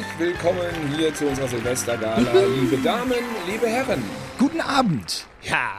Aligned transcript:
Herzlich 0.00 0.18
willkommen 0.18 0.94
hier 0.96 1.14
zu 1.14 1.26
unserer 1.26 1.46
Silvestergala, 1.46 2.16
liebe 2.22 2.78
Damen, 2.78 3.12
liebe 3.46 3.66
Herren. 3.66 4.02
Guten 4.38 4.62
Abend. 4.62 5.26
Ja, 5.42 5.72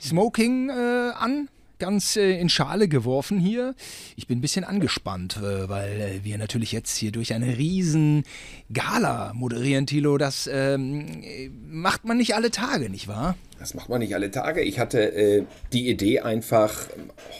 Smoking 0.00 0.70
äh, 0.70 1.12
an, 1.14 1.50
ganz 1.78 2.16
äh, 2.16 2.38
in 2.38 2.48
Schale 2.48 2.88
geworfen 2.88 3.38
hier. 3.38 3.74
Ich 4.16 4.26
bin 4.26 4.38
ein 4.38 4.40
bisschen 4.40 4.64
angespannt, 4.64 5.38
äh, 5.38 5.68
weil 5.68 6.00
äh, 6.00 6.24
wir 6.24 6.38
natürlich 6.38 6.72
jetzt 6.72 6.96
hier 6.96 7.12
durch 7.12 7.34
eine 7.34 7.58
riesen 7.58 8.24
Gala 8.72 9.32
moderieren, 9.34 9.86
Tilo. 9.86 10.18
Das 10.18 10.48
ähm, 10.52 11.22
macht 11.68 12.04
man 12.04 12.16
nicht 12.16 12.34
alle 12.34 12.50
Tage, 12.50 12.90
nicht 12.90 13.08
wahr? 13.08 13.36
Das 13.58 13.74
macht 13.74 13.88
man 13.88 13.98
nicht 13.98 14.14
alle 14.14 14.30
Tage. 14.30 14.62
Ich 14.62 14.78
hatte 14.78 15.12
äh, 15.12 15.44
die 15.72 15.88
Idee 15.88 16.20
einfach, 16.20 16.86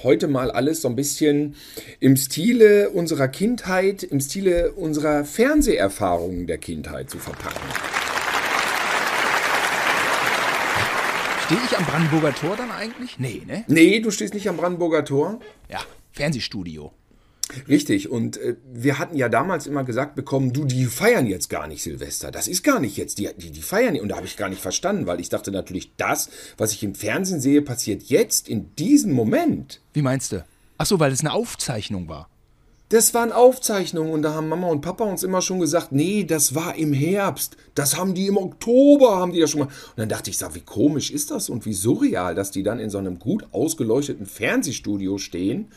heute 0.03 0.27
mal 0.27 0.51
alles 0.51 0.83
so 0.83 0.89
ein 0.89 0.97
bisschen 0.97 1.55
im 2.01 2.17
Stile 2.17 2.91
unserer 2.91 3.29
Kindheit, 3.29 4.03
im 4.03 4.21
Stile 4.21 4.73
unserer 4.73 5.25
Fernseherfahrungen 5.25 6.47
der 6.47 6.59
Kindheit 6.59 7.09
zu 7.09 7.19
verpacken. 7.19 7.98
Stehe 11.49 11.63
ich 11.65 11.79
am 11.79 11.87
Brandenburger 11.87 12.35
Tor 12.35 12.57
dann 12.57 12.71
eigentlich? 12.71 13.19
Nee, 13.19 13.41
ne? 13.47 13.65
Nee, 13.69 14.01
du 14.01 14.11
stehst 14.11 14.35
nicht 14.35 14.51
am 14.51 14.59
Brandenburger 14.59 15.03
Tor. 15.03 15.41
Ja, 15.71 15.81
Fernsehstudio. 16.13 16.93
Richtig, 17.67 18.11
und 18.11 18.37
äh, 18.37 18.57
wir 18.71 18.99
hatten 18.99 19.17
ja 19.17 19.31
damals 19.31 19.67
immer 19.67 19.83
gesagt 19.83 20.15
bekommen, 20.15 20.53
du, 20.53 20.67
die 20.67 20.85
feiern 20.85 21.25
jetzt 21.25 21.49
gar 21.49 21.67
nicht 21.67 21.83
Silvester. 21.83 22.31
Das 22.31 22.49
ist 22.49 22.65
gar 22.65 22.81
nicht 22.81 22.99
jetzt, 22.99 23.17
die, 23.17 23.31
die, 23.35 23.51
die 23.51 23.63
feiern 23.63 23.95
nicht. 23.95 24.03
Und 24.03 24.11
da 24.11 24.17
habe 24.17 24.27
ich 24.27 24.37
gar 24.37 24.51
nicht 24.51 24.61
verstanden, 24.61 25.07
weil 25.07 25.21
ich 25.21 25.31
dachte 25.31 25.51
natürlich, 25.51 25.97
das, 25.97 26.29
was 26.59 26.73
ich 26.73 26.83
im 26.83 26.95
Fernsehen 26.95 27.41
sehe, 27.41 27.63
passiert 27.63 28.03
jetzt 28.03 28.47
in 28.47 28.77
diesem 28.77 29.13
Moment. 29.13 29.81
Wie 29.95 30.03
meinst 30.03 30.33
du? 30.33 30.45
Ach 30.77 30.85
so, 30.85 31.01
weil 31.01 31.13
es 31.13 31.21
eine 31.21 31.33
Aufzeichnung 31.33 32.09
war. 32.09 32.29
Das 32.91 33.13
waren 33.13 33.33
Aufzeichnungen 33.33 34.13
und 34.13 34.23
da 34.23 34.33
haben 34.33 34.49
Mama 34.49 34.69
und 34.69 34.81
Papa 34.81 35.05
uns 35.05 35.23
immer 35.23 35.43
schon 35.43 35.61
gesagt, 35.61 35.93
nee, 35.93 36.25
das 36.25 36.55
war 36.55 36.75
im 36.75 36.95
Herbst. 36.95 37.59
Das 37.75 37.99
haben 37.99 38.15
die 38.15 38.27
im 38.27 38.39
Oktober, 38.39 39.19
haben 39.19 39.33
die 39.33 39.41
ja 39.41 39.47
schon 39.47 39.61
mal. 39.61 39.67
Und 39.67 39.99
dann 39.99 40.09
dachte 40.09 40.31
ich, 40.31 40.39
sag, 40.39 40.55
wie 40.55 40.63
komisch 40.63 41.11
ist 41.11 41.31
das 41.31 41.51
und 41.51 41.67
wie 41.67 41.75
surreal, 41.75 42.35
dass 42.35 42.51
die 42.51 42.63
dann 42.63 42.81
in 42.81 42.89
so 42.89 42.97
einem 42.97 43.19
gut 43.19 43.47
ausgeleuchteten 43.53 44.25
Fernsehstudio 44.25 45.19
stehen 45.19 45.69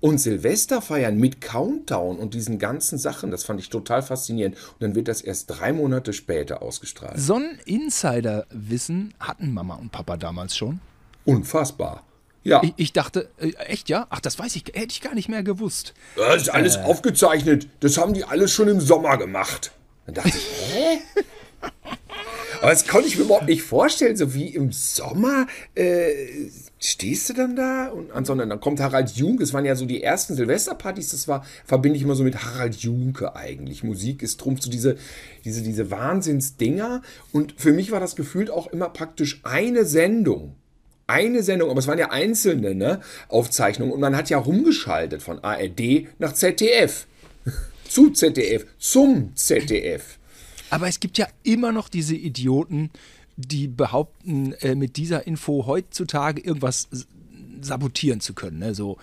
und 0.00 0.18
Silvester 0.18 0.82
feiern 0.82 1.16
mit 1.16 1.40
Countdown 1.40 2.18
und 2.18 2.34
diesen 2.34 2.58
ganzen 2.58 2.98
Sachen. 2.98 3.30
Das 3.30 3.44
fand 3.44 3.58
ich 3.60 3.70
total 3.70 4.02
faszinierend. 4.02 4.56
Und 4.56 4.80
dann 4.82 4.94
wird 4.94 5.08
das 5.08 5.22
erst 5.22 5.48
drei 5.48 5.72
Monate 5.72 6.12
später 6.12 6.60
ausgestrahlt. 6.60 7.18
So 7.18 7.36
ein 7.36 7.58
Insider-Wissen 7.64 9.14
hatten 9.18 9.54
Mama 9.54 9.76
und 9.76 9.92
Papa 9.92 10.18
damals 10.18 10.56
schon. 10.56 10.80
Unfassbar. 11.24 12.04
Ja. 12.42 12.62
Ich, 12.62 12.72
ich 12.76 12.92
dachte, 12.92 13.28
äh, 13.38 13.52
echt 13.66 13.88
ja? 13.88 14.06
Ach, 14.10 14.20
das 14.20 14.38
weiß 14.38 14.56
ich, 14.56 14.64
hätte 14.72 14.88
ich 14.90 15.00
gar 15.00 15.14
nicht 15.14 15.28
mehr 15.28 15.42
gewusst. 15.42 15.94
Das 16.16 16.42
ist 16.42 16.48
alles 16.48 16.76
äh. 16.76 16.82
aufgezeichnet. 16.82 17.68
Das 17.80 17.98
haben 17.98 18.14
die 18.14 18.24
alles 18.24 18.52
schon 18.52 18.68
im 18.68 18.80
Sommer 18.80 19.18
gemacht. 19.18 19.72
Dann 20.06 20.14
dachte 20.14 20.28
ich, 20.30 20.34
hä? 20.74 20.98
Aber 22.60 22.70
das 22.70 22.86
konnte 22.86 23.08
ich 23.08 23.16
mir 23.16 23.24
überhaupt 23.24 23.46
nicht 23.46 23.62
vorstellen, 23.62 24.16
so 24.16 24.34
wie 24.34 24.48
im 24.48 24.70
Sommer 24.70 25.46
äh, 25.74 26.12
stehst 26.78 27.30
du 27.30 27.32
dann 27.32 27.56
da 27.56 27.88
und 27.88 28.12
ansonsten 28.12 28.50
dann 28.50 28.60
kommt 28.60 28.80
Harald 28.80 29.10
Junke. 29.12 29.42
Es 29.42 29.54
waren 29.54 29.64
ja 29.64 29.74
so 29.76 29.86
die 29.86 30.02
ersten 30.02 30.34
Silvesterpartys, 30.34 31.10
das 31.10 31.26
war, 31.26 31.44
verbinde 31.64 31.96
ich 31.96 32.02
immer 32.02 32.16
so 32.16 32.22
mit 32.22 32.42
Harald 32.44 32.76
Junke 32.76 33.34
eigentlich. 33.34 33.82
Musik 33.82 34.22
ist 34.22 34.38
drum, 34.38 34.58
so 34.58 34.70
diese, 34.70 34.96
diese, 35.44 35.62
diese 35.62 35.90
Wahnsinnsdinger. 35.90 37.00
Und 37.32 37.54
für 37.56 37.72
mich 37.72 37.92
war 37.92 38.00
das 38.00 38.14
gefühlt 38.14 38.50
auch 38.50 38.66
immer 38.66 38.90
praktisch 38.90 39.40
eine 39.42 39.86
Sendung 39.86 40.56
eine 41.10 41.42
Sendung, 41.42 41.70
aber 41.70 41.80
es 41.80 41.86
waren 41.86 41.98
ja 41.98 42.10
einzelne 42.10 42.74
ne, 42.74 43.00
Aufzeichnungen 43.28 43.92
und 43.92 44.00
man 44.00 44.16
hat 44.16 44.30
ja 44.30 44.38
rumgeschaltet 44.38 45.22
von 45.22 45.38
ARD 45.40 46.08
nach 46.18 46.32
ZDF. 46.32 47.06
Zu 47.88 48.10
ZDF, 48.10 48.66
zum 48.78 49.34
ZDF. 49.34 50.18
Aber 50.70 50.86
es 50.86 51.00
gibt 51.00 51.18
ja 51.18 51.26
immer 51.42 51.72
noch 51.72 51.88
diese 51.88 52.14
Idioten, 52.14 52.90
die 53.36 53.66
behaupten, 53.66 54.52
äh, 54.60 54.76
mit 54.76 54.96
dieser 54.96 55.26
Info 55.26 55.66
heutzutage 55.66 56.40
irgendwas 56.40 56.88
sabotieren 57.60 58.20
zu 58.20 58.34
können. 58.34 58.60
Ne? 58.60 58.74
So, 58.74 58.98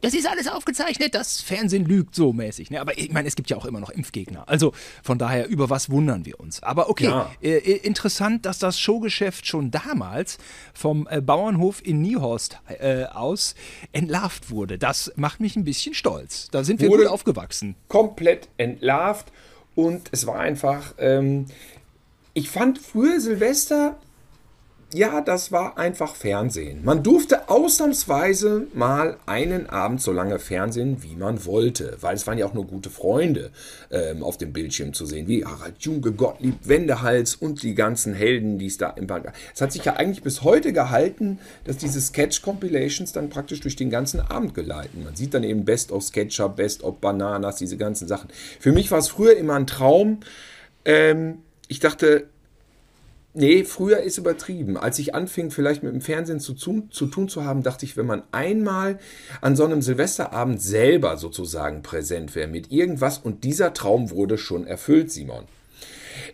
das 0.00 0.14
ist 0.14 0.26
alles 0.26 0.48
aufgezeichnet, 0.48 1.14
das 1.14 1.40
Fernsehen 1.40 1.84
lügt 1.84 2.14
so 2.14 2.32
mäßig. 2.32 2.70
Ne? 2.70 2.80
Aber 2.80 2.96
ich 2.98 3.12
meine, 3.12 3.28
es 3.28 3.36
gibt 3.36 3.50
ja 3.50 3.56
auch 3.56 3.64
immer 3.64 3.80
noch 3.80 3.90
Impfgegner. 3.90 4.48
Also 4.48 4.72
von 5.02 5.18
daher, 5.18 5.48
über 5.48 5.70
was 5.70 5.90
wundern 5.90 6.24
wir 6.26 6.40
uns? 6.40 6.62
Aber 6.62 6.88
okay, 6.88 7.04
ja. 7.04 7.30
äh, 7.42 7.58
äh 7.58 7.76
interessant, 7.76 8.46
dass 8.46 8.58
das 8.58 8.78
Showgeschäft 8.78 9.46
schon 9.46 9.70
damals 9.70 10.38
vom 10.74 11.06
äh, 11.10 11.20
Bauernhof 11.20 11.84
in 11.84 12.00
Niehorst 12.00 12.58
äh, 12.68 13.04
aus 13.04 13.54
entlarvt 13.92 14.50
wurde. 14.50 14.78
Das 14.78 15.12
macht 15.16 15.40
mich 15.40 15.56
ein 15.56 15.64
bisschen 15.64 15.94
stolz. 15.94 16.48
Da 16.50 16.64
sind 16.64 16.80
wir 16.80 16.88
wurde 16.88 17.04
gut 17.04 17.12
aufgewachsen. 17.12 17.74
Komplett 17.88 18.48
entlarvt 18.56 19.26
und 19.74 20.08
es 20.12 20.26
war 20.26 20.38
einfach, 20.40 20.94
ähm, 20.98 21.46
ich 22.34 22.50
fand 22.50 22.78
früher 22.78 23.20
Silvester 23.20 23.98
ja, 24.92 25.20
das 25.20 25.52
war 25.52 25.78
einfach 25.78 26.16
Fernsehen. 26.16 26.84
Man 26.84 27.02
durfte 27.02 27.48
ausnahmsweise 27.48 28.66
mal 28.74 29.18
einen 29.26 29.68
Abend 29.68 30.02
so 30.02 30.12
lange 30.12 30.38
Fernsehen, 30.38 31.02
wie 31.02 31.14
man 31.14 31.44
wollte, 31.46 31.96
weil 32.00 32.16
es 32.16 32.26
waren 32.26 32.38
ja 32.38 32.46
auch 32.46 32.54
nur 32.54 32.66
gute 32.66 32.90
Freunde 32.90 33.50
ähm, 33.90 34.24
auf 34.24 34.36
dem 34.36 34.52
Bildschirm 34.52 34.92
zu 34.92 35.06
sehen, 35.06 35.28
wie 35.28 35.44
Harald 35.44 35.80
Junge, 35.80 36.12
Gottlieb, 36.12 36.56
Wendehals 36.64 37.36
und 37.36 37.62
die 37.62 37.74
ganzen 37.74 38.14
Helden, 38.14 38.58
die 38.58 38.66
es 38.66 38.78
da 38.78 38.90
im 38.90 39.06
Band 39.06 39.26
Es 39.54 39.60
hat 39.60 39.72
sich 39.72 39.84
ja 39.84 39.94
eigentlich 39.94 40.22
bis 40.22 40.42
heute 40.42 40.72
gehalten, 40.72 41.38
dass 41.64 41.76
diese 41.76 42.00
Sketch-Compilations 42.00 43.12
dann 43.12 43.28
praktisch 43.28 43.60
durch 43.60 43.76
den 43.76 43.90
ganzen 43.90 44.20
Abend 44.20 44.54
geleiten. 44.54 45.04
Man 45.04 45.14
sieht 45.14 45.34
dann 45.34 45.44
eben 45.44 45.64
Best 45.64 45.92
of 45.92 46.02
Sketcher, 46.02 46.48
Best 46.48 46.82
of 46.82 46.96
Bananas, 47.00 47.56
diese 47.56 47.76
ganzen 47.76 48.08
Sachen. 48.08 48.28
Für 48.58 48.72
mich 48.72 48.90
war 48.90 48.98
es 48.98 49.08
früher 49.08 49.36
immer 49.36 49.54
ein 49.54 49.66
Traum. 49.68 50.20
Ähm, 50.84 51.38
ich 51.68 51.78
dachte, 51.78 52.26
Nee, 53.32 53.62
früher 53.62 54.00
ist 54.00 54.18
übertrieben. 54.18 54.76
Als 54.76 54.98
ich 54.98 55.14
anfing, 55.14 55.50
vielleicht 55.52 55.84
mit 55.84 55.92
dem 55.92 56.00
Fernsehen 56.00 56.40
zu, 56.40 56.54
zu, 56.54 56.88
zu, 56.90 57.06
tun 57.06 57.28
zu 57.28 57.44
haben, 57.44 57.62
dachte 57.62 57.84
ich, 57.84 57.96
wenn 57.96 58.06
man 58.06 58.24
einmal 58.32 58.98
an 59.40 59.54
so 59.54 59.64
einem 59.64 59.82
Silvesterabend 59.82 60.60
selber 60.60 61.16
sozusagen 61.16 61.82
präsent 61.82 62.34
wäre 62.34 62.48
mit 62.48 62.72
irgendwas 62.72 63.18
und 63.18 63.44
dieser 63.44 63.72
Traum 63.72 64.10
wurde 64.10 64.36
schon 64.36 64.66
erfüllt, 64.66 65.12
Simon. 65.12 65.44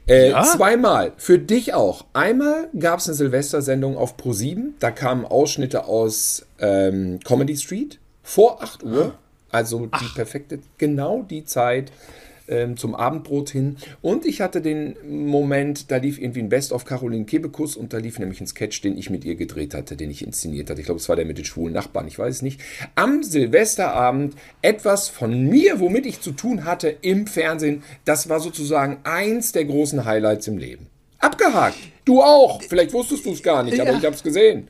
Äh, 0.08 0.30
ja? 0.30 0.42
Zweimal. 0.42 1.12
Für 1.18 1.38
dich 1.38 1.74
auch. 1.74 2.06
Einmal 2.14 2.68
gab 2.78 3.00
es 3.00 3.08
eine 3.08 3.14
Silvestersendung 3.14 3.98
auf 3.98 4.16
Pro7. 4.16 4.70
Da 4.78 4.90
kamen 4.90 5.26
Ausschnitte 5.26 5.84
aus 5.84 6.46
ähm, 6.60 7.20
Comedy 7.24 7.56
Street 7.56 7.98
vor 8.22 8.62
8 8.62 8.84
Uhr. 8.84 9.14
Ah. 9.14 9.18
Also 9.50 9.86
die 9.86 9.90
Ach. 9.92 10.14
perfekte, 10.14 10.58
genau 10.76 11.22
die 11.22 11.44
Zeit, 11.44 11.92
ähm, 12.48 12.76
zum 12.76 12.94
Abendbrot 12.94 13.50
hin. 13.50 13.76
Und 14.02 14.24
ich 14.24 14.40
hatte 14.40 14.60
den 14.60 14.96
Moment, 15.04 15.90
da 15.90 15.96
lief 15.96 16.18
irgendwie 16.18 16.40
ein 16.40 16.48
Best 16.48 16.72
of 16.72 16.84
Caroline 16.84 17.24
Kebekus 17.24 17.76
und 17.76 17.92
da 17.92 17.98
lief 17.98 18.18
nämlich 18.18 18.40
ein 18.40 18.46
Sketch, 18.46 18.80
den 18.80 18.96
ich 18.96 19.10
mit 19.10 19.24
ihr 19.24 19.34
gedreht 19.34 19.74
hatte, 19.74 19.96
den 19.96 20.10
ich 20.10 20.24
inszeniert 20.24 20.70
hatte. 20.70 20.80
Ich 20.80 20.86
glaube, 20.86 21.00
es 21.00 21.08
war 21.08 21.16
der 21.16 21.24
mit 21.24 21.38
den 21.38 21.44
schwulen 21.44 21.74
Nachbarn, 21.74 22.08
ich 22.08 22.18
weiß 22.18 22.36
es 22.36 22.42
nicht. 22.42 22.60
Am 22.94 23.22
Silvesterabend 23.22 24.34
etwas 24.62 25.08
von 25.08 25.48
mir, 25.48 25.80
womit 25.80 26.06
ich 26.06 26.20
zu 26.20 26.32
tun 26.32 26.64
hatte 26.64 26.88
im 27.02 27.26
Fernsehen. 27.26 27.82
Das 28.04 28.28
war 28.28 28.40
sozusagen 28.40 28.98
eins 29.04 29.52
der 29.52 29.64
großen 29.64 30.04
Highlights 30.04 30.46
im 30.48 30.58
Leben. 30.58 30.86
Abgehakt. 31.18 31.78
Du 32.04 32.22
auch. 32.22 32.62
Vielleicht 32.62 32.92
wusstest 32.92 33.26
du 33.26 33.32
es 33.32 33.42
gar 33.42 33.62
nicht, 33.62 33.80
aber 33.80 33.90
ja. 33.90 33.98
ich 33.98 34.04
habe 34.04 34.14
es 34.14 34.22
gesehen. 34.22 34.68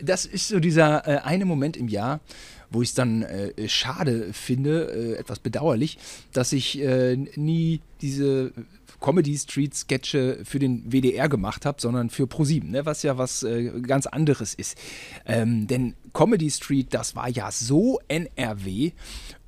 Das 0.00 0.26
ist 0.26 0.48
so 0.48 0.60
dieser 0.60 1.06
äh, 1.06 1.18
eine 1.24 1.44
Moment 1.44 1.76
im 1.76 1.88
Jahr, 1.88 2.20
wo 2.74 2.82
ich 2.82 2.90
es 2.90 2.94
dann 2.94 3.22
äh, 3.22 3.68
schade 3.68 4.32
finde, 4.32 4.92
äh, 4.92 5.14
etwas 5.14 5.38
bedauerlich, 5.38 5.98
dass 6.32 6.52
ich 6.52 6.80
äh, 6.80 7.16
nie 7.16 7.80
diese 8.02 8.52
Comedy 9.00 9.36
Street 9.36 9.74
Sketche 9.74 10.40
für 10.44 10.58
den 10.58 10.90
WDR 10.90 11.28
gemacht 11.28 11.66
habe, 11.66 11.80
sondern 11.80 12.10
für 12.10 12.26
ProSieben, 12.26 12.70
ne, 12.70 12.86
was 12.86 13.02
ja 13.02 13.18
was 13.18 13.42
äh, 13.42 13.70
ganz 13.82 14.06
anderes 14.06 14.54
ist. 14.54 14.78
Ähm, 15.26 15.66
denn 15.66 15.94
Comedy 16.12 16.50
Street, 16.50 16.88
das 16.90 17.14
war 17.14 17.28
ja 17.28 17.50
so 17.50 18.00
NRW 18.08 18.92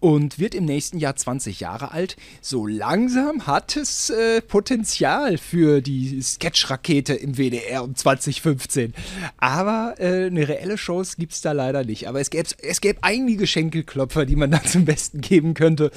und 0.00 0.38
wird 0.38 0.54
im 0.54 0.64
nächsten 0.64 0.98
Jahr 0.98 1.16
20 1.16 1.60
Jahre 1.60 1.92
alt. 1.92 2.16
So 2.40 2.66
langsam 2.66 3.46
hat 3.46 3.76
es 3.76 4.10
äh, 4.10 4.42
Potenzial 4.42 5.38
für 5.38 5.80
die 5.80 6.20
Sketch-Rakete 6.20 7.14
im 7.14 7.36
WDR 7.36 7.82
um 7.82 7.94
2015. 7.94 8.94
Aber 9.38 9.94
äh, 9.98 10.26
eine 10.26 10.48
reelle 10.48 10.76
Chance 10.76 11.16
gibt 11.18 11.32
es 11.32 11.40
da 11.40 11.52
leider 11.52 11.84
nicht. 11.84 12.08
Aber 12.08 12.20
es 12.20 12.30
gäbe, 12.30 12.48
es 12.62 12.80
gäbe 12.80 12.98
einige 13.02 13.46
Schenkelklopfer, 13.46 14.26
die 14.26 14.36
man 14.36 14.50
da 14.56 14.62
zum 14.62 14.84
Besten 14.84 15.20
geben 15.20 15.54
könnte. 15.54 15.90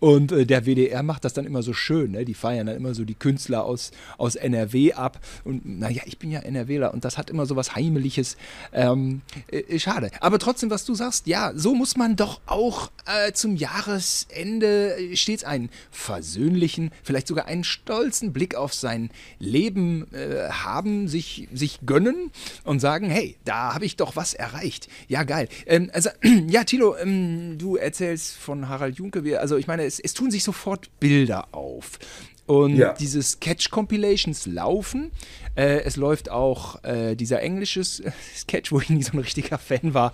Und 0.00 0.32
äh, 0.32 0.44
der 0.44 0.66
WDR 0.66 1.02
macht 1.02 1.24
das 1.24 1.32
dann 1.32 1.46
immer 1.46 1.62
so 1.62 1.72
schön. 1.72 2.12
Ne? 2.12 2.24
Die 2.24 2.34
feiern 2.34 2.66
dann 2.66 2.76
immer 2.76 2.94
so 2.94 3.04
die 3.04 3.14
Künstler 3.14 3.64
aus, 3.64 3.90
aus 4.18 4.36
NRW 4.36 4.92
ab. 4.92 5.18
Und 5.44 5.64
naja, 5.64 6.02
ich 6.04 6.18
bin 6.18 6.30
ja 6.30 6.40
NRWler 6.40 6.92
und 6.92 7.04
das 7.04 7.16
hat 7.16 7.30
immer 7.30 7.46
so 7.46 7.56
was 7.56 7.74
Heimeliges. 7.74 8.36
Ähm, 8.72 9.22
äh, 9.48 9.78
schade. 9.78 10.10
Aber 10.20 10.38
trotzdem, 10.38 10.70
was 10.70 10.84
du 10.84 10.94
sagst, 10.94 11.26
ja, 11.26 11.52
so 11.54 11.74
muss 11.74 11.96
man 11.96 12.16
doch 12.16 12.40
auch 12.46 12.90
äh, 13.06 13.32
zum 13.46 13.54
Jahresende 13.54 14.96
stets 15.14 15.44
einen 15.44 15.70
versöhnlichen, 15.92 16.90
vielleicht 17.04 17.28
sogar 17.28 17.46
einen 17.46 17.62
stolzen 17.62 18.32
Blick 18.32 18.56
auf 18.56 18.74
sein 18.74 19.10
Leben 19.38 20.12
äh, 20.12 20.48
haben, 20.50 21.06
sich, 21.06 21.46
sich 21.54 21.78
gönnen 21.86 22.32
und 22.64 22.80
sagen, 22.80 23.08
hey, 23.08 23.36
da 23.44 23.72
habe 23.72 23.84
ich 23.84 23.94
doch 23.94 24.16
was 24.16 24.34
erreicht. 24.34 24.88
Ja, 25.06 25.22
geil. 25.22 25.48
Ähm, 25.66 25.90
also, 25.92 26.10
ja, 26.48 26.64
Tilo, 26.64 26.96
ähm, 26.96 27.56
du 27.56 27.76
erzählst 27.76 28.36
von 28.36 28.68
Harald 28.68 28.96
Junke, 28.96 29.38
also 29.38 29.56
ich 29.56 29.68
meine, 29.68 29.84
es, 29.84 30.00
es 30.00 30.12
tun 30.12 30.32
sich 30.32 30.42
sofort 30.42 30.90
Bilder 30.98 31.46
auf. 31.54 32.00
Und 32.46 32.76
Ja. 32.76 32.92
diese 32.92 33.20
Sketch-Compilations 33.22 34.46
laufen. 34.46 35.10
Äh, 35.56 35.80
es 35.82 35.96
läuft 35.96 36.30
auch 36.30 36.82
äh, 36.84 37.16
dieser 37.16 37.42
englische 37.42 37.82
Sketch, 38.36 38.70
wo 38.70 38.80
ich 38.80 38.88
nie 38.88 39.02
so 39.02 39.12
ein 39.14 39.18
richtiger 39.18 39.58
Fan 39.58 39.94
war. 39.94 40.12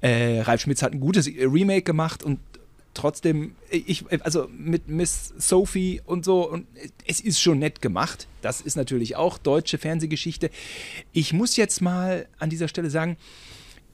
Äh, 0.00 0.42
Ralf 0.42 0.60
Schmitz 0.60 0.82
hat 0.82 0.92
ein 0.92 1.00
gutes 1.00 1.26
Remake 1.26 1.82
gemacht 1.82 2.22
und 2.22 2.38
trotzdem, 2.94 3.54
ich, 3.70 4.04
also 4.24 4.48
mit 4.56 4.88
Miss 4.88 5.32
Sophie 5.36 6.00
und 6.04 6.24
so, 6.24 6.48
und 6.48 6.66
es 7.06 7.20
ist 7.20 7.40
schon 7.40 7.58
nett 7.58 7.82
gemacht. 7.82 8.26
Das 8.40 8.60
ist 8.60 8.76
natürlich 8.76 9.16
auch 9.16 9.38
deutsche 9.38 9.78
Fernsehgeschichte. 9.78 10.50
Ich 11.12 11.32
muss 11.32 11.56
jetzt 11.56 11.80
mal 11.80 12.26
an 12.38 12.50
dieser 12.50 12.68
Stelle 12.68 12.90
sagen, 12.90 13.16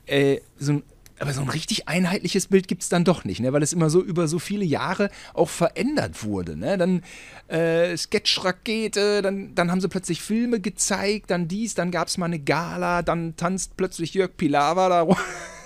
äh, 0.06 0.41
so 0.59 0.73
ein, 0.73 0.83
aber 1.21 1.33
so 1.33 1.41
ein 1.41 1.49
richtig 1.49 1.89
einheitliches 1.89 2.47
Bild 2.47 2.69
gibt 2.69 2.83
es 2.83 2.89
dann 2.89 3.05
doch 3.05 3.25
nicht, 3.25 3.41
ne? 3.41 3.53
weil 3.53 3.62
es 3.62 3.73
immer 3.73 3.91
so 3.91 4.03
über 4.03 4.29
so 4.29 4.39
viele 4.39 4.65
Jahre 4.65 5.11
auch 5.35 5.49
verändert 5.49 6.23
wurde. 6.23 6.56
Ne? 6.56 6.79
Dann 6.79 7.03
äh, 7.49 7.97
Sketch-Rakete, 7.97 9.23
dann, 9.23 9.55
dann 9.55 9.71
haben 9.71 9.81
sie 9.81 9.89
plötzlich 9.89 10.23
Filme 10.23 10.61
gezeigt, 10.61 11.31
dann 11.31 11.49
dies, 11.49 11.75
dann 11.75 11.91
gab 11.91 12.09
es 12.09 12.19
mal 12.19 12.27
eine 12.27 12.39
Gala, 12.39 13.03
dann 13.03 13.37
tanzt 13.37 13.77
plötzlich 13.77 14.15
Jörg 14.15 14.37
Pilawa 14.37 14.89
da 14.89 15.01
rum. 15.03 15.17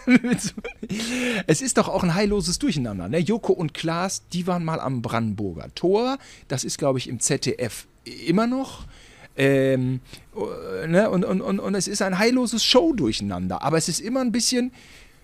es 1.46 1.62
ist 1.62 1.78
doch 1.78 1.88
auch 1.88 2.02
ein 2.02 2.14
heilloses 2.14 2.58
Durcheinander. 2.58 3.08
Ne? 3.08 3.18
Joko 3.18 3.52
und 3.52 3.74
Klaas, 3.74 4.22
die 4.32 4.46
waren 4.46 4.64
mal 4.64 4.80
am 4.80 5.02
Brandenburger 5.02 5.74
Tor. 5.74 6.18
Das 6.48 6.64
ist, 6.64 6.78
glaube 6.78 6.98
ich, 6.98 7.08
im 7.08 7.20
ZDF 7.20 7.86
immer 8.26 8.46
noch. 8.46 8.84
Ähm, 9.36 10.00
äh, 10.36 10.86
ne? 10.86 11.10
und, 11.10 11.24
und, 11.24 11.40
und, 11.40 11.60
und 11.60 11.74
es 11.74 11.88
ist 11.88 12.02
ein 12.02 12.18
heilloses 12.18 12.64
Show-Durcheinander. 12.64 13.62
Aber 13.62 13.78
es 13.78 13.88
ist 13.88 14.00
immer 14.00 14.20
ein 14.20 14.32
bisschen. 14.32 14.72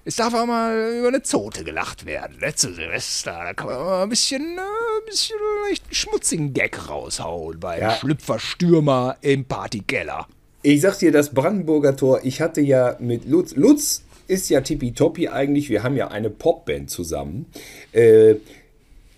Es 0.04 0.16
darf 0.16 0.32
auch 0.32 0.46
mal 0.46 0.96
über 1.00 1.08
eine 1.08 1.22
Zote 1.22 1.64
gelacht 1.64 2.06
werden. 2.06 2.38
Ne? 2.40 2.54
Zu 2.54 2.72
Silvester. 2.72 3.32
Da 3.32 3.52
kann 3.52 3.66
man 3.66 3.76
mal 3.78 4.02
ein 4.04 4.08
bisschen, 4.08 4.42
äh, 4.42 4.60
ein 4.60 5.06
bisschen 5.06 5.36
leicht 5.68 5.84
einen 5.84 5.94
schmutzigen 5.94 6.54
Gag 6.54 6.88
raushauen 6.88 7.60
bei 7.60 7.78
Ja. 7.78 7.90
Schlüpferstürmer 7.90 9.18
im 9.20 9.44
Partykeller. 9.44 10.26
Ich 10.62 10.80
sag 10.80 10.98
dir, 10.98 11.12
das 11.12 11.34
Brandenburger 11.34 11.94
Tor, 11.94 12.20
ich 12.24 12.40
hatte 12.40 12.60
ja 12.60 12.96
mit 12.98 13.26
Lutz, 13.26 13.54
Lutz 13.54 14.02
ist 14.28 14.48
ja 14.50 14.60
tippitoppi 14.60 15.28
eigentlich, 15.28 15.70
wir 15.70 15.82
haben 15.82 15.96
ja 15.96 16.08
eine 16.08 16.30
Popband 16.30 16.90
zusammen. 16.90 17.46
Äh, 17.92 18.36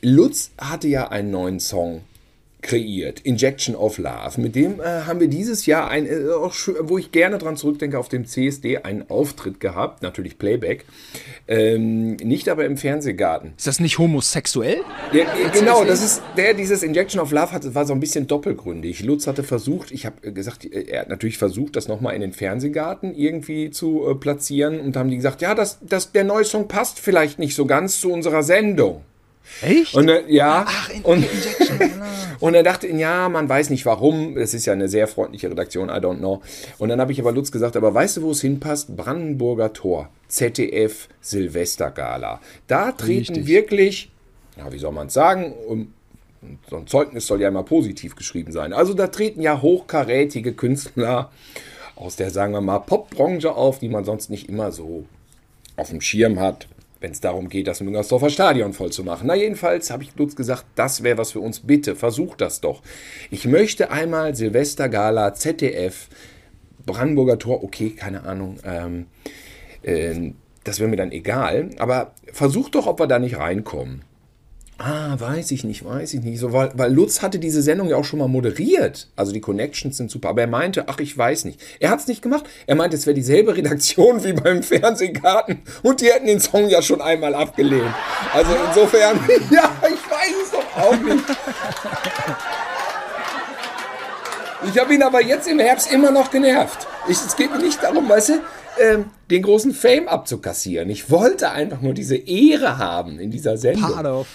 Lutz 0.02 0.52
hatte 0.56 0.88
ja 0.88 1.08
einen 1.08 1.30
neuen 1.30 1.60
Song 1.60 2.02
kreiert, 2.62 3.20
Injection 3.20 3.74
of 3.74 3.98
Love. 3.98 4.40
Mit 4.40 4.54
dem 4.54 4.80
äh, 4.80 4.84
haben 5.06 5.20
wir 5.20 5.28
dieses 5.28 5.66
Jahr, 5.66 5.88
ein, 5.88 6.06
äh, 6.06 6.30
auch 6.30 6.52
schön, 6.52 6.76
wo 6.82 6.98
ich 6.98 7.12
gerne 7.12 7.38
dran 7.38 7.56
zurückdenke, 7.56 7.98
auf 7.98 8.08
dem 8.08 8.26
CSD 8.26 8.78
einen 8.78 9.08
Auftritt 9.08 9.60
gehabt, 9.60 10.02
natürlich 10.02 10.38
Playback, 10.38 10.84
ähm, 11.48 12.16
nicht 12.16 12.48
aber 12.48 12.64
im 12.64 12.76
Fernsehgarten. 12.76 13.52
Ist 13.56 13.66
das 13.66 13.80
nicht 13.80 13.98
homosexuell? 13.98 14.80
Ja, 15.12 15.20
ja, 15.20 15.48
genau, 15.52 15.84
das 15.84 16.02
ist 16.02 16.22
der, 16.36 16.54
dieses 16.54 16.82
Injection 16.82 17.20
of 17.20 17.32
Love 17.32 17.52
hatte, 17.52 17.74
war 17.74 17.86
so 17.86 17.92
ein 17.92 18.00
bisschen 18.00 18.26
doppelgründig. 18.26 19.02
Lutz 19.02 19.26
hatte 19.26 19.42
versucht, 19.42 19.90
ich 19.90 20.06
habe 20.06 20.32
gesagt, 20.32 20.64
äh, 20.64 20.82
er 20.88 21.02
hat 21.02 21.08
natürlich 21.08 21.38
versucht, 21.38 21.76
das 21.76 21.88
nochmal 21.88 22.14
in 22.14 22.20
den 22.20 22.32
Fernsehgarten 22.32 23.14
irgendwie 23.14 23.70
zu 23.70 24.08
äh, 24.08 24.14
platzieren 24.14 24.80
und 24.80 24.96
haben 24.96 25.10
die 25.10 25.16
gesagt, 25.16 25.42
ja, 25.42 25.54
das, 25.54 25.78
das, 25.82 26.12
der 26.12 26.24
neue 26.24 26.44
Song 26.44 26.68
passt 26.68 27.00
vielleicht 27.00 27.38
nicht 27.38 27.54
so 27.54 27.66
ganz 27.66 28.00
zu 28.00 28.12
unserer 28.12 28.42
Sendung. 28.42 29.02
Echt? 29.62 29.94
Und 29.94 30.06
dann, 30.06 30.28
ja, 30.28 30.64
Ach, 30.66 30.90
in, 30.90 31.02
und, 31.02 31.20
Love. 31.20 31.90
und 32.40 32.54
er 32.54 32.62
dachte, 32.62 32.88
ja, 32.88 33.28
man 33.28 33.48
weiß 33.48 33.70
nicht 33.70 33.84
warum. 33.86 34.36
Es 34.36 34.54
ist 34.54 34.66
ja 34.66 34.72
eine 34.72 34.88
sehr 34.88 35.06
freundliche 35.06 35.50
Redaktion, 35.50 35.88
I 35.88 35.92
don't 35.92 36.18
know. 36.18 36.42
Und 36.78 36.88
dann 36.88 37.00
habe 37.00 37.12
ich 37.12 37.20
aber 37.20 37.32
Lutz 37.32 37.52
gesagt, 37.52 37.76
aber 37.76 37.92
weißt 37.92 38.18
du, 38.18 38.22
wo 38.22 38.30
es 38.30 38.40
hinpasst? 38.40 38.96
Brandenburger 38.96 39.72
Tor, 39.72 40.08
ZDF 40.28 41.08
Silvestergala. 41.20 42.40
Da 42.66 42.92
treten 42.92 43.34
Richtig. 43.34 43.46
wirklich, 43.46 44.10
ja, 44.56 44.72
wie 44.72 44.78
soll 44.78 44.92
man 44.92 45.08
es 45.08 45.14
sagen, 45.14 45.52
um, 45.52 45.92
so 46.68 46.76
ein 46.76 46.86
Zeugnis 46.86 47.26
soll 47.26 47.42
ja 47.42 47.48
immer 47.48 47.64
positiv 47.64 48.16
geschrieben 48.16 48.52
sein. 48.52 48.72
Also 48.72 48.94
da 48.94 49.08
treten 49.08 49.42
ja 49.42 49.60
hochkarätige 49.60 50.54
Künstler 50.54 51.30
aus 51.96 52.16
der, 52.16 52.30
sagen 52.30 52.54
wir 52.54 52.62
mal, 52.62 52.78
Popbranche 52.78 53.52
auf, 53.54 53.78
die 53.78 53.90
man 53.90 54.04
sonst 54.04 54.30
nicht 54.30 54.48
immer 54.48 54.72
so 54.72 55.04
auf 55.76 55.90
dem 55.90 56.00
Schirm 56.00 56.40
hat, 56.40 56.66
wenn 57.00 57.12
es 57.12 57.20
darum 57.20 57.48
geht, 57.48 57.66
das 57.66 57.80
Müngersdorfer 57.80 58.30
Stadion 58.30 58.72
voll 58.74 58.92
zu 58.92 59.04
machen. 59.04 59.26
Na, 59.26 59.34
jedenfalls 59.34 59.90
habe 59.90 60.02
ich 60.02 60.14
Lutz 60.16 60.36
gesagt, 60.36 60.66
das 60.74 61.02
wäre 61.02 61.18
was 61.18 61.32
für 61.32 61.40
uns. 61.40 61.60
Bitte, 61.60 61.96
versuch 61.96 62.36
das 62.36 62.60
doch. 62.60 62.82
Ich 63.30 63.46
möchte 63.46 63.90
einmal 63.90 64.34
Silvestergala, 64.34 65.34
ZDF, 65.34 66.08
Brandenburger 66.84 67.38
Tor, 67.38 67.64
okay, 67.64 67.90
keine 67.90 68.24
Ahnung. 68.24 68.58
Ähm, 68.64 69.06
ähm, 69.82 70.34
das 70.64 70.78
wäre 70.78 70.90
mir 70.90 70.96
dann 70.96 71.12
egal. 71.12 71.70
Aber 71.78 72.12
versuch 72.32 72.68
doch, 72.68 72.86
ob 72.86 73.00
wir 73.00 73.06
da 73.06 73.18
nicht 73.18 73.38
reinkommen. 73.38 74.02
Ah, 74.82 75.14
weiß 75.18 75.50
ich 75.50 75.62
nicht, 75.62 75.84
weiß 75.84 76.14
ich 76.14 76.22
nicht. 76.22 76.38
So, 76.38 76.54
weil, 76.54 76.70
weil 76.74 76.90
Lutz 76.90 77.20
hatte 77.20 77.38
diese 77.38 77.60
Sendung 77.60 77.90
ja 77.90 77.96
auch 77.96 78.04
schon 78.04 78.18
mal 78.18 78.28
moderiert. 78.28 79.08
Also 79.14 79.30
die 79.30 79.42
Connections 79.42 79.98
sind 79.98 80.10
super. 80.10 80.30
Aber 80.30 80.40
er 80.40 80.46
meinte, 80.46 80.84
ach, 80.88 81.00
ich 81.00 81.16
weiß 81.16 81.44
nicht. 81.44 81.60
Er 81.80 81.90
hat 81.90 82.00
es 82.00 82.06
nicht 82.06 82.22
gemacht. 82.22 82.44
Er 82.66 82.76
meinte, 82.76 82.96
es 82.96 83.04
wäre 83.04 83.12
dieselbe 83.12 83.54
Redaktion 83.54 84.24
wie 84.24 84.32
beim 84.32 84.62
Fernsehgarten. 84.62 85.60
Und 85.82 86.00
die 86.00 86.06
hätten 86.06 86.26
den 86.26 86.40
Song 86.40 86.70
ja 86.70 86.80
schon 86.80 87.02
einmal 87.02 87.34
abgelehnt. 87.34 87.92
Also 88.32 88.52
insofern, 88.68 89.20
ja, 89.50 89.70
ich 89.82 90.10
weiß 90.10 90.34
es 90.44 90.50
doch 90.50 90.82
auch 90.82 90.98
nicht. 90.98 91.24
Ich 94.66 94.78
habe 94.78 94.94
ihn 94.94 95.02
aber 95.02 95.22
jetzt 95.22 95.46
im 95.46 95.58
Herbst 95.58 95.92
immer 95.92 96.10
noch 96.10 96.30
genervt. 96.30 96.86
Ich, 97.06 97.18
es 97.18 97.36
geht 97.36 97.50
mir 97.50 97.58
nicht 97.58 97.82
darum, 97.82 98.08
weißt 98.08 98.30
du, 98.30 98.32
ähm, 98.80 99.04
den 99.30 99.42
großen 99.42 99.74
Fame 99.74 100.08
abzukassieren. 100.08 100.88
Ich 100.88 101.10
wollte 101.10 101.50
einfach 101.50 101.82
nur 101.82 101.92
diese 101.92 102.16
Ehre 102.16 102.78
haben 102.78 103.18
in 103.18 103.30
dieser 103.30 103.58
Sendung. 103.58 103.92
Part 103.92 104.06
of, 104.06 104.26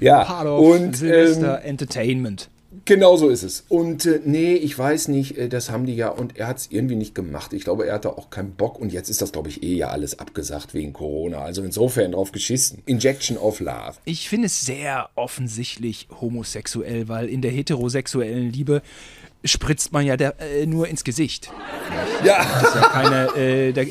Ja, 0.00 0.24
part 0.24 0.46
of 0.46 0.60
und 0.60 0.84
ähm, 0.86 0.94
Silvester 0.94 1.62
Entertainment. 1.62 2.48
genau 2.84 3.16
so 3.16 3.28
ist 3.28 3.42
es. 3.42 3.64
Und 3.68 4.04
äh, 4.06 4.20
nee, 4.24 4.54
ich 4.54 4.76
weiß 4.78 5.08
nicht, 5.08 5.38
äh, 5.38 5.48
das 5.48 5.70
haben 5.70 5.86
die 5.86 5.94
ja, 5.94 6.08
und 6.08 6.36
er 6.36 6.48
hat 6.48 6.58
es 6.58 6.66
irgendwie 6.70 6.96
nicht 6.96 7.14
gemacht. 7.14 7.52
Ich 7.52 7.64
glaube, 7.64 7.86
er 7.86 7.94
hatte 7.94 8.10
auch 8.18 8.30
keinen 8.30 8.52
Bock 8.52 8.78
und 8.78 8.92
jetzt 8.92 9.08
ist 9.08 9.22
das, 9.22 9.32
glaube 9.32 9.48
ich, 9.48 9.62
eh 9.62 9.74
ja 9.76 9.88
alles 9.88 10.18
abgesagt 10.18 10.74
wegen 10.74 10.92
Corona. 10.92 11.38
Also 11.38 11.62
insofern 11.62 12.12
drauf 12.12 12.32
geschissen. 12.32 12.82
Injection 12.86 13.38
of 13.38 13.60
Love. 13.60 13.94
Ich 14.04 14.28
finde 14.28 14.46
es 14.46 14.60
sehr 14.60 15.08
offensichtlich 15.14 16.08
homosexuell, 16.20 17.08
weil 17.08 17.28
in 17.28 17.40
der 17.42 17.52
heterosexuellen 17.52 18.50
Liebe 18.50 18.82
spritzt 19.44 19.92
man 19.92 20.06
ja 20.06 20.16
der, 20.16 20.34
äh, 20.40 20.66
nur 20.66 20.88
ins 20.88 21.04
Gesicht. 21.04 21.50
Ja, 22.24 22.38
Das 22.62 22.68
ist 22.68 22.74
ja 22.74 22.88
keine, 22.88 23.26
äh, 23.36 23.72
der, 23.72 23.86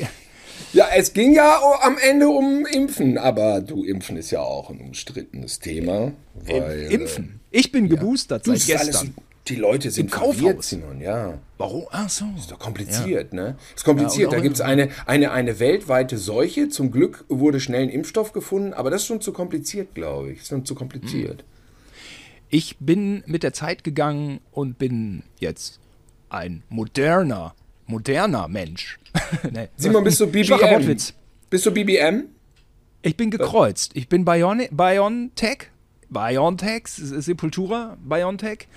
ja, 0.74 0.88
es 0.94 1.12
ging 1.12 1.32
ja 1.34 1.58
am 1.82 1.96
Ende 1.98 2.28
um 2.28 2.66
Impfen, 2.66 3.16
aber 3.18 3.60
du, 3.62 3.84
Impfen 3.84 4.16
ist 4.16 4.30
ja 4.30 4.40
auch 4.40 4.68
ein 4.70 4.80
umstrittenes 4.80 5.58
Thema. 5.60 6.12
Weil, 6.34 6.88
Impfen. 6.92 7.40
Ich 7.50 7.72
bin 7.72 7.88
geboostert 7.88 8.46
Du, 8.46 8.54
seit 8.54 8.66
gestern. 8.66 9.14
die 9.48 9.54
Leute 9.56 9.90
sind 9.90 10.10
verwirrt, 10.10 10.62
Simon, 10.64 11.00
ja. 11.00 11.38
Warum? 11.58 11.84
Ach 11.90 12.08
so. 12.10 12.24
Ist 12.36 12.50
doch 12.50 12.58
kompliziert, 12.58 13.32
ne? 13.32 13.56
Ist 13.76 13.84
kompliziert. 13.84 14.32
Ja, 14.32 14.38
da 14.38 14.42
gibt 14.42 14.54
es 14.56 14.60
in- 14.60 14.66
eine, 14.66 14.88
eine, 15.06 15.30
eine 15.32 15.58
weltweite 15.60 16.18
Seuche. 16.18 16.68
Zum 16.68 16.90
Glück 16.90 17.24
wurde 17.28 17.60
schnell 17.60 17.84
ein 17.84 17.88
Impfstoff 17.90 18.32
gefunden, 18.32 18.72
aber 18.74 18.90
das 18.90 19.02
ist 19.02 19.06
schon 19.06 19.20
zu 19.20 19.32
kompliziert, 19.32 19.94
glaube 19.94 20.32
ich. 20.32 20.40
Ist 20.40 20.48
schon 20.48 20.64
zu 20.66 20.74
kompliziert. 20.74 21.44
Ich 22.50 22.76
bin 22.78 23.22
mit 23.26 23.42
der 23.42 23.52
Zeit 23.52 23.84
gegangen 23.84 24.40
und 24.52 24.78
bin 24.78 25.22
jetzt 25.38 25.78
ein 26.28 26.62
moderner, 26.68 27.54
moderner 27.86 28.48
Mensch. 28.48 28.98
nee, 29.52 29.68
Simon, 29.76 30.04
bist 30.04 30.20
du 30.20 30.26
BBM? 30.26 30.96
Bist 31.50 31.66
du 31.66 31.70
BBM? 31.70 32.24
Ich 33.02 33.16
bin 33.16 33.30
gekreuzt. 33.30 33.92
Ich 33.94 34.08
bin 34.08 34.24
Biontech. 34.24 35.70
Biontech, 36.08 36.82
Sepultura, 36.86 37.96
Biontech. 38.02 38.68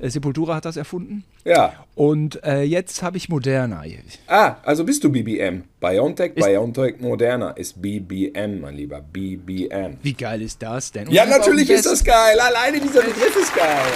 Äh, 0.00 0.08
Sepultura 0.10 0.56
hat 0.56 0.64
das 0.64 0.76
erfunden. 0.76 1.24
Ja. 1.44 1.72
Und 1.94 2.42
äh, 2.44 2.62
jetzt 2.62 3.02
habe 3.02 3.16
ich 3.16 3.28
Moderna. 3.28 3.84
Ah, 4.26 4.56
also 4.62 4.84
bist 4.84 5.04
du 5.04 5.10
BBM. 5.10 5.64
BioNTech, 5.80 6.34
BioNTech 6.34 7.00
Moderna 7.00 7.50
ist 7.50 7.80
BBM, 7.80 8.60
mein 8.60 8.74
Lieber. 8.74 9.00
BBM. 9.00 9.98
Wie 10.02 10.12
geil 10.14 10.42
ist 10.42 10.62
das 10.62 10.92
denn? 10.92 11.08
Und 11.08 11.14
Ja, 11.14 11.26
natürlich 11.26 11.70
ist 11.70 11.86
das 11.86 12.04
geil. 12.04 12.38
Alleine 12.38 12.80
dieser 12.80 13.02
Begriff 13.02 13.36
ist 13.36 13.54
geil. 13.54 13.86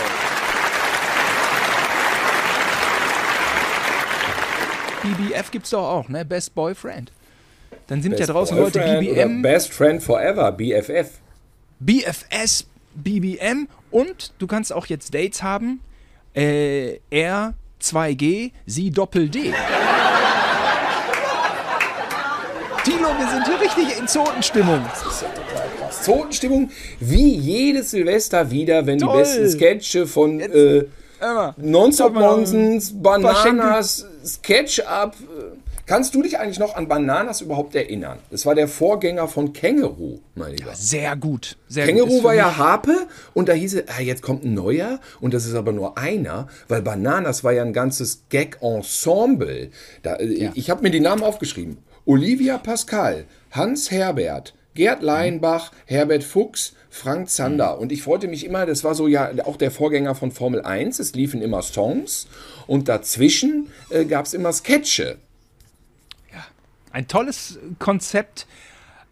BBF 5.05 5.51
gibt's 5.51 5.71
doch 5.71 5.87
auch, 5.87 6.09
ne? 6.09 6.25
Best 6.25 6.55
Boyfriend. 6.55 7.13
Dann 7.87 8.03
sind 8.03 8.13
ja 8.13 8.19
Best 8.19 8.31
draußen 8.31 8.57
Leute 8.57 8.79
Boyfriend 8.79 9.01
BBM, 9.01 9.43
Best 9.43 9.73
Friend 9.73 10.03
Forever, 10.03 10.53
BFF. 10.53 11.21
BFS, 11.81 12.67
BBM 12.95 13.69
und 13.91 14.33
du 14.39 14.47
kannst 14.47 14.73
auch 14.73 14.87
jetzt 14.87 15.15
Dates 15.15 15.43
haben. 15.43 15.81
Äh, 16.35 16.99
R 17.11 17.55
2G, 17.83 18.53
sie 18.67 18.91
Doppel 18.91 19.29
D. 19.29 19.53
Tilo, 22.85 23.09
wir 23.19 23.29
sind 23.29 23.47
hier 23.47 23.61
richtig 23.61 23.99
in 23.99 24.09
Zotenstimmung. 24.09 24.85
Zotenstimmung 25.91 26.71
wie 27.01 27.35
jedes 27.35 27.91
Silvester 27.93 28.51
wieder, 28.51 28.87
wenn 28.87 28.99
Toll. 28.99 29.13
die 29.13 29.19
besten 29.21 29.49
Sketche 29.51 30.07
von 30.07 30.41
äh, 30.41 30.85
Emma, 31.25 31.55
Nonstop 31.57 32.15
Nonsens, 32.15 32.93
Bananas, 33.03 34.07
Sketchup, 34.25 35.15
Kannst 35.87 36.15
du 36.15 36.23
dich 36.23 36.39
eigentlich 36.39 36.59
noch 36.59 36.77
an 36.77 36.89
Bananas 36.89 37.43
überhaupt 37.43 37.75
erinnern? 37.75 38.19
Das 38.31 38.47
war 38.47 38.55
der 38.55 38.69
Vorgänger 38.69 39.29
von 39.29 39.53
Känguru, 39.53 40.19
mein 40.35 40.55
Lieber. 40.55 40.75
Sehr 40.75 41.15
gut. 41.15 41.59
Sehr 41.69 41.85
Känguru 41.85 42.09
gut. 42.09 42.25
War 42.25 42.35
ja 42.35 42.57
Harpe 42.57 43.07
und 43.35 43.51
da 43.51 43.53
hieß 43.53 43.75
es, 43.75 43.85
ah, 43.89 44.01
jetzt 44.01 44.23
kommt 44.23 44.45
ein 44.45 44.55
neuer 44.55 44.99
und 45.21 45.35
das 45.35 45.45
ist 45.45 45.55
aber 45.55 45.73
nur 45.73 45.99
einer, 45.99 46.49
weil 46.69 46.81
Bananas 46.81 47.45
war 47.45 47.53
ja 47.53 47.63
ein 47.63 47.75
ganzes 47.75 48.25
Gag-Ensemble. 48.31 49.71
Äh, 50.05 50.51
Ich 50.55 50.71
habe 50.71 50.83
mir 50.83 50.91
die 50.91 51.01
Namen 51.01 51.23
aufgeschrieben. 51.23 51.77
Olivia 52.07 52.57
Pascal, 52.57 53.27
Hans 53.51 53.91
Herbert, 53.91 54.55
Gerd 54.75 55.03
Leinbach, 55.03 55.73
Herbert 55.87 56.25
Fuchs, 56.25 56.75
Frank 56.91 57.29
Zander. 57.31 57.79
Und 57.79 57.93
ich 57.93 58.03
freute 58.03 58.29
mich 58.29 58.45
immer, 58.45 58.67
das 58.67 58.85
war 58.85 58.95
so 58.95 59.09
ja 59.09 59.31
auch 59.45 59.57
der 59.57 59.71
Vorgänger 59.71 60.15
von 60.15 60.33
Formel 60.33 60.63
1. 60.63 60.99
Es 60.99 61.15
liefen 61.15 61.43
immer 61.43 61.63
Songs 61.63 62.27
und 62.67 62.89
dazwischen 62.89 63.71
äh, 63.91 64.05
gab 64.05 64.27
es 64.27 64.35
immer 64.35 64.53
Sketche. 64.53 65.19
Ein 66.95 67.09
tolles 67.09 67.59
Konzept. 67.81 68.47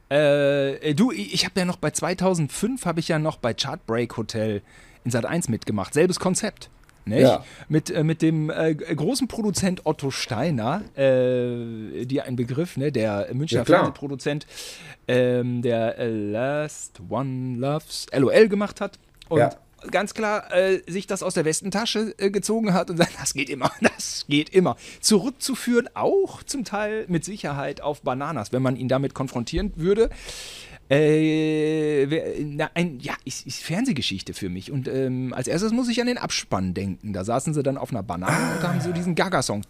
Äh, 0.09 0.95
du, 0.95 1.11
ich 1.11 1.45
habe 1.45 1.59
ja 1.59 1.67
noch 1.67 1.79
bei 1.79 1.91
2005 1.91 2.87
habe 2.87 3.01
ich 3.01 3.09
ja 3.09 3.19
noch 3.19 3.39
bei 3.39 3.55
Chartbreak 3.55 4.17
Hotel 4.17 4.63
in 5.05 5.11
Sat 5.11 5.25
1 5.25 5.49
mitgemacht. 5.49 5.93
Selbes 5.93 6.21
Konzept. 6.21 6.71
Nicht? 7.05 7.23
Ja. 7.23 7.45
Mit, 7.69 7.91
äh, 7.91 8.05
mit 8.05 8.23
dem 8.23 8.49
äh, 8.51 8.75
großen 8.75 9.27
Produzent 9.29 9.87
Otto 9.87 10.11
Steiner, 10.11 10.83
äh, 10.97 12.07
dir 12.07 12.25
ein 12.27 12.37
Begriff, 12.37 12.77
ne? 12.77 12.93
der 12.93 13.29
Münchner 13.33 13.59
Ja. 13.61 13.65
Fernsehproduzent, 13.65 14.47
ähm, 15.09 15.63
der 15.63 15.99
äh, 15.99 16.09
Last 16.09 17.01
One 17.09 17.57
Loves 17.59 18.07
LOL 18.13 18.49
gemacht 18.49 18.81
hat. 18.81 18.99
Und 19.29 19.39
Ja. 19.41 19.51
ganz 19.91 20.15
klar 20.15 20.53
äh, 20.55 20.81
sich 20.87 21.09
das 21.09 21.25
aus 21.25 21.35
der 21.35 21.45
Westentasche 21.45 22.15
äh, 22.19 22.31
gezogen 22.31 22.73
hat 22.73 22.89
und 22.89 22.97
sagt, 22.99 23.13
das 23.21 23.35
geht 23.35 23.51
immer, 23.51 23.73
das 23.81 24.27
geht 24.29 24.51
immer. 24.51 24.77
Zurückzuführen 25.01 25.89
auch 25.95 26.45
zum 26.45 26.65
Teil 26.65 27.05
mit 27.09 27.25
Sicherheit 27.25 27.81
auf 27.81 28.03
Bananas, 28.03 28.53
wenn 28.53 28.63
man 28.63 28.77
ihn 28.77 28.87
damit 28.89 29.13
konfrontieren 29.15 29.73
würde. 29.75 30.09
Äh, 30.93 32.07
wer- 32.11 32.25
na, 32.45 32.71
ein, 32.75 32.99
ja, 33.01 33.15
ist, 33.25 33.47
ist 33.47 33.63
Fernsehgeschichte 33.63 34.35
für 34.35 34.49
mich. 34.51 34.71
Und 34.71 34.89
ähm, 34.89 35.33
als 35.35 35.49
erstes 35.49 35.73
muss 35.73 35.89
ich 35.89 36.01
an 36.01 36.07
den 36.07 36.19
Abspann 36.19 36.75
denken. 36.75 37.13
Da 37.13 37.25
saßen 37.25 37.55
sie 37.55 37.63
dann 37.63 37.79
auf 37.79 37.91
einer 37.91 38.03
Banane 38.03 38.57
und 38.59 38.63
haben 38.69 38.81
so 38.81 38.93
diesen 38.93 39.15
Gaga-Song, 39.15 39.63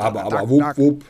Aber, 0.00 0.24
aber, 0.24 0.48
wupp, 0.50 0.76
wupp. 0.78 1.04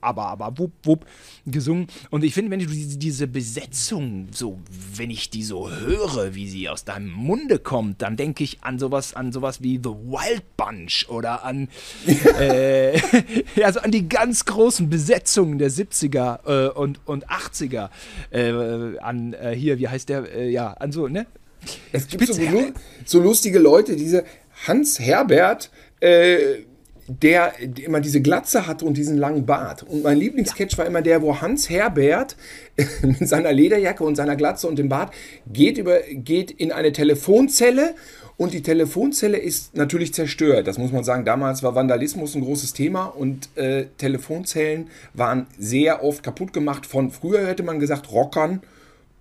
Aber, 0.00 0.26
aber, 0.26 0.58
wupp, 0.58 0.72
wupp, 0.84 1.06
gesungen. 1.46 1.88
Und 2.10 2.24
ich 2.24 2.34
finde, 2.34 2.50
wenn 2.50 2.60
du 2.60 2.66
diese, 2.66 3.26
Besetzung, 3.26 4.28
so, 4.30 4.58
wenn 4.94 5.10
ich 5.10 5.30
die 5.30 5.42
so 5.42 5.70
höre, 5.70 6.34
wie 6.34 6.48
sie 6.48 6.68
aus 6.68 6.84
deinem 6.84 7.10
Munde 7.10 7.58
kommt, 7.58 8.02
dann 8.02 8.16
denke 8.16 8.44
ich 8.44 8.62
an 8.62 8.78
sowas, 8.78 9.14
an 9.14 9.32
sowas 9.32 9.62
wie 9.62 9.76
The 9.76 9.90
Wild 9.90 10.44
Bunch 10.56 11.06
oder 11.08 11.44
an, 11.44 11.68
äh, 12.38 13.00
also 13.62 13.80
an 13.80 13.90
die 13.90 14.08
ganz 14.08 14.44
großen 14.44 14.88
Besetzungen 14.88 15.58
der 15.58 15.70
70er 15.70 16.66
äh, 16.66 16.70
und, 16.70 17.00
und 17.06 17.28
80er. 17.28 17.90
Äh, 18.30 18.98
an 18.98 19.32
äh, 19.34 19.54
hier, 19.54 19.78
wie 19.78 19.88
heißt 19.88 20.08
der, 20.08 20.32
äh, 20.34 20.50
ja, 20.50 20.72
an 20.72 20.92
so, 20.92 21.08
ne? 21.08 21.26
Es 21.92 22.06
gibt 22.06 22.26
so, 22.26 22.40
so 23.04 23.20
lustige 23.20 23.58
Leute, 23.58 23.96
diese 23.96 24.24
Hans 24.66 24.98
Herbert, 24.98 25.70
äh, 26.00 26.62
der 27.08 27.54
immer 27.82 28.00
diese 28.00 28.20
Glatze 28.20 28.66
hatte 28.66 28.84
und 28.84 28.96
diesen 28.96 29.16
langen 29.16 29.46
Bart. 29.46 29.82
Und 29.82 30.04
mein 30.04 30.18
Lieblingssketch 30.18 30.76
war 30.76 30.86
immer 30.86 31.02
der, 31.02 31.22
wo 31.22 31.40
Hans 31.40 31.70
Herbert 31.70 32.36
mit 33.02 33.26
seiner 33.26 33.52
Lederjacke 33.52 34.04
und 34.04 34.14
seiner 34.14 34.36
Glatze 34.36 34.68
und 34.68 34.78
dem 34.78 34.88
Bart 34.88 35.12
geht, 35.50 35.78
über, 35.78 36.00
geht 36.10 36.50
in 36.50 36.70
eine 36.70 36.92
Telefonzelle 36.92 37.94
und 38.36 38.52
die 38.52 38.62
Telefonzelle 38.62 39.36
ist 39.36 39.74
natürlich 39.76 40.14
zerstört. 40.14 40.68
Das 40.68 40.78
muss 40.78 40.92
man 40.92 41.02
sagen. 41.02 41.24
Damals 41.24 41.64
war 41.64 41.74
Vandalismus 41.74 42.36
ein 42.36 42.42
großes 42.42 42.72
Thema 42.72 43.06
und 43.06 43.48
äh, 43.56 43.86
Telefonzellen 43.96 44.88
waren 45.12 45.46
sehr 45.58 46.04
oft 46.04 46.22
kaputt 46.22 46.52
gemacht 46.52 46.86
von, 46.86 47.10
früher 47.10 47.46
hätte 47.46 47.64
man 47.64 47.80
gesagt, 47.80 48.12
Rockern, 48.12 48.60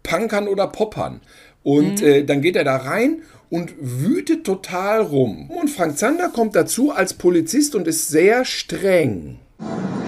Punkern 0.04 0.48
oder 0.48 0.68
Poppern. 0.68 1.22
Und 1.64 2.02
äh, 2.02 2.26
dann 2.26 2.42
geht 2.42 2.56
er 2.56 2.64
da 2.64 2.78
rein 2.78 3.24
und 3.50 3.74
wütet 3.80 4.46
total 4.46 5.02
rum. 5.02 5.50
Und 5.50 5.70
Frank 5.70 5.98
Zander 5.98 6.30
kommt 6.30 6.56
dazu 6.56 6.92
als 6.92 7.14
Polizist 7.14 7.76
und 7.76 7.88
ist 7.88 8.10
sehr 8.10 8.46
streng. 8.46 9.40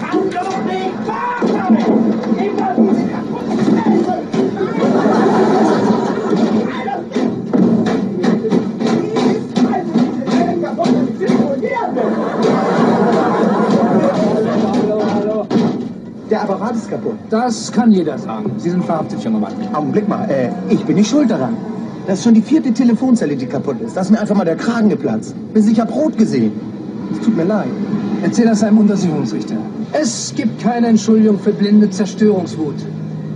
Kann 0.00 0.30
doch 0.30 0.64
nicht 0.64 1.06
wahr 1.06 1.46
sein! 1.46 2.10
Der 16.30 16.42
Apparat 16.42 16.76
ist 16.76 16.88
kaputt. 16.88 17.16
Das 17.28 17.72
kann 17.72 17.90
jeder 17.90 18.16
sagen. 18.16 18.52
Sie 18.56 18.70
sind 18.70 18.84
verhaftet, 18.84 19.20
junger 19.24 19.40
Mann. 19.40 19.52
Augenblick 19.72 20.06
mal, 20.08 20.30
äh, 20.30 20.50
ich 20.68 20.84
bin 20.84 20.94
nicht 20.94 21.10
schuld 21.10 21.28
daran. 21.28 21.56
Das 22.10 22.18
ist 22.18 22.24
schon 22.24 22.34
die 22.34 22.42
vierte 22.42 22.72
Telefonzelle, 22.72 23.36
die 23.36 23.46
kaputt 23.46 23.80
ist. 23.80 23.96
Da 23.96 24.00
ist 24.00 24.10
mir 24.10 24.18
einfach 24.18 24.34
mal 24.34 24.44
der 24.44 24.56
Kragen 24.56 24.88
geplatzt. 24.88 25.32
Bis 25.54 25.68
ich 25.68 25.78
hab 25.78 25.94
rot 25.94 26.18
gesehen. 26.18 26.50
Es 27.12 27.24
tut 27.24 27.36
mir 27.36 27.44
leid. 27.44 27.68
Erzähl 28.24 28.46
das 28.46 28.64
einem 28.64 28.78
Untersuchungsrichter. 28.78 29.54
Es 29.92 30.32
gibt 30.34 30.60
keine 30.60 30.88
Entschuldigung 30.88 31.38
für 31.38 31.52
blinde 31.52 31.88
Zerstörungswut. 31.88 32.74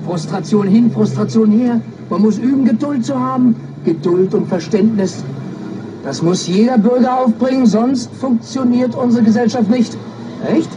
Frustration 0.05 0.67
hin, 0.67 0.91
Frustration 0.91 1.53
her. 1.53 1.81
Man 2.11 2.23
muss 2.23 2.39
üben, 2.39 2.65
Geduld 2.65 3.07
zu 3.07 3.17
haben. 3.17 3.55
Geduld 3.85 4.35
und 4.35 4.49
Verständnis. 4.49 5.23
Das 6.03 6.21
muss 6.21 6.49
jeder 6.49 6.77
Bürger 6.77 7.21
aufbringen, 7.21 7.67
sonst 7.67 8.11
funktioniert 8.17 8.97
unsere 8.97 9.23
Gesellschaft 9.23 9.71
nicht. 9.71 9.97
Echt? 10.53 10.71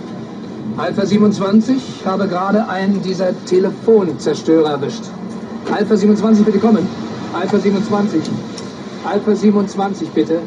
Alpha 0.78 1.04
27 1.04 2.04
habe 2.06 2.28
gerade 2.28 2.70
einen 2.70 3.02
dieser 3.02 3.30
Telefonzerstörer 3.46 4.70
erwischt. 4.70 5.06
Alpha 5.72 5.96
27, 5.98 6.46
bitte 6.46 6.60
kommen. 6.60 6.88
Alpha 7.34 7.60
27. 7.60 8.22
Alpha 9.04 9.36
27, 9.36 10.10
bitte. 10.10 10.42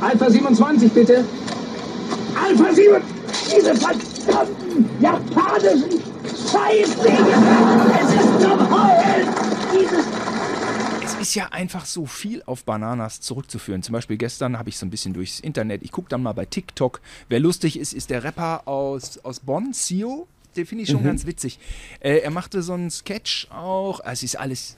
Alpha 0.00 0.30
27, 0.30 0.92
bitte. 0.92 1.24
Alpha 2.34 2.72
7! 2.72 3.02
Diese 3.46 3.74
verdammten 3.74 4.88
japanischen 5.00 6.00
Scheißdinge! 6.24 7.34
Es 8.00 8.14
ist 8.14 8.40
zum 8.40 8.70
Heulen! 8.70 9.28
Dieses 9.72 10.06
Es 11.04 11.14
ist 11.20 11.34
ja 11.34 11.48
einfach 11.50 11.84
so 11.84 12.06
viel 12.06 12.42
auf 12.46 12.64
Bananas 12.64 13.20
zurückzuführen. 13.20 13.82
Zum 13.82 13.92
Beispiel 13.92 14.16
gestern 14.16 14.58
habe 14.58 14.68
ich 14.68 14.78
so 14.78 14.86
ein 14.86 14.90
bisschen 14.90 15.12
durchs 15.12 15.40
Internet, 15.40 15.82
ich 15.82 15.92
gucke 15.92 16.08
dann 16.08 16.22
mal 16.22 16.32
bei 16.32 16.46
TikTok. 16.46 17.00
Wer 17.28 17.40
lustig 17.40 17.78
ist, 17.78 17.92
ist 17.92 18.10
der 18.10 18.24
Rapper 18.24 18.66
aus, 18.66 19.18
aus 19.24 19.40
Bonn, 19.40 19.72
Sio. 19.72 20.26
Den 20.56 20.66
finde 20.66 20.82
ich 20.82 20.90
schon 20.90 21.04
ganz 21.04 21.26
witzig. 21.26 21.60
Äh, 22.00 22.18
er 22.18 22.30
machte 22.30 22.62
so 22.62 22.72
einen 22.72 22.90
Sketch 22.90 23.46
auch. 23.50 24.00
Es 24.04 24.22
ist 24.24 24.36
alles. 24.36 24.76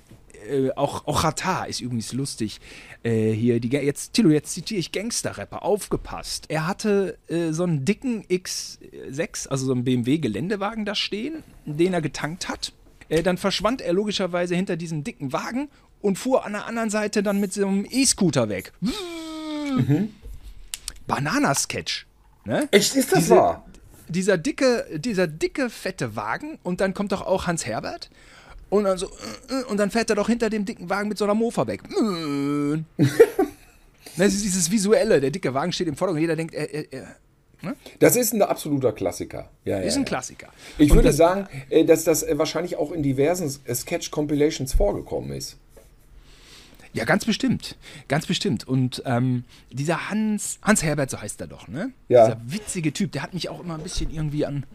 Äh, 0.48 0.70
auch, 0.76 1.06
auch 1.06 1.24
Rata 1.24 1.64
ist 1.64 1.80
übrigens 1.80 2.12
lustig. 2.12 2.60
Äh, 3.02 3.32
hier, 3.32 3.60
die, 3.60 3.68
jetzt, 3.68 4.12
Tilo, 4.14 4.30
jetzt 4.30 4.52
zitiere 4.52 4.80
ich 4.80 4.92
Gangster-Rapper. 4.92 5.62
Aufgepasst. 5.62 6.46
Er 6.48 6.66
hatte 6.66 7.18
äh, 7.28 7.52
so 7.52 7.62
einen 7.64 7.84
dicken 7.84 8.24
X6, 8.24 9.48
also 9.48 9.66
so 9.66 9.72
einen 9.72 9.84
BMW-Geländewagen 9.84 10.84
da 10.84 10.94
stehen, 10.94 11.42
den 11.66 11.92
er 11.94 12.00
getankt 12.02 12.48
hat. 12.48 12.72
Äh, 13.08 13.22
dann 13.22 13.38
verschwand 13.38 13.80
er 13.80 13.92
logischerweise 13.92 14.54
hinter 14.54 14.76
diesem 14.76 15.04
dicken 15.04 15.32
Wagen 15.32 15.68
und 16.00 16.18
fuhr 16.18 16.44
an 16.44 16.52
der 16.52 16.66
anderen 16.66 16.90
Seite 16.90 17.22
dann 17.22 17.40
mit 17.40 17.52
so 17.52 17.66
einem 17.66 17.86
E-Scooter 17.88 18.48
weg. 18.48 18.72
Bananasketch. 21.06 22.06
Ne? 22.44 22.68
Echt, 22.70 22.94
ist 22.96 23.12
das 23.12 23.20
Diese- 23.20 23.36
wahr? 23.36 23.66
Dieser 24.08 24.36
dicke, 24.36 24.86
dieser 24.98 25.26
dicke, 25.26 25.70
fette 25.70 26.16
Wagen 26.16 26.58
und 26.62 26.82
dann 26.82 26.92
kommt 26.92 27.12
doch 27.12 27.22
auch 27.22 27.46
Hans 27.46 27.64
Herbert 27.64 28.10
und 28.72 28.84
dann 28.84 28.96
so, 28.96 29.06
äh, 29.06 29.60
äh, 29.60 29.64
und 29.64 29.76
dann 29.76 29.90
fährt 29.90 30.08
er 30.08 30.16
doch 30.16 30.28
hinter 30.28 30.48
dem 30.48 30.64
dicken 30.64 30.88
Wagen 30.88 31.08
mit 31.10 31.18
so 31.18 31.24
einer 31.24 31.34
Mofa 31.34 31.66
weg. 31.66 31.82
Äh. 31.90 33.04
Das 34.18 34.34
ist 34.34 34.44
dieses 34.44 34.70
Visuelle, 34.70 35.22
der 35.22 35.30
dicke 35.30 35.54
Wagen 35.54 35.72
steht 35.72 35.88
im 35.88 35.96
Vordergrund, 35.96 36.20
jeder 36.20 36.36
denkt, 36.36 36.52
er, 36.52 36.68
er, 36.74 36.92
er 36.92 37.16
Das 37.98 38.14
ist 38.14 38.34
ein 38.34 38.42
absoluter 38.42 38.92
Klassiker. 38.92 39.48
Ja, 39.64 39.78
ist 39.78 39.94
ja, 39.94 40.00
ein 40.00 40.04
ja. 40.04 40.08
Klassiker. 40.08 40.48
Ich 40.76 40.90
Und 40.90 40.96
würde 40.98 41.08
das- 41.08 41.16
sagen, 41.16 41.48
dass 41.86 42.04
das 42.04 42.26
wahrscheinlich 42.32 42.76
auch 42.76 42.92
in 42.92 43.02
diversen 43.02 43.48
Sketch-Compilations 43.48 44.74
vorgekommen 44.74 45.32
ist. 45.32 45.56
Ja, 46.92 47.06
ganz 47.06 47.24
bestimmt. 47.24 47.76
Ganz 48.08 48.26
bestimmt. 48.26 48.68
Und 48.68 49.02
ähm, 49.06 49.44
dieser 49.70 50.10
Hans, 50.10 50.58
Hans 50.60 50.82
Herbert, 50.82 51.08
so 51.08 51.18
heißt 51.18 51.40
er 51.40 51.46
doch, 51.46 51.66
ne? 51.68 51.92
Ja. 52.08 52.26
Dieser 52.26 52.40
witzige 52.44 52.92
Typ, 52.92 53.12
der 53.12 53.22
hat 53.22 53.32
mich 53.32 53.48
auch 53.48 53.60
immer 53.60 53.76
ein 53.76 53.82
bisschen 53.82 54.10
irgendwie 54.10 54.44
an, 54.44 54.66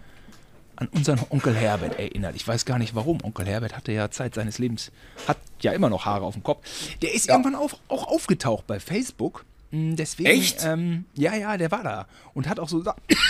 an 0.77 0.87
unseren 0.87 1.19
Onkel 1.29 1.55
Herbert 1.55 1.99
erinnert. 1.99 2.35
Ich 2.35 2.47
weiß 2.47 2.65
gar 2.65 2.79
nicht 2.79 2.95
warum. 2.95 3.23
Onkel 3.23 3.45
Herbert 3.45 3.75
hatte 3.75 3.91
ja 3.91 4.09
Zeit 4.09 4.35
seines 4.35 4.59
Lebens, 4.59 4.91
hat 5.27 5.37
ja 5.61 5.73
immer 5.73 5.89
noch 5.89 6.05
Haare 6.05 6.25
auf 6.25 6.33
dem 6.33 6.43
Kopf. 6.43 6.65
Der 7.01 7.13
ist 7.13 7.29
irgendwann 7.29 7.55
auf, 7.55 7.75
auch 7.87 8.07
aufgetaucht 8.07 8.67
bei 8.67 8.79
Facebook. 8.79 9.43
Mm, 9.71 9.95
Deswegen, 9.95 10.29
Echt? 10.29 10.63
Ähm, 10.63 11.05
ja, 11.15 11.35
ja, 11.35 11.57
der 11.57 11.71
war 11.71 11.83
da 11.83 12.07
und 12.33 12.47
hat 12.47 12.59
auch 12.59 12.69
so, 12.69 12.83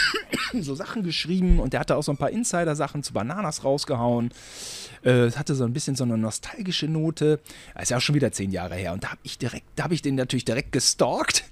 so 0.53 0.75
Sachen 0.75 1.03
geschrieben 1.03 1.59
und 1.59 1.73
der 1.73 1.79
hatte 1.79 1.95
auch 1.95 2.03
so 2.03 2.11
ein 2.11 2.17
paar 2.17 2.29
Insider-Sachen 2.29 3.01
zu 3.01 3.13
Bananas 3.13 3.63
rausgehauen. 3.63 4.31
Äh, 5.03 5.31
hatte 5.31 5.55
so 5.55 5.63
ein 5.63 5.73
bisschen 5.73 5.95
so 5.95 6.03
eine 6.03 6.17
nostalgische 6.17 6.87
Note. 6.87 7.39
Das 7.73 7.83
ist 7.83 7.89
ja 7.89 7.97
auch 7.97 8.01
schon 8.01 8.15
wieder 8.15 8.31
zehn 8.31 8.51
Jahre 8.51 8.75
her. 8.75 8.93
Und 8.93 9.03
da 9.03 9.11
habe 9.11 9.21
ich 9.23 9.37
direkt, 9.37 9.65
da 9.75 9.85
habe 9.85 9.93
ich 9.93 10.01
den 10.01 10.15
natürlich 10.15 10.45
direkt 10.45 10.71
gestalkt 10.71 11.45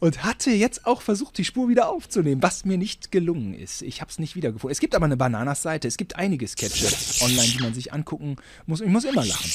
und 0.00 0.24
hatte 0.24 0.50
jetzt 0.50 0.86
auch 0.86 1.02
versucht, 1.02 1.38
die 1.38 1.44
Spur 1.44 1.68
wieder 1.68 1.88
aufzunehmen, 1.88 2.42
was 2.42 2.64
mir 2.64 2.78
nicht 2.78 3.12
gelungen 3.12 3.54
ist. 3.54 3.82
Ich 3.82 4.00
habe 4.00 4.10
es 4.10 4.18
nicht 4.18 4.34
wiedergefunden. 4.34 4.72
Es 4.72 4.80
gibt 4.80 4.94
aber 4.94 5.04
eine 5.04 5.16
Bananas-Seite. 5.16 5.86
Es 5.86 5.96
gibt 5.96 6.16
einige 6.16 6.48
Sketche 6.48 6.88
online, 7.22 7.48
die 7.48 7.62
man 7.62 7.74
sich 7.74 7.92
angucken 7.92 8.36
muss. 8.66 8.80
Ich 8.80 8.88
muss 8.88 9.04
immer 9.04 9.24
lachen. 9.24 9.50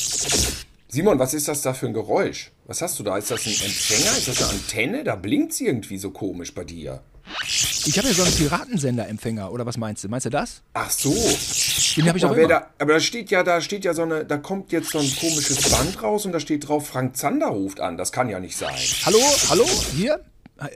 Simon, 0.87 1.19
was 1.19 1.33
ist 1.33 1.47
das 1.47 1.61
da 1.61 1.73
für 1.73 1.87
ein 1.87 1.93
Geräusch? 1.93 2.51
Was 2.67 2.81
hast 2.81 2.97
du 2.99 3.03
da? 3.03 3.17
Ist 3.17 3.31
das 3.31 3.45
ein 3.45 3.51
Empfänger? 3.51 4.17
Ist 4.17 4.27
das 4.27 4.43
eine 4.43 4.51
Antenne? 4.51 5.03
Da 5.03 5.15
blinkt 5.15 5.51
es 5.51 5.61
irgendwie 5.61 5.97
so 5.97 6.11
komisch 6.11 6.53
bei 6.53 6.63
dir. 6.63 7.01
Ich 7.85 7.97
habe 7.97 8.07
ja 8.07 8.13
so 8.13 8.23
einen 8.23 8.35
Piratensender-Empfänger, 8.35 9.51
oder 9.51 9.65
was 9.65 9.77
meinst 9.77 10.03
du? 10.03 10.09
Meinst 10.09 10.27
du 10.27 10.29
das? 10.29 10.61
Ach 10.73 10.89
so. 10.91 11.11
Den 11.95 12.07
habe 12.07 12.19
ich 12.19 12.25
auch 12.25 12.31
immer. 12.31 12.47
da, 12.47 12.69
aber 12.77 12.93
da 12.93 12.99
steht 12.99 13.31
ja, 13.31 13.43
da 13.43 13.61
steht 13.61 13.83
ja 13.83 13.95
so 13.95 14.03
eine, 14.03 14.25
da 14.25 14.37
kommt 14.37 14.71
jetzt 14.71 14.91
so 14.91 14.99
ein 14.99 15.15
komisches 15.19 15.69
Band 15.69 16.01
raus 16.03 16.25
und 16.25 16.33
da 16.33 16.39
steht 16.39 16.67
drauf, 16.67 16.87
Frank 16.87 17.17
Zander 17.17 17.47
ruft 17.47 17.79
an. 17.79 17.97
Das 17.97 18.11
kann 18.11 18.29
ja 18.29 18.39
nicht 18.39 18.55
sein. 18.55 18.75
Hallo, 19.05 19.19
hallo, 19.49 19.65
hier? 19.95 20.23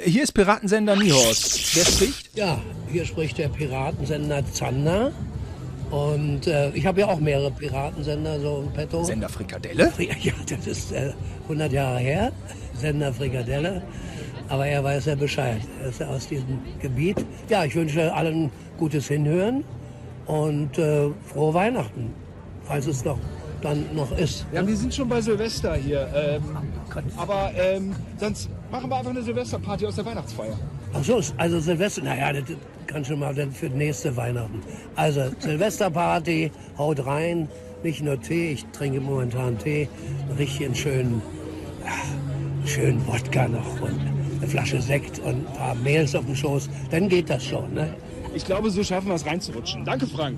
Hier 0.03 0.24
ist 0.24 0.33
Piratensender 0.33 0.93
Niehorst. 0.98 1.74
Wer 1.75 1.86
spricht? 1.86 2.36
Ja, 2.36 2.62
hier 2.91 3.05
spricht 3.05 3.38
der 3.38 3.48
Piratensender 3.48 4.43
Zander. 4.51 5.13
Und 5.89 6.48
äh, 6.48 6.69
ich 6.71 6.86
habe 6.86 7.00
ja 7.00 7.07
auch 7.07 7.19
mehrere 7.21 7.50
Piratensender 7.50 8.41
so 8.41 8.63
im 8.67 8.74
Petto. 8.74 9.03
Sender 9.05 9.29
Frikadelle? 9.29 9.91
Ja, 9.98 10.15
ja, 10.21 10.33
das 10.50 10.67
ist 10.67 10.91
äh, 10.91 11.13
100 11.43 11.71
Jahre 11.71 12.00
her, 12.00 12.31
Sender 12.75 13.13
Frikadelle. 13.13 13.81
Aber 14.50 14.67
er 14.67 14.83
weiß 14.83 15.05
ja 15.05 15.15
Bescheid. 15.15 15.62
Er 15.81 15.89
ist 15.89 16.01
ja 16.01 16.07
aus 16.07 16.27
diesem 16.27 16.59
Gebiet. 16.81 17.25
Ja, 17.48 17.63
ich 17.63 17.74
wünsche 17.74 18.13
allen 18.13 18.51
gutes 18.77 19.07
Hinhören 19.07 19.63
und 20.25 20.77
äh, 20.77 21.09
frohe 21.31 21.53
Weihnachten, 21.53 22.13
falls 22.65 22.86
es 22.86 23.05
noch 23.05 23.17
dann 23.62 23.86
noch 23.95 24.12
ist. 24.17 24.45
Ja, 24.51 24.65
wir 24.65 24.75
sind 24.75 24.93
schon 24.93 25.07
bei 25.07 25.21
Silvester 25.21 25.75
hier. 25.75 26.07
Ähm, 26.13 26.43
aber 27.17 27.51
ähm, 27.55 27.95
sonst 28.17 28.50
machen 28.71 28.89
wir 28.89 28.97
einfach 28.97 29.11
eine 29.11 29.21
Silvesterparty 29.21 29.85
aus 29.85 29.95
der 29.95 30.05
Weihnachtsfeier. 30.05 30.57
Ach 30.93 31.03
so, 31.03 31.21
also 31.38 31.59
Silvester, 31.59 32.03
naja, 32.03 32.33
das 32.33 32.43
kann 32.88 33.05
schon 33.05 33.19
mal 33.19 33.33
dann 33.33 33.51
für 33.51 33.69
nächste 33.69 34.15
Weihnachten. 34.15 34.61
Also 34.95 35.31
Silvesterparty, 35.39 36.51
haut 36.77 37.05
rein, 37.05 37.47
nicht 37.83 38.01
nur 38.01 38.19
Tee, 38.19 38.53
ich 38.53 38.65
trinke 38.67 38.99
momentan 38.99 39.57
Tee, 39.57 39.88
richtig 40.38 40.65
einen 40.65 40.75
schönen, 40.75 41.21
ah, 41.85 42.67
schönen 42.67 43.05
Wodka 43.07 43.47
noch 43.47 43.81
und 43.81 43.99
eine 44.39 44.47
Flasche 44.47 44.81
Sekt 44.81 45.19
und 45.19 45.47
ein 45.47 45.53
paar 45.55 45.75
Mehls 45.75 46.15
auf 46.15 46.25
dem 46.25 46.35
Schoß, 46.35 46.69
dann 46.89 47.09
geht 47.09 47.29
das 47.29 47.45
schon, 47.45 47.73
ne? 47.73 47.93
Ich 48.33 48.45
glaube, 48.45 48.69
so 48.69 48.83
schaffen 48.83 49.07
wir 49.07 49.15
es 49.15 49.25
reinzurutschen. 49.25 49.85
Danke, 49.85 50.05
Frank. 50.07 50.38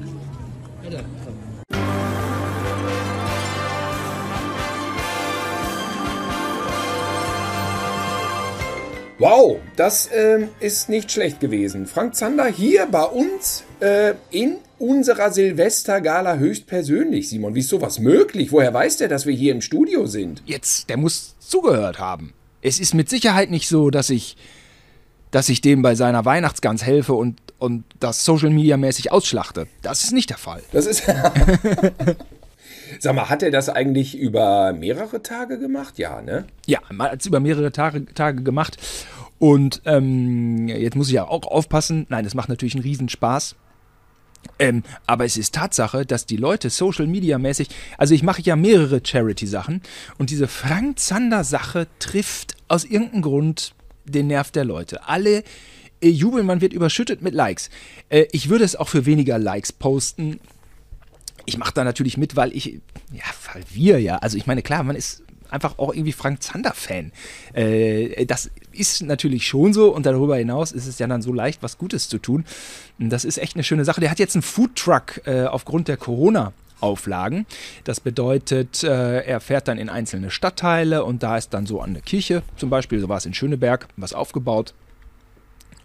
Wow, 9.22 9.60
das 9.76 10.10
ähm, 10.12 10.50
ist 10.60 10.90
nicht 10.90 11.12
schlecht 11.12 11.40
gewesen. 11.40 11.86
Frank 11.86 12.16
Zander 12.16 12.48
hier 12.48 12.88
bei 12.88 13.04
uns 13.04 13.64
äh, 13.80 14.16
in 14.32 14.56
unserer 14.80 15.30
Silvestergala 15.30 16.38
höchstpersönlich. 16.38 17.30
Simon, 17.30 17.54
wie 17.54 17.60
ist 17.60 17.70
sowas 17.70 18.00
möglich? 18.00 18.52
Woher 18.52 18.74
weiß 18.74 18.98
der, 18.98 19.10
dass 19.10 19.28
wir 19.28 19.36
hier 19.36 19.54
im 19.54 19.62
Studio 19.62 20.08
sind? 20.08 20.42
Jetzt, 20.48 20.90
der 20.90 20.98
muss 20.98 21.36
zugehört 21.38 22.00
haben. 22.00 22.34
Es 22.64 22.80
ist 22.80 22.96
mit 22.96 23.12
Sicherheit 23.12 23.52
nicht 23.52 23.68
so, 23.68 23.92
dass 23.92 24.10
ich, 24.10 24.38
dass 25.30 25.50
ich 25.50 25.62
dem 25.62 25.84
bei 25.84 25.94
seiner 25.94 26.26
Weihnachtsgans 26.26 26.84
helfe 26.84 27.14
und, 27.14 27.40
und 27.60 27.84
das 28.00 28.26
Social 28.26 28.50
Media 28.50 28.76
mäßig 28.76 29.12
ausschlachte. 29.12 29.68
Das 29.84 30.04
ist 30.04 30.14
nicht 30.14 30.32
der 30.32 30.40
Fall. 30.40 30.64
Das 30.72 30.88
ist. 30.88 31.04
Sag 33.00 33.16
mal, 33.16 33.30
hat 33.30 33.44
er 33.44 33.52
das 33.52 33.70
eigentlich 33.70 34.18
über 34.18 34.74
mehrere 34.74 35.22
Tage 35.22 35.60
gemacht? 35.60 35.98
Ja, 35.98 36.22
ne? 36.22 36.46
Ja, 36.66 36.80
man 36.92 37.12
hat 37.12 37.22
es 37.22 37.26
über 37.26 37.40
mehrere 37.40 37.72
Tage, 37.72 38.06
Tage 38.06 38.44
gemacht. 38.44 38.78
Und 39.42 39.82
ähm, 39.86 40.68
jetzt 40.68 40.96
muss 40.96 41.08
ich 41.08 41.16
ja 41.16 41.28
auch 41.28 41.48
aufpassen. 41.48 42.06
Nein, 42.10 42.26
das 42.26 42.36
macht 42.36 42.48
natürlich 42.48 42.76
einen 42.76 42.84
Riesenspaß. 42.84 43.56
Ähm, 44.60 44.84
aber 45.08 45.26
es 45.26 45.36
ist 45.36 45.56
Tatsache, 45.56 46.06
dass 46.06 46.28
die 46.28 46.38
Leute 46.38 46.70
Social 46.70 47.08
Media 47.08 47.40
mäßig, 47.40 47.70
also 47.98 48.14
ich 48.14 48.22
mache 48.22 48.44
ja 48.44 48.56
mehrere 48.56 49.02
Charity-Sachen 49.04 49.82
und 50.20 50.30
diese 50.30 50.48
Frank 50.48 51.00
Zander-Sache 51.00 51.88
trifft 51.98 52.56
aus 52.68 52.86
irgendeinem 52.86 53.24
Grund 53.24 53.74
den 54.06 54.28
Nerv 54.28 54.52
der 54.52 54.64
Leute. 54.64 55.08
Alle 55.08 55.44
äh, 56.02 56.10
jubeln, 56.10 56.46
man 56.46 56.62
wird 56.62 56.74
überschüttet 56.74 57.24
mit 57.24 57.34
Likes. 57.34 57.72
Äh, 58.10 58.26
ich 58.34 58.48
würde 58.48 58.64
es 58.64 58.76
auch 58.76 58.90
für 58.90 59.08
weniger 59.08 59.40
Likes 59.40 59.72
posten. 59.74 60.40
Ich 61.48 61.58
mache 61.58 61.74
da 61.74 61.84
natürlich 61.84 62.16
mit, 62.16 62.36
weil 62.36 62.56
ich, 62.56 62.80
ja, 63.12 63.24
weil 63.52 63.64
wir 63.72 64.00
ja, 64.00 64.18
also 64.18 64.38
ich 64.38 64.46
meine, 64.46 64.62
klar, 64.62 64.84
man 64.84 64.96
ist 64.96 65.24
einfach 65.50 65.80
auch 65.80 65.94
irgendwie 65.94 66.14
Frank 66.14 66.44
Zander-Fan. 66.44 67.12
Äh, 67.54 68.26
das 68.28 68.52
ist 68.74 69.02
natürlich 69.04 69.48
schon 69.48 69.74
so 69.74 69.94
und 69.94 70.06
darüber 70.06 70.38
hinaus 70.38 70.72
ist 70.72 70.88
es 70.88 71.00
ja 71.00 71.08
dann 71.08 71.22
so 71.22 71.34
leicht, 71.34 71.64
was 71.64 71.78
Gutes 71.78 72.10
zu 72.10 72.18
tun. 72.18 72.46
Das 73.00 73.26
ist 73.26 73.38
echt 73.38 73.56
eine 73.56 73.64
schöne 73.64 73.86
Sache. 73.86 74.02
Der 74.02 74.12
hat 74.12 74.20
jetzt 74.20 74.36
einen 74.36 74.44
Foodtruck 74.44 75.22
äh, 75.26 75.46
aufgrund 75.46 75.88
der 75.88 75.98
Corona. 75.98 76.54
Auflagen. 76.82 77.46
Das 77.84 78.00
bedeutet, 78.00 78.84
äh, 78.84 79.20
er 79.22 79.40
fährt 79.40 79.68
dann 79.68 79.78
in 79.78 79.88
einzelne 79.88 80.32
Stadtteile 80.32 81.04
und 81.04 81.22
da 81.22 81.38
ist 81.38 81.54
dann 81.54 81.68
so 81.68 81.80
an 81.80 81.94
der 81.94 82.02
Kirche, 82.02 82.42
zum 82.58 82.72
Beispiel, 82.72 83.00
so 83.00 83.08
war 83.08 83.18
es 83.18 83.26
in 83.28 83.36
Schöneberg, 83.36 83.88
was 83.98 84.14
aufgebaut. 84.14 84.74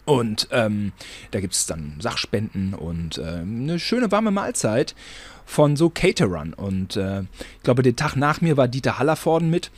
Und 0.06 0.48
ähm, 0.52 0.92
da 1.32 1.40
gibt 1.40 1.52
es 1.52 1.66
dann 1.66 1.96
Sachspenden 2.00 2.74
und 2.74 3.18
ähm, 3.18 3.62
eine 3.64 3.78
schöne 3.80 4.10
warme 4.12 4.30
Mahlzeit 4.30 4.94
von 5.44 5.76
so 5.76 5.90
Caterern. 5.90 6.54
Und 6.54 6.96
äh, 6.96 7.22
ich 7.22 7.62
glaube, 7.64 7.82
den 7.82 7.96
Tag 7.96 8.14
nach 8.14 8.40
mir 8.40 8.56
war 8.56 8.68
Dieter 8.68 9.00
Hallervorden 9.00 9.50
mit, 9.50 9.72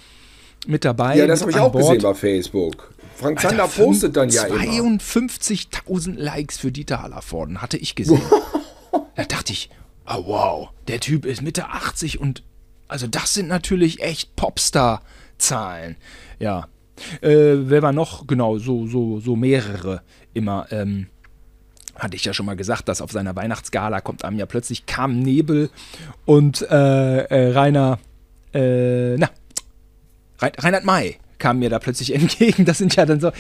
mit 0.66 0.85
dabei. 0.85 1.16
Ja, 1.16 1.27
das 1.27 1.40
habe 1.40 1.51
ich 1.51 1.59
auch 1.59 1.73
Bord. 1.73 1.85
gesehen 1.85 2.03
bei 2.03 2.14
Facebook. 2.14 2.92
Frank 3.16 3.40
Zander 3.40 3.64
Alter, 3.64 3.85
postet 3.85 4.16
dann 4.16 4.29
ja 4.29 4.44
immer. 4.44 4.59
52.000 4.59 6.14
Likes 6.16 6.59
für 6.59 6.71
Dieter 6.71 7.03
Hallervorden, 7.03 7.61
hatte 7.61 7.77
ich 7.77 7.94
gesehen. 7.94 8.23
da 9.16 9.25
dachte 9.25 9.53
ich, 9.53 9.71
oh 10.07 10.25
wow, 10.27 10.68
der 10.87 11.01
Typ 11.01 11.27
ist 11.27 11.42
Mitte 11.42 11.68
80 11.68 12.21
und 12.21 12.42
also 12.87 13.07
das 13.07 13.35
sind 13.35 13.49
natürlich 13.49 14.01
echt 14.01 14.35
Popstar-Zahlen. 14.37 15.97
Ja. 16.38 16.68
Äh, 17.21 17.68
wer 17.68 17.83
war 17.83 17.92
noch? 17.92 18.27
Genau, 18.27 18.59
so, 18.59 18.87
so, 18.87 19.21
so 19.21 19.37
mehrere 19.37 20.03
immer. 20.33 20.66
Ähm, 20.71 21.09
hatte 21.99 22.16
ich 22.16 22.25
ja 22.25 22.33
schon 22.33 22.47
mal 22.47 22.57
gesagt, 22.57 22.88
dass 22.88 23.01
auf 23.01 23.11
seiner 23.11 23.35
Weihnachtsgala 23.35 24.01
kommt 24.01 24.25
einem 24.25 24.38
ja 24.38 24.47
plötzlich 24.47 24.87
kam 24.87 25.18
Nebel 25.18 25.68
und 26.25 26.62
äh, 26.62 27.25
äh, 27.25 27.53
Rainer, 27.53 27.99
äh, 28.55 29.16
na, 29.16 29.31
Reinhard 30.40 30.85
May 30.85 31.16
kam 31.38 31.59
mir 31.61 31.70
da 31.70 31.79
plötzlich 31.79 32.14
entgegen. 32.14 32.64
Das 32.64 32.79
sind 32.79 32.96
ja 32.96 33.07
dann 33.07 33.20
so, 33.20 33.31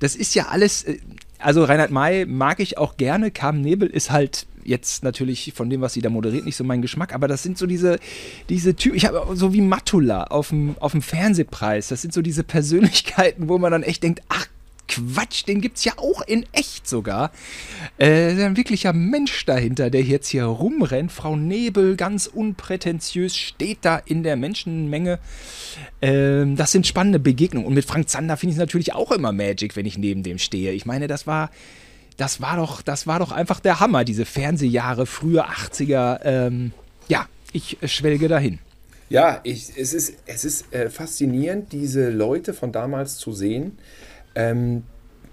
das 0.00 0.16
ist 0.16 0.34
ja 0.34 0.46
alles, 0.48 0.84
äh, 0.84 0.98
also 1.38 1.64
Reinhard 1.64 1.90
May 1.90 2.26
mag 2.26 2.60
ich 2.60 2.78
auch 2.78 2.96
gerne. 2.96 3.30
Carmen 3.30 3.60
Nebel 3.60 3.88
ist 3.88 4.10
halt 4.10 4.46
jetzt 4.64 5.04
natürlich 5.04 5.52
von 5.54 5.70
dem, 5.70 5.80
was 5.80 5.92
sie 5.92 6.02
da 6.02 6.10
moderiert, 6.10 6.44
nicht 6.44 6.56
so 6.56 6.64
mein 6.64 6.82
Geschmack, 6.82 7.14
aber 7.14 7.28
das 7.28 7.42
sind 7.44 7.56
so 7.56 7.66
diese, 7.66 7.98
diese 8.48 8.74
Typen, 8.74 8.96
ich 8.96 9.06
habe 9.06 9.36
so 9.36 9.52
wie 9.52 9.60
Matula 9.60 10.24
auf 10.24 10.48
dem, 10.48 10.74
auf 10.80 10.92
dem 10.92 11.02
Fernsehpreis, 11.02 11.88
das 11.88 12.02
sind 12.02 12.12
so 12.12 12.20
diese 12.20 12.42
Persönlichkeiten, 12.42 13.48
wo 13.48 13.58
man 13.58 13.70
dann 13.70 13.84
echt 13.84 14.02
denkt, 14.02 14.22
ach 14.28 14.46
Quatsch, 14.88 15.46
den 15.46 15.60
gibt's 15.60 15.84
ja 15.84 15.92
auch 15.96 16.22
in 16.22 16.46
echt 16.52 16.88
sogar. 16.88 17.32
Äh, 17.98 18.44
ein 18.44 18.56
wirklicher 18.56 18.92
Mensch 18.92 19.44
dahinter, 19.44 19.90
der 19.90 20.02
jetzt 20.02 20.28
hier 20.28 20.44
rumrennt. 20.44 21.12
Frau 21.12 21.36
Nebel, 21.36 21.96
ganz 21.96 22.26
unprätentiös, 22.26 23.36
steht 23.36 23.78
da 23.82 23.96
in 23.98 24.22
der 24.22 24.36
Menschenmenge. 24.36 25.18
Ähm, 26.00 26.56
das 26.56 26.72
sind 26.72 26.86
spannende 26.86 27.18
Begegnungen. 27.18 27.66
Und 27.66 27.74
mit 27.74 27.84
Frank 27.84 28.08
Zander 28.08 28.36
finde 28.36 28.52
ich 28.52 28.56
es 28.56 28.60
natürlich 28.60 28.94
auch 28.94 29.12
immer 29.12 29.32
Magic, 29.32 29.76
wenn 29.76 29.86
ich 29.86 29.98
neben 29.98 30.22
dem 30.22 30.38
stehe. 30.38 30.72
Ich 30.72 30.86
meine, 30.86 31.06
das 31.06 31.26
war, 31.26 31.50
das 32.16 32.40
war 32.40 32.56
doch, 32.56 32.82
das 32.82 33.06
war 33.06 33.18
doch 33.18 33.32
einfach 33.32 33.60
der 33.60 33.80
Hammer, 33.80 34.04
diese 34.04 34.24
Fernsehjahre, 34.24 35.06
frühe 35.06 35.46
80er. 35.46 36.20
Ähm, 36.24 36.72
ja, 37.08 37.26
ich 37.52 37.78
schwelge 37.84 38.28
dahin. 38.28 38.58
Ja, 39.08 39.40
ich, 39.44 39.72
es 39.76 39.94
ist, 39.94 40.14
es 40.26 40.44
ist 40.44 40.72
äh, 40.72 40.90
faszinierend, 40.90 41.72
diese 41.72 42.10
Leute 42.10 42.54
von 42.54 42.72
damals 42.72 43.18
zu 43.18 43.32
sehen. 43.32 43.78
Ähm, 44.36 44.84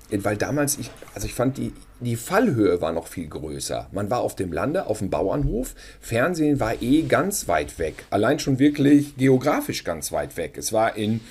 weil 0.10 0.38
damals, 0.38 0.78
ich, 0.78 0.90
also 1.14 1.28
ich 1.28 1.34
fand, 1.34 1.58
die, 1.58 1.74
die 2.00 2.16
Fallhöhe 2.16 2.82
war 2.82 2.92
noch 2.92 3.08
viel 3.08 3.28
größer. 3.28 3.88
Man 3.92 4.10
war 4.10 4.22
auf 4.22 4.36
dem 4.36 4.52
Lande, 4.52 4.88
auf 4.88 5.00
dem 5.00 5.10
Bauernhof. 5.10 5.76
Fernsehen 6.00 6.60
war 6.60 6.82
eh 6.82 7.04
ganz 7.04 7.48
weit 7.48 7.80
weg. 7.80 8.06
Allein 8.10 8.40
schon 8.40 8.60
wirklich 8.60 9.16
geografisch 9.18 9.84
ganz 9.84 10.12
weit 10.12 10.38
weg. 10.38 10.58
Es 10.58 10.74
war 10.74 10.96
in, 10.96 11.22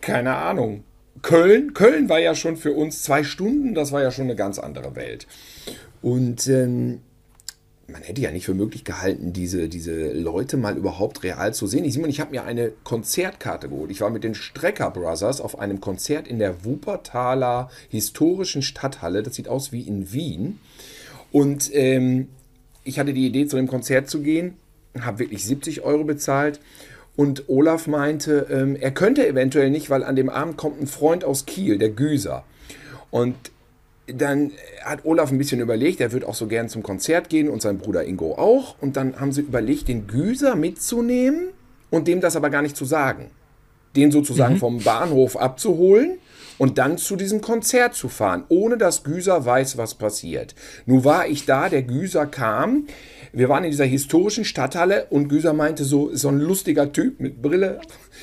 keine 0.00 0.36
Ahnung, 0.36 0.84
Köln. 1.22 1.74
Köln 1.74 2.08
war 2.08 2.18
ja 2.18 2.34
schon 2.34 2.56
für 2.56 2.72
uns 2.72 3.02
zwei 3.02 3.24
Stunden, 3.24 3.74
das 3.74 3.92
war 3.92 4.02
ja 4.02 4.10
schon 4.10 4.24
eine 4.24 4.36
ganz 4.36 4.58
andere 4.58 4.96
Welt. 4.96 5.26
Und 6.02 6.46
ähm, 6.48 7.00
man 7.86 8.02
hätte 8.02 8.20
ja 8.20 8.30
nicht 8.30 8.46
für 8.46 8.54
möglich 8.54 8.84
gehalten, 8.84 9.32
diese, 9.32 9.68
diese 9.68 10.12
Leute 10.12 10.56
mal 10.56 10.76
überhaupt 10.76 11.22
real 11.22 11.52
zu 11.52 11.66
sehen. 11.66 11.84
Ich, 11.84 11.98
ich 11.98 12.20
habe 12.20 12.30
mir 12.30 12.44
eine 12.44 12.72
Konzertkarte 12.82 13.68
geholt. 13.68 13.90
Ich 13.90 14.00
war 14.00 14.10
mit 14.10 14.24
den 14.24 14.34
Strecker 14.34 14.90
Brothers 14.90 15.40
auf 15.40 15.58
einem 15.58 15.80
Konzert 15.80 16.26
in 16.26 16.38
der 16.38 16.64
Wuppertaler 16.64 17.70
historischen 17.90 18.62
Stadthalle. 18.62 19.22
Das 19.22 19.34
sieht 19.34 19.48
aus 19.48 19.72
wie 19.72 19.82
in 19.82 20.12
Wien. 20.12 20.60
Und 21.30 21.70
ähm, 21.74 22.28
ich 22.84 22.98
hatte 22.98 23.12
die 23.12 23.26
Idee, 23.26 23.46
zu 23.46 23.56
dem 23.56 23.66
Konzert 23.66 24.08
zu 24.08 24.22
gehen, 24.22 24.56
habe 25.00 25.18
wirklich 25.18 25.44
70 25.44 25.82
Euro 25.82 26.04
bezahlt. 26.04 26.60
Und 27.16 27.48
Olaf 27.48 27.86
meinte, 27.86 28.46
ähm, 28.50 28.76
er 28.76 28.90
könnte 28.90 29.26
eventuell 29.26 29.70
nicht, 29.70 29.90
weil 29.90 30.04
an 30.04 30.16
dem 30.16 30.30
Abend 30.30 30.56
kommt 30.56 30.80
ein 30.80 30.86
Freund 30.86 31.24
aus 31.24 31.46
Kiel, 31.46 31.78
der 31.78 31.90
Güser. 31.90 32.44
Und 33.10 33.34
dann 34.06 34.52
hat 34.84 35.04
Olaf 35.04 35.30
ein 35.30 35.38
bisschen 35.38 35.60
überlegt, 35.60 36.00
er 36.00 36.12
wird 36.12 36.24
auch 36.24 36.34
so 36.34 36.46
gern 36.46 36.68
zum 36.68 36.82
Konzert 36.82 37.28
gehen 37.28 37.48
und 37.48 37.62
sein 37.62 37.78
Bruder 37.78 38.04
Ingo 38.04 38.34
auch. 38.34 38.76
Und 38.80 38.96
dann 38.96 39.18
haben 39.18 39.32
sie 39.32 39.40
überlegt, 39.40 39.88
den 39.88 40.06
Güser 40.06 40.56
mitzunehmen 40.56 41.48
und 41.90 42.08
dem 42.08 42.20
das 42.20 42.36
aber 42.36 42.50
gar 42.50 42.62
nicht 42.62 42.76
zu 42.76 42.84
sagen. 42.84 43.30
Den 43.96 44.10
sozusagen 44.10 44.56
vom 44.58 44.80
Bahnhof 44.82 45.36
abzuholen 45.36 46.18
und 46.58 46.78
dann 46.78 46.98
zu 46.98 47.16
diesem 47.16 47.40
Konzert 47.40 47.94
zu 47.94 48.08
fahren, 48.08 48.44
ohne 48.48 48.76
dass 48.76 49.04
Güser 49.04 49.44
weiß, 49.44 49.76
was 49.76 49.94
passiert. 49.94 50.54
Nun 50.86 51.04
war 51.04 51.26
ich 51.26 51.46
da, 51.46 51.68
der 51.68 51.82
Güser 51.82 52.26
kam. 52.26 52.86
Wir 53.32 53.48
waren 53.48 53.64
in 53.64 53.70
dieser 53.70 53.84
historischen 53.84 54.44
Stadthalle 54.44 55.06
und 55.10 55.28
Güser 55.28 55.52
meinte 55.52 55.84
so, 55.84 56.14
so 56.14 56.28
ein 56.28 56.38
lustiger 56.38 56.92
Typ 56.92 57.20
mit 57.20 57.42
Brille. 57.42 57.80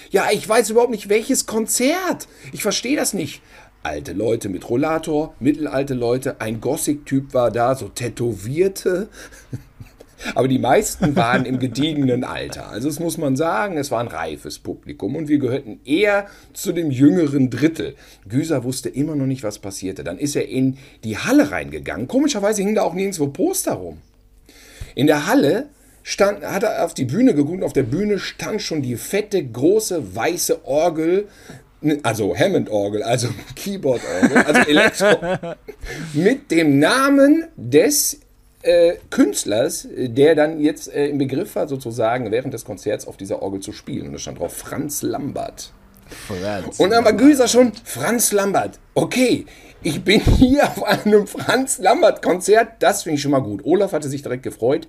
Ja, 0.09 0.27
ich 0.31 0.47
weiß 0.47 0.69
überhaupt 0.69 0.91
nicht, 0.91 1.09
welches 1.09 1.45
Konzert. 1.45 2.27
Ich 2.53 2.61
verstehe 2.61 2.95
das 2.95 3.13
nicht. 3.13 3.41
Alte 3.83 4.13
Leute 4.13 4.49
mit 4.49 4.69
Rollator, 4.69 5.33
mittelalte 5.39 5.95
Leute, 5.95 6.39
ein 6.39 6.61
Gothic-Typ 6.61 7.33
war 7.33 7.49
da, 7.49 7.75
so 7.75 7.87
tätowierte. 7.89 9.09
Aber 10.35 10.47
die 10.47 10.59
meisten 10.59 11.15
waren 11.15 11.45
im 11.45 11.57
gediegenen 11.57 12.23
Alter. 12.23 12.69
Also 12.69 12.89
das 12.89 12.99
muss 12.99 13.17
man 13.17 13.35
sagen, 13.35 13.77
es 13.77 13.89
war 13.89 13.99
ein 13.99 14.07
reifes 14.07 14.59
Publikum 14.59 15.15
und 15.15 15.27
wir 15.29 15.39
gehörten 15.39 15.79
eher 15.83 16.27
zu 16.53 16.73
dem 16.73 16.91
jüngeren 16.91 17.49
Drittel. 17.49 17.95
Güser 18.29 18.63
wusste 18.63 18.89
immer 18.89 19.15
noch 19.15 19.25
nicht, 19.25 19.43
was 19.43 19.57
passierte. 19.57 20.03
Dann 20.03 20.19
ist 20.19 20.35
er 20.35 20.47
in 20.47 20.77
die 21.03 21.17
Halle 21.17 21.49
reingegangen. 21.49 22.07
Komischerweise 22.07 22.61
hing 22.61 22.75
da 22.75 22.83
auch 22.83 22.93
nirgendwo 22.93 23.27
Poster 23.27 23.73
rum. 23.73 23.97
In 24.93 25.07
der 25.07 25.25
Halle 25.25 25.69
stand, 26.03 26.43
hat 26.43 26.63
er 26.63 26.85
auf 26.85 26.93
die 26.93 27.05
Bühne 27.05 27.33
geguckt. 27.33 27.63
Auf 27.63 27.73
der 27.73 27.83
Bühne 27.83 28.19
stand 28.19 28.61
schon 28.61 28.81
die 28.81 28.97
fette, 28.97 29.43
große, 29.43 30.15
weiße 30.15 30.65
Orgel. 30.65 31.27
Also 32.03 32.35
Hammond-Orgel, 32.37 33.01
also 33.01 33.29
Keyboard-Orgel, 33.55 34.37
also 34.37 34.61
Elektro. 34.69 35.55
mit 36.13 36.51
dem 36.51 36.79
Namen 36.79 37.45
des 37.55 38.19
äh, 38.61 38.93
Künstlers, 39.09 39.87
der 39.91 40.35
dann 40.35 40.59
jetzt 40.59 40.93
äh, 40.93 41.07
im 41.07 41.17
Begriff 41.17 41.55
war, 41.55 41.67
sozusagen 41.67 42.31
während 42.31 42.53
des 42.53 42.65
Konzerts 42.65 43.07
auf 43.07 43.17
dieser 43.17 43.41
Orgel 43.41 43.61
zu 43.61 43.71
spielen. 43.71 44.07
Und 44.07 44.13
da 44.13 44.19
stand 44.19 44.39
drauf 44.39 44.53
Franz 44.53 45.01
Lambert. 45.01 45.71
Franz. 46.27 46.79
Und 46.79 46.91
dann 46.91 47.03
war 47.05 47.13
Güser 47.13 47.47
schon, 47.47 47.71
Franz 47.83 48.31
Lambert. 48.31 48.79
Okay, 48.93 49.45
ich 49.81 50.03
bin 50.03 50.21
hier 50.37 50.65
auf 50.65 50.83
einem 50.83 51.25
Franz 51.25 51.79
Lambert-Konzert. 51.79 52.73
Das 52.79 53.03
finde 53.03 53.15
ich 53.15 53.21
schon 53.21 53.31
mal 53.31 53.39
gut. 53.39 53.65
Olaf 53.65 53.93
hatte 53.93 54.09
sich 54.09 54.21
direkt 54.21 54.43
gefreut. 54.43 54.87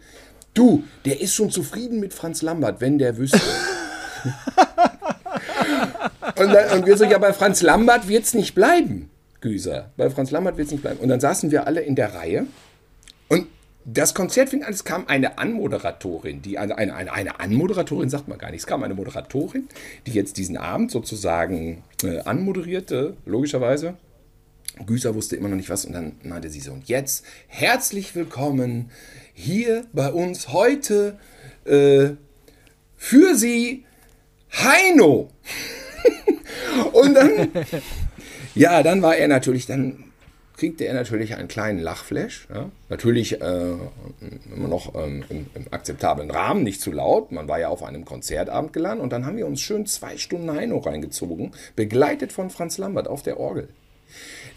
Du, 0.55 0.85
der 1.07 1.21
ist 1.21 1.35
schon 1.35 1.51
zufrieden 1.51 2.01
mit 2.01 2.13
Franz 2.13 2.43
Lambert, 2.43 2.81
wenn 2.81 2.99
der 2.99 3.17
wüsste. 3.17 3.41
Und, 6.37 6.53
dann, 6.53 6.79
und 6.79 6.87
wir 6.87 6.97
so, 6.97 7.05
ja, 7.05 7.19
bei 7.19 7.33
Franz 7.33 7.63
Lambert 7.63 8.09
wird 8.09 8.25
es 8.25 8.35
nicht 8.35 8.55
bleiben, 8.55 9.11
Güser. 9.41 9.91
Bei 9.97 10.11
Franz 10.11 10.31
Lambert 10.31 10.57
wird 10.57 10.67
es 10.67 10.73
nicht 10.73 10.83
bleiben. 10.83 11.01
Und 11.01 11.09
dann 11.09 11.21
saßen 11.21 11.51
wir 11.51 11.67
alle 11.67 11.81
in 11.81 11.97
der 11.97 12.15
Reihe. 12.15 12.47
Und 13.29 13.47
das 13.85 14.15
Konzert 14.15 14.51
fing 14.51 14.63
an, 14.63 14.73
es 14.73 14.85
kam 14.85 15.07
eine 15.09 15.39
Anmoderatorin, 15.39 16.43
die 16.43 16.59
eine, 16.59 16.79
eine, 16.79 16.95
eine, 16.95 17.13
eine 17.13 17.41
Anmoderatorin 17.41 18.09
sagt 18.09 18.29
man 18.29 18.39
gar 18.39 18.51
nicht, 18.51 18.61
es 18.61 18.67
kam 18.67 18.83
eine 18.83 18.95
Moderatorin, 18.95 19.69
die 20.07 20.13
jetzt 20.13 20.37
diesen 20.37 20.57
Abend 20.57 20.91
sozusagen 20.91 21.83
äh, 22.05 22.21
anmoderierte, 22.21 23.17
logischerweise. 23.27 23.95
Güser 24.87 25.15
wusste 25.15 25.37
immer 25.37 25.49
noch 25.49 25.57
nicht 25.57 25.69
was 25.69 25.85
und 25.85 25.93
dann 25.93 26.13
meinte 26.23 26.49
sie 26.49 26.61
so, 26.61 26.73
und 26.73 26.89
jetzt 26.89 27.25
herzlich 27.49 28.15
willkommen 28.15 28.91
hier 29.35 29.85
bei 29.93 30.11
uns 30.11 30.49
heute 30.49 31.19
äh, 31.65 32.11
für 32.97 33.35
Sie 33.35 33.85
Heino. 34.53 35.31
und 36.93 37.15
dann, 37.15 37.49
ja, 38.55 38.83
dann 38.83 39.03
war 39.03 39.17
er 39.17 39.29
natürlich, 39.29 39.67
dann 39.67 40.05
kriegte 40.57 40.85
er 40.85 40.95
natürlich 40.95 41.35
einen 41.35 41.49
kleinen 41.49 41.81
Lachflash. 41.81 42.47
Ja? 42.55 42.71
Natürlich 42.89 43.41
äh, 43.41 43.75
immer 44.55 44.69
noch 44.69 44.95
ähm, 44.95 45.25
im, 45.29 45.47
im 45.55 45.67
akzeptablen 45.71 46.31
Rahmen, 46.31 46.63
nicht 46.63 46.81
zu 46.81 46.93
laut. 46.93 47.33
Man 47.33 47.49
war 47.49 47.59
ja 47.59 47.69
auf 47.69 47.83
einem 47.83 48.05
Konzertabend 48.05 48.73
gelandet 48.73 49.03
und 49.03 49.13
dann 49.13 49.27
haben 49.27 49.37
wir 49.37 49.47
uns 49.47 49.61
schön 49.61 49.87
zwei 49.87 50.17
Stunden 50.17 50.53
Heino 50.53 50.79
reingezogen, 50.79 51.53
begleitet 51.75 52.33
von 52.33 52.51
Franz 52.51 52.79
Lambert 52.79 53.09
auf 53.09 53.23
der 53.23 53.41
Orgel. 53.41 53.69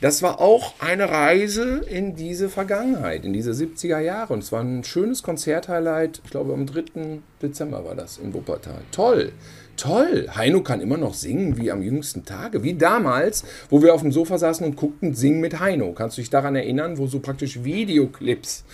Das 0.01 0.21
war 0.21 0.41
auch 0.41 0.73
eine 0.79 1.09
Reise 1.09 1.79
in 1.89 2.15
diese 2.15 2.49
Vergangenheit, 2.49 3.25
in 3.25 3.33
diese 3.33 3.51
70er 3.51 3.99
Jahre. 3.99 4.33
Und 4.33 4.43
es 4.43 4.51
war 4.51 4.61
ein 4.61 4.83
schönes 4.83 5.23
Konzerthighlight. 5.23 6.21
Ich 6.23 6.31
glaube, 6.31 6.53
am 6.53 6.65
3. 6.65 7.19
Dezember 7.41 7.85
war 7.85 7.95
das 7.95 8.17
in 8.17 8.33
Wuppertal. 8.33 8.81
Toll, 8.91 9.31
toll. 9.77 10.27
Heino 10.35 10.61
kann 10.61 10.81
immer 10.81 10.97
noch 10.97 11.13
singen 11.13 11.57
wie 11.57 11.71
am 11.71 11.81
jüngsten 11.81 12.25
Tage. 12.25 12.63
Wie 12.63 12.73
damals, 12.73 13.43
wo 13.69 13.81
wir 13.81 13.93
auf 13.93 14.01
dem 14.01 14.11
Sofa 14.11 14.37
saßen 14.37 14.65
und 14.65 14.75
guckten 14.75 15.13
Singen 15.15 15.41
mit 15.41 15.59
Heino. 15.59 15.93
Kannst 15.93 16.17
du 16.17 16.21
dich 16.21 16.29
daran 16.29 16.55
erinnern, 16.55 16.97
wo 16.97 17.07
so 17.07 17.19
praktisch 17.19 17.63
Videoclips 17.63 18.65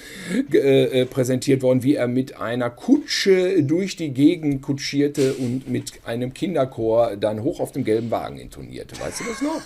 äh, 0.54 1.02
äh, 1.02 1.06
präsentiert 1.06 1.62
wurden, 1.62 1.84
wie 1.84 1.96
er 1.96 2.08
mit 2.08 2.40
einer 2.40 2.70
Kutsche 2.70 3.64
durch 3.64 3.96
die 3.96 4.14
Gegend 4.14 4.62
kutschierte 4.62 5.34
und 5.34 5.70
mit 5.70 6.06
einem 6.06 6.34
Kinderchor 6.34 7.16
dann 7.18 7.44
hoch 7.44 7.60
auf 7.60 7.72
dem 7.72 7.84
gelben 7.84 8.12
Wagen 8.12 8.38
intonierte. 8.38 9.00
Weißt 9.00 9.20
du 9.22 9.24
das 9.26 9.42
noch? 9.42 9.62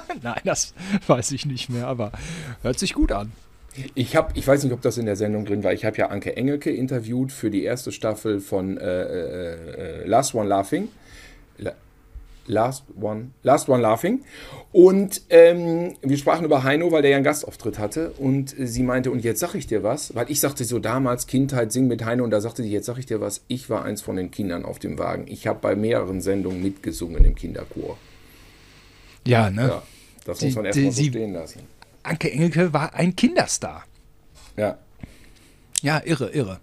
Nein, 0.22 0.40
das 0.44 0.74
weiß 1.06 1.32
ich 1.32 1.46
nicht 1.46 1.70
mehr, 1.70 1.86
aber 1.86 2.12
hört 2.62 2.78
sich 2.78 2.94
gut 2.94 3.12
an. 3.12 3.32
Ich 3.94 4.14
habe, 4.16 4.30
ich 4.34 4.46
weiß 4.46 4.62
nicht, 4.64 4.72
ob 4.72 4.82
das 4.82 4.98
in 4.98 5.06
der 5.06 5.16
Sendung 5.16 5.44
drin 5.44 5.64
war. 5.64 5.72
Ich 5.72 5.84
habe 5.84 5.96
ja 5.96 6.08
Anke 6.08 6.36
Engelke 6.36 6.70
interviewt 6.70 7.32
für 7.32 7.50
die 7.50 7.64
erste 7.64 7.90
Staffel 7.92 8.40
von 8.40 8.78
äh, 8.78 9.02
äh, 9.02 9.54
äh, 10.02 10.06
Last 10.06 10.34
One 10.34 10.48
Laughing. 10.48 10.88
La 11.58 11.72
Last 12.46 12.84
One, 13.00 13.30
Last 13.42 13.70
One 13.70 13.80
Laughing. 13.82 14.22
Und 14.70 15.22
ähm, 15.30 15.94
wir 16.02 16.18
sprachen 16.18 16.44
über 16.44 16.62
Heino, 16.62 16.92
weil 16.92 17.00
der 17.00 17.12
ja 17.12 17.16
einen 17.16 17.24
Gastauftritt 17.24 17.78
hatte. 17.78 18.10
Und 18.18 18.54
sie 18.58 18.82
meinte, 18.82 19.10
und 19.10 19.24
jetzt 19.24 19.40
sag 19.40 19.54
ich 19.54 19.66
dir 19.66 19.82
was, 19.82 20.14
weil 20.14 20.30
ich 20.30 20.40
sagte 20.40 20.64
so 20.64 20.78
damals 20.78 21.26
Kindheit 21.26 21.72
singen 21.72 21.88
mit 21.88 22.04
Heino 22.04 22.22
und 22.22 22.30
da 22.30 22.42
sagte 22.42 22.62
sie, 22.62 22.70
jetzt 22.70 22.84
sag 22.84 22.98
ich 22.98 23.06
dir 23.06 23.20
was, 23.22 23.42
ich 23.48 23.70
war 23.70 23.82
eins 23.84 24.02
von 24.02 24.16
den 24.16 24.30
Kindern 24.30 24.66
auf 24.66 24.78
dem 24.78 24.98
Wagen. 24.98 25.24
Ich 25.26 25.46
habe 25.46 25.58
bei 25.62 25.74
mehreren 25.74 26.20
Sendungen 26.20 26.62
mitgesungen 26.62 27.24
im 27.24 27.34
Kinderchor. 27.34 27.96
Ja, 29.26 29.48
ne? 29.48 29.62
Ja, 29.68 29.82
das 30.26 30.42
muss 30.42 30.50
Die- 30.50 30.54
man 30.54 30.64
die- 30.64 30.68
erstmal 30.68 30.92
so 30.92 31.02
stehen 31.02 31.32
lassen. 31.32 31.60
Anke 32.04 32.30
Engelke 32.30 32.72
war 32.72 32.94
ein 32.94 33.16
Kinderstar. 33.16 33.84
Ja. 34.56 34.78
Ja, 35.82 36.00
irre, 36.04 36.30
irre. 36.30 36.60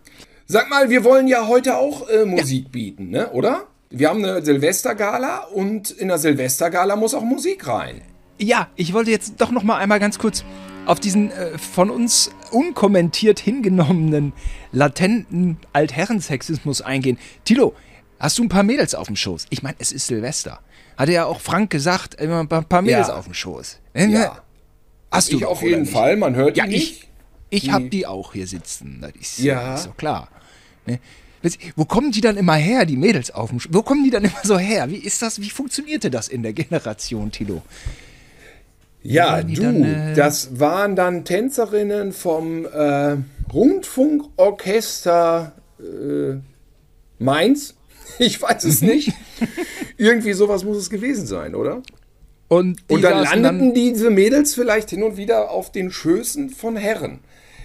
Sag 0.47 0.69
mal, 0.69 0.89
wir 0.89 1.03
wollen 1.03 1.27
ja 1.27 1.47
heute 1.47 1.77
auch 1.77 2.07
äh, 2.09 2.25
Musik 2.25 2.71
bieten, 2.71 3.09
ne? 3.09 3.29
oder? 3.31 3.67
Wir 3.89 4.09
haben 4.09 4.23
eine 4.23 4.43
Silvestergala 4.43 5.45
und 5.53 5.91
in 5.91 6.07
der 6.07 6.17
Silvestergala 6.17 6.95
muss 6.95 7.13
auch 7.13 7.23
Musik 7.23 7.67
rein. 7.67 8.01
Ja, 8.37 8.69
ich 8.75 8.93
wollte 8.93 9.11
jetzt 9.11 9.33
doch 9.39 9.51
noch 9.51 9.63
mal 9.63 9.77
einmal 9.77 9.99
ganz 9.99 10.17
kurz 10.17 10.43
auf 10.85 10.99
diesen 10.99 11.31
äh, 11.31 11.57
von 11.57 11.89
uns 11.89 12.31
unkommentiert 12.51 13.39
hingenommenen 13.39 14.33
latenten 14.71 15.57
Altherrensexismus 15.73 16.81
eingehen. 16.81 17.17
Tilo, 17.45 17.75
hast 18.19 18.37
du 18.39 18.43
ein 18.43 18.49
paar 18.49 18.63
Mädels 18.63 18.95
auf 18.95 19.07
dem 19.07 19.15
Schoß? 19.15 19.45
Ich 19.49 19.61
meine, 19.61 19.75
es 19.79 19.91
ist 19.91 20.07
Silvester. 20.07 20.59
Hatte 20.97 21.11
ja 21.11 21.25
auch 21.25 21.39
Frank 21.39 21.69
gesagt, 21.69 22.15
immer 22.15 22.39
ein 22.39 22.47
paar- 22.47 22.81
Mädels 22.81 23.07
Ja. 23.09 23.15
auf 23.15 23.25
dem 23.25 23.33
Schoß. 23.33 23.79
Äh? 23.93 24.07
Ja. 24.07 24.41
Hast 25.11 25.31
du 25.33 25.37
ich 25.37 25.45
auf 25.45 25.61
jeden 25.61 25.81
nicht? 25.81 25.91
Fall, 25.93 26.15
man 26.17 26.35
hört 26.35 26.57
Ja, 26.57 26.65
die 26.65 26.75
ich, 26.75 26.89
nicht. 26.91 27.07
ich 27.49 27.61
Die- 27.63 27.71
hab 27.71 27.89
die 27.91 28.05
auch 28.07 28.33
hier 28.33 28.47
sitzen. 28.47 28.99
Das 29.01 29.11
ist, 29.19 29.39
Ja. 29.39 29.81
doch 29.83 29.97
klar. 29.97 30.29
Ne? 30.85 30.99
Wo 31.75 31.85
kommen 31.85 32.11
die 32.11 32.21
dann 32.21 32.37
immer 32.37 32.55
her, 32.55 32.85
die 32.85 32.95
Mädels 32.97 33.31
auf 33.31 33.49
dem 33.49 33.59
Sch 33.59 33.67
Wo 33.71 33.81
kommen 33.81 34.03
die 34.03 34.11
dann 34.11 34.23
immer 34.25 34.39
so 34.43 34.57
her? 34.59 34.89
Wie 34.89 34.97
ist 34.97 35.21
das, 35.21 35.41
wie 35.41 35.49
funktionierte 35.49 36.11
das 36.11 36.27
in 36.27 36.43
der 36.43 36.53
Generation, 36.53 37.31
Tilo? 37.31 37.61
Ja, 39.03 39.41
du, 39.41 39.53
dann, 39.59 39.83
äh, 39.83 40.13
das 40.13 40.59
waren 40.59 40.95
dann 40.95 41.25
Tänzerinnen 41.25 42.13
vom 42.13 42.67
äh, 42.67 43.17
Rundfunkorchester 43.51 45.53
äh, 45.79 46.35
Mainz. 47.19 47.75
Ich 48.19 48.41
weiß 48.41 48.65
Mhm. 48.65 48.69
es 48.69 48.81
nicht. 48.81 49.13
Irgendwie 49.97 50.33
sowas 50.33 50.63
muss 50.65 50.75
es 50.77 50.89
gewesen 50.89 51.25
sein, 51.25 51.55
oder? 51.55 51.81
Und, 52.51 52.83
Und 52.89 53.01
dann 53.01 53.23
landeten 53.23 53.73
diese 53.73 54.09
Mädels 54.09 54.55
vielleicht 54.55 54.89
hin 54.89 55.03
und 55.03 55.15
wieder 55.15 55.51
auf 55.51 55.71
den 55.71 55.89
Schößen 55.89 56.49
von 56.49 56.75
Herren. 56.75 57.19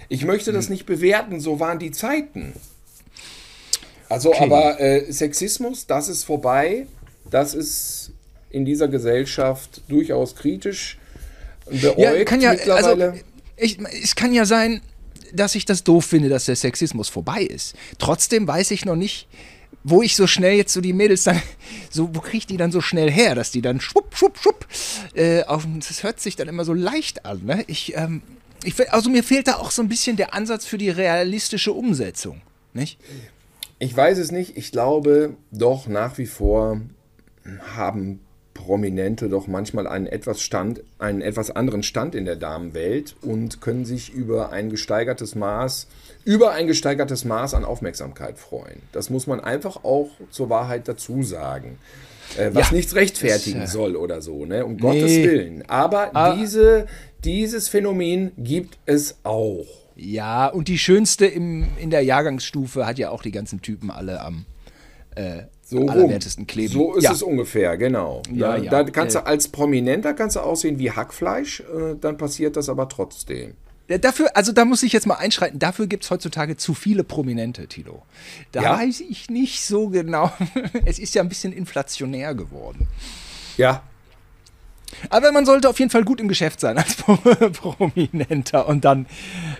Ich 0.07 0.23
möchte 0.23 0.51
Hm. 0.51 0.55
das 0.55 0.69
nicht 0.69 0.85
bewerten, 0.85 1.41
so 1.41 1.59
waren 1.59 1.77
die 1.77 1.91
Zeiten. 1.91 2.53
Also, 4.07 4.33
aber 4.33 4.79
äh, 4.79 5.11
Sexismus, 5.11 5.87
das 5.87 6.07
ist 6.07 6.23
vorbei. 6.23 6.87
Das 7.29 7.53
ist 7.53 8.11
in 8.49 8.63
dieser 8.63 8.87
Gesellschaft 8.87 9.81
durchaus 9.89 10.37
kritisch 10.37 10.97
beäugt 11.65 11.99
Ja, 11.99 12.23
kann 12.23 12.39
ja, 12.39 12.51
mittlerweile. 12.53 13.09
also, 13.11 13.21
ich, 13.57 13.79
es 14.01 14.15
kann 14.15 14.31
ja 14.31 14.45
sein, 14.45 14.79
dass 15.33 15.55
ich 15.55 15.65
das 15.65 15.83
doof 15.83 16.05
finde, 16.05 16.29
dass 16.29 16.45
der 16.45 16.55
Sexismus 16.55 17.09
vorbei 17.09 17.41
ist. 17.41 17.75
Trotzdem 17.99 18.47
weiß 18.47 18.71
ich 18.71 18.85
noch 18.85 18.95
nicht, 18.95 19.27
wo 19.83 20.01
ich 20.01 20.15
so 20.15 20.27
schnell 20.27 20.57
jetzt 20.57 20.73
so 20.73 20.81
die 20.81 20.93
Mädels 20.93 21.23
dann, 21.23 21.41
so, 21.89 22.13
wo 22.13 22.19
kriege 22.19 22.37
ich 22.37 22.47
die 22.47 22.57
dann 22.57 22.71
so 22.71 22.81
schnell 22.81 23.09
her, 23.09 23.35
dass 23.35 23.51
die 23.51 23.61
dann 23.61 23.79
schwupp, 23.79 24.15
schwupp, 24.15 24.37
schwupp, 24.37 24.67
äh, 25.15 25.43
auf, 25.43 25.65
das 25.75 26.03
hört 26.03 26.19
sich 26.19 26.35
dann 26.35 26.47
immer 26.47 26.65
so 26.65 26.73
leicht 26.73 27.25
an, 27.25 27.45
ne? 27.45 27.63
Ich, 27.67 27.95
ähm, 27.95 28.21
ich, 28.63 28.91
also 28.91 29.09
mir 29.09 29.23
fehlt 29.23 29.47
da 29.47 29.55
auch 29.55 29.71
so 29.71 29.81
ein 29.81 29.87
bisschen 29.87 30.17
der 30.17 30.33
Ansatz 30.33 30.65
für 30.65 30.77
die 30.77 30.89
realistische 30.89 31.73
Umsetzung, 31.73 32.41
nicht? 32.73 32.99
Ich 33.79 33.95
weiß 33.95 34.17
es 34.17 34.31
nicht. 34.31 34.57
Ich 34.57 34.71
glaube 34.71 35.35
doch 35.51 35.87
nach 35.87 36.17
wie 36.17 36.25
vor 36.25 36.81
haben 37.75 38.19
Prominente 38.53 39.29
doch 39.29 39.47
manchmal 39.47 39.87
einen 39.87 40.07
etwas, 40.07 40.41
Stand, 40.41 40.81
einen 40.97 41.21
etwas 41.21 41.51
anderen 41.51 41.83
Stand 41.83 42.15
in 42.15 42.25
der 42.25 42.35
Damenwelt 42.35 43.15
und 43.21 43.61
können 43.61 43.85
sich 43.85 44.11
über 44.11 44.51
ein 44.51 44.71
gesteigertes 44.71 45.35
Maß, 45.35 45.87
über 46.27 46.51
ein 46.51 46.67
gesteigertes 46.67 47.23
Maß 47.23 47.53
an 47.53 47.63
Aufmerksamkeit 47.63 48.37
freuen. 48.37 48.81
Das 48.91 49.09
muss 49.09 49.27
man 49.27 49.39
einfach 49.39 49.85
auch 49.85 50.09
zur 50.29 50.49
Wahrheit 50.49 50.87
dazu 50.89 51.23
sagen. 51.23 51.79
Äh, 52.37 52.49
was 52.53 52.71
Ja. 52.71 52.75
nichts 52.75 52.95
rechtfertigen 52.95 53.61
Das, 53.61 53.71
soll 53.71 53.95
oder 53.95 54.21
so, 54.21 54.45
ne? 54.45 54.65
Um 54.65 54.73
Nee. 54.73 54.79
Gottes 54.81 55.15
Willen. 55.15 55.63
Aber 55.69 56.13
Ah. 56.13 56.35
diese, 56.35 56.85
dieses 57.23 57.69
Phänomen 57.69 58.33
gibt 58.37 58.77
es 58.85 59.15
auch. 59.23 59.65
Ja, 59.95 60.47
und 60.47 60.67
die 60.67 60.77
schönste 60.77 61.25
im, 61.25 61.67
in 61.79 61.91
der 61.91 62.01
Jahrgangsstufe 62.01 62.85
hat 62.85 62.97
ja 62.99 63.09
auch 63.09 63.21
die 63.21 63.31
ganzen 63.31 63.61
Typen 63.61 63.89
alle 63.89 64.19
am 64.21 64.45
äh, 65.15 65.43
So 65.63 65.87
allerwertesten 65.87 66.45
kleben. 66.45 66.73
So 66.73 66.93
ist 66.95 67.05
ja. 67.05 67.13
es 67.13 67.23
ungefähr, 67.23 67.77
genau. 67.77 68.21
Ja, 68.33 68.57
Da-. 68.59 68.83
Da 68.83 68.91
kannst 68.91 69.15
du 69.15 69.19
Äh. 69.19 69.23
als 69.23 69.47
Prominenter 69.47 70.13
kannst 70.13 70.35
du 70.35 70.41
aussehen 70.41 70.77
wie 70.77 70.91
Hackfleisch, 70.91 71.61
äh, 71.61 71.95
dann 71.99 72.17
passiert 72.17 72.57
das 72.57 72.67
aber 72.67 72.89
trotzdem. 72.89 73.53
Dafür, 73.87 74.35
also 74.35 74.51
da 74.51 74.65
muss 74.65 74.83
ich 74.83 74.91
jetzt 74.91 75.07
mal 75.07 75.15
einschreiten, 75.15 75.59
dafür 75.59 75.87
gibt 75.87 76.03
es 76.03 76.11
heutzutage 76.11 76.57
zu 76.57 76.73
viele 76.73 77.05
Prominente, 77.05 77.67
Tilo. 77.67 78.03
Da 78.51 78.61
Ja? 78.61 78.77
weiß 78.77 78.99
ich 79.01 79.29
nicht 79.29 79.63
so 79.63 79.87
genau. 79.89 80.31
es 80.85 80.99
ist 80.99 81.15
ja 81.15 81.21
ein 81.21 81.29
bisschen 81.29 81.53
inflationär 81.53 82.35
geworden. 82.35 82.87
Ja, 83.55 83.81
Aber 85.09 85.31
man 85.31 85.45
sollte 85.45 85.69
auf 85.69 85.79
jeden 85.79 85.91
Fall 85.91 86.03
gut 86.03 86.19
im 86.21 86.27
Geschäft 86.27 86.59
sein 86.59 86.77
als 86.77 86.95
Pro 86.97 87.15
Prominenter 87.15 88.67
und 88.67 88.85
dann 88.85 89.05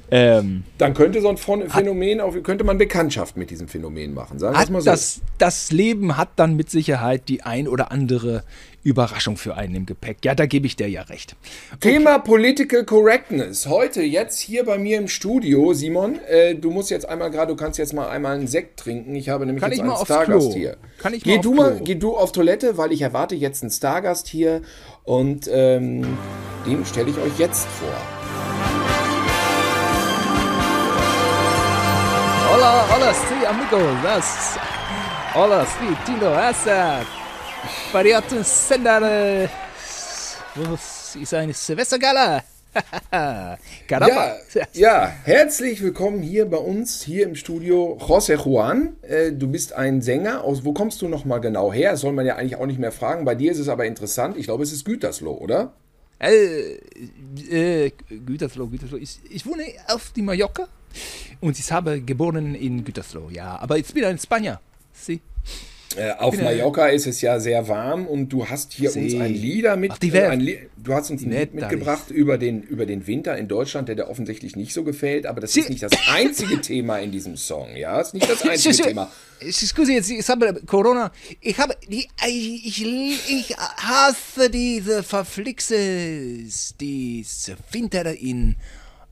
ähm, 0.10 0.63
dann 0.78 0.94
könnte 0.94 1.22
so 1.22 1.30
ein 1.30 1.38
Phänomen, 1.38 2.22
auch, 2.22 2.34
könnte 2.44 2.63
man 2.63 2.78
Bekanntschaft 2.78 3.36
mit 3.38 3.50
diesem 3.50 3.68
Phänomen 3.68 4.13
machen. 4.13 4.40
Sagen 4.40 4.58
wir 4.58 4.72
mal 4.72 4.82
so. 4.82 4.90
das, 4.90 5.22
das 5.38 5.72
Leben 5.72 6.18
hat 6.18 6.30
dann 6.38 6.56
mit 6.56 6.70
Sicherheit 6.70 7.28
die 7.28 7.44
ein 7.44 7.68
oder 7.68 7.92
andere 7.92 8.44
Überraschung 8.88 9.36
für 9.36 9.56
einen 9.56 9.76
im 9.76 9.86
Gepäck. 9.86 10.23
Ja, 10.23 10.34
da 10.34 10.45
gebe 10.45 10.65
ich 10.65 10.78
dir 10.78 10.89
ja 10.89 11.02
recht. 11.02 11.36
Thema 11.82 12.19
Political 12.19 12.86
Correctness. 12.86 13.67
Heute 13.67 14.02
jetzt 14.02 14.39
hier 14.39 14.63
bei 14.63 14.78
mir 14.78 14.97
im 14.97 15.10
Studio, 15.10 15.73
Simon. 15.73 16.19
Äh, 16.26 16.56
du 16.56 16.71
musst 16.71 16.89
jetzt 16.89 17.08
einmal 17.08 17.30
gerade, 17.30 17.54
du 17.54 17.58
kannst 17.58 17.78
jetzt 17.80 17.93
mal 17.93 18.08
einmal 18.08 18.38
einen 18.38 18.47
Sekt 18.47 18.80
trinken. 18.80 19.13
Ich 19.13 19.28
habe 19.28 19.45
nämlich 19.45 19.62
Kann 19.62 19.71
jetzt 19.73 19.82
einen 19.82 19.93
Stargast 20.06 20.52
Klo? 20.52 20.56
hier. 20.56 20.78
Kann 21.00 21.13
ich 21.13 21.26
mal 21.26 21.32
geh 21.32 21.38
aufs 21.38 21.43
du 21.43 21.54
mal, 21.54 21.82
geh 21.84 21.95
du 21.95 22.15
auf 22.15 22.32
Toilette, 22.32 22.78
weil 22.78 22.93
ich 22.93 23.02
erwarte 23.02 23.36
jetzt 23.36 23.62
einen 23.62 23.71
Stargast 23.71 24.30
hier 24.30 24.62
und 25.04 25.50
ähm, 25.52 26.17
den 26.65 26.86
stelle 26.86 27.10
ich 27.10 27.17
euch 27.17 27.38
jetzt 27.38 27.67
vor. 27.67 27.89
Hola, 32.54 32.86
hola, 32.89 33.13
sí, 33.13 33.45
amigo, 33.45 33.86
das. 34.02 34.58
Hola, 35.34 35.65
sí, 35.65 35.93
Tilo, 36.06 36.34
essa. 36.34 37.16
Variato 37.91 38.43
Sender. 38.43 39.49
Was 40.56 41.15
ist 41.15 41.34
eine 41.34 41.53
Silvestergala? 41.53 42.43
Ja, 43.89 44.36
ja, 44.73 45.08
herzlich 45.23 45.82
willkommen 45.82 46.21
hier 46.21 46.45
bei 46.45 46.58
uns, 46.58 47.01
hier 47.01 47.25
im 47.25 47.36
Studio. 47.36 47.97
José 47.99 48.36
Juan, 48.36 48.97
äh, 49.01 49.32
du 49.32 49.47
bist 49.47 49.73
ein 49.73 50.03
Sänger. 50.03 50.43
Aus, 50.43 50.63
wo 50.63 50.73
kommst 50.73 51.01
du 51.01 51.08
nochmal 51.08 51.41
genau 51.41 51.73
her? 51.73 51.91
Das 51.91 52.01
soll 52.01 52.13
man 52.13 52.27
ja 52.27 52.36
eigentlich 52.36 52.58
auch 52.58 52.67
nicht 52.67 52.77
mehr 52.77 52.91
fragen. 52.91 53.25
Bei 53.25 53.34
dir 53.34 53.51
ist 53.51 53.58
es 53.58 53.69
aber 53.69 53.86
interessant. 53.86 54.38
Ich 54.38 54.45
glaube, 54.45 54.62
es 54.62 54.71
ist 54.71 54.86
Gütersloh, 54.86 55.34
oder? 55.34 55.73
Äh, 56.19 56.77
äh, 57.49 57.91
Gütersloh, 58.10 58.67
Gütersloh. 58.67 58.97
Ich, 58.97 59.19
ich 59.30 59.45
wohne 59.47 59.63
auf 59.88 60.12
die 60.15 60.21
Mallorca 60.21 60.67
und 61.41 61.58
ich 61.58 61.71
habe 61.71 62.01
geboren 62.01 62.53
in 62.53 62.84
Gütersloh, 62.84 63.30
ja. 63.32 63.58
Aber 63.60 63.77
ich 63.80 63.91
bin 63.91 64.06
ein 64.06 64.19
Spanier. 64.19 64.60
Sie. 64.93 65.21
Äh, 65.95 66.12
auf 66.12 66.36
ja- 66.38 66.43
Mallorca 66.43 66.88
ist 66.88 67.08
es 67.08 67.21
ja 67.21 67.39
sehr 67.39 67.67
warm 67.67 68.06
und 68.08 68.30
du 68.30 68.47
hast 68.47 68.73
hier 68.73 68.89
Sie. 68.91 69.00
uns 69.00 69.13
ein 69.15 69.34
Lieder 69.34 69.78
mit, 69.78 69.91
Ach, 69.93 69.97
die 69.97 70.10
äh, 70.10 70.13
Welt. 70.13 70.32
ein 70.32 70.39
Li 70.41 70.60
du 70.76 70.93
hast 70.93 71.10
uns 71.10 71.23
ein 71.23 71.32
Lied 71.32 71.54
mitgebracht 71.54 72.12
über 72.12 72.38
den, 72.38 72.62
über 72.62 72.86
den 72.86 73.08
Winter 73.08 73.38
in 73.38 73.47
Deutschland, 73.47 73.88
der 73.88 73.95
dir 73.95 74.08
offensichtlich 74.10 74.56
nicht 74.56 74.73
so 74.73 74.84
gefällt, 74.84 75.26
aber 75.26 75.41
das 75.41 75.54
Sie. 75.54 75.62
ist 75.62 75.69
nicht 75.69 75.84
das 75.84 75.91
einzige 76.10 76.62
Thema 76.62 76.97
in 77.00 77.12
diesem 77.12 77.36
Song, 77.38 77.76
ja? 77.76 77.97
Das 77.97 78.08
ist 78.10 78.13
nicht 78.15 78.30
das 78.30 78.41
einzige 78.43 78.76
Thema. 78.84 79.12
Scusi, 79.52 79.93
jetzt, 79.93 80.10
ich 80.10 80.28
habe 80.30 80.62
Corona. 80.65 81.12
Ich 81.41 81.58
habe 81.58 81.76
die, 81.88 82.08
ich, 82.28 82.84
ich, 82.86 83.56
hasse 83.58 84.50
diese 84.50 85.04
Verflixe, 85.04 85.76
diese 86.80 87.58
Winter 87.71 88.13
in 88.19 88.56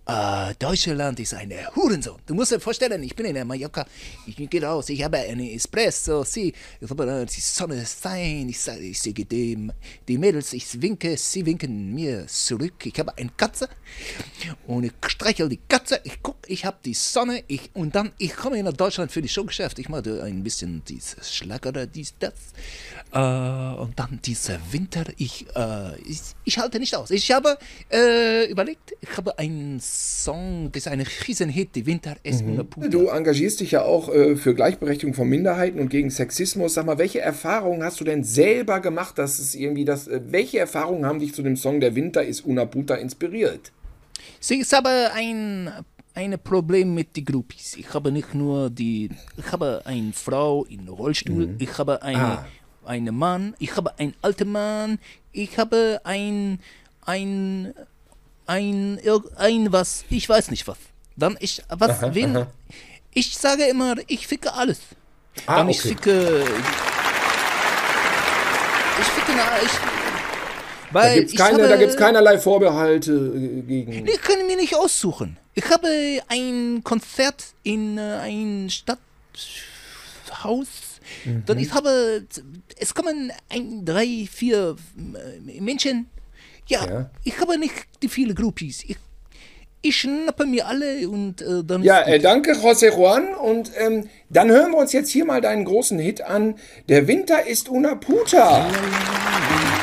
äh, 0.08 0.54
Deutschland 0.60 1.20
ist 1.20 1.34
eine 1.34 1.76
Hurensohn. 1.76 2.20
Du 2.26 2.36
musst 2.36 2.52
dir 2.52 2.60
vorstellen, 2.60 3.02
ich 3.04 3.16
bin 3.16 3.26
in 3.26 3.48
Mallorca, 3.48 3.86
ich 4.28 4.36
gehe 4.36 4.64
raus, 4.64 4.90
ich 4.90 5.04
habe 5.04 5.18
einen 5.18 5.50
Espresso, 5.50 6.24
sie, 6.24 6.50
äh, 6.82 7.26
die 7.26 7.42
Sonne 7.42 7.84
sein, 7.86 8.48
ich 8.50 8.60
sage, 8.60 8.82
ich 8.82 9.02
sehe 9.02 9.14
dem, 9.14 9.72
die 10.08 10.18
Mädels, 10.18 10.54
ich 10.54 10.82
winke, 10.82 11.18
sie 11.18 11.46
winken 11.46 11.94
mir 11.94 12.28
zurück. 12.28 12.86
Ich 12.86 13.00
habe 13.00 13.18
eine 13.18 13.32
Katze. 13.36 13.68
Und 14.68 14.84
ich 14.84 14.94
streichel 15.08 15.50
die 15.50 15.60
Katze, 15.68 16.00
ich 16.04 16.22
gucke, 16.22 16.48
ich 16.48 16.66
habe 16.66 16.78
die 16.86 16.94
Sonne, 16.94 17.44
ich, 17.48 17.72
und 17.74 17.96
dann, 17.96 18.12
ich 18.18 18.36
komme 18.36 18.62
nach 18.62 18.74
Deutschland 18.74 19.12
für 19.12 19.22
die 19.22 19.30
Showgeschäft, 19.30 19.80
ich 19.80 19.90
mache 19.90 20.22
ein 20.24 20.44
bisschen 20.44 20.84
dieses 20.86 21.34
Schlager, 21.34 21.88
dies, 21.88 22.14
das. 22.20 22.34
Äh, 23.12 23.80
und 23.82 23.98
dann 23.98 24.20
dieser 24.24 24.60
Winter, 24.72 25.06
ich, 25.18 25.46
äh, 25.56 26.00
ich, 26.02 26.20
ich 26.44 26.58
halte 26.60 26.80
nicht 26.80 26.96
aus. 26.96 27.12
Ich 27.12 27.32
habe 27.32 27.58
äh, 27.92 28.46
überlegt, 28.50 28.94
ich 29.02 29.18
habe 29.18 29.38
einen 29.40 29.80
Song, 30.24 30.70
das 30.72 30.86
ist 30.86 30.88
ein 30.92 31.02
Riesenhit, 31.02 31.76
die 31.76 31.86
Winter 31.86 32.16
ist 32.24 32.44
mhm. 32.44 32.68
Du 32.90 33.08
engagierst 33.08 33.60
dich 33.60 33.72
ja 33.72 33.84
auch 33.84 34.10
äh, 34.10 34.36
für 34.36 34.54
Gleichberechtigung 34.54 35.14
von 35.14 35.28
Minderheiten 35.30 35.80
und 35.80 35.90
gegen 35.90 36.10
Sexismus. 36.10 36.74
Sag 36.76 36.86
mal, 36.86 36.98
welche 36.98 37.22
Erfahrungen 37.22 37.84
hast 37.84 38.00
du 38.00 38.04
denn 38.04 38.24
selber 38.24 38.80
gemacht, 38.80 39.18
dass 39.18 39.40
es 39.40 39.56
irgendwie 39.56 39.86
das, 39.86 40.08
äh, 40.08 40.22
welche 40.28 40.60
Erfahrungen 40.60 41.06
haben 41.06 41.20
dich 41.20 41.34
zu 41.34 41.42
dem 41.44 41.56
Song 41.58 41.80
Der 41.80 41.96
Winter 41.96 42.24
ist 42.24 42.46
Una 42.46 42.66
Puta 42.66 42.96
inspiriert? 42.96 43.72
Sie 44.40 44.60
ist 44.60 44.74
aber 44.74 45.12
ein 45.14 45.70
ein 46.14 46.40
Problem 46.42 46.94
mit 46.94 47.18
den 47.18 47.26
Groupies. 47.26 47.76
Ich 47.78 47.94
habe 47.94 48.10
nicht 48.12 48.34
nur 48.34 48.70
die, 48.70 49.10
ich 49.38 49.52
habe 49.52 49.82
eine 49.84 50.14
Frau 50.14 50.64
in 50.64 50.88
Rollstuhl, 50.88 51.48
Mhm. 51.48 51.56
ich 51.60 51.78
habe 51.78 52.02
eine, 52.04 52.18
Ah. 52.40 52.46
einen 52.86 53.14
Mann, 53.18 53.54
ich 53.60 53.76
habe 53.76 54.00
einen 54.00 54.14
alten 54.22 54.50
Mann, 54.50 54.98
ich 55.34 55.58
habe 55.58 56.00
ein, 56.06 56.60
ein, 57.06 57.74
ein, 58.46 59.00
ein 59.38 59.72
was, 59.72 60.06
ich 60.10 60.28
weiß 60.28 60.52
nicht 60.52 60.68
was. 60.68 60.78
Dann 61.16 61.38
ich, 61.40 61.62
was, 61.70 62.04
Aha, 62.04 62.14
wen, 62.14 62.36
aha. 62.38 62.48
ich 63.14 63.38
sage 63.38 63.64
immer, 63.66 63.96
ich 64.08 64.28
ficke 64.28 64.54
alles. 64.54 64.80
Ah, 65.46 65.58
Dann 65.58 65.70
ich 65.70 65.80
okay. 65.80 65.90
ficke, 65.90 66.44
ich 69.00 69.08
ficke, 69.08 69.32
na, 69.36 69.44
ich, 69.64 69.72
Da 69.72 71.00
weil 71.02 71.16
gibt 71.16 71.28
es 71.28 71.34
ich 71.34 71.40
keine, 71.40 71.58
habe, 71.60 71.68
da 71.70 71.76
gibt's 71.78 71.98
keinerlei 71.98 72.38
Vorbehalte 72.40 73.12
äh, 73.12 73.62
gegen. 73.62 74.08
ich 74.08 74.22
kann 74.22 74.46
mir 74.48 74.56
nicht 74.56 74.76
aussuchen. 74.76 75.38
Ich 75.54 75.70
habe 75.70 75.88
ein 76.30 76.82
Konzert 76.84 77.44
in 77.64 77.98
äh, 77.98 78.20
ein 78.22 78.70
Stadthaus. 78.70 80.68
Dann 81.46 81.60
ich 81.60 81.72
habe, 81.74 82.26
es 82.78 82.94
kommen 82.96 83.32
ein, 83.50 83.86
drei, 83.86 84.28
vier 84.32 84.76
äh, 84.98 85.62
Menschen. 85.62 86.10
Ja, 86.68 86.86
Ja. 86.88 87.10
ich 87.24 87.40
habe 87.40 87.58
nicht 87.58 87.74
die 88.02 88.10
viele 88.10 88.34
Groupies. 88.34 88.84
Ich, 88.88 88.98
ich 89.82 89.96
schnappe 89.96 90.46
mir 90.46 90.66
alle 90.66 91.08
und 91.10 91.42
äh, 91.42 91.64
dann 91.64 91.84
Ja, 91.84 92.00
ist 92.00 92.08
äh, 92.08 92.20
danke, 92.20 92.54
José 92.54 92.90
Juan. 92.96 93.36
Und 93.36 93.72
ähm, 93.78 94.10
dann 94.30 94.50
hören 94.50 94.72
wir 94.72 94.78
uns 94.80 94.92
jetzt 94.94 95.10
hier 95.12 95.26
mal 95.26 95.42
deinen 95.42 95.66
großen 95.66 96.00
Hit 96.00 96.22
an. 96.22 96.56
Der 96.90 97.08
Winter 97.08 97.46
ist 97.46 97.70
Una 97.70 97.96
Puta. 97.96 98.68
Ich 98.68 98.74
bin 98.78 99.75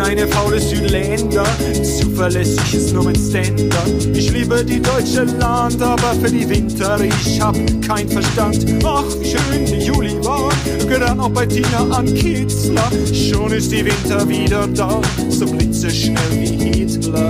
eine 0.00 0.26
faule 0.28 0.60
Südländer, 0.60 1.44
zuverlässig 1.82 2.74
ist 2.74 2.92
nur 2.92 3.04
mein 3.04 3.16
Ständer. 3.16 3.82
Ich 4.12 4.30
liebe 4.32 4.64
die 4.64 4.80
deutsche 4.80 5.24
Land, 5.24 5.80
aber 5.82 6.14
für 6.20 6.30
die 6.30 6.48
Winter 6.48 6.98
ich 7.00 7.40
hab 7.40 7.56
kein 7.86 8.08
Verstand. 8.08 8.64
Ach, 8.84 9.04
wie 9.20 9.30
schön 9.30 9.66
der 9.66 9.78
Juli 9.78 10.14
war, 10.24 10.50
gerade 10.88 11.20
auch 11.20 11.30
bei 11.30 11.46
Tina 11.46 11.88
an 11.90 12.06
Kitzler. 12.06 12.90
Schon 13.12 13.52
ist 13.52 13.72
die 13.72 13.84
Winter 13.84 14.28
wieder 14.28 14.66
da, 14.68 15.00
so 15.28 15.46
blitzeschnell 15.46 16.32
wie 16.32 16.80
Hitler. 16.80 17.28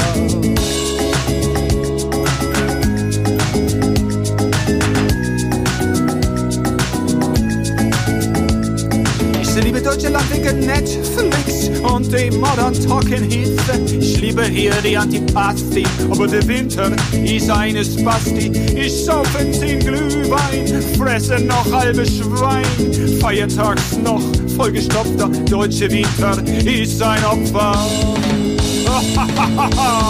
Liebe 9.68 9.83
Deutschland 9.83 10.24
wegen 10.33 10.61
Netflix 10.61 11.68
und 11.83 12.11
dem 12.11 12.40
Modern 12.40 12.72
Talking 12.72 13.31
Hits. 13.31 13.62
Ich 13.92 14.18
liebe 14.18 14.44
hier 14.44 14.72
die 14.83 14.96
Antipasti, 14.96 15.85
aber 16.11 16.26
der 16.26 16.48
Winter 16.48 16.90
ist 17.22 17.50
eine 17.50 17.85
Spasti. 17.85 18.50
Ich 18.74 19.04
saufe 19.04 19.50
zehn 19.52 19.81
Glühwein, 19.81 20.83
fresse 20.96 21.40
noch 21.40 21.70
halbe 21.70 22.07
Schwein. 22.07 22.64
Feiertags 23.20 23.98
noch 24.02 24.22
vollgestopfter 24.57 25.28
deutsche 25.50 25.90
Winter 25.90 26.42
ist 26.64 27.02
ein 27.02 27.22
Opfer. 27.26 27.78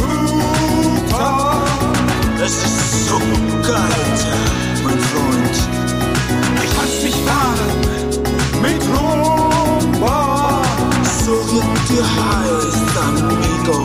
uh, 0.00 0.27
holla. 2.48 2.58
Die 2.58 2.88
Winter 3.08 3.62
kalt, 3.62 4.20
mein 4.84 4.98
Freund. 4.98 5.56
Ich 6.64 6.72
lass 6.76 7.02
mich 7.02 7.16
fahren 7.26 7.72
mit 8.62 8.82
Rumba. 8.96 10.18
So 11.24 11.32
wie 11.50 11.62
du 11.88 12.00
heißt, 12.02 12.96
amigo. 13.06 13.78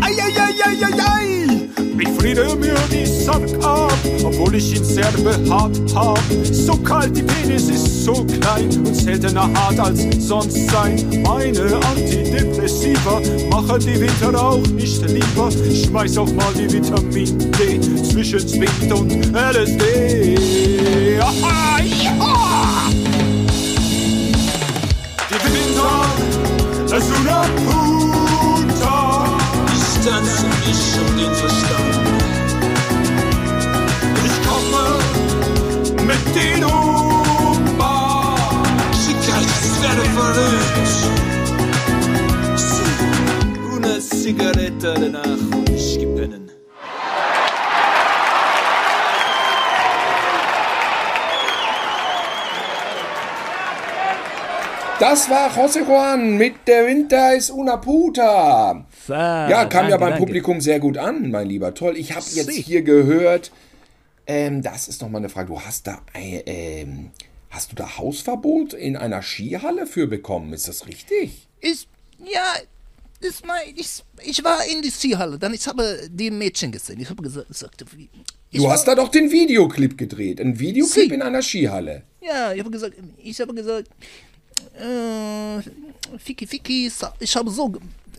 Eieieiei, 0.00 1.23
ich 2.04 2.20
friere 2.20 2.56
mir 2.56 2.74
die 2.90 3.06
Sack 3.06 3.42
ab, 3.62 3.92
obwohl 4.22 4.54
ich 4.54 4.76
ihn 4.76 4.84
sehr 4.84 5.10
behaart 5.12 5.78
hab. 5.94 6.20
So 6.52 6.76
kalt, 6.76 7.16
die 7.16 7.22
Penis 7.22 7.68
ist 7.68 8.04
so 8.04 8.24
klein 8.24 8.68
und 8.84 8.94
seltener 8.94 9.48
hart 9.54 9.78
als 9.80 10.00
sonst 10.18 10.70
sein. 10.70 11.22
Meine 11.22 11.76
Antidepressiva 11.76 13.20
machen 13.50 13.80
die 13.80 14.00
Winter 14.00 14.42
auch 14.42 14.66
nicht 14.68 15.02
lieber. 15.08 15.50
Schmeiß 15.50 16.18
auch 16.18 16.32
mal 16.32 16.52
die 16.54 16.70
Vitamin 16.72 17.38
D 17.52 17.80
zwischen 18.02 18.46
Zwift 18.46 18.92
und 18.92 19.12
LSD. 19.34 21.18
Aha! 21.20 21.78
Die 25.30 25.40
Winter, 25.52 26.96
es 26.96 27.04
una 27.20 27.42
puta. 27.42 27.93
Das 55.06 55.28
war 55.28 55.50
José 55.50 55.84
Juan 55.86 56.38
mit 56.38 56.66
Der 56.66 56.86
Winter 56.86 57.36
ist 57.36 57.50
una 57.50 57.76
puta. 57.76 58.86
Ja, 59.06 59.66
kam 59.66 59.90
ja 59.90 59.98
beim 59.98 60.16
Publikum 60.16 60.62
sehr 60.62 60.80
gut 60.80 60.96
an, 60.96 61.30
mein 61.30 61.46
Lieber. 61.46 61.74
Toll. 61.74 61.98
Ich 61.98 62.12
habe 62.12 62.24
jetzt 62.32 62.50
hier 62.52 62.80
gehört, 62.80 63.52
ähm, 64.26 64.62
das 64.62 64.88
ist 64.88 65.02
noch 65.02 65.10
mal 65.10 65.18
eine 65.18 65.28
Frage. 65.28 65.48
Du 65.48 65.60
hast 65.60 65.86
da, 65.88 66.00
ein, 66.14 66.40
ähm, 66.46 67.10
hast 67.50 67.70
du 67.70 67.76
da 67.76 67.98
Hausverbot 67.98 68.72
in 68.72 68.96
einer 68.96 69.20
Skihalle 69.20 69.86
für 69.86 70.06
bekommen? 70.06 70.54
Ist 70.54 70.68
das 70.68 70.86
richtig? 70.86 71.48
Ich, 71.60 71.86
ja, 72.24 72.54
ist 73.20 73.44
mal, 73.44 73.60
ich, 73.76 74.02
ich 74.22 74.42
war 74.42 74.60
in 74.72 74.80
die 74.80 74.90
Skihalle, 74.90 75.38
dann 75.38 75.52
ich 75.52 75.66
habe 75.66 76.08
die 76.08 76.30
Mädchen 76.30 76.72
gesehen. 76.72 76.98
Ich 76.98 77.10
habe 77.10 77.22
gesagt, 77.22 77.48
gesagt 77.48 77.84
wie, 77.94 78.08
ich 78.50 78.58
Du 78.58 78.64
war, 78.64 78.72
hast 78.72 78.88
da 78.88 78.94
doch 78.94 79.08
den 79.10 79.30
Videoclip 79.30 79.98
gedreht. 79.98 80.40
Ein 80.40 80.58
Videoclip 80.58 81.10
Sie. 81.10 81.14
in 81.14 81.20
einer 81.20 81.42
Skihalle. 81.42 82.04
Ja, 82.22 82.54
ich 82.54 82.60
habe 82.60 82.70
gesagt, 82.70 82.94
ich 83.18 83.38
habe 83.38 83.52
gesagt, 83.52 83.90
äh, 84.78 86.18
Ficky 86.18 86.46
Ficky, 86.46 86.90
ich 87.20 87.36
habe 87.36 87.50
so, 87.50 87.72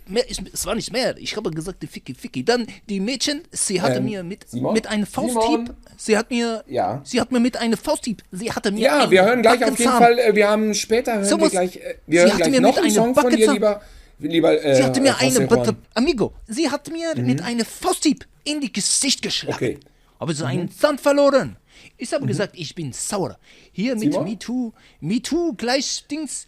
mehr, 0.07 0.23
ich, 0.29 0.39
es 0.53 0.65
war 0.65 0.75
nicht 0.75 0.91
mehr, 0.91 1.17
ich 1.17 1.35
habe 1.35 1.51
gesagt, 1.51 1.83
Ficky 1.89 2.13
Ficky. 2.13 2.43
Dann 2.43 2.67
die 2.89 2.99
Mädchen, 2.99 3.41
sie 3.51 3.81
hatte 3.81 3.97
Ähm, 3.97 4.05
mir 4.05 4.23
mit, 4.23 4.49
Simon? 4.49 4.73
mit 4.73 4.87
einem? 4.87 5.05
Fausthieb, 5.05 5.73
sie 5.97 6.17
hat 6.17 6.29
mir, 6.29 6.63
Ja. 6.67 7.01
sie 7.03 7.19
hat 7.21 7.31
mir 7.31 7.39
mit 7.39 7.57
einem 7.57 7.77
Fausthieb, 7.77 8.23
sie 8.31 8.51
hatte 8.51 8.71
mir 8.71 8.81
Ja, 8.81 9.09
wir 9.11 9.23
hören 9.25 9.41
gleich 9.41 9.63
auf 9.63 9.77
jeden. 9.79 9.91
Fall, 9.91 10.19
äh, 10.19 10.35
wir 10.35 10.47
haben 10.49 10.73
später 10.73 11.15
hören 11.15 11.25
So 11.25 11.39
wir 11.39 11.49
gleich, 11.49 11.77
äh, 11.77 11.95
Sie 12.05 12.11
wir 12.13 12.21
hören 12.25 12.37
gleich 12.37 12.51
mir 12.51 12.61
noch 12.61 12.75
mit 12.75 12.83
einen 12.85 12.93
Song 12.93 13.15
von 13.15 13.29
dir, 13.35 13.51
lieber, 13.53 13.81
lieber 14.19 14.63
äh, 14.63 14.75
Sie 14.75 14.83
hatte 14.83 15.01
mir 15.01 15.17
eine, 15.17 15.29
José 15.39 15.49
warte, 15.51 15.71
Juan. 15.71 15.77
Amigo, 15.93 16.33
sie 16.47 16.69
hat 16.69 16.91
mir 16.91 17.15
mit 17.15 17.41
einem 17.41 17.65
Fausthieb 17.65 18.25
in 18.43 18.61
die 18.61 18.71
Gesicht 18.71 19.21
geschlagen. 19.21 19.55
Okay. 19.55 19.79
Aber 20.19 20.33
so 20.33 20.45
einen 20.45 20.71
Zahn 20.71 20.97
verloren. 20.97 21.57
Ich 21.97 22.13
habe 22.13 22.25
gesagt, 22.25 22.55
ich 22.57 22.75
bin 22.75 22.93
sauer. 22.93 23.39
Hier 23.71 23.95
mit? 23.95 24.13
MeToo, 24.13 24.73
MeToo 24.99 25.53
gleich 25.53 26.05
Dings. 26.09 26.47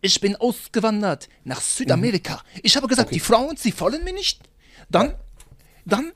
Ich 0.00 0.20
bin 0.20 0.36
ausgewandert 0.36 1.28
nach 1.44 1.60
Südamerika. 1.60 2.42
Ich 2.62 2.76
habe 2.76 2.86
gesagt, 2.86 3.14
die 3.14 3.20
Frauen, 3.20 3.56
sie 3.56 3.78
wollen 3.80 4.04
mir 4.04 4.12
nicht. 4.12 4.40
Dann, 4.88 5.14
dann, 5.84 6.12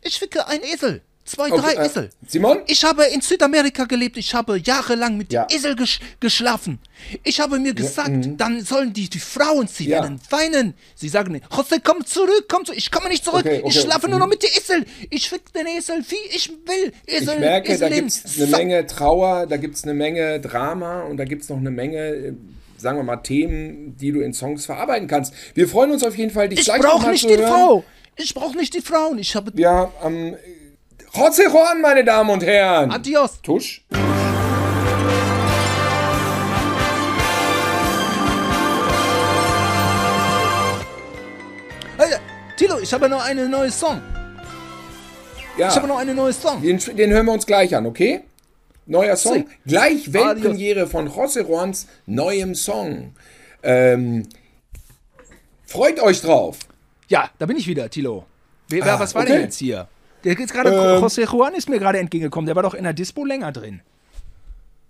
ich 0.00 0.18
ficke 0.18 0.46
ein 0.46 0.62
Esel. 0.62 1.02
Zwei, 1.26 1.50
Okay, 1.50 1.60
drei 1.60 1.72
äh, 1.82 1.86
Esel. 1.86 2.10
Simon? 2.28 2.58
Ich 2.68 2.84
habe 2.84 3.04
in 3.06 3.20
Südamerika 3.20 3.84
gelebt. 3.84 4.16
Ich 4.16 4.32
habe 4.32 4.58
jahrelang 4.64 5.16
mit 5.16 5.32
Ja. 5.32 5.46
Esel 5.50 5.74
gesch 5.74 5.98
geschlafen. 6.20 6.78
Ich 7.24 7.40
habe 7.40 7.58
mir 7.58 7.74
gesagt, 7.74 8.10
dann 8.38 8.62
sollen 8.64 8.92
die, 8.92 9.10
die 9.10 9.18
Frauen, 9.18 9.66
sie 9.66 9.88
Ja. 9.88 10.02
werden 10.02 10.20
weinen. 10.30 10.74
Sie 10.94 11.08
sagen, 11.08 11.40
José, 11.50 11.80
komm 11.82 12.06
zurück, 12.06 12.46
komm 12.48 12.64
zurück. 12.64 12.78
Ich 12.78 12.90
komme 12.92 13.08
nicht 13.08 13.24
zurück. 13.24 13.40
Okay, 13.44 13.58
okay. 13.58 13.68
Ich 13.68 13.80
schlafe 13.80 14.06
nur 14.08 14.18
Mhm. 14.18 14.20
noch 14.20 14.28
mit 14.28 14.42
den 14.44 14.50
Esel. 14.56 14.86
Ich 15.10 15.28
fick 15.28 15.52
den 15.52 15.66
Esel, 15.66 15.96
wie 16.08 16.36
ich 16.36 16.48
will. 16.48 16.92
Esel, 17.06 17.34
Ich 17.34 17.40
merke, 17.40 17.68
da 17.76 17.86
Eselin. 17.86 18.04
gibt 18.06 18.24
es 18.24 18.40
eine. 18.40 18.46
Menge 18.56 18.86
Trauer, 18.86 19.46
da 19.46 19.56
gibt 19.56 19.74
es 19.76 19.82
eine 19.84 19.94
Menge 19.94 20.40
Drama 20.40 21.02
und 21.02 21.16
da 21.16 21.24
gibt 21.24 21.42
es 21.42 21.48
noch 21.48 21.58
eine 21.58 21.72
Menge, 21.72 21.98
äh, 21.98 22.32
sagen 22.78 22.98
wir 22.98 23.02
mal, 23.04 23.16
Themen, 23.16 23.96
die 23.96 24.12
du 24.12 24.20
in 24.20 24.32
Songs 24.32 24.64
verarbeiten 24.64 25.08
kannst. 25.08 25.34
Wir 25.54 25.68
freuen 25.68 25.90
uns 25.90 26.04
auf 26.04 26.16
jeden 26.16 26.30
Fall, 26.30 26.48
dich 26.48 26.60
Ich 26.60 26.64
gleich 26.66 26.80
brauche 26.80 27.02
mal 27.02 27.10
nicht 27.12 27.22
zu 27.22 27.26
die 27.28 27.36
hören. 27.38 27.48
Frau. 27.52 27.84
Ich 28.18 28.32
brauche 28.32 28.56
nicht 28.56 28.72
die 28.74 28.80
Frauen. 28.80 29.18
Ich 29.18 29.34
habe... 29.34 29.52
Ja, 29.56 29.92
am 30.00 30.36
José 31.16 31.48
Juan, 31.50 31.80
meine 31.80 32.04
Damen 32.04 32.30
und 32.30 32.42
Herren. 32.44 32.90
Adios. 32.90 33.40
Tusch. 33.42 33.82
Hey, 41.98 42.16
Tilo, 42.56 42.78
ich 42.80 42.92
habe 42.92 43.08
noch 43.08 43.24
einen 43.24 43.50
neuen 43.50 43.70
Song. 43.70 44.00
Ja, 45.56 45.68
Ich 45.68 45.76
habe 45.76 45.86
noch 45.88 45.98
einen 45.98 46.14
neuen 46.16 46.34
Song. 46.34 46.60
den, 46.60 46.78
den 46.78 47.10
hören 47.10 47.26
wir 47.26 47.32
uns 47.32 47.46
gleich 47.46 47.74
an, 47.74 47.86
okay? 47.86 48.20
Neuer 48.86 49.16
Song. 49.16 49.34
Si. 49.34 49.46
Gleich 49.66 50.12
Weltpremiere 50.12 50.86
von 50.86 51.08
José 51.08 51.42
Juans 51.46 51.86
neuem 52.04 52.54
Song. 52.54 53.14
Ähm, 53.62 54.28
freut 55.64 55.98
euch 56.00 56.20
drauf. 56.20 56.58
Ja, 57.08 57.30
da 57.38 57.46
bin 57.46 57.56
ich 57.56 57.66
wieder, 57.66 57.88
Tilo. 57.88 58.26
Wer, 58.68 58.84
wer, 58.84 58.94
Ah, 58.94 59.00
was 59.00 59.14
war 59.14 59.22
okay. 59.22 59.32
denn 59.32 59.40
jetzt 59.42 59.58
hier? 59.58 59.88
Der 60.24 60.38
ist 60.38 60.52
gerade, 60.52 60.70
Ähm. 60.70 61.02
José 61.02 61.30
Juan 61.30 61.54
ist 61.54 61.68
mir 61.68 61.78
gerade 61.78 61.98
entgegengekommen. 61.98 62.46
Der 62.46 62.56
war 62.56 62.62
doch 62.62 62.74
in 62.74 62.84
der 62.84 62.92
Dispo 62.92 63.24
länger 63.24 63.52
drin. 63.52 63.80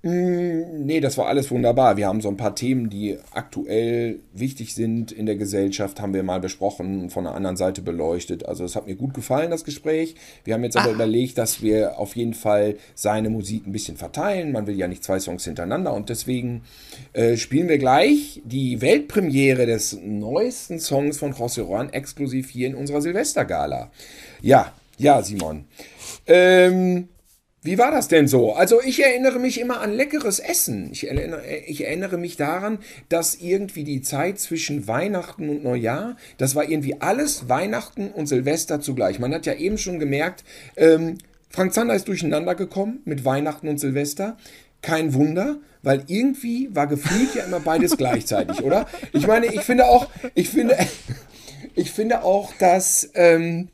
Nee, 0.09 1.01
das 1.01 1.19
war 1.19 1.27
alles 1.27 1.51
wunderbar. 1.51 1.97
Wir 1.97 2.07
haben 2.07 2.21
so 2.21 2.29
ein 2.29 2.37
paar 2.37 2.55
Themen, 2.55 2.91
die 2.91 3.19
aktuell 3.33 4.21
wichtig 4.33 4.73
sind 4.73 5.11
in 5.11 5.27
der 5.27 5.35
Gesellschaft, 5.35 6.01
haben 6.01 6.15
wir 6.15 6.23
mal 6.23 6.39
besprochen, 6.39 7.11
von 7.11 7.25
der 7.25 7.35
anderen 7.35 7.57
Seite 7.57 7.83
beleuchtet. 7.83 8.47
Also 8.47 8.63
es 8.63 8.77
hat 8.77 8.87
mir 8.87 8.95
gut 8.95 9.15
gefallen, 9.15 9.51
das 9.51 9.65
Gespräch. 9.65 10.15
Wir 10.45 10.55
haben 10.55 10.63
jetzt 10.63 10.77
aber 10.77 10.93
überlegt, 10.93 11.39
dass 11.39 11.61
wir 11.61 11.99
auf 11.99 12.15
jeden 12.15 12.35
Fall 12.35 12.77
seine 12.95 13.31
Musik 13.31 13.67
ein 13.67 13.73
bisschen 13.73 13.97
verteilen. 13.97 14.53
Man 14.53 14.69
will 14.69 14.77
ja 14.77 14.87
nicht 14.87 15.03
zwei 15.03 15.19
Songs 15.19 15.45
hintereinander 15.45 15.93
und 15.93 16.09
deswegen 16.09 16.63
äh, 17.13 17.37
spielen 17.37 17.69
wir 17.69 17.79
gleich 17.79 18.41
die 18.45 18.81
Weltpremiere 18.81 19.67
des 19.67 19.99
neuesten 20.01 20.79
Songs 20.79 21.19
von 21.19 21.35
José 21.35 21.63
Juan 21.63 21.91
exklusiv 21.91 22.49
hier 22.51 22.69
in 22.69 22.77
unserer 22.77 23.01
Silvestergala. 23.01 23.91
Ja, 24.41 24.73
ja, 24.97 25.23
Simon. 25.23 25.67
Ähm, 26.27 27.09
wie 27.67 27.79
war 27.79 27.91
das 27.91 28.07
denn 28.07 28.29
so? 28.29 28.53
Also 28.53 28.81
ich 28.81 29.03
erinnere 29.03 29.41
mich 29.41 29.61
immer 29.61 29.81
an 29.81 29.93
leckeres 29.93 30.39
Essen. 30.39 30.89
Ich 30.93 31.09
erinnere, 31.09 31.43
ich 31.67 31.85
erinnere 31.85 32.17
mich 32.17 32.37
daran, 32.37 32.79
dass 33.09 33.35
irgendwie 33.35 33.83
die 33.83 34.03
Zeit 34.03 34.39
zwischen 34.39 34.87
Weihnachten 34.87 35.49
und 35.49 35.65
Neujahr, 35.65 36.17
das 36.39 36.55
war 36.55 36.69
irgendwie 36.69 37.01
alles 37.01 37.49
Weihnachten 37.49 38.13
und 38.13 38.29
Silvester 38.29 38.81
zugleich. 38.81 39.19
Man 39.19 39.35
hat 39.35 39.47
ja 39.47 39.55
eben 39.55 39.79
schon 39.79 39.99
gemerkt, 39.99 40.45
ähm, 40.77 41.19
Frank 41.51 41.75
Zander 41.75 41.97
ist 41.97 42.07
durcheinander 42.07 42.55
gekommen 42.55 43.01
mit 43.05 43.25
Weihnachten 43.25 43.67
und 43.67 43.79
Silvester. 43.79 44.37
Kein 44.81 45.13
Wunder, 45.15 45.57
weil 45.83 46.05
irgendwie 46.07 46.69
war 46.73 46.87
gefühlt 46.87 47.35
ja 47.35 47.45
immer 47.45 47.59
beides 47.59 47.97
gleichzeitig, 47.97 48.63
oder? 48.63 48.87
Ich 49.13 49.27
meine, 49.27 49.47
ich 49.47 49.63
finde 49.63 49.89
auch, 49.89 50.09
ich 50.35 50.51
finde, 50.51 50.77
ich 51.75 51.91
finde 51.91 52.23
auch, 52.23 52.53
dass 52.61 53.11
ähm, 53.15 53.71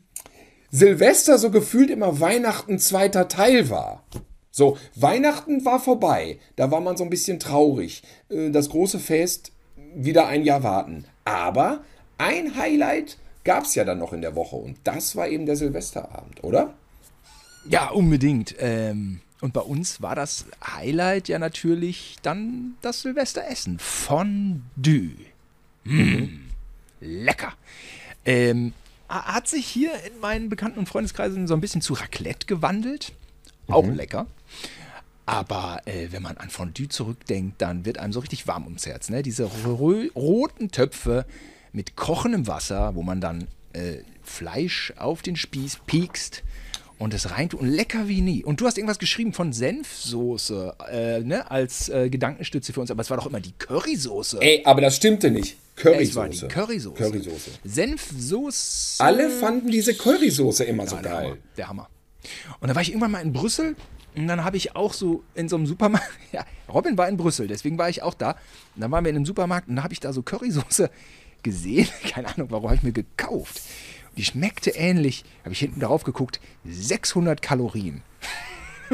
Silvester 0.72 1.38
so 1.38 1.50
gefühlt 1.50 1.90
immer 1.90 2.18
Weihnachten 2.18 2.78
zweiter 2.78 3.28
Teil 3.28 3.70
war. 3.70 4.02
So, 4.50 4.78
Weihnachten 4.96 5.64
war 5.64 5.78
vorbei. 5.78 6.38
Da 6.56 6.70
war 6.70 6.80
man 6.80 6.96
so 6.96 7.04
ein 7.04 7.10
bisschen 7.10 7.38
traurig. 7.38 8.02
Äh, 8.28 8.50
Das 8.50 8.70
große 8.70 8.98
Fest 8.98 9.52
wieder 9.94 10.26
ein 10.26 10.44
Jahr 10.44 10.62
warten. 10.62 11.04
Aber 11.24 11.84
ein 12.18 12.56
Highlight 12.56 13.18
gab 13.44 13.64
es 13.64 13.74
ja 13.74 13.84
dann 13.84 13.98
noch 13.98 14.12
in 14.12 14.22
der 14.22 14.34
Woche. 14.34 14.56
Und 14.56 14.78
das 14.84 15.14
war 15.14 15.28
eben 15.28 15.46
der 15.46 15.56
Silvesterabend, 15.56 16.42
oder? 16.42 16.74
Ja, 17.68 17.90
unbedingt. 17.90 18.54
Ähm, 18.58 19.20
und 19.40 19.52
bei 19.52 19.60
uns 19.60 20.00
war 20.00 20.14
das 20.14 20.46
Highlight 20.64 21.28
ja 21.28 21.38
natürlich 21.38 22.16
dann 22.22 22.76
das 22.80 23.02
Silvesteressen. 23.02 23.78
Fondue. 23.78 25.16
Mm, 25.84 26.46
lecker. 27.00 27.52
Ähm, 28.24 28.72
hat 29.12 29.48
sich 29.48 29.66
hier 29.66 29.92
in 30.04 30.20
meinen 30.20 30.48
Bekannten- 30.48 30.78
und 30.78 30.88
Freundeskreisen 30.88 31.46
so 31.46 31.54
ein 31.54 31.60
bisschen 31.60 31.82
zu 31.82 31.94
Raclette 31.94 32.46
gewandelt. 32.46 33.12
Auch 33.68 33.86
lecker. 33.86 34.26
Aber 35.26 35.82
äh, 35.84 36.08
wenn 36.10 36.22
man 36.22 36.36
an 36.36 36.50
Fondue 36.50 36.88
zurückdenkt, 36.88 37.62
dann 37.62 37.84
wird 37.84 37.98
einem 37.98 38.12
so 38.12 38.20
richtig 38.20 38.46
warm 38.46 38.64
ums 38.64 38.86
Herz. 38.86 39.08
Ne? 39.08 39.22
Diese 39.22 39.44
roten 39.44 40.70
Töpfe 40.70 41.26
mit 41.72 41.94
kochendem 41.96 42.46
Wasser, 42.46 42.94
wo 42.94 43.02
man 43.02 43.20
dann 43.20 43.46
äh, 43.72 43.98
Fleisch 44.22 44.92
auf 44.96 45.22
den 45.22 45.36
Spieß 45.36 45.80
piekst 45.86 46.42
Und 47.02 47.14
es 47.14 47.32
reintut 47.32 47.58
und 47.60 47.66
lecker 47.66 48.06
wie 48.06 48.20
nie. 48.20 48.44
Und 48.44 48.60
du 48.60 48.66
hast 48.66 48.78
irgendwas 48.78 49.00
geschrieben 49.00 49.32
von 49.32 49.52
Senfsoße 49.52 50.76
äh, 50.88 51.18
ne, 51.18 51.50
als 51.50 51.88
äh, 51.88 52.08
Gedankenstütze 52.08 52.72
für 52.72 52.80
uns, 52.80 52.92
aber 52.92 53.00
es 53.02 53.10
war 53.10 53.16
doch 53.16 53.26
immer 53.26 53.40
die 53.40 53.50
Currysoße. 53.58 54.40
Ey, 54.40 54.62
aber 54.64 54.82
das 54.82 54.94
stimmte 54.98 55.32
nicht. 55.32 55.56
es 55.74 56.14
war 56.14 56.28
die 56.28 56.38
Currysoße. 56.38 56.46
Currysoße. 56.46 56.94
Currysoße. 57.02 57.50
Senfsoße. 57.64 59.02
Alle 59.02 59.30
fanden 59.30 59.72
diese 59.72 59.94
Currysoße 59.94 60.62
immer 60.62 60.86
so 60.86 60.94
Ja, 60.94 61.02
der 61.02 61.10
geil. 61.10 61.24
Hammer, 61.24 61.36
der 61.56 61.68
Hammer. 61.68 61.88
Und 62.60 62.68
dann 62.68 62.76
war 62.76 62.82
ich 62.82 62.90
irgendwann 62.90 63.10
mal 63.10 63.20
in 63.20 63.32
Brüssel 63.32 63.74
und 64.14 64.28
dann 64.28 64.44
habe 64.44 64.56
ich 64.56 64.76
auch 64.76 64.92
so 64.92 65.24
in 65.34 65.48
so 65.48 65.56
einem 65.56 65.66
Supermarkt, 65.66 66.08
ja, 66.32 66.46
Robin 66.72 66.96
war 66.96 67.08
in 67.08 67.16
Brüssel, 67.16 67.48
deswegen 67.48 67.78
war 67.78 67.88
ich 67.88 68.04
auch 68.04 68.14
da. 68.14 68.36
Und 68.76 68.82
dann 68.82 68.92
waren 68.92 69.04
wir 69.04 69.10
in 69.10 69.16
einem 69.16 69.26
Supermarkt 69.26 69.66
und 69.68 69.74
dann 69.74 69.82
habe 69.82 69.92
ich 69.92 69.98
da 69.98 70.12
so 70.12 70.22
Currysoße 70.22 70.88
gesehen, 71.42 71.88
keine 72.08 72.28
Ahnung 72.32 72.48
warum, 72.52 72.66
habe 72.66 72.76
ich 72.76 72.84
mir 72.84 72.92
gekauft. 72.92 73.60
Die 74.16 74.24
schmeckte 74.24 74.70
ähnlich, 74.70 75.24
habe 75.44 75.52
ich 75.52 75.60
hinten 75.60 75.80
drauf 75.80 76.04
geguckt, 76.04 76.40
600 76.64 77.40
Kalorien. 77.40 78.02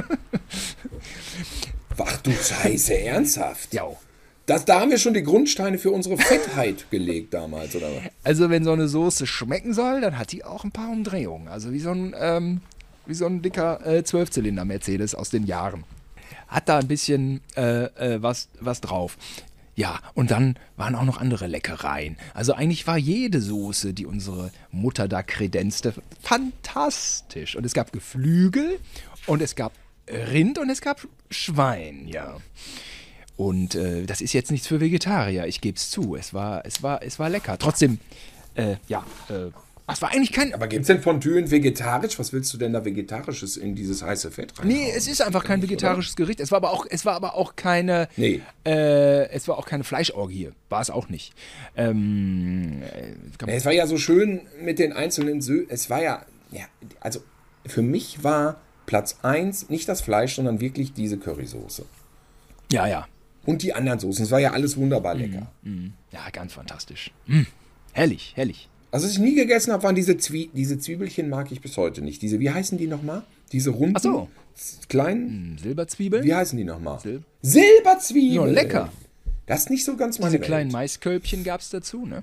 Ach 1.98 2.16
du 2.18 2.30
Scheiße, 2.30 2.96
ernsthaft? 2.98 3.74
Ja. 3.74 3.88
Das, 4.46 4.64
da 4.64 4.80
haben 4.80 4.90
wir 4.90 4.98
schon 4.98 5.12
die 5.12 5.22
Grundsteine 5.22 5.76
für 5.76 5.90
unsere 5.90 6.16
Fettheit 6.16 6.86
gelegt 6.90 7.34
damals, 7.34 7.76
oder 7.76 7.88
was? 7.88 8.02
Also 8.24 8.48
wenn 8.48 8.64
so 8.64 8.72
eine 8.72 8.88
Soße 8.88 9.26
schmecken 9.26 9.74
soll, 9.74 10.00
dann 10.00 10.18
hat 10.18 10.32
die 10.32 10.44
auch 10.44 10.64
ein 10.64 10.72
paar 10.72 10.90
Umdrehungen. 10.90 11.48
Also 11.48 11.72
wie 11.72 11.80
so 11.80 11.90
ein, 11.90 12.14
ähm, 12.18 12.62
wie 13.04 13.14
so 13.14 13.26
ein 13.26 13.42
dicker 13.42 13.84
äh, 13.86 14.04
Zwölfzylinder 14.04 14.64
Mercedes 14.64 15.14
aus 15.14 15.28
den 15.28 15.44
Jahren. 15.44 15.84
Hat 16.46 16.68
da 16.68 16.78
ein 16.78 16.88
bisschen 16.88 17.42
äh, 17.56 17.84
äh, 17.84 18.22
was, 18.22 18.48
was 18.58 18.80
drauf. 18.80 19.18
Ja, 19.78 20.00
und 20.14 20.32
dann 20.32 20.56
waren 20.76 20.96
auch 20.96 21.04
noch 21.04 21.18
andere 21.18 21.46
Leckereien. 21.46 22.16
Also 22.34 22.52
eigentlich 22.52 22.88
war 22.88 22.98
jede 22.98 23.40
Soße, 23.40 23.94
die 23.94 24.06
unsere 24.06 24.50
Mutter 24.72 25.06
da 25.06 25.22
kredenzte, 25.22 25.94
fantastisch. 26.20 27.54
Und 27.54 27.64
es 27.64 27.74
gab 27.74 27.92
Geflügel 27.92 28.80
und 29.28 29.40
es 29.40 29.54
gab 29.54 29.72
Rind 30.08 30.58
und 30.58 30.68
es 30.68 30.80
gab 30.80 31.06
Schwein, 31.30 32.08
ja. 32.08 32.38
Und 33.36 33.76
äh, 33.76 34.04
das 34.04 34.20
ist 34.20 34.32
jetzt 34.32 34.50
nichts 34.50 34.66
für 34.66 34.80
Vegetarier, 34.80 35.46
ich 35.46 35.60
gebe 35.60 35.76
es 35.76 35.92
zu. 35.92 36.16
Es 36.16 36.34
war, 36.34 36.66
es, 36.66 36.82
war, 36.82 37.00
es 37.04 37.20
war 37.20 37.30
lecker. 37.30 37.56
Trotzdem, 37.56 38.00
äh, 38.56 38.78
ja, 38.88 39.06
äh, 39.28 39.52
es 39.93 40.03
war 40.03 40.11
eigentlich 40.11 40.32
kein. 40.32 40.53
Aber 40.55 40.66
gibt 40.68 40.82
es 40.82 40.86
denn 40.89 41.01
Fondue 41.01 41.51
vegetarisch? 41.51 42.18
Was 42.18 42.32
willst 42.32 42.53
du 42.53 42.59
denn 42.59 42.72
da 42.72 42.84
Vegetarisches 42.84 43.57
in 43.57 43.74
dieses 43.74 44.03
heiße 44.03 44.30
Fett 44.30 44.59
rein? 44.59 44.68
Nee, 44.68 44.93
es 44.95 45.09
ist 45.09 45.22
einfach 45.22 45.45
kein 45.45 45.62
vegetarisches 45.62 46.16
Gericht. 46.16 46.41
Es 46.41 46.51
war 46.51 46.57
aber 46.59 46.70
auch, 46.72 46.86
es 46.89 47.05
war 47.05 47.14
aber 47.14 47.34
auch 47.34 47.57
keine. 47.57 48.09
Nee. 48.16 48.43
Äh, 48.66 49.28
es 49.30 49.49
war 49.49 49.59
auch 49.59 49.66
keine 49.66 49.84
Fleischorgie. 49.84 50.51
War 50.68 50.80
es 50.80 50.91
auch 50.91 51.09
nicht. 51.09 51.32
Ähm, 51.76 52.82
äh, 52.82 53.47
Nee, 53.47 53.57
Es 53.57 53.64
war 53.64 53.72
ja 53.72 53.86
so 53.86 53.97
schön 53.97 54.43
mit 54.62 54.78
den 54.78 54.93
einzelnen 54.93 55.41
Sö 55.41 55.64
Es 55.68 55.89
war 55.91 56.03
ja, 56.03 56.24
ja, 56.51 56.64
also 57.01 57.20
für 57.66 57.82
mich 57.82 58.22
war 58.24 58.61
Platz 58.86 59.18
1 59.22 59.68
nicht 59.70 59.89
das 59.89 60.01
Fleisch, 60.01 60.34
sondern 60.34 60.61
wirklich 60.61 60.93
diese 60.93 61.18
Currysoße. 61.18 61.84
ja, 62.72 62.86
ja. 62.86 63.07
Und 63.47 63.62
die 63.62 63.72
anderen 63.72 63.99
Soßen. 63.99 64.26
Es 64.26 64.30
war 64.30 64.41
ja 64.41 64.53
alles 64.53 64.76
wunderbar 64.76 65.14
lecker. 65.14 65.47
Ja, 66.12 66.28
ganz 66.32 66.53
fantastisch. 66.53 67.12
Mm, 67.26 67.45
herrlich, 67.93 68.32
herrlich. 68.36 68.68
Also, 68.91 69.07
was 69.07 69.12
ich 69.12 69.18
nie 69.18 69.34
gegessen 69.34 69.72
habe, 69.72 69.82
waren 69.82 69.95
diese, 69.95 70.16
Zwie 70.16 70.51
diese 70.55 70.78
Zwiebelchen, 70.78 71.28
mag 71.28 71.53
ich 71.53 71.61
bis 71.61 71.76
heute 71.76 72.01
nicht. 72.03 72.22
Diese, 72.22 72.41
wie 72.41 72.51
heißen 72.51 72.78
die 72.78 72.86
nochmal? 72.86 73.22
Diese 73.53 73.70
runden, 73.70 73.97
Ach 73.97 74.03
so. 74.03 74.28
kleinen, 74.89 75.55
Mm, 75.55 75.59
Silberzwiebeln. 75.59 76.24
wie 76.24 76.34
heißen 76.34 76.57
die 76.57 76.64
nochmal? 76.64 76.99
Sil- 77.05 77.22
Silberzwiebeln. 77.43 78.49
Ja, 78.49 78.62
lecker. 78.62 78.93
Das 79.47 79.61
ist 79.61 79.70
nicht 79.70 79.84
so 79.84 79.97
ganz 79.97 80.18
meine 80.18 80.32
Diese 80.32 80.45
kleinen. 80.45 80.70
Maiskölbchen 80.70 81.45
gab 81.45 81.61
es 81.61 81.70
dazu, 81.70 82.07
ne? 82.07 82.22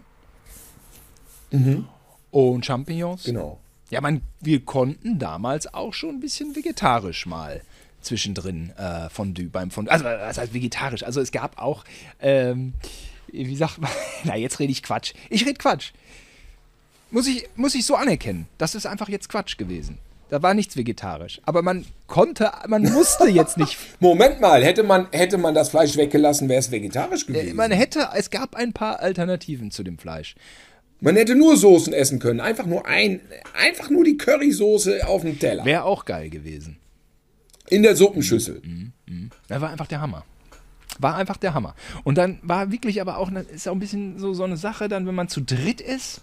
Und 2.32 2.66
Champignons. 2.66 3.24
Genau. 3.24 3.60
Ja, 3.90 4.02
man, 4.02 4.22
wir 4.42 4.66
konnten 4.66 5.20
damals 5.20 5.74
auch 5.74 5.94
schon 5.94 6.16
ein 6.16 6.20
bisschen 6.20 6.56
vegetarisch 6.56 7.26
mal 7.26 7.62
zwischendrin 8.02 8.72
äh, 8.78 9.10
Fondue 9.10 9.46
beim 9.46 9.72
Fondue. 9.72 9.92
Also, 9.92 10.06
was 10.06 10.38
heißt 10.38 10.54
vegetarisch? 10.54 11.04
Also, 11.04 11.22
es 11.22 11.32
gab 11.32 11.58
auch, 11.60 11.86
ähm, 12.20 12.74
wie 13.32 13.56
sagt 13.56 13.80
man, 13.80 13.90
na, 14.24 14.36
jetzt 14.36 14.60
rede 14.60 14.72
ich 14.72 14.84
Quatsch. 14.84 15.14
Ich 15.30 15.42
rede 15.46 15.58
Quatsch. 15.58 15.92
Muss 17.12 17.28
ich, 17.28 17.48
muss 17.56 17.76
ich 17.76 17.86
so 17.86 17.96
anerkennen. 17.96 18.48
Das 18.58 18.76
ist 18.76 18.86
einfach 18.86 19.10
jetzt 19.10 19.30
Quatsch 19.30 19.58
gewesen. 19.58 19.98
Da 20.30 20.42
war 20.42 20.54
nichts 20.54 20.76
vegetarisch. 20.76 21.40
Aber 21.46 21.62
man 21.62 21.86
konnte, 22.08 22.52
man 22.68 22.82
musste 22.84 23.30
jetzt 23.30 23.58
nicht. 23.58 23.78
Moment 24.00 24.42
mal, 24.42 24.64
hätte 24.64 24.82
man, 24.84 25.08
hätte 25.12 25.38
man 25.38 25.54
das 25.54 25.70
Fleisch 25.70 25.98
weggelassen, 25.98 26.50
wäre 26.50 26.60
es 26.60 26.72
vegetarisch 26.72 27.28
gewesen. 27.28 27.50
Äh, 27.50 27.54
Man 27.54 27.72
hätte, 27.72 28.10
es 28.16 28.32
gab 28.32 28.56
ein 28.56 28.74
paar 28.74 29.00
Alternativen 29.02 29.70
zu 29.70 29.84
dem 29.84 30.00
Fleisch. 30.00 30.36
Man 31.00 31.16
hätte 31.16 31.36
nur 31.36 31.58
Soßen 31.58 31.94
essen 31.94 32.20
können. 32.20 32.40
Einfach 32.40 32.66
nur 32.66 32.88
ein, 32.88 33.22
einfach 33.54 33.90
nur 33.92 34.04
die 34.04 34.18
Currysoße 34.18 35.08
auf 35.08 35.22
dem 35.22 35.38
Teller. 35.38 35.64
Wäre 35.64 35.84
auch 35.84 36.06
geil 36.06 36.30
gewesen. 36.30 36.78
In 37.70 37.84
der 37.84 37.96
Suppenschüssel. 37.96 38.62
Das 39.48 39.62
war 39.62 39.70
einfach 39.70 39.88
der 39.88 40.02
Hammer. 40.02 40.26
War 40.98 41.16
einfach 41.16 41.38
der 41.38 41.54
Hammer. 41.54 41.76
Und 42.04 42.18
dann 42.18 42.40
war 42.42 42.72
wirklich 42.72 43.02
aber 43.02 43.18
auch, 43.18 43.30
ist 43.32 43.68
auch 43.68 43.74
ein 43.74 43.80
bisschen 43.80 44.18
so, 44.18 44.34
so 44.34 44.44
eine 44.44 44.58
Sache, 44.58 44.88
dann, 44.88 45.06
wenn 45.06 45.16
man 45.16 45.28
zu 45.28 45.42
dritt 45.42 45.82
ist, 45.82 46.22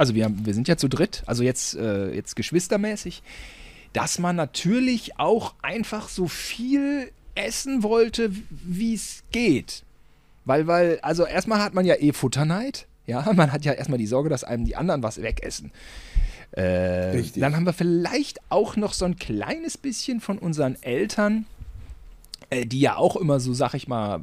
also 0.00 0.14
wir, 0.14 0.32
wir 0.34 0.54
sind 0.54 0.66
ja 0.66 0.78
zu 0.78 0.88
dritt, 0.88 1.22
also 1.26 1.42
jetzt, 1.42 1.76
äh, 1.76 2.10
jetzt 2.14 2.34
geschwistermäßig, 2.34 3.22
dass 3.92 4.18
man 4.18 4.34
natürlich 4.34 5.18
auch 5.18 5.52
einfach 5.60 6.08
so 6.08 6.26
viel 6.26 7.12
essen 7.34 7.82
wollte, 7.82 8.32
wie 8.48 8.94
es 8.94 9.24
geht. 9.30 9.82
Weil, 10.46 10.66
weil, 10.66 11.00
also 11.00 11.26
erstmal 11.26 11.60
hat 11.60 11.74
man 11.74 11.84
ja 11.84 11.96
eh 11.96 12.14
Futterneid. 12.14 12.86
Ja, 13.06 13.30
man 13.36 13.52
hat 13.52 13.66
ja 13.66 13.72
erstmal 13.72 13.98
die 13.98 14.06
Sorge, 14.06 14.30
dass 14.30 14.42
einem 14.42 14.64
die 14.64 14.74
anderen 14.74 15.02
was 15.02 15.20
wegessen. 15.20 15.70
Äh, 16.52 16.62
Richtig. 17.10 17.42
Dann 17.42 17.54
haben 17.54 17.66
wir 17.66 17.74
vielleicht 17.74 18.40
auch 18.48 18.76
noch 18.76 18.94
so 18.94 19.04
ein 19.04 19.16
kleines 19.16 19.76
bisschen 19.76 20.22
von 20.22 20.38
unseren 20.38 20.82
Eltern, 20.82 21.44
äh, 22.48 22.64
die 22.64 22.80
ja 22.80 22.96
auch 22.96 23.16
immer 23.16 23.38
so, 23.38 23.52
sag 23.52 23.74
ich 23.74 23.86
mal, 23.86 24.22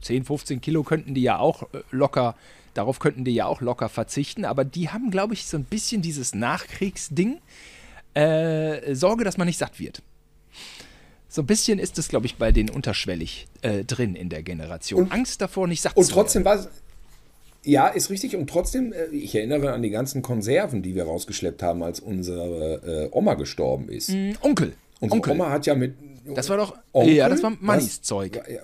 10, 0.00 0.26
15 0.26 0.60
Kilo 0.60 0.84
könnten 0.84 1.14
die 1.14 1.22
ja 1.22 1.38
auch 1.38 1.64
äh, 1.74 1.80
locker, 1.90 2.36
darauf 2.74 2.98
könnten 2.98 3.24
die 3.24 3.34
ja 3.34 3.46
auch 3.46 3.60
locker 3.60 3.88
verzichten, 3.88 4.44
aber 4.44 4.64
die 4.64 4.88
haben, 4.90 5.10
glaube 5.10 5.34
ich, 5.34 5.46
so 5.46 5.56
ein 5.56 5.64
bisschen 5.64 6.02
dieses 6.02 6.34
Nachkriegsding, 6.34 7.38
äh, 8.14 8.94
Sorge, 8.94 9.24
dass 9.24 9.36
man 9.36 9.46
nicht 9.46 9.58
satt 9.58 9.78
wird. 9.78 10.02
So 11.28 11.42
ein 11.42 11.46
bisschen 11.46 11.78
ist 11.78 11.98
es, 11.98 12.08
glaube 12.08 12.26
ich, 12.26 12.36
bei 12.36 12.52
denen 12.52 12.70
unterschwellig 12.70 13.46
äh, 13.62 13.84
drin 13.84 14.14
in 14.14 14.28
der 14.30 14.42
Generation. 14.42 15.02
Und- 15.02 15.12
Angst 15.12 15.40
davor, 15.40 15.68
nicht 15.68 15.82
satt 15.82 15.96
Und 15.96 16.04
zu 16.04 16.12
trotzdem 16.12 16.44
war 16.44 16.56
es. 16.56 16.68
Ja, 17.64 17.88
ist 17.88 18.08
richtig. 18.08 18.34
Und 18.34 18.48
trotzdem, 18.48 18.92
äh, 18.94 19.06
ich 19.08 19.34
erinnere 19.34 19.72
an 19.72 19.82
die 19.82 19.90
ganzen 19.90 20.22
Konserven, 20.22 20.82
die 20.82 20.94
wir 20.94 21.04
rausgeschleppt 21.04 21.62
haben, 21.62 21.82
als 21.82 22.00
unsere 22.00 23.08
äh, 23.12 23.16
Oma 23.16 23.34
gestorben 23.34 23.88
ist. 23.90 24.08
werden. 24.10 24.38
Onkel. 24.40 24.74
Unsere 25.00 25.16
Onkel. 25.16 25.32
Oma 25.34 25.50
hat 25.50 25.66
ja 25.66 25.74
mit. 25.74 25.94
Das 26.34 26.48
war 26.48 26.56
doch. 26.56 26.74
Onkel? 26.92 27.14
Ja, 27.14 27.28
das 27.28 27.42
war 27.42 27.52
Mannis? 27.60 28.00
Zeug. 28.00 28.36
Ja. 28.48 28.60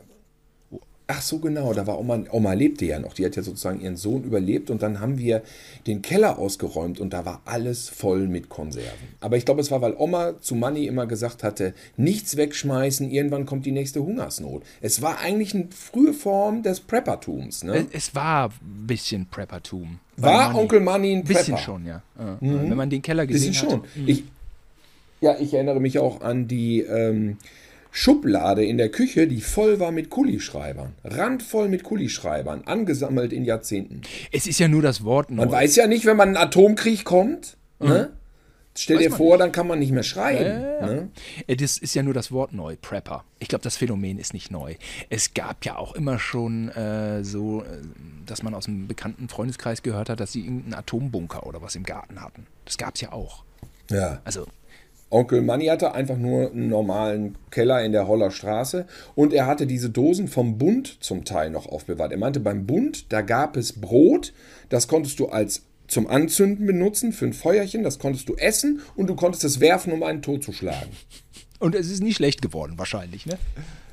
Ach 1.07 1.21
so, 1.21 1.39
genau, 1.39 1.75
da 1.75 1.87
war 1.87 1.99
Oma, 2.01 2.21
Oma 2.31 2.55
lebte 2.55 2.87
ja 2.87 2.99
noch. 2.99 3.13
Die 3.13 3.27
hat 3.27 3.37
ja 3.37 3.43
sozusagen 3.43 3.79
ihren 3.79 3.97
Sohn 3.99 4.25
überlebt 4.25 4.71
und 4.71 4.83
dann 4.83 5.01
haben 5.01 5.19
wir 5.19 5.43
den 5.87 6.01
Keller 6.01 6.39
ausgeräumt 6.39 6.99
und 6.99 7.13
da 7.13 7.27
war 7.27 7.43
alles 7.45 7.91
voll 7.91 8.27
mit 8.27 8.49
Konserven. 8.49 9.09
Aber 9.21 9.37
ich 9.37 9.45
glaube, 9.45 9.61
es 9.61 9.71
war, 9.71 9.83
weil 9.83 9.95
Oma 9.99 10.41
zu 10.41 10.55
Manni 10.55 10.87
immer 10.87 11.07
gesagt 11.07 11.43
hatte, 11.43 11.75
nichts 11.99 12.39
wegschmeißen, 12.39 13.11
irgendwann 13.11 13.45
kommt 13.45 13.67
die 13.67 13.73
nächste 13.73 14.03
Hungersnot. 14.03 14.63
Es 14.81 15.03
war 15.03 15.19
eigentlich 15.19 15.55
eine 15.55 15.67
frühe 15.77 16.15
Form 16.15 16.63
des 16.63 16.81
Preppertums. 16.81 17.65
Ne? 17.65 17.87
Es, 17.93 18.07
es 18.09 18.15
war 18.15 18.49
ein 18.49 18.87
bisschen 18.87 19.27
Preppertum. 19.27 19.99
War 20.17 20.45
Manni. 20.49 20.59
Onkel 20.59 20.81
Manni 20.81 21.13
ein 21.13 21.19
Ein 21.19 21.25
bisschen 21.25 21.55
Prepper? 21.57 21.59
schon, 21.59 21.85
ja. 21.87 22.03
Ja. 22.19 22.39
Wenn 22.41 22.77
man 22.77 22.89
den 22.89 23.03
Keller 23.03 23.27
gesehen 23.27 23.51
Bisschen 23.53 23.73
hat. 23.73 23.85
schon. 23.95 24.07
Ich, 24.07 24.25
ja, 25.21 25.37
ich 25.39 25.53
erinnere 25.53 25.81
mich 25.81 25.99
auch 25.99 26.23
an 26.23 26.49
die 26.49 26.81
ähm, 26.81 27.37
Schublade 27.97 28.65
in 28.65 28.77
der 28.77 28.89
Küche, 28.89 29.29
die 29.29 29.41
voll 29.41 29.79
war 29.79 29.93
mit 29.93 30.11
Kulischreibern. 30.11 30.95
Randvoll 31.05 31.69
mit 31.69 31.85
Kulischreibern, 31.85 32.63
angesammelt 32.67 33.33
in 33.33 33.45
Jahrzehnten. 33.45 34.03
Es 34.33 34.49
ist 34.49 34.59
ja 34.59 34.67
nur 34.67 34.83
das 34.83 35.05
Wort 35.05 35.31
neu. 35.31 35.45
Man 35.45 35.53
weiß 35.53 35.77
ja 35.77 35.87
nicht, 35.87 36.05
wenn 36.05 36.17
man 36.17 36.31
in 36.31 36.37
einen 36.37 36.49
Atomkrieg 36.49 37.05
kommt, 37.05 37.57
ne? 37.79 38.11
Stell 38.77 38.97
Weiß 38.97 39.05
dir 39.05 39.13
vor, 39.13 39.39
dann 39.39 39.53
kann 39.53 39.69
man 39.69 39.79
nicht 39.79 39.93
mehr 39.93 40.03
schreiben. 40.03 40.61
Ne? 40.61 41.09
Äh, 41.47 41.55
Das 41.55 41.79
ist 41.79 41.95
ja 41.95 42.03
nur 42.03 42.15
das 42.15 42.33
Wort 42.33 42.53
neu, 42.53 42.75
Prepper. 42.75 43.23
Ich 43.39 43.47
glaube, 43.47 43.63
das 43.63 43.77
Phänomen 43.77 44.19
ist 44.19 44.35
nicht 44.35 44.51
neu. 44.51 44.75
Es 45.09 45.33
gab 45.33 45.65
ja 45.65 45.77
auch 45.77 45.95
immer 45.95 46.19
schon 46.19 46.71
äh, 46.71 47.23
so, 47.23 47.63
äh, 47.63 47.67
dass 48.27 48.43
man 48.43 48.55
aus 48.55 48.67
einem 48.67 48.89
bekannten 48.89 49.29
Freundeskreis 49.29 49.85
gehört 49.85 50.09
hat, 50.09 50.19
dass 50.19 50.33
sie 50.33 50.41
irgendeinen 50.41 50.75
Atombunker 50.75 51.47
oder 51.47 51.63
was 51.63 51.77
im 51.77 51.85
Garten 51.85 52.21
hatten. 52.21 52.49
Das 52.65 52.77
gab 52.77 52.97
es 52.97 53.03
ja 53.03 53.13
auch. 53.13 53.45
Ja. 53.89 54.21
Also, 54.25 54.49
Onkel 55.11 55.43
Manni 55.43 55.67
hatte 55.67 55.95
einfach 55.95 56.17
nur 56.17 56.51
einen 56.51 56.69
normalen 56.69 57.37
Keller 57.51 57.85
in 57.85 57.93
der 57.93 58.09
Holler 58.09 58.31
Straße 58.31 58.87
und 59.15 59.33
er 59.33 59.47
hatte 59.47 59.67
diese 59.67 59.91
Dosen 59.91 60.29
vom 60.29 60.59
Bund 60.59 60.97
zum 61.01 61.25
Teil 61.25 61.51
noch 61.51 61.67
aufbewahrt. 61.67 62.13
Er 62.13 62.19
meinte, 62.19 62.41
beim 62.41 62.67
Bund, 62.67 63.13
da 63.13 63.21
gab 63.21 63.57
es 63.57 63.81
Brot, 63.81 64.33
das 64.71 64.89
konntest 64.89 65.21
du 65.21 65.29
als 65.29 65.63
zum 65.87 66.07
Anzünden 66.09 66.67
benutzen 66.67 67.13
für 67.13 67.27
ein 67.27 67.33
Feuerchen, 67.33 67.83
das 67.83 67.99
konntest 67.99 68.29
du 68.29 68.35
essen 68.37 68.81
und 68.97 69.07
du 69.07 69.15
konntest 69.15 69.45
es 69.45 69.61
werfen, 69.61 69.93
um 69.93 70.03
einen 70.03 70.23
tot 70.23 70.43
zu 70.43 70.53
schlagen. 70.53 70.91
und 71.61 71.75
es 71.75 71.91
ist 71.91 72.03
nie 72.03 72.15
schlecht 72.15 72.43
geworden, 72.43 72.75
wahrscheinlich, 72.77 73.27
ne? 73.27 73.39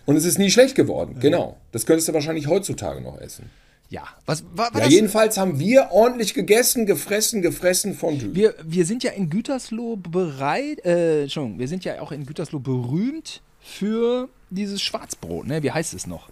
Und 0.05 0.16
es 0.16 0.26
ist 0.26 0.39
nie 0.39 0.49
schlecht 0.49 0.76
geworden, 0.76 1.18
genau. 1.20 1.57
Das 1.72 1.86
könntest 1.86 2.07
du 2.07 2.14
wahrscheinlich 2.14 2.47
heutzutage 2.47 3.01
noch 3.01 3.20
essen. 3.20 3.49
Ja, 3.91 4.07
was 4.25 4.45
war, 4.55 4.73
war 4.73 4.81
Ja, 4.83 4.87
jedenfalls 4.87 5.37
haben 5.37 5.59
wir 5.59 5.89
ordentlich 5.91 6.33
gegessen, 6.33 6.85
gefressen, 6.85 7.41
gefressen 7.41 7.93
von 7.93 8.33
Wir, 8.33 8.55
wir 8.63 8.85
sind 8.85 9.03
ja 9.03 9.11
in 9.11 9.29
Gütersloh 9.29 9.97
bereit, 9.97 10.85
äh, 10.85 11.23
Entschuldigung, 11.23 11.59
wir 11.59 11.67
sind 11.67 11.83
ja 11.83 11.99
auch 11.99 12.13
in 12.13 12.25
Gütersloh 12.25 12.59
berühmt 12.59 13.41
für 13.59 14.29
dieses 14.49 14.81
Schwarzbrot, 14.81 15.45
ne? 15.45 15.61
Wie 15.61 15.71
heißt 15.71 15.93
es 15.93 16.07
noch? 16.07 16.29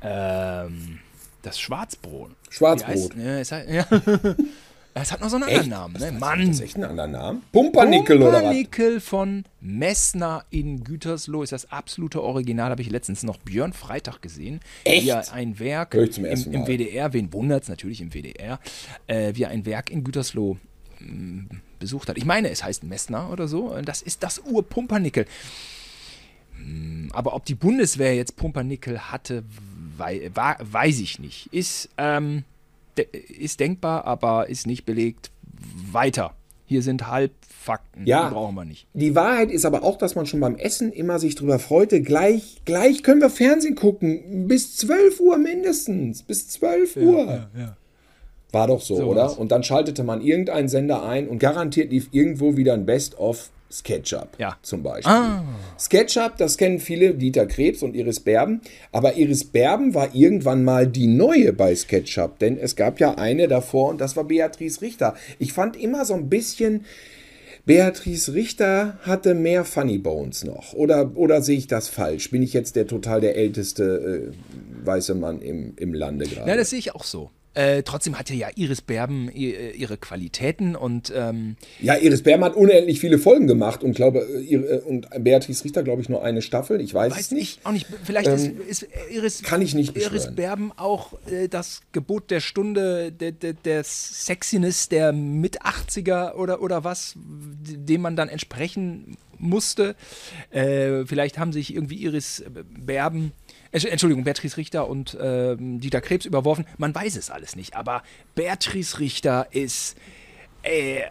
Ähm, 0.00 1.00
das 1.42 1.58
Schwarzbrot. 1.58 2.30
Schwarzbrot. 2.50 3.16
Heißt, 3.16 3.50
ja, 3.50 3.88
hat, 3.90 3.90
ja. 4.24 4.36
Es 5.02 5.12
hat 5.12 5.20
noch 5.20 5.28
so 5.28 5.36
einen 5.36 5.44
anderen 5.44 5.68
Namen, 5.68 6.00
ne? 6.00 6.12
Mann. 6.12 6.40
Das 6.40 6.56
ist 6.56 6.60
echt 6.60 6.76
einen 6.76 6.84
anderen 6.84 7.12
Namen. 7.12 7.42
Pumpernickel 7.52 8.16
oder 8.16 8.32
was? 8.32 8.40
Pumpernickel 8.40 9.00
von 9.00 9.44
Messner 9.60 10.44
in 10.50 10.84
Gütersloh 10.84 11.42
ist 11.42 11.52
das 11.52 11.70
absolute 11.70 12.22
Original. 12.22 12.70
Habe 12.70 12.80
ich 12.80 12.90
letztens 12.90 13.22
noch 13.22 13.36
Björn 13.38 13.74
Freitag 13.74 14.22
gesehen. 14.22 14.60
Echt? 14.84 15.04
Wie 15.04 15.10
er 15.10 15.32
ein 15.32 15.58
Werk 15.58 15.94
Hör 15.94 16.04
ich 16.04 16.12
zum 16.12 16.24
im, 16.24 16.30
ersten 16.30 16.52
im 16.52 16.60
Mal. 16.60 16.68
WDR, 16.68 17.12
wen 17.12 17.32
wundert 17.32 17.64
es 17.64 17.68
natürlich 17.68 18.00
im 18.00 18.12
WDR, 18.14 18.58
äh, 19.06 19.34
wie 19.34 19.42
er 19.42 19.50
ein 19.50 19.66
Werk 19.66 19.90
in 19.90 20.02
Gütersloh 20.02 20.56
mh, 21.00 21.44
besucht 21.78 22.08
hat. 22.08 22.16
Ich 22.16 22.24
meine, 22.24 22.48
es 22.50 22.64
heißt 22.64 22.84
Messner 22.84 23.30
oder 23.30 23.48
so. 23.48 23.76
Das 23.84 24.00
ist 24.00 24.22
das 24.22 24.42
Ur-Pumpernickel. 24.46 25.26
Hm, 26.56 27.10
Aber 27.12 27.34
ob 27.34 27.44
die 27.44 27.54
Bundeswehr 27.54 28.14
jetzt 28.14 28.36
Pumpernickel 28.36 28.98
hatte, 29.10 29.44
wei 29.98 30.30
weiß 30.32 31.00
ich 31.00 31.18
nicht. 31.18 31.52
Ist, 31.52 31.90
ähm, 31.98 32.44
de 32.98 33.06
ist 33.12 33.60
denkbar, 33.60 34.04
aber 34.04 34.48
ist 34.48 34.66
nicht 34.66 34.84
belegt. 34.84 35.30
Weiter. 35.92 36.34
Hier 36.68 36.82
sind 36.82 37.06
Halbfakten. 37.06 38.06
Ja. 38.06 38.28
Die 38.28 38.34
brauchen 38.34 38.54
wir 38.56 38.64
nicht. 38.64 38.88
Die 38.92 39.14
Wahrheit 39.14 39.50
ist 39.52 39.64
aber 39.64 39.84
auch, 39.84 39.98
dass 39.98 40.16
man 40.16 40.26
schon 40.26 40.40
beim 40.40 40.56
Essen 40.56 40.92
immer 40.92 41.18
sich 41.20 41.36
drüber 41.36 41.58
freute. 41.60 42.00
Gleich, 42.02 42.62
gleich 42.64 43.04
können 43.04 43.20
wir 43.20 43.30
Fernsehen 43.30 43.76
gucken. 43.76 44.48
Bis 44.48 44.76
12 44.76 45.20
Uhr 45.20 45.38
mindestens. 45.38 46.22
Bis 46.24 46.48
12 46.48 46.96
Uhr. 46.96 47.48
War 48.50 48.66
doch 48.66 48.80
so, 48.80 48.96
So 48.96 49.04
oder? 49.06 49.22
war's. 49.22 49.34
Und 49.36 49.52
dann 49.52 49.62
schaltete 49.62 50.02
man 50.02 50.20
irgendeinen 50.20 50.68
Sender 50.68 51.04
ein 51.04 51.28
und 51.28 51.38
garantiert 51.38 51.90
lief 51.92 52.08
irgendwo 52.10 52.56
wieder 52.56 52.74
ein 52.74 52.84
Best-of 52.84 53.50
SketchUp. 53.70 54.38
Ja. 54.38 54.56
Zum 54.62 54.82
Beispiel. 54.82 55.12
SketchUp, 55.78 56.36
das 56.38 56.56
kennen 56.56 56.78
viele, 56.78 57.14
Dieter 57.14 57.46
Krebs 57.46 57.82
und 57.82 57.94
Iris 57.94 58.20
Berben. 58.20 58.60
Aber 58.92 59.16
Iris 59.16 59.44
Berben 59.44 59.94
war 59.94 60.14
irgendwann 60.14 60.64
mal 60.64 60.86
die 60.86 61.06
neue 61.06 61.52
bei 61.52 61.74
SketchUp. 61.74 62.38
Denn 62.38 62.58
es 62.58 62.76
gab 62.76 63.00
ja 63.00 63.14
eine 63.16 63.48
davor 63.48 63.90
und 63.90 64.00
das 64.00 64.16
war 64.16 64.24
Beatrice 64.24 64.80
Richter. 64.80 65.14
Ich 65.38 65.52
fand 65.52 65.76
immer 65.76 66.04
so 66.04 66.14
ein 66.14 66.28
bisschen. 66.28 66.84
Beatrice 67.64 68.32
Richter 68.32 68.96
hatte 69.02 69.34
mehr 69.34 69.64
Funny 69.64 69.98
Bones 69.98 70.44
noch. 70.44 70.72
Oder, 70.72 71.16
oder 71.16 71.42
sehe 71.42 71.58
ich 71.58 71.66
das 71.66 71.88
falsch? 71.88 72.30
Bin 72.30 72.40
ich 72.40 72.52
jetzt 72.52 72.76
der 72.76 72.86
total 72.86 73.20
der 73.20 73.34
älteste 73.34 74.32
äh, 74.32 74.86
weiße 74.86 75.16
Mann 75.16 75.42
im, 75.42 75.74
im 75.76 75.92
Lande 75.92 76.26
gerade? 76.26 76.48
Ja, 76.48 76.56
das 76.56 76.70
sehe 76.70 76.78
ich 76.78 76.94
auch 76.94 77.02
so. 77.02 77.32
Äh, 77.56 77.82
trotzdem 77.84 78.18
hatte 78.18 78.34
ja 78.34 78.48
Iris 78.54 78.82
Berben 78.82 79.30
i- 79.34 79.70
ihre 79.74 79.96
Qualitäten 79.96 80.76
und 80.76 81.10
ähm, 81.16 81.56
Ja, 81.80 81.96
Iris 81.96 82.22
Berben 82.22 82.44
hat 82.44 82.54
unendlich 82.54 83.00
viele 83.00 83.18
Folgen 83.18 83.46
gemacht 83.46 83.82
und 83.82 83.94
glaube, 83.96 84.20
äh, 84.20 84.40
ihre, 84.42 84.64
äh, 84.64 84.80
und 84.82 85.08
Beatrice 85.20 85.64
Richter, 85.64 85.82
glaube 85.82 86.02
ich, 86.02 86.10
nur 86.10 86.22
eine 86.22 86.42
Staffel. 86.42 86.82
Ich 86.82 86.92
weiß, 86.92 87.12
es 87.12 87.18
weiß 87.18 87.30
nicht. 87.30 87.60
ich 87.60 87.66
auch 87.66 87.72
nicht. 87.72 87.86
Vielleicht 88.04 88.28
ist, 88.28 88.46
ist 88.48 88.86
Iris, 89.10 89.40
Ähm, 89.40 89.46
kann 89.46 89.62
ich 89.62 89.74
nicht 89.74 89.96
Iris. 89.96 90.34
Berben 90.34 90.70
auch 90.76 91.14
äh, 91.30 91.48
das 91.48 91.80
Gebot 91.92 92.30
der 92.30 92.40
Stunde, 92.40 93.10
der, 93.10 93.32
der, 93.32 93.54
der 93.54 93.82
Sexiness 93.84 94.88
der 94.90 95.12
Mit-80er 95.14 96.34
oder, 96.34 96.60
oder 96.60 96.84
was, 96.84 97.14
dem 97.16 98.02
man 98.02 98.16
dann 98.16 98.28
entsprechen 98.28 99.16
musste. 99.38 99.96
Äh, 100.50 101.04
vielleicht 101.06 101.38
haben 101.38 101.52
sich 101.52 101.74
irgendwie 101.74 101.96
Iris 101.96 102.44
Berben, 102.78 103.32
Entschuldigung, 103.84 104.24
Beatrice 104.24 104.56
Richter 104.56 104.88
und 104.88 105.16
ähm, 105.20 105.80
Dieter 105.80 106.00
Krebs 106.00 106.26
überworfen. 106.26 106.66
Man 106.78 106.94
weiß 106.94 107.16
es 107.16 107.30
alles 107.30 107.56
nicht, 107.56 107.76
aber 107.76 108.02
Beatrice 108.34 108.98
Richter 108.98 109.48
ist 109.50 109.96
äh, 110.66 110.98
äh, 110.98 111.02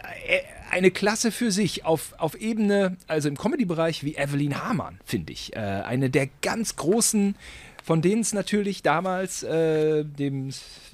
eine 0.72 0.92
Klasse 0.92 1.32
für 1.32 1.52
sich 1.52 1.86
auf, 1.86 2.14
auf 2.18 2.36
Ebene, 2.36 2.98
also 3.08 3.30
im 3.30 3.38
Comedy-Bereich 3.38 4.04
wie 4.04 4.16
Evelyn 4.16 4.62
Hamann, 4.62 5.00
finde 5.06 5.32
ich. 5.32 5.56
Äh, 5.56 5.60
eine 5.60 6.10
der 6.10 6.28
ganz 6.42 6.76
großen, 6.76 7.36
von 7.84 8.02
denen 8.02 8.22
es 8.22 8.34
natürlich 8.34 8.82
damals, 8.82 9.44
äh, 9.44 10.04
dem, 10.04 10.50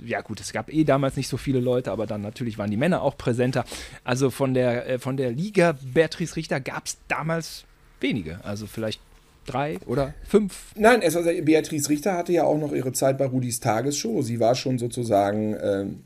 ja 0.06 0.22
gut, 0.22 0.40
es 0.42 0.52
gab 0.52 0.72
eh 0.72 0.84
damals 0.84 1.16
nicht 1.16 1.30
so 1.30 1.38
viele 1.38 1.60
Leute, 1.60 1.92
aber 1.92 2.06
dann 2.06 2.22
natürlich 2.22 2.58
waren 2.58 2.70
die 2.70 2.78
Männer 2.78 3.02
auch 3.02 3.18
präsenter. 3.18 3.66
Also 4.04 4.30
von 4.30 4.54
der, 4.54 4.88
äh, 4.88 5.00
von 5.00 5.18
der 5.18 5.32
Liga 5.32 5.76
Beatrice 5.82 6.36
Richter 6.36 6.60
gab 6.60 6.86
es 6.86 6.98
damals 7.08 7.64
wenige, 8.00 8.44
also 8.44 8.68
vielleicht 8.68 9.00
drei 9.46 9.78
oder 9.86 10.14
fünf. 10.28 10.74
Nein, 10.76 11.02
es 11.02 11.16
war, 11.16 11.24
Beatrice 11.24 11.90
Richter 11.90 12.18
hatte 12.18 12.34
ja 12.34 12.44
auch 12.44 12.58
noch 12.58 12.74
ihre 12.74 12.94
Zeit 12.94 13.18
bei 13.18 13.26
Rudis 13.26 13.60
Tagesshow. 13.60 14.22
Sie 14.22 14.40
war 14.40 14.56
schon 14.56 14.78
sozusagen 14.78 15.56
ähm, 15.62 16.04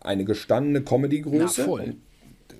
eine 0.00 0.24
gestandene 0.24 0.82
Comedy-Größe. 0.82 1.62
Na, 1.62 1.64
voll. 1.64 1.94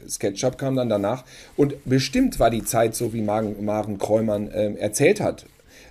SketchUp 0.09 0.59
kam 0.59 0.77
dann 0.77 0.89
danach. 0.89 1.25
Und 1.57 1.77
bestimmt 1.85 2.39
war 2.41 2.51
die 2.51 2.65
Zeit 2.65 2.95
so, 2.95 3.13
wie 3.13 3.23
Maren, 3.23 3.65
Maren 3.65 3.99
Kräumann 3.99 4.51
ähm, 4.53 4.77
erzählt 4.77 5.21
hat, 5.21 5.47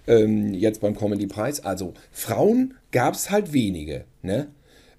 ähm, 0.08 0.54
jetzt 0.54 0.82
beim 0.82 0.96
Comedy-Preis. 0.96 1.64
Also 1.66 1.94
Frauen 2.12 2.76
gab 2.92 3.16
es 3.16 3.32
halt 3.32 3.54
wenige, 3.54 4.06
ne? 4.22 4.48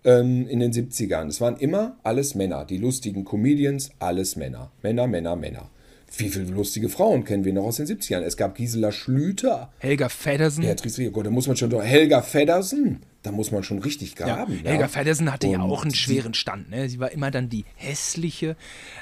Ähm, 0.04 0.46
in 0.48 0.60
den 0.60 0.72
70ern. 0.72 1.28
Es 1.28 1.40
waren 1.40 1.56
immer 1.56 1.96
alles 2.02 2.34
Männer. 2.34 2.66
Die 2.66 2.76
lustigen 2.76 3.24
Comedians, 3.24 3.90
alles 3.98 4.36
Männer. 4.36 4.70
Männer, 4.82 5.06
Männer, 5.06 5.34
Männer. 5.34 5.70
Wie 6.16 6.28
viele 6.28 6.44
lustige 6.46 6.88
Frauen 6.88 7.24
kennen 7.24 7.44
wir 7.44 7.52
noch 7.52 7.64
aus 7.64 7.76
den 7.76 7.86
70ern? 7.86 8.20
Es 8.20 8.36
gab 8.36 8.54
Gisela 8.54 8.92
Schlüter. 8.92 9.72
Helga 9.78 10.08
Feddersen. 10.08 10.62
Beatrice 10.62 11.10
Gott, 11.10 11.26
da 11.26 11.30
muss 11.30 11.46
man 11.46 11.56
schon, 11.56 11.70
Helga 11.80 12.22
Feddersen, 12.22 13.00
da 13.24 13.32
muss 13.32 13.50
man 13.50 13.62
schon 13.62 13.78
richtig 13.78 14.14
Ja, 14.18 14.26
graben. 14.26 14.60
Ja, 14.62 14.70
Helga 14.70 14.88
Feddersen 14.88 15.32
hatte 15.32 15.46
ja 15.48 15.62
Und 15.62 15.70
auch 15.70 15.82
einen 15.82 15.94
schweren 15.94 16.34
Stand. 16.34 16.70
Ne? 16.70 16.88
Sie 16.88 17.00
war 17.00 17.10
immer 17.10 17.30
dann 17.30 17.48
die 17.48 17.64
hässliche, 17.74 18.54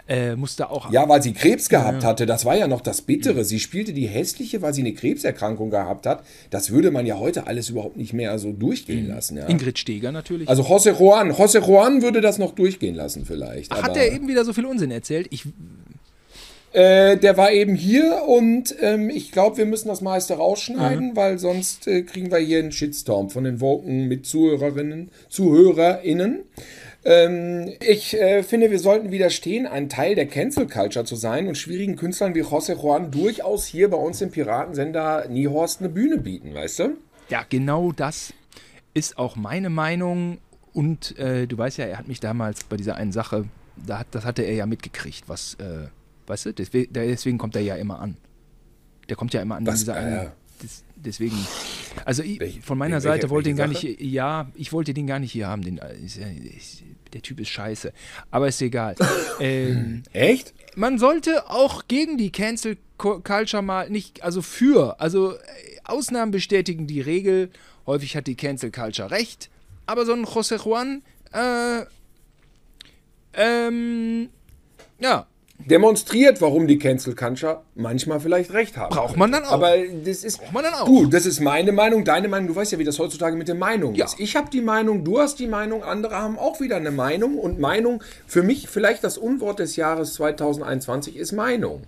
äh, 0.09 0.37
musste 0.37 0.71
auch. 0.71 0.93
Ja, 0.93 1.09
weil 1.09 1.23
sie 1.23 1.33
Krebs 1.33 1.69
gehabt 1.69 2.05
hatte, 2.05 2.25
das 2.25 2.45
war 2.45 2.57
ja 2.57 2.69
noch 2.69 2.81
das 2.81 3.03
Bittere. 3.03 3.45
Sie 3.45 3.59
spielte 3.59 3.93
die 3.93 4.07
hässliche, 4.07 4.63
weil 4.63 4.75
sie 4.75 4.83
eine 4.83 4.95
Krebserkrankung 4.95 5.71
gehabt 5.71 6.07
hat. 6.07 6.25
Das 6.51 6.71
würde 6.71 6.91
man 6.91 7.05
ja 7.05 7.19
heute 7.19 7.47
alles 7.47 7.69
überhaupt 7.69 7.97
nicht 7.97 8.13
mehr 8.13 8.39
so 8.39 8.53
durchgehen 8.53 9.09
lassen. 9.09 9.37
Ja. 9.37 9.49
Ingrid 9.49 9.79
Steger 9.79 10.13
natürlich. 10.13 10.49
Also 10.49 10.63
José 10.63 10.97
Juan, 10.99 11.33
José 11.33 11.61
Juan 11.67 12.03
würde 12.03 12.21
das 12.21 12.39
noch 12.39 12.55
durchgehen 12.55 12.95
lassen 12.95 13.27
vielleicht. 13.27 13.73
Hat 13.73 13.91
aber, 13.91 13.97
er 13.97 14.13
eben 14.13 14.29
wieder 14.29 14.45
so 14.45 14.53
viel 14.53 14.67
Unsinn 14.67 14.93
erzählt? 14.93 15.27
Ich, 15.31 15.47
Äh, 16.73 17.19
der 17.19 17.37
war 17.37 17.53
eben 17.53 17.75
hier 17.75 18.23
und 18.27 18.75
ähm, 18.81 19.11
ich 19.11 19.31
glaube, 19.31 19.59
wir 19.59 19.67
müssen 19.67 19.89
das 19.89 20.01
meiste 20.01 20.35
rausschneiden, 20.35 21.15
weil 21.17 21.39
sonst 21.39 21.87
äh, 21.87 22.03
kriegen 22.03 22.31
wir 22.31 22.39
hier 22.39 22.61
einen 22.61 22.73
Shitstorm 22.73 23.29
von 23.29 23.45
den 23.45 23.61
Woken 23.61 24.09
mit 24.09 24.25
Zuhörerinnen, 24.27 25.11
ZuhörerInnen. 25.29 26.45
Ähm, 27.05 27.73
ich 27.81 28.15
äh, 28.15 28.43
finde, 28.43 28.71
wir 28.71 28.79
sollten 28.79 29.11
widerstehen, 29.11 29.67
ein 29.67 29.89
Teil 29.89 30.15
der 30.15 30.27
Cancel 30.27 30.67
Culture 30.67 31.05
zu 31.05 31.17
sein 31.17 31.49
und 31.49 31.59
schwierigen 31.59 31.97
Künstlern 31.97 32.35
wie 32.35 32.43
José 32.43 32.81
Juan 32.81 33.11
durchaus 33.11 33.67
hier 33.67 33.91
bei 33.91 33.97
uns 33.99 34.23
im 34.23 34.31
Piratensender 34.31 35.27
Niehorst 35.29 35.81
eine 35.81 35.89
Bühne 35.91 36.19
bieten, 36.19 36.55
weißt 36.55 36.79
du? 36.79 36.97
ja, 37.33 37.45
genau 37.49 37.93
das 37.93 38.35
ist 38.95 39.19
auch 39.19 39.37
meine 39.37 39.71
Meinung. 39.71 40.39
Und 40.75 41.19
äh, 41.19 41.47
du 41.47 41.57
weißt 41.57 41.79
ja, 41.79 41.87
er 41.87 41.99
hat 41.99 42.09
mich 42.09 42.21
damals 42.21 42.65
bei 42.65 42.77
dieser 42.77 42.97
einen 42.97 43.13
Sache, 43.13 43.47
da 43.77 43.99
hat, 44.01 44.09
das 44.11 44.25
hatte 44.25 44.43
er 44.43 44.55
ja 44.55 44.67
mitgekriegt, 44.67 45.25
was, 45.29 45.55
äh, 45.55 45.89
weißt 46.33 46.47
du, 46.47 46.55
deswegen, 46.55 46.93
deswegen 46.93 47.37
kommt 47.39 47.55
er 47.57 47.63
ja 47.63 47.77
immer 47.77 48.01
an. 48.01 48.17
Der 49.09 49.17
kommt 49.17 49.35
ja 49.35 49.43
immer 49.43 49.57
an 49.57 49.69
einen. 49.69 49.89
äh, 49.89 50.31
Des, 50.63 50.85
deswegen, 50.97 51.37
also 52.05 52.23
Welche- 52.23 52.63
von 52.63 52.79
meiner 52.79 52.95
welche- 52.97 53.09
Seite 53.09 53.31
wollte 53.31 53.51
ihn 53.51 53.57
gar 53.57 53.67
nicht, 53.67 53.83
ja, 54.01 54.51
ich 54.55 54.73
wollte 54.73 54.95
den 54.95 55.07
gar 55.07 55.19
nicht 55.19 55.33
hier 55.33 55.49
haben. 55.49 55.63
Den, 55.63 55.79
äh, 55.79 55.95
der 57.13 57.21
Typ 57.21 57.41
ist 57.41 57.49
scheiße. 57.51 57.93
Aber 58.31 58.49
ist 58.49 58.63
egal. 58.63 58.95
ähm, 59.41 60.03
Echt? 60.13 60.55
man 60.77 60.99
sollte 60.99 61.51
auch 61.51 61.87
gegen 61.89 62.17
die 62.17 62.31
Cancel 62.33 62.79
Culture 62.97 63.63
mal 63.63 63.91
nicht, 63.91 64.23
also 64.23 64.41
für, 64.41 64.99
also 65.01 65.33
äh, 65.35 65.39
Ausnahmen 65.85 66.31
bestätigen 66.31 66.87
die 66.87 67.01
Regel. 67.01 67.51
Häufig 67.85 68.17
hat 68.17 68.27
die 68.29 68.37
Cancel 68.37 68.71
Culture 68.71 69.11
recht, 69.11 69.51
aber 69.87 70.07
so 70.07 70.13
ein 70.15 70.25
José 70.25 70.65
Juan, 70.65 71.03
äh, 71.33 71.85
ähm, 73.35 74.29
ja, 75.01 75.27
Demonstriert, 75.67 76.41
warum 76.41 76.67
die 76.67 76.79
Cancel 76.79 77.15
Culture 77.15 77.63
manchmal 77.75 78.21
vielleicht 78.21 78.53
recht 78.53 78.77
haben. 78.77 78.95
Braucht 78.95 79.17
man 79.17 79.33
dann 79.33 79.45
auch. 79.45 79.53
Aber 79.53 79.73
das 80.05 80.25
ist. 80.25 80.39
Braucht 80.39 80.53
man 80.53 80.65
dann 80.65 80.75
auch. 80.75 80.87
Gut, 80.87 81.13
das 81.15 81.27
ist 81.27 81.41
meine 81.41 81.73
Meinung, 81.73 82.05
deine 82.05 82.29
Meinung. 82.29 82.49
Du 82.49 82.57
weißt 82.57 82.73
ja, 82.73 82.79
wie 82.79 82.85
das 82.85 82.99
heutzutage 82.99 83.37
mit 83.37 83.49
den 83.49 83.59
Meinungen 83.59 83.95
Ja. 83.95 84.05
ist. 84.07 84.19
Ich 84.21 84.37
habe 84.37 84.51
die 84.51 84.61
Meinung, 84.61 85.05
du 85.05 85.19
hast 85.21 85.39
die 85.39 85.47
Meinung, 85.47 85.83
andere 85.85 86.17
haben 86.17 86.39
auch 86.39 86.61
wieder 86.61 86.77
eine 86.77 86.91
Meinung. 86.91 87.39
Und 87.39 87.59
Meinung, 87.61 88.03
für 88.27 88.43
mich 88.43 88.69
vielleicht 88.69 89.05
das 89.05 89.19
Unwort 89.19 89.59
des 89.59 89.77
Jahres 89.77 90.15
2021 90.15 91.17
ist 91.17 91.33
Meinung. 91.33 91.83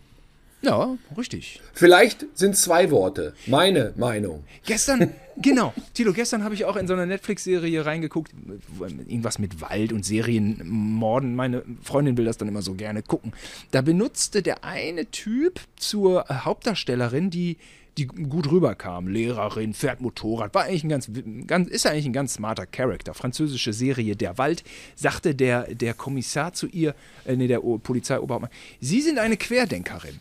Ja, 0.65 0.97
richtig. 1.17 1.61
Vielleicht 1.73 2.27
sind 2.35 2.57
zwei 2.57 2.91
Worte. 2.91 3.35
Meine 3.47 3.93
Meinung. 3.97 4.45
Gestern, 4.65 5.13
genau, 5.37 5.73
Tilo, 5.93 6.13
gestern 6.13 6.45
habe 6.45 6.55
ich 6.55 6.65
auch 6.65 6.77
in 6.77 6.87
so 6.87 6.95
eine 6.95 7.07
Netflix-Serie 7.07 7.85
reingeguckt, 7.85 8.33
irgendwas 8.81 9.39
mit 9.39 9.61
Wald 9.61 9.93
und 9.93 10.05
Serienmorden. 10.05 11.35
Meine 11.35 11.63
Freundin 11.83 12.17
will 12.17 12.25
das 12.25 12.39
dann 12.39 12.49
immer 12.49 12.63
so 12.63 12.75
gerne 12.75 13.03
gucken. 13.03 13.33
Da 13.71 13.83
benutzte 13.83 14.43
der 14.43 14.65
eine 14.65 15.11
Typ 15.11 15.61
zur 15.77 16.25
Hauptdarstellerin 16.29 17.31
die 17.31 17.59
die 17.99 18.07
gut 18.07 18.51
rüberkam. 18.51 19.09
Lehrerin, 19.09 19.75
fährt 19.75 20.01
Motorrad, 20.01 20.55
war 20.55 20.65
eigentlich 20.65 20.85
ein 20.85 20.89
ganz, 20.89 21.11
ganz, 21.47 21.69
ist 21.69 21.87
eigentlich 21.87 22.07
ein 22.07 22.13
ganz 22.13 22.35
smarter 22.35 22.67
Charakter. 22.67 23.15
Französische 23.15 23.73
Serie 23.73 24.17
Der 24.17 24.39
Wald, 24.39 24.65
sagte 24.97 25.35
der, 25.35 25.75
der 25.75 25.95
Kommissar 25.95 26.53
zu 26.53 26.67
ihr, 26.67 26.95
äh, 27.25 27.37
nee, 27.37 27.47
der 27.47 27.61
Polizeioberhauptmann, 27.61 28.51
Sie 28.81 29.01
sind 29.01 29.19
eine 29.19 29.37
Querdenkerin. 29.37 30.21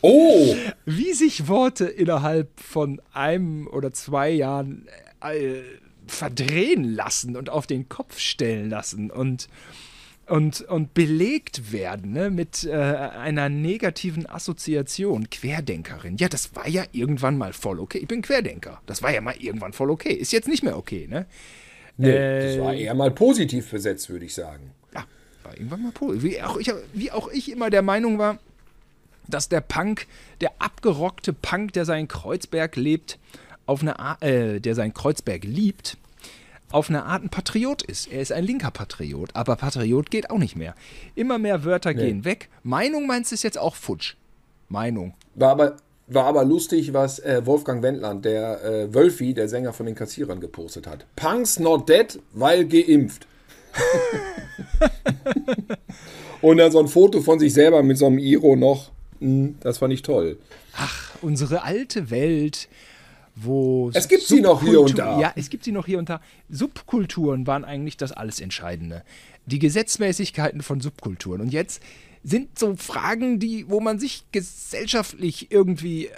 Oh! 0.00 0.54
Wie 0.84 1.12
sich 1.12 1.48
Worte 1.48 1.86
innerhalb 1.86 2.60
von 2.60 3.00
einem 3.12 3.66
oder 3.66 3.92
zwei 3.92 4.30
Jahren 4.30 4.86
äh, 5.20 5.62
verdrehen 6.06 6.84
lassen 6.84 7.36
und 7.36 7.50
auf 7.50 7.66
den 7.66 7.88
Kopf 7.88 8.18
stellen 8.18 8.68
lassen 8.68 9.10
und 9.10 9.48
und, 10.28 10.62
und 10.62 10.94
belegt 10.94 11.72
werden 11.72 12.12
ne, 12.12 12.30
mit 12.30 12.64
äh, 12.64 12.72
einer 12.72 13.48
negativen 13.48 14.26
Assoziation. 14.26 15.28
Querdenkerin. 15.30 16.16
Ja, 16.16 16.28
das 16.28 16.54
war 16.54 16.68
ja 16.68 16.84
irgendwann 16.92 17.36
mal 17.36 17.52
voll 17.52 17.78
okay. 17.80 17.98
Ich 17.98 18.08
bin 18.08 18.22
Querdenker. 18.22 18.80
Das 18.86 19.02
war 19.02 19.12
ja 19.12 19.20
mal 19.20 19.34
irgendwann 19.38 19.72
voll 19.72 19.90
okay. 19.90 20.12
Ist 20.12 20.32
jetzt 20.32 20.48
nicht 20.48 20.62
mehr 20.62 20.76
okay, 20.76 21.06
ne? 21.08 21.26
Nee, 21.96 22.10
Äh, 22.10 22.56
das 22.56 22.64
war 22.64 22.74
eher 22.74 22.94
mal 22.94 23.10
positiv 23.10 23.70
besetzt, 23.70 24.08
würde 24.08 24.24
ich 24.24 24.34
sagen. 24.34 24.72
Ja, 24.94 25.04
war 25.42 25.56
irgendwann 25.56 25.82
mal 25.82 25.92
positiv. 25.92 26.22
Wie 26.30 26.42
auch, 26.42 26.56
ich, 26.56 26.72
wie 26.92 27.10
auch 27.12 27.28
ich 27.28 27.50
immer 27.50 27.70
der 27.70 27.82
Meinung 27.82 28.18
war, 28.18 28.38
dass 29.28 29.48
der 29.48 29.60
Punk, 29.60 30.06
der 30.40 30.52
abgerockte 30.58 31.32
Punk, 31.32 31.72
der 31.74 31.84
seinen 31.84 32.08
Kreuzberg 32.08 32.76
lebt, 32.76 33.18
auf 33.66 33.82
eine 33.82 33.98
Art, 33.98 34.22
äh, 34.22 34.60
der 34.60 34.74
seinen 34.74 34.92
Kreuzberg 34.92 35.44
liebt, 35.44 35.96
auf 36.70 36.88
eine 36.88 37.04
Art 37.04 37.22
ein 37.22 37.28
Patriot 37.28 37.82
ist. 37.82 38.10
Er 38.10 38.20
ist 38.20 38.32
ein 38.32 38.44
linker 38.44 38.70
Patriot, 38.70 39.30
aber 39.34 39.56
Patriot 39.56 40.10
geht 40.10 40.30
auch 40.30 40.38
nicht 40.38 40.56
mehr. 40.56 40.74
Immer 41.14 41.38
mehr 41.38 41.64
Wörter 41.64 41.94
gehen 41.94 42.24
weg. 42.24 42.48
Meinung 42.62 43.06
meinst 43.06 43.30
du 43.30 43.34
ist 43.34 43.44
jetzt 43.44 43.58
auch 43.58 43.76
futsch. 43.76 44.14
Meinung. 44.68 45.14
War 45.34 45.50
aber, 45.50 45.76
war 46.08 46.24
aber 46.24 46.44
lustig, 46.44 46.92
was 46.92 47.18
äh, 47.20 47.44
Wolfgang 47.46 47.82
Wendland, 47.82 48.24
der 48.24 48.64
äh, 48.64 48.94
Wölfi, 48.94 49.34
der 49.34 49.48
Sänger 49.48 49.72
von 49.72 49.86
den 49.86 49.94
Kassierern, 49.94 50.40
gepostet 50.40 50.86
hat. 50.86 51.06
Punks 51.16 51.58
not 51.58 51.88
dead, 51.88 52.18
weil 52.32 52.66
geimpft. 52.66 53.26
Und 56.40 56.58
dann 56.58 56.72
so 56.72 56.80
ein 56.80 56.88
Foto 56.88 57.22
von 57.22 57.38
sich 57.38 57.54
selber 57.54 57.82
mit 57.82 57.98
so 57.98 58.06
einem 58.06 58.18
Iro 58.18 58.56
noch. 58.56 58.90
Hm, 59.20 59.56
Das 59.60 59.78
fand 59.78 59.92
ich 59.92 60.02
toll. 60.02 60.38
Unsere 61.22 61.62
alte 61.62 62.10
Welt, 62.10 62.68
wo. 63.36 63.90
Es 63.94 64.08
gibt 64.08 64.22
sie 64.22 64.40
noch 64.40 64.62
hier 64.62 64.80
und 64.80 64.90
Subkultur- 64.90 64.96
da. 64.96 65.20
Ja, 65.20 65.32
es 65.36 65.50
gibt 65.50 65.64
sie 65.64 65.72
noch 65.72 65.86
hier 65.86 65.98
und 65.98 66.08
da. 66.08 66.20
Subkulturen 66.48 67.46
waren 67.46 67.64
eigentlich 67.64 67.96
das 67.96 68.12
alles 68.12 68.40
Entscheidende. 68.40 69.02
Die 69.46 69.58
Gesetzmäßigkeiten 69.58 70.62
von 70.62 70.80
Subkulturen. 70.80 71.40
Und 71.40 71.52
jetzt 71.52 71.82
sind 72.22 72.58
so 72.58 72.74
Fragen, 72.76 73.38
die, 73.38 73.68
wo 73.68 73.80
man 73.80 73.98
sich 73.98 74.24
gesellschaftlich 74.32 75.50
irgendwie 75.50 76.08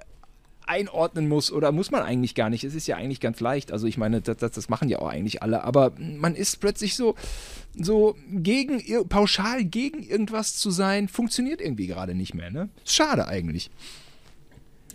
einordnen 0.67 1.29
muss 1.29 1.53
oder 1.53 1.71
muss 1.73 1.91
man 1.91 2.03
eigentlich 2.03 2.35
gar 2.35 2.51
nicht. 2.51 2.65
Es 2.65 2.75
ist 2.75 2.87
ja 2.89 2.97
eigentlich 2.97 3.21
ganz 3.21 3.41
leicht. 3.41 3.73
Also 3.73 3.87
ich 3.87 3.99
meine, 3.99 4.21
das, 4.21 4.37
das, 4.37 4.53
das 4.53 4.69
machen 4.69 4.89
ja 4.89 4.99
auch 4.99 5.09
eigentlich 5.09 5.43
alle. 5.43 5.63
Aber 5.65 5.93
man 5.99 6.35
ist 6.35 6.61
plötzlich 6.61 6.97
so, 6.97 7.15
so 7.79 8.17
gegen, 8.31 8.83
pauschal 9.09 9.65
gegen 9.65 10.03
irgendwas 10.03 10.57
zu 10.57 10.71
sein, 10.71 11.09
funktioniert 11.09 11.61
irgendwie 11.61 11.87
gerade 11.87 12.15
nicht 12.15 12.35
mehr. 12.35 12.51
Ne? 12.51 12.69
Schade 12.85 13.29
eigentlich. 13.29 13.71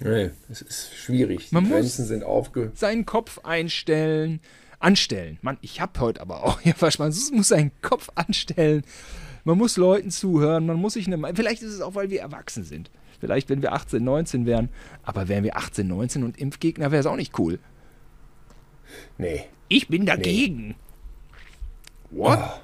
Nee, 0.04 0.32
es 0.50 0.62
ist 0.62 0.96
schwierig. 0.96 1.52
Man 1.52 1.64
Die 1.66 1.70
muss- 1.70 1.80
Grenzen 1.80 2.06
sind 2.06 2.24
aufge... 2.24 2.72
seinen 2.74 3.06
Kopf 3.06 3.40
einstellen, 3.44 4.40
anstellen. 4.80 5.38
Mann, 5.42 5.58
ich 5.62 5.80
habe 5.80 6.00
heute 6.00 6.22
aber 6.22 6.44
auch 6.44 6.60
hier 6.62 6.74
was, 6.80 6.98
man 7.00 7.14
muss 7.34 7.48
seinen 7.48 7.72
Kopf 7.82 8.10
anstellen. 8.16 8.84
Man 9.44 9.58
muss 9.58 9.78
Leuten 9.78 10.12
zuhören, 10.12 10.66
man 10.66 10.78
muss 10.78 10.94
sich 10.94 11.08
eine 11.08 11.34
vielleicht 11.36 11.62
ist 11.64 11.74
es 11.74 11.82
auch, 11.82 11.96
weil 11.96 12.10
wir 12.10 12.22
erwachsen 12.22 12.64
sind. 12.64 12.92
Vielleicht, 13.20 13.50
wenn 13.50 13.62
wir 13.62 13.74
18, 13.74 14.04
19 14.04 14.46
wären, 14.48 14.70
aber 15.04 15.28
wären 15.28 15.44
wir 15.44 15.56
18, 15.58 15.88
19 15.88 16.24
und 16.24 16.38
Impfgegner, 16.40 16.92
wäre 16.92 17.00
es 17.02 17.06
auch 17.06 17.16
nicht 17.16 17.38
cool. 17.38 17.60
Nee. 19.20 19.46
Ich 19.68 19.88
bin 19.88 20.06
dagegen. 20.06 20.76
What? 22.10 22.40
Ah. 22.40 22.60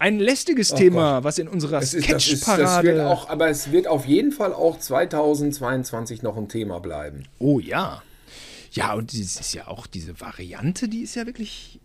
Ein 0.00 0.18
lästiges 0.18 0.72
Thema, 0.72 1.24
was 1.24 1.38
in 1.38 1.46
unserer 1.46 1.82
Es 1.82 1.90
Sketchparade. 1.90 3.04
aber 3.28 3.50
es 3.50 3.70
wird 3.70 3.86
auf 3.86 4.06
jeden 4.06 4.32
Fall 4.32 4.54
auch 4.54 4.78
2022 4.78 6.22
noch 6.22 6.38
ein 6.38 6.48
Thema 6.48 6.80
bleiben. 6.80 7.24
Oh 7.38 7.60
ja. 7.60 8.02
Ja, 8.72 8.94
und 8.94 9.12
das 9.12 9.38
ist 9.38 9.52
ja 9.52 9.68
auch 9.68 9.86
diese 9.86 10.18
Variante, 10.18 10.88
die 10.88 11.02
ist 11.02 11.16
ja 11.16 11.26
wirklich. 11.26 11.80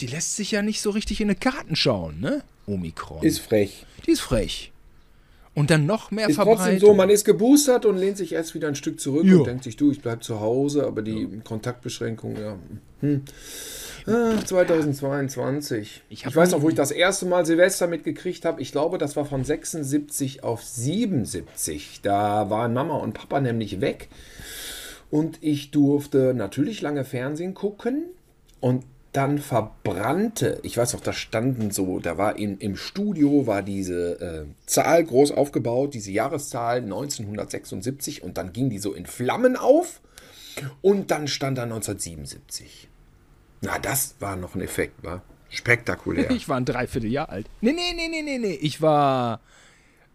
Die 0.00 0.06
lässt 0.06 0.36
sich 0.36 0.50
ja 0.50 0.60
nicht 0.60 0.82
so 0.82 0.90
richtig 0.90 1.22
in 1.22 1.28
die 1.28 1.34
Karten 1.34 1.76
schauen, 1.76 2.20
ne? 2.20 2.42
Omikron. 2.66 3.22
Ist 3.22 3.38
frech. 3.38 3.86
die 4.06 4.10
ist 4.10 4.20
frech. 4.20 4.70
Und 5.54 5.70
dann 5.70 5.86
noch 5.86 6.10
mehr 6.10 6.28
Ist 6.28 6.34
trotzdem 6.36 6.56
Verbreitung. 6.56 6.88
so, 6.88 6.94
man 6.94 7.10
ist 7.10 7.24
geboostert 7.24 7.86
und 7.86 7.96
lehnt 7.96 8.16
sich 8.16 8.32
erst 8.32 8.54
wieder 8.54 8.66
ein 8.66 8.74
Stück 8.74 8.98
zurück 8.98 9.24
Ja. 9.24 9.36
und 9.36 9.46
denkt 9.46 9.62
sich, 9.64 9.76
du, 9.76 9.92
ich 9.92 10.00
bleib 10.02 10.24
zu 10.24 10.40
Hause, 10.40 10.84
aber 10.86 11.00
die 11.02 11.40
Kontaktbeschränkung, 11.44 12.36
ja. 12.36 12.56
Hm. 13.00 13.22
Ah, 14.06 14.32
2022. 14.44 16.02
Ich 16.10 16.26
Ich, 16.26 16.36
weiß 16.36 16.50
noch, 16.50 16.62
wo 16.62 16.68
ich 16.68 16.74
das 16.74 16.90
erste 16.90 17.26
Mal 17.26 17.46
Silvester 17.46 17.86
mitgekriegt 17.86 18.44
habe. 18.44 18.60
Ich 18.60 18.72
glaube, 18.72 18.98
das 18.98 19.16
war 19.16 19.24
von 19.24 19.44
76 19.44 20.42
auf 20.44 20.62
77. 20.62 22.00
Da 22.02 22.50
waren 22.50 22.74
Mama 22.74 22.96
und 22.96 23.14
Papa 23.14 23.40
nämlich 23.40 23.80
weg. 23.80 24.08
Und 25.10 25.38
ich 25.40 25.70
durfte 25.70 26.34
natürlich 26.34 26.82
lange 26.82 27.04
Fernsehen 27.04 27.54
gucken. 27.54 28.04
Und 28.60 28.84
dann 29.14 29.38
verbrannte, 29.38 30.58
ich 30.64 30.76
weiß 30.76 30.92
noch, 30.94 31.00
da 31.00 31.12
standen 31.12 31.70
so, 31.70 32.00
da 32.00 32.18
war 32.18 32.36
in, 32.36 32.58
im 32.58 32.76
Studio 32.76 33.46
war 33.46 33.62
diese 33.62 34.20
äh, 34.20 34.44
Zahl 34.66 35.04
groß 35.04 35.30
aufgebaut, 35.30 35.94
diese 35.94 36.10
Jahreszahl 36.10 36.78
1976 36.78 38.24
und 38.24 38.36
dann 38.38 38.52
ging 38.52 38.70
die 38.70 38.80
so 38.80 38.92
in 38.92 39.06
Flammen 39.06 39.56
auf 39.56 40.00
und 40.82 41.12
dann 41.12 41.28
stand 41.28 41.58
da 41.58 41.62
1977. 41.62 42.88
Na, 43.60 43.78
das 43.78 44.16
war 44.18 44.34
noch 44.34 44.56
ein 44.56 44.60
Effekt, 44.60 45.04
war 45.04 45.22
spektakulär. 45.48 46.30
Ich 46.32 46.48
war 46.48 46.56
ein 46.56 46.64
Dreivierteljahr 46.64 47.28
alt. 47.28 47.46
Nee, 47.60 47.72
nee, 47.72 47.94
nee, 47.94 48.08
nee, 48.08 48.22
nee, 48.22 48.38
nee. 48.38 48.58
Ich 48.60 48.82
war 48.82 49.40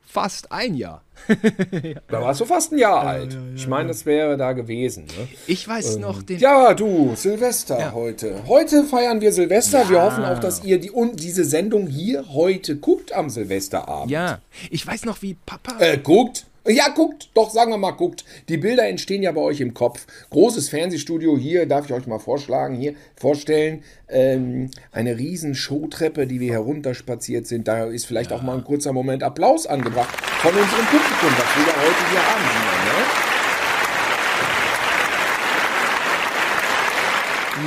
fast 0.09 0.51
ein 0.51 0.75
Jahr. 0.75 1.03
Da 2.07 2.21
warst 2.21 2.41
du 2.41 2.45
fast 2.45 2.71
ein 2.71 2.77
Jahr 2.79 3.01
alt. 3.01 3.37
Ich 3.55 3.67
meine, 3.67 3.89
das 3.89 4.05
wäre 4.05 4.37
da 4.37 4.53
gewesen. 4.53 5.05
Ne? 5.05 5.27
Ich 5.47 5.67
weiß 5.67 5.97
noch 5.97 6.23
den. 6.23 6.39
Ja, 6.39 6.73
du, 6.73 7.13
Silvester 7.15 7.93
heute. 7.93 8.47
Heute 8.47 8.83
feiern 8.83 9.21
wir 9.21 9.31
Silvester. 9.31 9.87
Wir 9.89 10.01
hoffen 10.01 10.23
auch, 10.23 10.39
dass 10.39 10.63
ihr 10.63 10.79
die, 10.79 10.89
und 10.89 11.21
diese 11.21 11.43
Sendung 11.43 11.87
hier 11.87 12.33
heute 12.33 12.77
guckt 12.77 13.13
am 13.13 13.29
Silvesterabend. 13.29 14.09
Ja, 14.09 14.39
ich 14.71 14.85
weiß 14.85 15.05
noch, 15.05 15.21
wie 15.21 15.35
Papa. 15.45 15.79
Äh, 15.79 15.97
guckt. 15.97 16.47
Ja, 16.67 16.89
guckt. 16.89 17.29
Doch, 17.33 17.49
sagen 17.49 17.71
wir 17.71 17.77
mal, 17.77 17.91
guckt. 17.91 18.25
Die 18.49 18.57
Bilder 18.57 18.87
entstehen 18.87 19.23
ja 19.23 19.31
bei 19.31 19.41
euch 19.41 19.61
im 19.61 19.73
Kopf. 19.73 20.05
Großes 20.29 20.69
Fernsehstudio 20.69 21.37
hier, 21.37 21.65
darf 21.65 21.85
ich 21.85 21.93
euch 21.93 22.05
mal 22.05 22.19
vorschlagen, 22.19 22.75
hier 22.75 22.95
vorstellen. 23.15 23.83
Ähm, 24.09 24.69
eine 24.91 25.17
riesen 25.17 25.55
Showtreppe, 25.55 26.27
die 26.27 26.39
wir 26.39 26.51
herunterspaziert 26.51 27.47
sind. 27.47 27.67
Da 27.67 27.85
ist 27.85 28.05
vielleicht 28.05 28.33
auch 28.33 28.41
mal 28.41 28.57
ein 28.57 28.63
kurzer 28.63 28.93
Moment 28.93 29.23
Applaus 29.23 29.67
angebracht 29.67 30.15
von 30.41 30.51
unserem 30.51 30.85
Publikum, 30.85 31.31
was 31.31 31.55
wir 31.55 31.65
ja 31.65 31.79
heute 31.79 32.09
hier 32.11 32.25
haben. 32.27 32.43
Ne? 32.43 33.29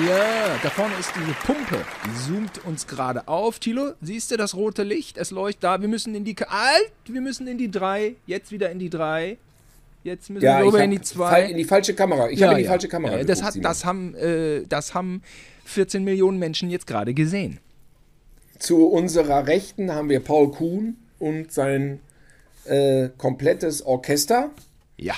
Ja, 0.00 0.58
da 0.62 0.70
vorne 0.70 0.94
ist 0.98 1.12
diese 1.14 1.32
Pumpe. 1.44 1.84
Die 2.06 2.32
zoomt 2.32 2.64
uns 2.64 2.86
gerade 2.86 3.28
auf. 3.28 3.58
Tilo, 3.58 3.92
siehst 4.00 4.30
du 4.30 4.38
das 4.38 4.54
rote 4.54 4.84
Licht? 4.84 5.18
Es 5.18 5.30
leuchtet 5.30 5.64
da. 5.64 5.80
Wir 5.82 5.88
müssen 5.88 6.14
in 6.14 6.24
die. 6.24 6.34
Alt! 6.48 6.92
Wir 7.04 7.20
müssen 7.20 7.46
in 7.46 7.58
die 7.58 7.70
3. 7.70 8.14
Jetzt 8.26 8.52
wieder 8.52 8.70
in 8.70 8.78
die 8.78 8.88
3. 8.88 9.36
Jetzt 10.02 10.30
müssen 10.30 10.44
Ja, 10.44 10.58
wir 10.60 10.66
rüber 10.66 10.82
in 10.82 10.92
die 10.92 10.98
fall 10.98 11.42
2. 11.44 11.50
in 11.50 11.56
die 11.58 11.64
falsche 11.64 11.94
Kamera. 11.94 12.30
Ich 12.30 12.42
habe 12.42 12.54
in 12.54 12.60
die 12.60 12.64
falsche 12.64 12.88
Kamera. 12.88 13.18
Ja, 13.18 13.24
das, 13.24 13.40
geguckt, 13.40 13.56
hat, 13.56 13.64
das, 13.64 13.84
haben, 13.84 14.14
äh, 14.14 14.62
das 14.66 14.94
haben 14.94 15.22
14 15.66 16.02
Millionen 16.02 16.38
Menschen 16.38 16.70
jetzt 16.70 16.86
gerade 16.86 17.12
gesehen. 17.12 17.60
Zu 18.58 18.86
unserer 18.86 19.46
Rechten 19.46 19.92
haben 19.92 20.08
wir 20.08 20.20
Paul 20.20 20.52
Kuhn 20.52 20.96
und 21.18 21.52
sein 21.52 22.00
äh, 22.64 23.10
komplettes 23.18 23.84
Orchester. 23.84 24.50
Ja. 24.96 25.14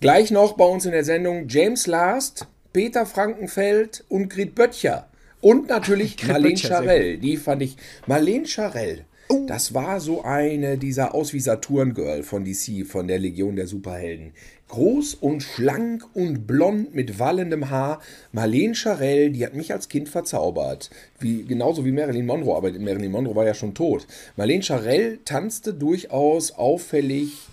Gleich 0.00 0.30
noch 0.32 0.54
bei 0.54 0.64
uns 0.64 0.84
in 0.84 0.92
der 0.92 1.04
Sendung 1.04 1.46
James 1.48 1.86
Last, 1.86 2.46
Peter 2.76 3.06
Frankenfeld 3.06 4.04
und 4.10 4.28
Grit 4.28 4.54
Böttcher. 4.54 5.08
Und 5.40 5.70
natürlich 5.70 6.16
Grit 6.18 6.32
Marlene 6.32 6.50
Böttcher, 6.50 6.68
Charell. 6.68 7.16
Die 7.16 7.38
fand 7.38 7.62
ich. 7.62 7.78
Marlene 8.06 8.44
Charell. 8.44 9.06
Das 9.46 9.72
war 9.72 9.98
so 9.98 10.24
eine 10.24 10.76
dieser 10.76 11.14
aus 11.14 11.32
wie 11.32 11.40
Saturn-Girl 11.40 12.22
von 12.22 12.44
DC, 12.44 12.86
von 12.86 13.08
der 13.08 13.18
Legion 13.18 13.56
der 13.56 13.66
Superhelden. 13.66 14.32
Groß 14.68 15.14
und 15.14 15.42
schlank 15.42 16.04
und 16.12 16.46
blond 16.46 16.94
mit 16.94 17.18
wallendem 17.18 17.70
Haar. 17.70 18.02
Marlene 18.32 18.74
Charell, 18.74 19.30
die 19.30 19.46
hat 19.46 19.54
mich 19.54 19.72
als 19.72 19.88
Kind 19.88 20.10
verzaubert. 20.10 20.90
Wie, 21.18 21.44
genauso 21.44 21.82
wie 21.86 21.92
Marilyn 21.92 22.26
Monroe, 22.26 22.58
aber 22.58 22.72
Marilyn 22.72 23.10
Monroe 23.10 23.34
war 23.34 23.46
ja 23.46 23.54
schon 23.54 23.72
tot. 23.72 24.06
Marlene 24.36 24.62
Charell 24.62 25.20
tanzte 25.24 25.72
durchaus 25.72 26.52
auffällig 26.52 27.48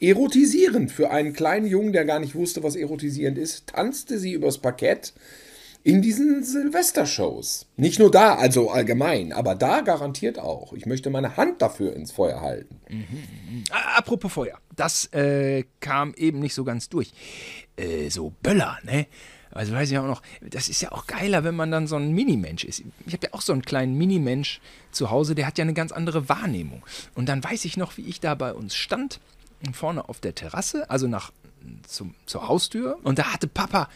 erotisierend 0.00 0.92
für 0.92 1.10
einen 1.10 1.32
kleinen 1.32 1.66
Jungen, 1.66 1.92
der 1.92 2.04
gar 2.04 2.20
nicht 2.20 2.34
wusste, 2.34 2.62
was 2.62 2.76
erotisierend 2.76 3.38
ist, 3.38 3.68
tanzte 3.68 4.18
sie 4.18 4.32
übers 4.32 4.58
Parkett 4.58 5.12
in 5.84 6.02
diesen 6.02 6.44
Silvestershows. 6.44 7.66
Nicht 7.76 7.98
nur 7.98 8.10
da, 8.10 8.34
also 8.34 8.70
allgemein, 8.70 9.32
aber 9.32 9.54
da 9.54 9.80
garantiert 9.80 10.38
auch. 10.38 10.72
Ich 10.72 10.86
möchte 10.86 11.08
meine 11.08 11.36
Hand 11.36 11.62
dafür 11.62 11.94
ins 11.94 12.12
Feuer 12.12 12.40
halten. 12.40 12.80
Ah, 13.70 13.98
Apropos 13.98 14.32
Feuer, 14.32 14.58
das 14.76 15.06
äh, 15.12 15.64
kam 15.80 16.14
eben 16.16 16.40
nicht 16.40 16.54
so 16.54 16.64
ganz 16.64 16.88
durch. 16.88 17.12
Äh, 17.76 18.10
so 18.10 18.32
Böller, 18.42 18.78
ne? 18.84 19.06
Also 19.50 19.72
weiß 19.72 19.90
ich 19.90 19.98
auch 19.98 20.06
noch, 20.06 20.22
das 20.42 20.68
ist 20.68 20.82
ja 20.82 20.92
auch 20.92 21.06
geiler, 21.06 21.42
wenn 21.42 21.56
man 21.56 21.70
dann 21.70 21.86
so 21.86 21.96
ein 21.96 22.12
Minimensch 22.12 22.64
ist. 22.64 22.82
Ich 23.06 23.14
habe 23.14 23.26
ja 23.26 23.32
auch 23.32 23.40
so 23.40 23.52
einen 23.52 23.62
kleinen 23.62 23.96
Minimensch 23.96 24.60
zu 24.92 25.10
Hause, 25.10 25.34
der 25.34 25.46
hat 25.46 25.56
ja 25.56 25.62
eine 25.62 25.72
ganz 25.74 25.90
andere 25.90 26.28
Wahrnehmung. 26.28 26.84
Und 27.14 27.30
dann 27.30 27.42
weiß 27.42 27.64
ich 27.64 27.76
noch, 27.76 27.96
wie 27.96 28.02
ich 28.02 28.20
da 28.20 28.34
bei 28.34 28.52
uns 28.52 28.74
stand, 28.74 29.20
vorne 29.72 30.08
auf 30.08 30.20
der 30.20 30.34
Terrasse, 30.34 30.88
also 30.90 31.06
nach 31.06 31.32
zum, 31.86 32.14
zur 32.26 32.48
Haustür. 32.48 32.98
Und 33.02 33.18
da 33.18 33.32
hatte 33.32 33.48
Papa 33.48 33.88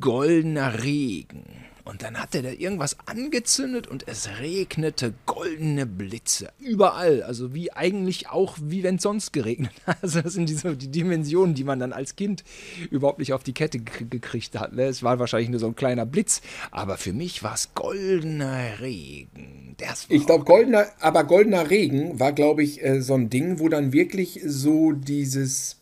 goldener 0.00 0.82
Regen. 0.82 1.67
Und 1.88 2.02
dann 2.02 2.18
hat 2.20 2.34
er 2.34 2.42
da 2.42 2.50
irgendwas 2.50 2.96
angezündet 3.06 3.86
und 3.86 4.06
es 4.06 4.28
regnete 4.40 5.14
goldene 5.24 5.86
Blitze. 5.86 6.50
Überall. 6.60 7.22
Also 7.22 7.54
wie 7.54 7.72
eigentlich 7.72 8.28
auch, 8.28 8.58
wie 8.60 8.82
wenn 8.82 8.96
es 8.96 9.02
sonst 9.02 9.32
geregnet 9.32 9.72
hat. 9.86 9.96
Also 10.02 10.20
das 10.20 10.34
sind 10.34 10.50
diese, 10.50 10.76
die 10.76 10.88
Dimensionen, 10.88 11.54
die 11.54 11.64
man 11.64 11.78
dann 11.80 11.94
als 11.94 12.14
Kind 12.14 12.44
überhaupt 12.90 13.18
nicht 13.20 13.32
auf 13.32 13.42
die 13.42 13.54
Kette 13.54 13.78
gek- 13.78 14.08
gekriegt 14.10 14.58
hat. 14.58 14.74
ne? 14.74 14.82
Es 14.84 15.02
war 15.02 15.18
wahrscheinlich 15.18 15.48
nur 15.48 15.60
so 15.60 15.66
ein 15.66 15.76
kleiner 15.76 16.04
Blitz. 16.04 16.42
Aber 16.70 16.98
für 16.98 17.14
mich 17.14 17.42
war 17.42 17.54
es 17.54 17.72
goldener 17.74 18.80
Regen. 18.80 19.74
Ich 20.10 20.26
glaube, 20.26 20.44
goldener, 20.44 20.86
aber 21.00 21.24
goldener 21.24 21.70
Regen 21.70 22.20
war, 22.20 22.32
glaube 22.32 22.62
ich, 22.64 22.84
äh, 22.84 23.00
so 23.00 23.14
ein 23.14 23.30
Ding, 23.30 23.60
wo 23.60 23.68
dann 23.70 23.92
wirklich 23.94 24.40
so 24.44 24.92
dieses 24.92 25.76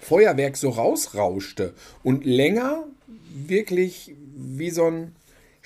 Feuerwerk 0.00 0.56
so 0.56 0.70
rausrauschte 0.70 1.74
und 2.02 2.24
länger 2.24 2.84
wirklich 3.34 4.14
wie 4.36 4.70
so 4.70 4.86
ein 4.86 5.12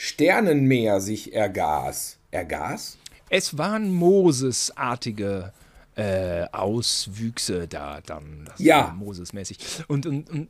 Sternenmeer 0.00 1.00
sich 1.00 1.34
ergas. 1.34 2.18
Ergas? 2.30 2.98
Es 3.30 3.58
waren 3.58 3.92
Moses-artige 3.92 5.52
äh, 5.96 6.44
Auswüchse 6.52 7.66
da 7.66 8.00
dann. 8.06 8.44
Das 8.46 8.60
Ja. 8.60 8.94
Moses-mäßig. 8.96 9.58
Und, 9.88 10.06
und, 10.06 10.30
und 10.30 10.48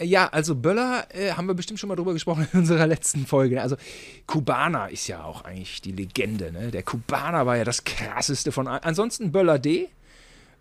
ja, 0.00 0.28
also 0.28 0.54
Böller 0.54 1.06
äh, 1.10 1.32
haben 1.32 1.46
wir 1.46 1.52
bestimmt 1.52 1.78
schon 1.78 1.88
mal 1.88 1.96
drüber 1.96 2.14
gesprochen 2.14 2.48
in 2.52 2.60
unserer 2.60 2.86
letzten 2.86 3.26
Folge. 3.26 3.60
Also 3.60 3.76
Kubaner 4.26 4.88
ist 4.88 5.08
ja 5.08 5.24
auch 5.24 5.44
eigentlich 5.44 5.82
die 5.82 5.92
Legende. 5.92 6.52
Ne? 6.52 6.70
Der 6.70 6.82
Kubaner 6.82 7.44
war 7.44 7.58
ja 7.58 7.64
das 7.64 7.84
krasseste 7.84 8.50
von 8.50 8.66
allen. 8.66 8.82
Ansonsten 8.82 9.30
Böller 9.30 9.58
D. 9.58 9.90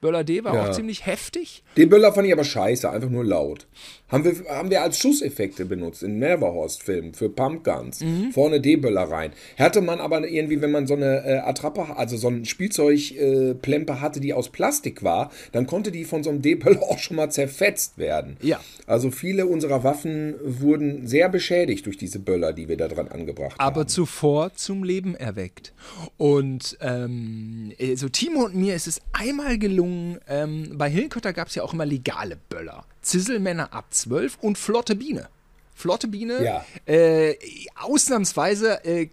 Böller 0.02 0.24
D 0.24 0.44
war 0.44 0.56
Ja. 0.56 0.68
auch 0.68 0.72
ziemlich 0.72 1.06
heftig. 1.06 1.64
Den 1.78 1.90
Böller 1.90 2.12
fand 2.12 2.28
ich 2.28 2.34
aber 2.34 2.44
scheiße, 2.44 2.90
einfach 2.90 3.10
nur 3.10 3.24
laut. 3.24 3.68
Haben 4.10 4.26
wir, 4.26 4.34
haben 4.50 4.70
wir 4.70 4.82
als 4.82 4.98
Schusseffekte 5.00 5.64
benutzt 5.64 6.04
in 6.04 6.20
Neverhorst-Filmen 6.20 7.14
für 7.14 7.30
Pumpguns. 7.30 8.04
Vorne 8.34 8.60
D-Böller 8.60 9.04
rein. 9.04 9.32
Hatte 9.58 9.80
man 9.80 10.00
aber 10.02 10.28
irgendwie, 10.28 10.60
wenn 10.60 10.72
man 10.72 10.86
so 10.86 10.96
eine 10.96 11.24
äh, 11.26 11.38
Attrappe, 11.38 11.96
also 11.96 12.18
so 12.18 12.28
ein 12.28 12.44
Spielzeugplempe 12.44 13.94
äh, 13.94 13.96
hatte, 13.98 14.20
die 14.20 14.34
aus 14.34 14.50
Plastik 14.50 15.04
war, 15.04 15.32
dann 15.54 15.66
konnte 15.66 15.92
die 15.92 16.04
von 16.04 16.24
so 16.24 16.30
einem 16.30 16.42
D-Böller 16.42 16.82
auch 16.90 17.00
schon 17.00 17.16
mal 17.18 17.30
zerfetzt 17.30 17.98
werden. 17.98 18.36
Ja. 18.42 18.60
Also 18.86 19.12
viele 19.12 19.46
unserer 19.46 19.84
Waffen 19.86 20.36
wurden 20.44 21.08
sehr 21.08 21.30
beschädigt 21.30 21.86
durch 21.86 21.98
diese 21.98 22.20
Böller, 22.20 22.52
die 22.52 22.68
wir 22.68 22.76
da 22.78 22.88
dran 22.90 23.08
angebracht 23.08 23.56
aber 23.60 23.82
haben. 23.82 23.88
zuvor 23.88 24.54
zum 24.56 24.84
Leben 24.84 25.16
erweckt. 25.16 25.72
Und 26.18 26.78
ähm, 26.82 27.72
so 27.96 28.10
Timo 28.10 28.46
und 28.46 28.56
mir 28.56 28.76
ist 28.76 28.88
es 28.88 29.00
einmal 29.14 29.58
gelungen, 29.58 29.91
ähm, 30.28 30.78
bei 30.78 30.90
Hillenkötter 30.90 31.34
gab 31.34 31.48
es 31.48 31.56
ja 31.56 31.64
auch 31.64 31.74
immer 31.74 31.86
legale 31.86 32.38
Böller. 32.50 32.86
Zisselmänner 33.02 33.74
ab 33.74 33.86
12 33.92 34.38
und 34.42 34.58
Flotte 34.58 34.96
Biene. 34.96 35.30
Flotte 35.74 36.08
Biene, 36.08 36.44
Ja. 36.44 36.66
äh, 36.86 37.36
ausnahmsweise 37.80 38.84
äh, 38.86 39.08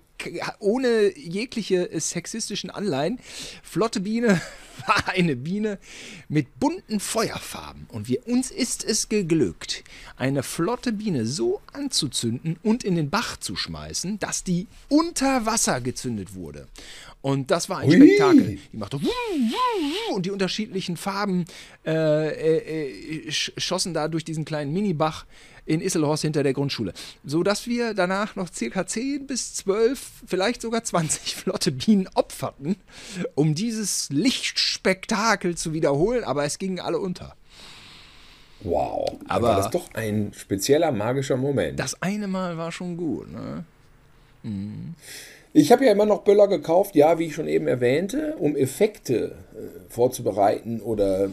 ohne 0.59 1.17
jegliche 1.17 1.91
äh, 1.91 2.01
sexistischen 2.01 2.71
Anleihen. 2.71 3.19
Flotte 3.63 4.01
Biene 4.01 4.41
war 4.87 5.09
eine 5.09 5.37
Biene 5.37 5.79
mit 6.29 6.59
bunten 6.61 7.01
Feuerfarben. 7.01 7.87
Und 7.91 8.09
wir, 8.09 8.27
uns 8.27 8.51
ist 8.51 8.85
es 8.85 9.09
geglückt, 9.09 9.85
eine 10.17 10.43
flotte 10.43 10.93
Biene 10.93 11.27
so 11.27 11.61
anzuzünden 11.73 12.59
und 12.63 12.85
in 12.85 12.95
den 12.95 13.11
Bach 13.11 13.37
zu 13.37 13.57
schmeißen, 13.57 14.19
dass 14.19 14.45
die 14.45 14.67
unter 14.89 15.47
Wasser 15.47 15.81
gezündet 15.81 16.35
wurde. 16.35 16.69
Und 17.21 17.51
das 17.51 17.69
war 17.69 17.79
ein 17.79 17.89
Hui. 17.89 17.97
Spektakel. 17.97 18.59
Die 18.73 18.77
machte 18.77 19.01
und 20.15 20.25
die 20.25 20.31
unterschiedlichen 20.31 20.97
Farben 20.97 21.45
äh, 21.85 21.91
äh, 21.93 23.27
äh, 23.27 23.29
sch- 23.31 23.53
schossen 23.59 23.93
da 23.93 24.09
durch 24.09 24.25
diesen 24.25 24.45
kleinen 24.45 24.73
Minibach 24.73 25.27
in 25.69 25.81
Isselhorst 25.81 26.23
hinter 26.23 26.43
der 26.43 26.55
Grundschule. 26.55 26.93
So 27.25 27.43
dass 27.43 27.67
wir 27.67 27.95
danach 27.95 28.37
noch 28.37 28.53
circa 28.53 28.87
10 28.87 29.27
bis 29.27 29.55
12, 29.55 30.01
vielleicht 30.27 30.63
sogar 30.63 30.83
20 30.83 31.37
flotte 31.37 31.71
Bienen 31.71 32.09
opferten, 32.15 32.77
um 33.35 33.55
dieses 33.55 34.09
Lichtspektakel 34.11 35.57
zu 35.57 35.73
wiederholen, 35.73 36.25
aber 36.25 36.45
es 36.45 36.59
gingen 36.59 36.81
alle 36.81 36.99
unter. 36.99 37.37
Wow. 38.63 39.19
Aber- 39.29 39.57
das 39.57 39.67
ist 39.67 39.75
doch 39.75 39.95
ein 39.95 40.33
spezieller 40.35 40.91
magischer 40.91 41.37
Moment. 41.37 41.79
Das 41.79 42.03
eine 42.03 42.27
Mal 42.27 42.57
war 42.57 42.73
schon 42.73 42.97
gut, 42.97 43.31
ne? 43.31 43.65
Ich 45.53 45.73
habe 45.73 45.85
ja 45.85 45.93
immer 45.93 46.07
noch 46.07 46.23
Böller 46.23 46.49
gekauft, 46.49 46.95
ja, 46.95 47.19
wie 47.19 47.27
ich 47.27 47.35
schon 47.35 47.49
eben 47.49 47.67
erwähnte, 47.67 48.37
um 48.39 48.57
Effekte 48.57 49.35
äh, 49.55 49.91
vorzubereiten 49.91 50.81
oder 50.81 51.31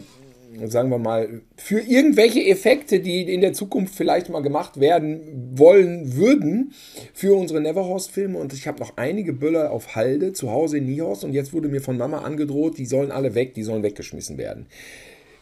sagen 0.64 0.90
wir 0.90 0.98
mal 0.98 1.42
für 1.56 1.80
irgendwelche 1.80 2.44
Effekte, 2.44 3.00
die 3.00 3.22
in 3.22 3.40
der 3.40 3.52
Zukunft 3.52 3.94
vielleicht 3.94 4.28
mal 4.28 4.42
gemacht 4.42 4.80
werden 4.80 5.52
wollen 5.54 6.16
würden 6.16 6.72
für 7.12 7.36
unsere 7.36 7.60
Neverhorst-Filme. 7.60 8.38
Und 8.38 8.52
ich 8.52 8.66
habe 8.66 8.80
noch 8.80 8.96
einige 8.96 9.32
Böller 9.32 9.70
auf 9.70 9.94
Halde 9.94 10.32
zu 10.32 10.50
Hause 10.50 10.78
in 10.78 10.86
Niehorst 10.86 11.24
und 11.24 11.32
jetzt 11.32 11.52
wurde 11.52 11.68
mir 11.68 11.80
von 11.80 11.98
Mama 11.98 12.18
angedroht, 12.18 12.78
die 12.78 12.86
sollen 12.86 13.10
alle 13.10 13.34
weg, 13.34 13.54
die 13.54 13.62
sollen 13.62 13.82
weggeschmissen 13.82 14.38
werden. 14.38 14.66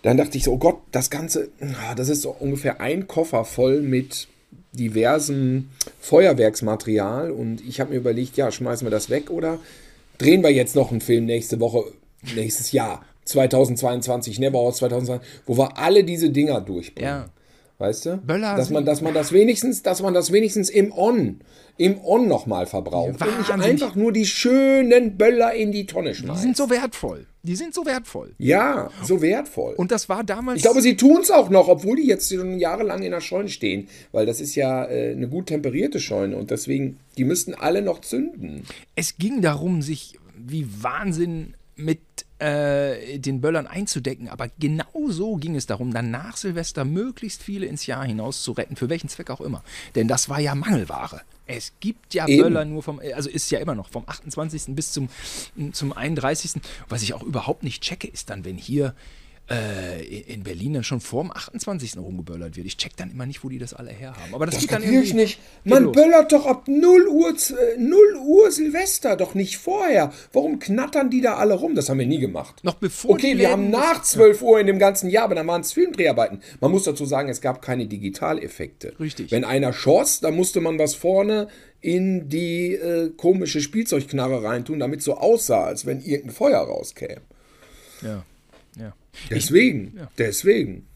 Dann 0.03 0.17
dachte 0.17 0.37
ich 0.37 0.45
so, 0.45 0.53
oh 0.53 0.59
Gott, 0.59 0.79
das 0.93 1.09
Ganze, 1.09 1.49
ah, 1.61 1.95
das 1.95 2.09
ist 2.09 2.23
so 2.23 2.37
ungefähr 2.39 2.81
ein 2.81 3.07
Koffer 3.07 3.45
voll 3.45 3.81
mit 3.81 4.29
diversem 4.73 5.71
Feuerwerksmaterial 6.01 7.31
und 7.31 7.67
ich 7.67 7.81
habe 7.81 7.93
mir 7.93 7.97
überlegt, 7.97 8.37
ja, 8.37 8.51
schmeißen 8.51 8.87
wir 8.87 8.91
das 8.91 9.09
weg 9.09 9.31
oder 9.31 9.59
drehen 10.19 10.43
wir 10.43 10.51
jetzt 10.51 10.77
noch 10.77 10.91
einen 10.91 11.01
Film 11.01 11.27
nächste 11.27 11.61
Woche, 11.61 11.85
nächstes 12.35 12.73
Jahr, 12.73 13.05
2022, 13.25 14.39
Neverhouse 14.39 14.77
2020, 14.79 15.27
wo 15.47 15.57
wir 15.59 15.79
alle 15.79 16.05
diese 16.05 16.31
Dinger 16.31 16.61
durchbringen. 16.61 17.11
Ja. 17.11 17.29
Weißt 17.79 18.07
du? 18.07 18.17
Böller 18.19 18.57
dass 18.57 18.71
man, 18.71 18.85
dass 18.85 19.01
man 19.01 19.15
das 19.15 19.33
wenigstens, 19.33 19.83
dass 19.83 20.01
man 20.01 20.15
das 20.15 20.31
wenigstens 20.31 20.71
im 20.71 20.93
On, 20.93 21.41
im 21.77 21.99
On 22.05 22.29
nochmal 22.29 22.67
verbraucht. 22.67 23.21
Und 23.21 23.39
nicht 23.39 23.49
Wahnsinnig. 23.49 23.83
einfach 23.83 23.97
nur 23.97 24.13
die 24.13 24.27
schönen 24.27 25.17
Böller 25.19 25.53
in 25.55 25.73
die 25.73 25.85
Tonne 25.85 26.11
Die 26.11 26.19
schmeißt. 26.19 26.41
sind 26.43 26.57
so 26.57 26.71
wertvoll. 26.71 27.27
Die 27.43 27.57
sind 27.57 27.75
so 27.75 27.85
wertvoll. 27.85 28.33
ja, 28.39 28.91
so 29.03 29.21
wertvoll. 29.21 29.75
Und 29.75 29.91
das 29.91 30.09
war 30.09 30.23
damals. 30.23 30.59
Ich 30.59 30.63
glaube, 30.63 30.81
sie 30.83 30.97
tun 30.97 31.19
es 31.23 31.33
auch 31.33 31.51
noch, 31.51 31.67
obwohl 31.67 31.97
die 31.97 32.07
jetzt 32.07 32.33
schon 32.33 32.59
jahrelang 32.61 33.03
in 33.03 33.11
der 33.11 33.21
Scheune 33.21 33.49
stehen. 33.49 33.89
Weil 34.13 34.25
das 34.25 34.41
ist 34.41 34.55
ja 34.55 34.85
äh, 34.87 35.11
eine 35.11 35.29
gut 35.29 35.47
temperierte 35.49 35.99
Scheune 35.99 36.37
und 36.37 36.53
deswegen, 36.53 37.01
die 37.19 37.25
müssten 37.25 37.55
alle 37.55 37.83
noch 37.83 38.01
zünden. 38.03 38.63
es 38.95 39.19
ging 39.19 39.43
darum, 39.43 39.83
sich 39.83 40.17
wie 40.39 40.67
Wahnsinn 40.81 41.55
mit 41.77 41.99
äh, 42.39 43.19
den 43.19 43.41
Böllern 43.41 43.67
einzudecken, 43.67 44.29
aber 44.29 44.49
genau 44.59 45.09
so 45.09 45.37
ging 45.37 45.57
es 45.57 45.67
darum, 45.67 45.93
dann 45.93 46.11
nach 46.11 46.37
Silvester 46.37 46.85
möglichst 46.85 47.43
viele 47.43 47.67
ins 47.67 47.87
Jahr 47.87 48.05
hinaus 48.05 48.43
zu 48.43 48.53
retten, 48.53 48.77
für 48.77 48.89
welchen 48.89 49.09
Zweck 49.09 49.31
auch 49.31 49.41
immer. 49.41 49.63
Denn 49.95 50.09
das 50.09 50.29
war 50.29 50.41
ja 50.41 50.55
Mangelware. 50.55 51.23
Es 51.47 51.73
gibt 51.81 52.15
ja 52.15 52.27
Eben. 52.27 52.43
Böller 52.43 52.65
nur 52.65 52.83
vom, 52.83 53.01
also 53.15 53.29
ist 53.29 53.51
ja 53.51 53.59
immer 53.59 53.75
noch 53.75 53.89
vom 53.89 54.05
28. 54.07 54.75
bis 54.75 54.93
zum, 54.93 55.09
zum 55.73 55.93
31. 55.93 56.63
Was 56.89 57.03
ich 57.03 57.15
auch 57.15 57.23
überhaupt 57.23 57.63
nicht 57.63 57.83
checke, 57.83 58.09
ist 58.09 58.31
dann, 58.31 58.45
wenn 58.45 58.57
hier 58.57 58.95
äh, 59.51 60.03
in 60.05 60.43
Berlin 60.43 60.73
dann 60.73 60.85
schon 60.85 61.01
vorm 61.01 61.31
28. 61.31 61.99
rumgeböllert 61.99 62.57
wird. 62.57 62.67
Ich 62.67 62.77
check 62.79 62.97
dann 62.97 63.11
immer 63.11 63.27
nicht, 63.27 63.45
wo 63.45 63.51
die 63.51 63.59
das 63.59 63.75
alle 63.75 63.91
herhaben. 63.91 64.33
Aber 64.35 64.47
das, 64.47 64.55
Das 64.55 64.63
geht 64.63 64.73
dann 64.73 64.83
kapier 64.83 65.01
ich 65.03 65.09
irgendwie. 65.11 65.23
nicht. 65.25 65.41
Man 65.65 65.85
los. 65.85 65.95
böllert 65.95 66.33
doch 66.33 66.47
ab 66.47 66.67
0 66.67 67.09
Uhr, 67.09 67.37
z- 67.37 67.55
äh, 67.57 67.79
0 67.79 67.99
Uhr 68.25 68.51
Silvester, 68.51 69.17
doch 69.17 69.35
nicht 69.35 69.59
vorher. 69.59 70.13
Warum 70.33 70.59
knattern 70.59 71.11
die 71.11 71.21
da 71.21 71.35
alle 71.35 71.55
rum? 71.55 71.75
Das 71.75 71.91
haben 71.91 71.99
wir 71.99 72.07
nie 72.07 72.21
gemacht. 72.21 72.65
Noch 72.65 72.75
bevor 72.77 73.11
Okay, 73.13 73.37
wir 73.37 73.51
haben 73.51 73.69
nach 73.71 74.01
12 74.03 74.41
Uhr 74.41 74.59
in 74.61 74.67
dem 74.67 74.79
ganzen 74.79 75.11
Jahr, 75.11 75.25
aber 75.25 75.35
dann 75.35 75.47
waren 75.47 75.61
es 75.61 75.73
Filmdreharbeiten. 75.73 76.41
Man 76.61 76.71
muss 76.71 76.85
dazu 76.85 77.05
sagen, 77.05 77.29
es 77.29 77.43
gab 77.43 77.61
keine 77.61 77.87
Digitaleffekte. 77.87 78.95
Richtig. 78.99 79.31
Wenn 79.31 79.45
einer 79.45 79.73
schoss, 79.75 80.21
dann 80.21 80.37
musste 80.37 80.63
man 80.63 80.79
was 80.79 80.95
vorne 80.95 81.49
in 81.83 82.31
die 82.31 82.73
äh, 82.77 83.11
komische 83.15 83.61
Spielzeugknarre 83.61 84.43
reintun, 84.43 84.79
damit 84.79 85.03
so 85.03 85.19
aussah, 85.19 85.65
als 85.65 85.85
wenn 85.85 86.01
irgendein 86.01 86.31
Feuer 86.35 86.61
rauskäme. 86.61 87.21
Ja, 88.01 88.25
ja. 89.29 89.37
Deswegen, 89.37 90.01
deswegen. 90.19 90.87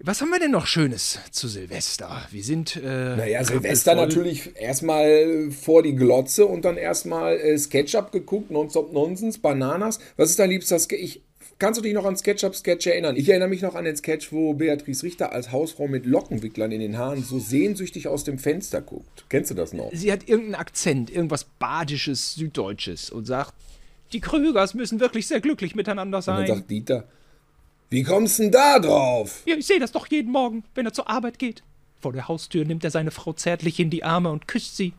Was 0.00 0.20
haben 0.20 0.30
wir 0.30 0.38
denn 0.38 0.52
noch 0.52 0.66
Schönes 0.66 1.18
zu 1.32 1.48
Silvester? 1.48 2.22
Wir 2.30 2.44
sind. 2.44 2.76
Äh, 2.76 3.16
Naja, 3.16 3.42
Silvester 3.42 3.96
natürlich 3.96 4.54
erstmal 4.56 5.50
vor 5.50 5.82
die 5.82 5.96
Glotze 5.96 6.46
und 6.46 6.64
dann 6.64 6.76
erstmal 6.76 7.36
äh, 7.36 7.58
Sketchup 7.58 8.12
geguckt, 8.12 8.52
Nonstop 8.52 8.92
Nonsens, 8.92 9.38
Bananas. 9.38 9.98
Was 10.16 10.30
ist 10.30 10.38
dein 10.38 10.50
liebster 10.50 10.78
Sketch? 10.78 11.02
Ich 11.02 11.22
kannst 11.58 11.78
du 11.78 11.82
dich 11.82 11.94
noch 11.94 12.04
an 12.04 12.16
SketchUp-Sketch 12.16 12.86
erinnern? 12.86 13.16
Ich 13.16 13.28
erinnere 13.28 13.48
mich 13.48 13.62
noch 13.62 13.74
an 13.74 13.84
den 13.84 13.96
Sketch, 13.96 14.32
wo 14.32 14.54
Beatrice 14.54 15.02
Richter 15.02 15.32
als 15.32 15.50
Hausfrau 15.50 15.88
mit 15.88 16.06
Lockenwicklern 16.06 16.70
in 16.70 16.80
den 16.80 16.96
Haaren 16.96 17.24
so 17.24 17.40
sehnsüchtig 17.40 18.06
aus 18.06 18.22
dem 18.22 18.38
Fenster 18.38 18.80
guckt. 18.80 19.24
Kennst 19.28 19.50
du 19.50 19.54
das 19.54 19.72
noch? 19.72 19.90
Sie 19.92 20.12
hat 20.12 20.28
irgendeinen 20.28 20.54
Akzent, 20.54 21.10
irgendwas 21.10 21.44
Badisches, 21.58 22.34
Süddeutsches 22.34 23.10
und 23.10 23.24
sagt, 23.26 23.54
die 24.12 24.20
Krügers 24.20 24.74
müssen 24.74 25.00
wirklich 25.00 25.26
sehr 25.26 25.40
glücklich 25.40 25.74
miteinander 25.74 26.18
Und 26.18 26.26
dann 26.26 26.36
sein. 26.38 26.46
sagt 26.46 26.70
Dieter, 26.70 27.04
wie 27.90 28.02
kommst 28.02 28.38
denn 28.38 28.50
da 28.50 28.78
drauf? 28.78 29.42
Ja, 29.46 29.56
ich 29.56 29.66
sehe 29.66 29.80
das 29.80 29.92
doch 29.92 30.06
jeden 30.08 30.32
Morgen, 30.32 30.64
wenn 30.74 30.86
er 30.86 30.92
zur 30.92 31.08
Arbeit 31.08 31.38
geht. 31.38 31.62
Vor 32.00 32.12
der 32.12 32.28
Haustür 32.28 32.64
nimmt 32.64 32.84
er 32.84 32.90
seine 32.90 33.10
Frau 33.10 33.32
zärtlich 33.32 33.80
in 33.80 33.90
die 33.90 34.04
Arme 34.04 34.30
und 34.30 34.46
küsst 34.46 34.76
sie. 34.76 34.92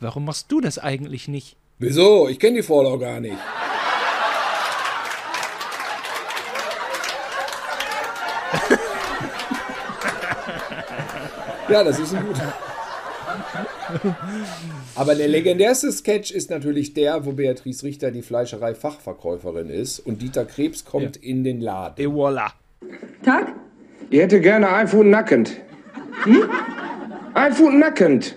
Warum 0.00 0.26
machst 0.26 0.52
du 0.52 0.60
das 0.60 0.78
eigentlich 0.78 1.28
nicht? 1.28 1.56
Wieso? 1.78 2.28
Ich 2.28 2.38
kenne 2.38 2.58
die 2.58 2.62
Vorlau 2.62 2.98
gar 2.98 3.20
nicht. 3.20 3.34
ja, 11.68 11.82
das 11.82 11.98
ist 11.98 12.14
ein 12.14 12.26
guter. 12.26 12.52
Aber 14.94 15.14
der 15.14 15.28
legendärste 15.28 15.90
Sketch 15.92 16.30
ist 16.30 16.50
natürlich 16.50 16.94
der, 16.94 17.24
wo 17.26 17.32
Beatrice 17.32 17.84
Richter 17.84 18.10
die 18.10 18.22
Fleischerei-Fachverkäuferin 18.22 19.70
ist 19.70 20.00
und 20.00 20.22
Dieter 20.22 20.44
Krebs 20.44 20.84
kommt 20.84 21.16
in 21.16 21.44
den 21.44 21.60
Laden. 21.60 22.04
Et 22.04 22.10
voilà. 22.10 22.50
Tag? 23.24 23.52
Ich 24.10 24.20
hätte 24.20 24.40
gerne 24.40 24.68
ein 24.68 24.88
Pfund 24.88 25.10
nackend. 25.10 25.52
Hm? 26.24 26.48
Ein 27.34 27.52
Pfund 27.52 27.78
nackend. 27.78 28.36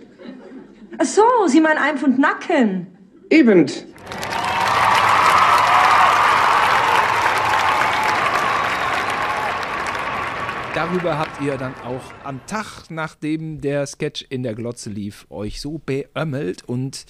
Ach 0.98 1.06
so, 1.06 1.22
Sie 1.48 1.62
meinen 1.62 1.78
ein 1.78 1.98
Pfund 1.98 2.18
Nacken. 2.18 2.88
Eben. 3.30 3.68
Darüber 10.78 11.17
habt 11.17 11.41
ihr 11.41 11.57
dann 11.57 11.73
auch 11.84 12.03
am 12.23 12.39
Tag, 12.45 12.91
nachdem 12.91 13.61
der 13.61 13.88
Sketch 13.88 14.23
in 14.30 14.43
der 14.43 14.53
Glotze 14.53 14.91
lief, 14.91 15.25
euch 15.32 15.59
so 15.59 15.82
beömmelt 15.84 16.69
und 16.69 17.07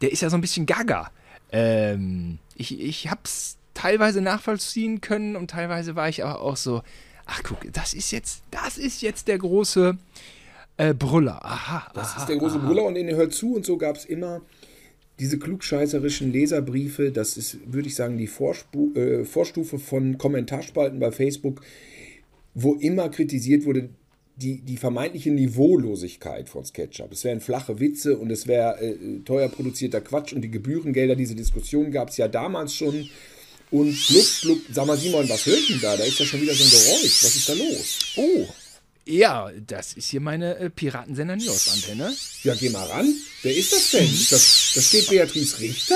der 0.00 0.10
ist 0.10 0.22
ja 0.22 0.28
so 0.28 0.36
ein 0.36 0.40
bisschen 0.40 0.66
gaga. 0.66 1.12
Ähm, 1.52 2.40
ich, 2.56 2.80
ich 2.80 3.08
hab's 3.08 3.58
teilweise 3.74 4.20
nachvollziehen 4.22 5.02
können 5.02 5.36
und 5.36 5.52
teilweise 5.52 5.94
war 5.94 6.08
ich 6.08 6.24
aber 6.24 6.40
auch 6.40 6.56
so, 6.56 6.82
ach 7.26 7.44
guck, 7.44 7.72
das 7.72 7.94
ist 7.94 8.10
jetzt, 8.10 8.42
das 8.50 8.76
ist 8.76 9.02
jetzt 9.02 9.28
der 9.28 9.38
große 9.38 9.96
äh, 10.76 10.92
Brüller. 10.92 11.44
Aha, 11.44 11.88
Das 11.94 12.08
aha, 12.08 12.22
ist 12.22 12.28
der 12.28 12.38
große 12.38 12.58
aha. 12.58 12.66
Brüller 12.66 12.82
und 12.82 12.96
in 12.96 13.06
den 13.06 13.14
Hör 13.14 13.30
zu 13.30 13.54
und 13.54 13.64
so 13.64 13.78
gab 13.78 13.94
es 13.94 14.04
immer 14.04 14.40
diese 15.20 15.38
klugscheißerischen 15.38 16.32
Leserbriefe. 16.32 17.12
Das 17.12 17.36
ist, 17.36 17.72
würde 17.72 17.86
ich 17.86 17.94
sagen, 17.94 18.18
die 18.18 18.26
Vorspu 18.26 18.92
äh, 18.94 19.24
Vorstufe 19.24 19.78
von 19.78 20.18
Kommentarspalten 20.18 20.98
bei 20.98 21.12
Facebook, 21.12 21.62
wo 22.58 22.74
immer 22.74 23.10
kritisiert 23.10 23.66
wurde, 23.66 23.90
die, 24.34 24.62
die 24.62 24.78
vermeintliche 24.78 25.30
Niveaulosigkeit 25.30 26.48
von 26.48 26.64
SketchUp. 26.64 27.12
Es 27.12 27.22
wären 27.24 27.40
flache 27.40 27.80
Witze 27.80 28.16
und 28.16 28.30
es 28.30 28.46
wäre 28.46 28.80
äh, 28.80 29.20
teuer 29.24 29.48
produzierter 29.48 30.00
Quatsch 30.00 30.32
und 30.32 30.40
die 30.40 30.50
Gebührengelder, 30.50 31.16
diese 31.16 31.34
Diskussion 31.34 31.90
gab 31.90 32.08
es 32.08 32.16
ja 32.16 32.28
damals 32.28 32.74
schon. 32.74 33.08
Und 33.70 33.94
blub, 34.08 34.26
blub, 34.42 34.58
sag 34.72 34.86
mal 34.86 34.96
Simon, 34.96 35.28
was 35.28 35.44
hört 35.44 35.68
denn 35.68 35.80
da? 35.80 35.96
Da 35.96 36.04
ist 36.04 36.18
ja 36.18 36.24
schon 36.24 36.40
wieder 36.40 36.54
so 36.54 36.64
ein 36.64 36.70
Geräusch. 36.70 37.24
Was 37.24 37.36
ist 37.36 37.48
da 37.48 37.52
los? 37.54 37.98
Oh, 38.16 38.46
ja, 39.08 39.52
das 39.64 39.92
ist 39.92 40.10
hier 40.10 40.20
meine 40.20 40.56
äh, 40.56 40.68
Piratensender 40.68 41.36
News 41.36 41.68
Antenne. 41.68 42.12
Ja, 42.42 42.54
geh 42.56 42.70
mal 42.70 42.86
ran. 42.86 43.14
Wer 43.42 43.56
ist 43.56 43.72
das 43.72 43.90
denn? 43.92 44.04
Ist 44.04 44.32
das, 44.32 44.72
da 44.74 44.80
steht 44.80 45.08
Beatrice 45.08 45.60
Richter? 45.60 45.94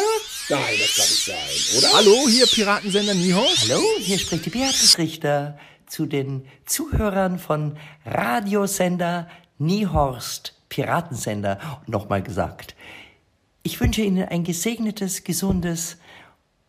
Nein, 0.49 0.77
das 0.79 0.95
kann 0.95 1.09
nicht 1.09 1.25
sein, 1.25 1.79
oder? 1.79 1.93
Hallo, 1.93 2.29
hier 2.29 2.47
Piratensender 2.47 3.15
Niehorst. 3.15 3.69
Hallo, 3.69 3.83
hier 3.99 4.19
spricht 4.19 4.47
die 4.47 4.51
Beatrice 4.51 4.99
Richter 4.99 5.59
zu 5.91 6.07
den 6.07 6.47
Zuhörern 6.65 7.39
von 7.39 7.77
Radiosender 8.07 9.29
Niehorst, 9.59 10.55
Piratensender. 10.71 11.59
Nochmal 11.87 12.23
gesagt, 12.23 12.75
ich 13.63 13.79
wünsche 13.81 14.01
Ihnen 14.01 14.27
ein 14.27 14.45
gesegnetes, 14.45 15.25
gesundes 15.25 15.99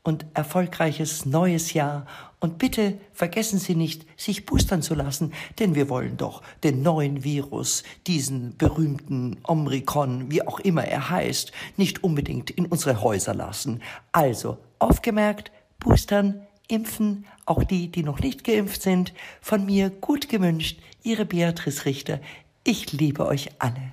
und 0.03 0.25
erfolgreiches 0.33 1.25
neues 1.25 1.73
Jahr. 1.73 2.05
Und 2.39 2.57
bitte 2.57 2.97
vergessen 3.13 3.59
Sie 3.59 3.75
nicht, 3.75 4.05
sich 4.19 4.45
boostern 4.45 4.81
zu 4.81 4.95
lassen, 4.95 5.31
denn 5.59 5.75
wir 5.75 5.89
wollen 5.89 6.17
doch 6.17 6.41
den 6.63 6.81
neuen 6.81 7.23
Virus, 7.23 7.83
diesen 8.07 8.57
berühmten 8.57 9.37
Omricon, 9.43 10.31
wie 10.31 10.45
auch 10.45 10.59
immer 10.59 10.83
er 10.83 11.11
heißt, 11.11 11.51
nicht 11.77 12.03
unbedingt 12.03 12.49
in 12.49 12.65
unsere 12.65 13.01
Häuser 13.01 13.35
lassen. 13.35 13.81
Also, 14.11 14.57
aufgemerkt, 14.79 15.51
boostern, 15.79 16.47
impfen, 16.71 17.25
auch 17.45 17.63
die, 17.63 17.89
die 17.89 18.03
noch 18.03 18.19
nicht 18.19 18.43
geimpft 18.43 18.81
sind. 18.81 19.13
Von 19.41 19.65
mir 19.65 19.89
gut 19.89 20.29
gewünscht, 20.29 20.79
Ihre 21.03 21.25
Beatrice 21.25 21.85
Richter. 21.85 22.19
Ich 22.63 22.91
liebe 22.91 23.25
euch 23.25 23.49
alle. 23.59 23.91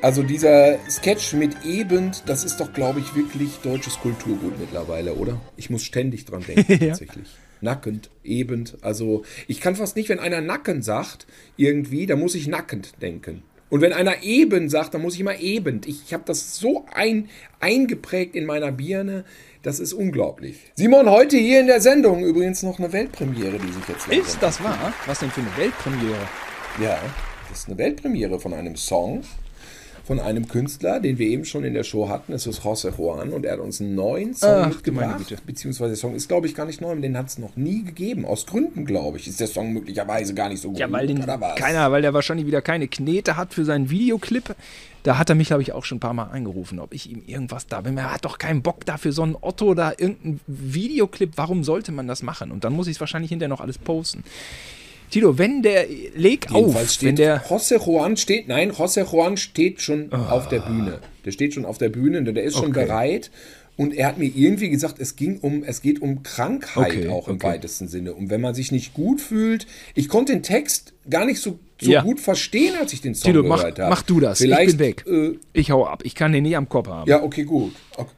Also 0.00 0.22
dieser 0.22 0.78
Sketch 0.88 1.32
mit 1.32 1.64
eben, 1.64 2.12
das 2.24 2.44
ist 2.44 2.58
doch, 2.60 2.72
glaube 2.72 3.00
ich, 3.00 3.16
wirklich 3.16 3.56
deutsches 3.64 3.98
Kulturgut 3.98 4.58
mittlerweile, 4.60 5.14
oder? 5.14 5.40
Ich 5.56 5.70
muss 5.70 5.82
ständig 5.82 6.24
dran 6.24 6.44
denken, 6.46 6.72
Ja. 6.84 6.88
tatsächlich. 6.90 7.28
Nackend, 7.60 8.08
eben. 8.22 8.70
Also 8.80 9.24
ich 9.48 9.60
kann 9.60 9.74
fast 9.74 9.96
nicht, 9.96 10.08
wenn 10.08 10.20
einer 10.20 10.40
Nacken 10.40 10.82
sagt, 10.82 11.26
irgendwie, 11.56 12.06
da 12.06 12.14
muss 12.14 12.36
ich 12.36 12.46
nackend 12.46 13.02
denken. 13.02 13.42
Und 13.70 13.80
wenn 13.82 13.92
einer 13.92 14.22
eben 14.22 14.68
sagt, 14.68 14.94
dann 14.94 15.02
muss 15.02 15.14
ich 15.14 15.20
immer 15.20 15.38
eben. 15.38 15.80
Ich 15.86 16.12
habe 16.14 16.22
das 16.26 16.56
so 16.56 16.86
ein, 16.94 17.28
eingeprägt 17.60 18.34
in 18.34 18.46
meiner 18.46 18.72
Birne, 18.72 19.24
das 19.62 19.80
ist 19.80 19.92
unglaublich. 19.92 20.56
Simon, 20.76 21.10
heute 21.10 21.36
hier 21.36 21.60
in 21.60 21.66
der 21.66 21.80
Sendung 21.80 22.24
übrigens 22.24 22.62
noch 22.62 22.78
eine 22.78 22.92
Weltpremiere, 22.92 23.58
die 23.58 23.72
sich 23.72 23.88
jetzt 23.88 24.08
Ist 24.08 24.38
das 24.40 24.62
wahr? 24.62 24.92
Was 25.06 25.18
denn 25.18 25.30
für 25.30 25.40
eine 25.40 25.56
Weltpremiere? 25.56 26.28
ja, 26.82 26.98
das 27.48 27.60
ist 27.60 27.68
eine 27.68 27.78
Weltpremiere 27.78 28.38
von 28.38 28.54
einem 28.54 28.76
Song 28.76 29.22
von 30.08 30.18
einem 30.20 30.48
Künstler, 30.48 31.00
den 31.00 31.18
wir 31.18 31.28
eben 31.28 31.44
schon 31.44 31.64
in 31.64 31.74
der 31.74 31.84
Show 31.84 32.08
hatten. 32.08 32.32
Es 32.32 32.46
ist 32.46 32.62
José 32.62 32.96
Juan 32.96 33.28
und 33.28 33.44
er 33.44 33.52
hat 33.52 33.60
uns 33.60 33.78
einen 33.78 33.94
neuen 33.94 34.34
Song 34.34 34.62
Ach, 34.62 34.68
mitgebracht. 34.68 35.36
Beziehungsweise 35.44 35.90
der 35.90 35.98
Song 35.98 36.14
ist, 36.14 36.28
glaube 36.28 36.46
ich, 36.46 36.54
gar 36.54 36.64
nicht 36.64 36.80
neu, 36.80 36.96
den 36.96 37.16
hat 37.18 37.26
es 37.26 37.36
noch 37.36 37.56
nie 37.56 37.84
gegeben. 37.84 38.24
Aus 38.24 38.46
Gründen, 38.46 38.86
glaube 38.86 39.18
ich, 39.18 39.28
ist 39.28 39.38
der 39.38 39.48
Song 39.48 39.74
möglicherweise 39.74 40.32
gar 40.32 40.48
nicht 40.48 40.62
so 40.62 40.70
gut. 40.70 40.78
Ja, 40.78 40.90
weil 40.90 41.06
den 41.06 41.22
oder 41.22 41.36
keiner, 41.56 41.92
weil 41.92 42.00
der 42.00 42.14
wahrscheinlich 42.14 42.46
wieder 42.46 42.62
keine 42.62 42.88
Knete 42.88 43.36
hat 43.36 43.52
für 43.52 43.66
seinen 43.66 43.90
Videoclip. 43.90 44.56
Da 45.02 45.18
hat 45.18 45.28
er 45.28 45.34
mich, 45.34 45.48
glaube 45.48 45.60
ich, 45.60 45.72
auch 45.72 45.84
schon 45.84 45.98
ein 45.98 46.00
paar 46.00 46.14
Mal 46.14 46.24
angerufen, 46.24 46.78
ob 46.78 46.94
ich 46.94 47.10
ihm 47.10 47.22
irgendwas 47.26 47.66
da 47.66 47.82
bin. 47.82 47.98
Er 47.98 48.10
hat 48.10 48.24
doch 48.24 48.38
keinen 48.38 48.62
Bock 48.62 48.86
da 48.86 48.96
für 48.96 49.12
so 49.12 49.22
einen 49.22 49.36
Otto 49.38 49.74
da 49.74 49.90
irgendeinen 49.90 50.40
Videoclip. 50.46 51.32
Warum 51.36 51.64
sollte 51.64 51.92
man 51.92 52.08
das 52.08 52.22
machen? 52.22 52.50
Und 52.50 52.64
dann 52.64 52.72
muss 52.72 52.86
ich 52.86 52.96
es 52.96 53.00
wahrscheinlich 53.00 53.28
hinterher 53.28 53.50
noch 53.50 53.60
alles 53.60 53.76
posten. 53.76 54.24
Tito, 55.10 55.38
wenn 55.38 55.62
der 55.62 55.86
leg 56.14 56.46
Jedenfalls 56.50 56.86
auf, 56.88 56.92
steht, 56.92 57.08
wenn 57.08 57.16
der 57.16 57.44
José 57.46 57.84
Juan 57.84 58.16
steht, 58.16 58.48
nein, 58.48 58.72
José 58.72 59.10
Juan 59.10 59.36
steht 59.36 59.80
schon 59.80 60.12
auf 60.12 60.48
der 60.48 60.60
Bühne. 60.60 61.00
Der 61.24 61.30
steht 61.32 61.54
schon 61.54 61.64
auf 61.64 61.78
der 61.78 61.88
Bühne, 61.88 62.22
der 62.22 62.42
ist 62.44 62.54
schon 62.54 62.70
Okay. 62.70 62.84
bereit. 62.84 63.30
Und 63.76 63.94
er 63.94 64.08
hat 64.08 64.18
mir 64.18 64.24
irgendwie 64.34 64.70
gesagt, 64.70 64.98
es 64.98 65.14
ging 65.14 65.38
um, 65.38 65.62
es 65.62 65.82
geht 65.82 66.02
um 66.02 66.24
Krankheit 66.24 66.96
Okay, 66.96 67.08
auch 67.10 67.28
im 67.28 67.36
okay. 67.36 67.46
weitesten 67.46 67.86
Sinne. 67.86 68.12
Und 68.12 68.28
wenn 68.28 68.40
man 68.40 68.52
sich 68.52 68.72
nicht 68.72 68.92
gut 68.92 69.20
fühlt, 69.20 69.68
ich 69.94 70.08
konnte 70.08 70.32
den 70.32 70.42
Text 70.42 70.94
gar 71.08 71.24
nicht 71.24 71.40
so, 71.40 71.60
so 71.80 71.92
Ja. 71.92 72.02
gut 72.02 72.18
verstehen, 72.18 72.74
als 72.80 72.92
ich 72.92 73.02
den 73.02 73.14
Song 73.14 73.32
Tito, 73.32 73.44
mach, 73.46 73.58
gehört 73.58 73.78
habe. 73.78 73.90
mach 73.90 74.02
du 74.02 74.18
das. 74.18 74.38
Vielleicht, 74.38 74.70
ich 74.72 74.76
bin 74.78 74.86
weg. 74.86 75.04
Äh, 75.06 75.38
ich 75.52 75.70
hau 75.70 75.86
ab. 75.86 76.00
Ich 76.04 76.16
kann 76.16 76.32
den 76.32 76.42
nie 76.42 76.56
am 76.56 76.68
Kopf 76.68 76.88
haben. 76.88 77.08
ja, 77.08 77.22
okay, 77.22 77.44
gut. 77.44 77.72
Okay. 77.96 78.10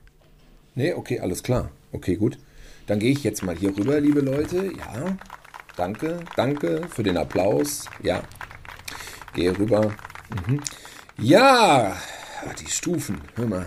Nee, 0.77 0.93
okay, 0.95 1.21
alles 1.21 1.43
klar. 1.43 1.71
Okay, 1.93 2.17
gut. 2.17 2.39
Dann 2.87 2.99
gehe 2.99 3.11
ich 3.13 3.23
jetzt 3.23 3.43
mal 3.43 3.55
hier 3.55 3.77
rüber, 3.77 4.01
liebe 4.01 4.21
Leute. 4.21 4.73
Ja, 4.79 5.19
danke, 5.77 6.21
danke 6.37 6.83
für 6.89 7.03
den 7.03 7.17
Applaus. 7.17 7.87
Ja, 8.03 8.23
gehe 9.35 9.57
rüber. 9.57 9.93
Mhm. 10.47 10.61
Ja, 11.19 11.97
ah, 12.45 12.55
die 12.59 12.71
Stufen, 12.71 13.21
hör 13.37 13.47
mal. 13.47 13.67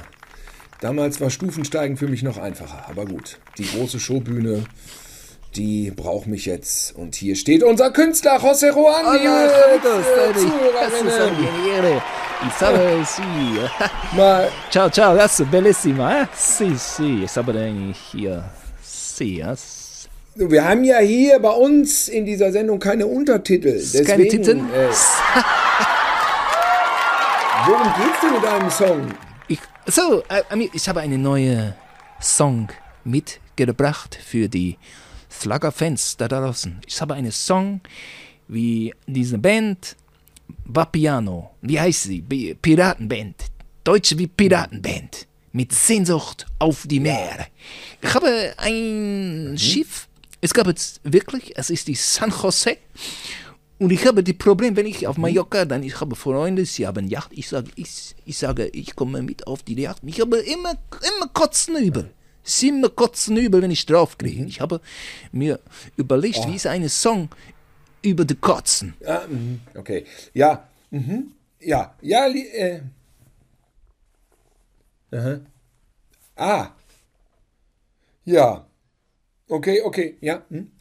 Damals 0.82 1.22
war 1.22 1.30
Stufensteigen 1.30 1.96
für 1.96 2.08
mich 2.08 2.24
noch 2.24 2.38
einfacher, 2.38 2.90
aber 2.90 3.06
gut. 3.06 3.40
Die 3.58 3.66
große 3.66 4.00
Showbühne, 4.00 4.66
die 5.56 5.92
braucht 5.92 6.28
mich 6.28 6.46
jetzt. 6.46 6.96
Und 6.96 7.16
hier 7.16 7.36
steht 7.36 7.64
unser 7.64 7.92
Künstler 7.92 8.38
José 8.38 8.74
Juan. 8.74 9.16
Ich. 9.16 9.24
Mal, 14.18 14.52
Ciao, 14.70 14.90
ciao, 14.90 15.12
adesso 15.14 15.46
bellissima, 15.46 16.24
eh? 16.24 16.28
Sì, 16.36 16.76
sì, 16.76 17.26
sabato 17.28 17.60
hier. 18.12 18.44
Sì, 18.82 19.40
eh? 19.40 19.56
Wir 20.36 20.68
haben 20.68 20.84
ja 20.84 20.98
hier 20.98 21.38
bei 21.40 21.52
uns 21.52 22.08
in 22.08 22.26
dieser 22.26 22.52
Sendung 22.52 22.80
keine 22.80 23.06
Untertitel. 23.06 23.74
Deswegen, 23.74 24.06
Keine 24.06 24.28
Titten? 24.28 24.60
Äh, 24.74 24.90
worum 27.68 27.94
geht's 27.98 28.20
denn 28.22 28.34
mit 28.34 28.46
einem 28.46 28.70
Song? 28.72 29.14
Ich, 29.48 29.60
so, 29.86 30.24
äh, 30.30 30.42
ich 30.74 30.90
habe 30.90 31.02
einen 31.02 31.22
neuen 31.22 31.76
Song 32.20 32.70
mitgebracht 33.04 34.18
für 34.26 34.50
die 34.50 34.78
Flagger-Fans 35.30 36.18
da 36.18 36.28
draußen. 36.28 36.82
Ich 36.88 37.00
habe 37.00 37.14
einen 37.14 37.32
Song, 37.32 37.82
wie 38.48 38.92
diese 39.06 39.38
Band 39.38 39.96
Vapiano. 40.66 41.52
Wie 41.62 41.80
heißt 41.80 42.04
sie? 42.04 42.22
Piratenband. 42.60 43.36
Deutsche 43.84 44.18
wie 44.18 44.26
Piratenband. 44.28 45.28
Mit 45.52 45.72
Sehnsucht 45.74 46.48
auf 46.58 46.88
die 46.88 47.00
Meer. 47.00 47.46
Ich 48.02 48.14
habe 48.16 48.56
ein 48.58 49.56
Schiff. 49.60 50.08
Es 50.44 50.54
gab 50.54 50.68
jetzt 50.68 51.00
wirklich, 51.06 51.58
es 51.58 51.70
ist 51.70 51.88
die 51.88 51.96
San 51.96 52.30
Jose. 52.30 52.76
Und 53.80 53.94
ich 53.94 54.06
habe 54.06 54.22
die 54.24 54.34
Problem, 54.34 54.76
wenn 54.76 54.86
ich 54.86 55.08
auf 55.08 55.18
Mallorca, 55.18 55.64
dann 55.64 55.84
ich 55.84 56.02
habe 56.02 56.18
Freunde, 56.18 56.66
sie 56.66 56.86
haben 56.86 57.08
Yacht. 57.08 57.32
Ich 57.34 57.48
sage, 57.48 57.72
ich, 57.76 58.14
ich 58.26 58.38
sage, 58.38 58.66
ich 58.68 58.94
komme 58.94 59.22
mit 59.22 59.48
auf 59.48 59.64
die 59.64 59.76
Yacht. 59.76 60.02
Ich 60.06 60.20
habe 60.20 60.40
immer, 60.40 60.72
immer 61.12 61.28
kotzen 61.34 61.78
übel. 61.78 62.12
Es 62.44 62.56
ist 62.58 62.64
immer 62.64 62.90
kotzen 62.90 63.38
übel, 63.38 63.62
wenn 63.62 63.72
ich 63.72 63.86
draufkriege. 63.86 64.44
Ich 64.44 64.60
habe 64.60 64.82
mir 65.32 65.62
überlegt, 65.96 66.40
Oh. 66.40 66.48
wie 66.50 66.56
ist 66.58 66.68
ein 66.68 66.90
Song 66.90 67.30
über 68.02 68.26
die 68.26 68.36
Kotzen. 68.36 68.96
Ah, 69.06 69.22
mhm, 69.30 69.62
okay. 69.78 70.06
Ja. 70.34 70.68
Mhm. 70.92 71.32
Ja. 71.62 71.96
Ja. 72.02 72.28
Äh. 72.28 72.82
Aha. 75.14 75.40
Ah. 76.36 76.68
Ja. 78.26 78.66
Okay, 79.50 79.82
okay. 79.82 80.18
Ja. 80.22 80.44
Hm. 80.50 80.72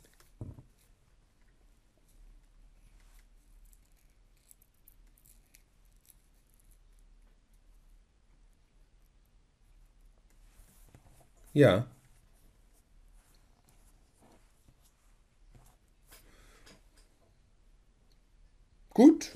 Ja. 11.54 11.86
Gut. 18.94 19.32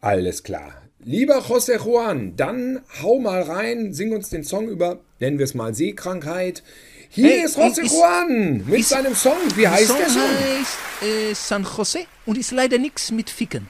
Alles 0.00 0.42
klar. 0.42 0.87
Lieber 1.00 1.38
José 1.48 1.78
Juan, 1.78 2.34
dann 2.36 2.80
hau 3.02 3.18
mal 3.20 3.42
rein, 3.42 3.92
sing 3.94 4.12
uns 4.12 4.30
den 4.30 4.42
Song 4.44 4.68
über, 4.68 4.98
nennen 5.20 5.38
wir 5.38 5.44
es 5.44 5.54
mal 5.54 5.74
Seekrankheit. 5.74 6.62
Hier 7.10 7.28
Hey, 7.30 7.44
ist 7.44 7.56
José 7.56 7.82
ist- 7.82 7.92
Juan 7.92 8.64
mit 8.66 8.80
ist- 8.80 8.88
seinem 8.90 9.14
Song. 9.14 9.36
Wie 9.54 9.66
heißt 9.68 9.86
Song 9.88 9.98
der 9.98 10.08
Song? 10.10 10.22
heißt 10.22 10.78
äh, 11.02 11.34
San 11.34 11.64
Jose 11.76 12.00
und 12.26 12.36
ist 12.36 12.50
leider 12.50 12.78
nichts 12.78 13.10
mit 13.12 13.30
Ficken. 13.30 13.68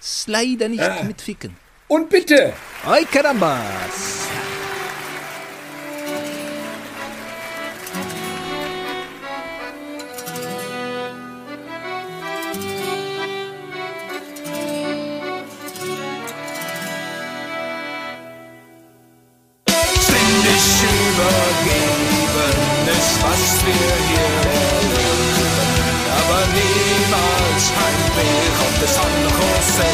Ist 0.00 0.28
leider 0.28 0.68
nicht 0.68 0.82
Ah. 0.82 1.02
mit 1.04 1.20
Ficken. 1.20 1.56
Und 1.88 2.08
bitte! 2.10 2.52
Ay 2.84 3.04
carambas! 3.04 4.28
Das 28.80 28.96
Jose. 28.96 29.84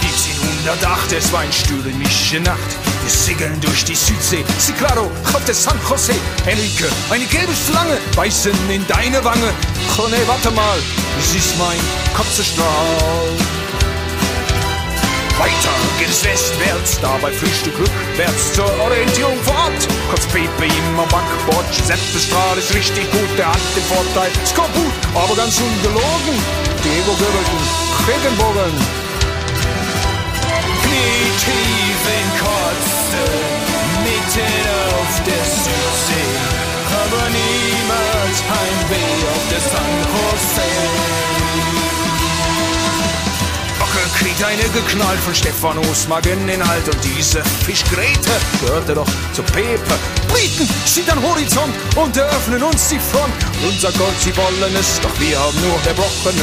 1708, 0.00 1.12
es 1.12 1.32
war 1.32 1.40
eine 1.40 1.52
stürmische 1.52 2.40
Nacht. 2.40 2.58
Wir 3.02 3.10
segeln 3.10 3.60
durch 3.60 3.84
die 3.84 3.94
Südsee. 3.94 4.44
Sí, 4.58 4.72
claro, 4.72 5.10
auf 5.32 5.44
der 5.44 5.54
San 5.54 5.78
Jose. 5.88 6.14
Enrique, 6.46 6.88
eine 7.10 7.24
gelbe 7.26 7.52
Schlange, 7.54 7.98
beißen 8.14 8.52
in 8.70 8.86
deine 8.86 9.22
Wange. 9.24 9.52
Oh 9.98 10.08
nee, 10.10 10.26
warte 10.26 10.50
mal, 10.50 10.78
es 11.20 11.34
ist 11.34 11.58
mein 11.58 11.78
Kotzestrahl. 12.16 13.55
Weiter 15.38 15.74
geht 15.98 16.08
es 16.08 16.24
westwärts, 16.24 16.98
dabei 17.00 17.30
Frühstück 17.30 17.74
rückwärts 17.78 18.54
zur 18.54 18.72
Orientierung 18.80 19.36
vor 19.42 19.54
Ort. 19.54 19.86
Kurz 20.08 20.24
Pepe 20.26 20.64
im 20.64 20.96
Backbord, 20.96 21.66
Giuseppe 21.72 22.18
Strahl 22.18 22.56
ist 22.56 22.72
richtig 22.72 23.10
gut, 23.10 23.28
der 23.36 23.48
hat 23.48 23.60
den 23.76 23.84
Vorteil. 23.84 24.30
Skorbut, 24.46 24.96
aber 25.14 25.36
ganz 25.36 25.60
ungelogen. 25.60 26.36
Diego 26.82 27.12
Göbelten, 27.20 27.60
Regenbogen. 28.08 28.72
Knietief 30.80 32.00
in 32.16 32.28
Kotze, 32.40 33.24
mitten 34.08 34.64
auf 34.96 35.12
der 35.20 35.44
Südsee. 35.44 36.32
Aber 36.96 37.28
niemals 37.28 38.38
Heimweh 38.48 39.20
auf 39.36 39.44
der 39.50 39.60
San 39.60 39.94
Jose. 40.16 41.95
Kriegt 44.26 44.42
eine 44.42 44.68
geknallt 44.70 45.20
von 45.20 45.32
Stephanos 45.36 46.08
Mageninhalt 46.08 46.88
und 46.88 46.98
diese 47.04 47.44
Fischgräte 47.64 48.32
gehörte 48.60 48.94
doch 48.96 49.06
zu 49.32 49.40
Pepe. 49.44 49.94
Briten 50.26 50.68
sieht 50.84 51.08
am 51.12 51.22
Horizont 51.22 51.72
und 51.94 52.16
eröffnen 52.16 52.60
uns 52.60 52.88
die 52.88 52.98
Front. 52.98 53.32
Unser 53.62 53.92
Gold, 53.92 54.18
sie 54.18 54.36
wollen 54.36 54.74
es, 54.74 55.00
doch 55.00 55.20
wir 55.20 55.38
haben 55.38 55.56
nur 55.60 55.78
Erbrochenes. 55.86 56.42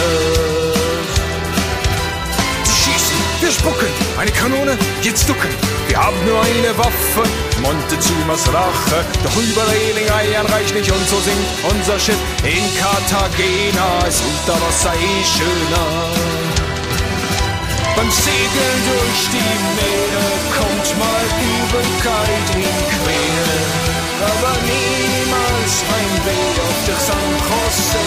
Sie 2.64 2.72
schießen, 2.72 3.18
wir 3.42 3.52
spucken, 3.52 3.90
eine 4.18 4.32
Kanone, 4.32 4.78
jetzt 5.02 5.28
ducken. 5.28 5.50
Wir 5.90 5.98
haben 5.98 6.26
nur 6.26 6.42
eine 6.42 6.78
Waffe, 6.78 7.24
Montezumas 7.62 8.48
Rache. 8.48 9.04
Doch 9.26 9.36
über 9.36 9.68
Reling-Eiern 9.70 10.46
reicht 10.46 10.74
nicht 10.74 10.90
und 10.90 11.10
so 11.10 11.20
sinkt 11.20 11.44
unser 11.70 12.00
Schiff 12.00 12.20
in 12.44 12.64
Cartagena. 12.80 14.08
Ist 14.08 14.24
unter 14.24 14.62
Wasser 14.62 14.94
eh 14.94 15.26
schöner. 15.26 16.23
Beim 17.96 18.10
Segeln 18.10 18.80
durch 18.90 19.30
die 19.30 19.54
Meere 19.78 20.28
kommt 20.58 20.88
mal 20.98 21.26
Übelkeit 21.54 22.48
in 22.56 22.78
Quere, 22.90 23.60
aber 24.26 24.54
niemals 24.66 25.74
Heimweh 25.90 26.50
auf 26.68 26.80
der 26.88 26.98
San 26.98 27.30
Jose. 27.48 28.06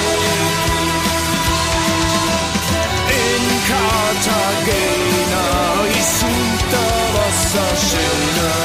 In 3.08 3.44
Cartagena 3.70 5.46
ist 5.98 6.18
unter 6.24 6.90
Wasser 7.14 7.70
schöner, 7.86 8.58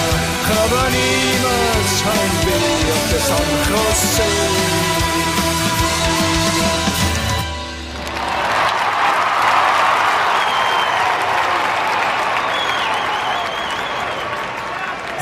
aber 0.64 0.86
niemals 0.90 1.94
Heimweh 2.04 2.92
auf 2.92 3.06
der 3.12 3.22
San 3.22 3.50
Jose. 3.70 4.81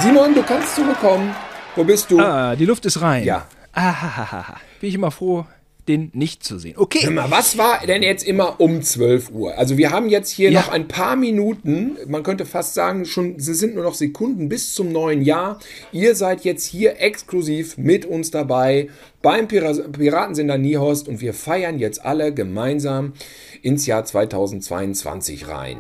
Simon, 0.01 0.33
du 0.33 0.43
kannst 0.43 0.75
zurückkommen. 0.75 1.35
Wo 1.75 1.83
bist 1.83 2.09
du? 2.11 2.19
Ah, 2.19 2.55
die 2.55 2.65
Luft 2.65 2.85
ist 2.85 3.01
rein. 3.01 3.23
Ja. 3.23 3.47
Ahahaha. 3.73 4.55
Bin 4.79 4.89
ich 4.89 4.95
immer 4.95 5.11
froh, 5.11 5.45
den 5.87 6.09
nicht 6.13 6.43
zu 6.43 6.57
sehen. 6.57 6.75
Okay. 6.77 7.01
Hör 7.03 7.11
mal, 7.11 7.31
was 7.31 7.57
war 7.57 7.85
denn 7.85 8.01
jetzt 8.01 8.25
immer 8.25 8.59
um 8.59 8.81
12 8.81 9.31
Uhr? 9.31 9.57
Also 9.57 9.77
wir 9.77 9.91
haben 9.91 10.07
jetzt 10.09 10.29
hier 10.29 10.51
Ja. 10.51 10.61
noch 10.61 10.69
ein 10.69 10.87
paar 10.87 11.15
Minuten, 11.15 11.97
man 12.07 12.23
könnte 12.23 12.45
fast 12.45 12.73
sagen, 12.73 13.05
schon 13.05 13.35
es 13.35 13.45
sind 13.45 13.75
nur 13.75 13.83
noch 13.83 13.93
Sekunden 13.93 14.47
bis 14.49 14.73
zum 14.73 14.91
neuen 14.91 15.21
Jahr. 15.21 15.59
Ihr 15.91 16.15
seid 16.15 16.41
jetzt 16.45 16.65
hier 16.65 17.01
exklusiv 17.01 17.77
mit 17.77 18.05
uns 18.05 18.31
dabei 18.31 18.89
beim 19.21 19.47
Pira 19.47 19.73
Piratensender 19.73 20.57
Niehorst 20.57 21.07
und 21.07 21.21
wir 21.21 21.33
feiern 21.33 21.77
jetzt 21.77 22.03
alle 22.05 22.33
gemeinsam 22.33 23.13
ins 23.61 23.85
Jahr 23.85 24.05
2022 24.05 25.47
rein. 25.47 25.77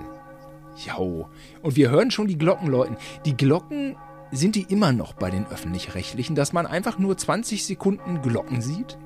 Jo. 0.85 1.27
Und 1.61 1.75
wir 1.75 1.89
hören 1.89 2.09
schon 2.11 2.27
die 2.27 2.37
Glocken 2.37 2.67
läuten. 2.69 2.95
Die 3.25 3.35
Glocken 3.35 3.95
sind 4.31 4.55
die 4.55 4.63
immer 4.63 4.91
noch 4.91 5.13
bei 5.13 5.29
den 5.31 5.45
öffentlich-rechtlichen, 5.47 6.35
dass 6.35 6.53
man 6.53 6.65
einfach 6.65 6.97
nur 6.99 7.17
20 7.17 7.65
Sekunden 7.65 8.21
Glocken 8.21 8.61
sieht? 8.61 8.97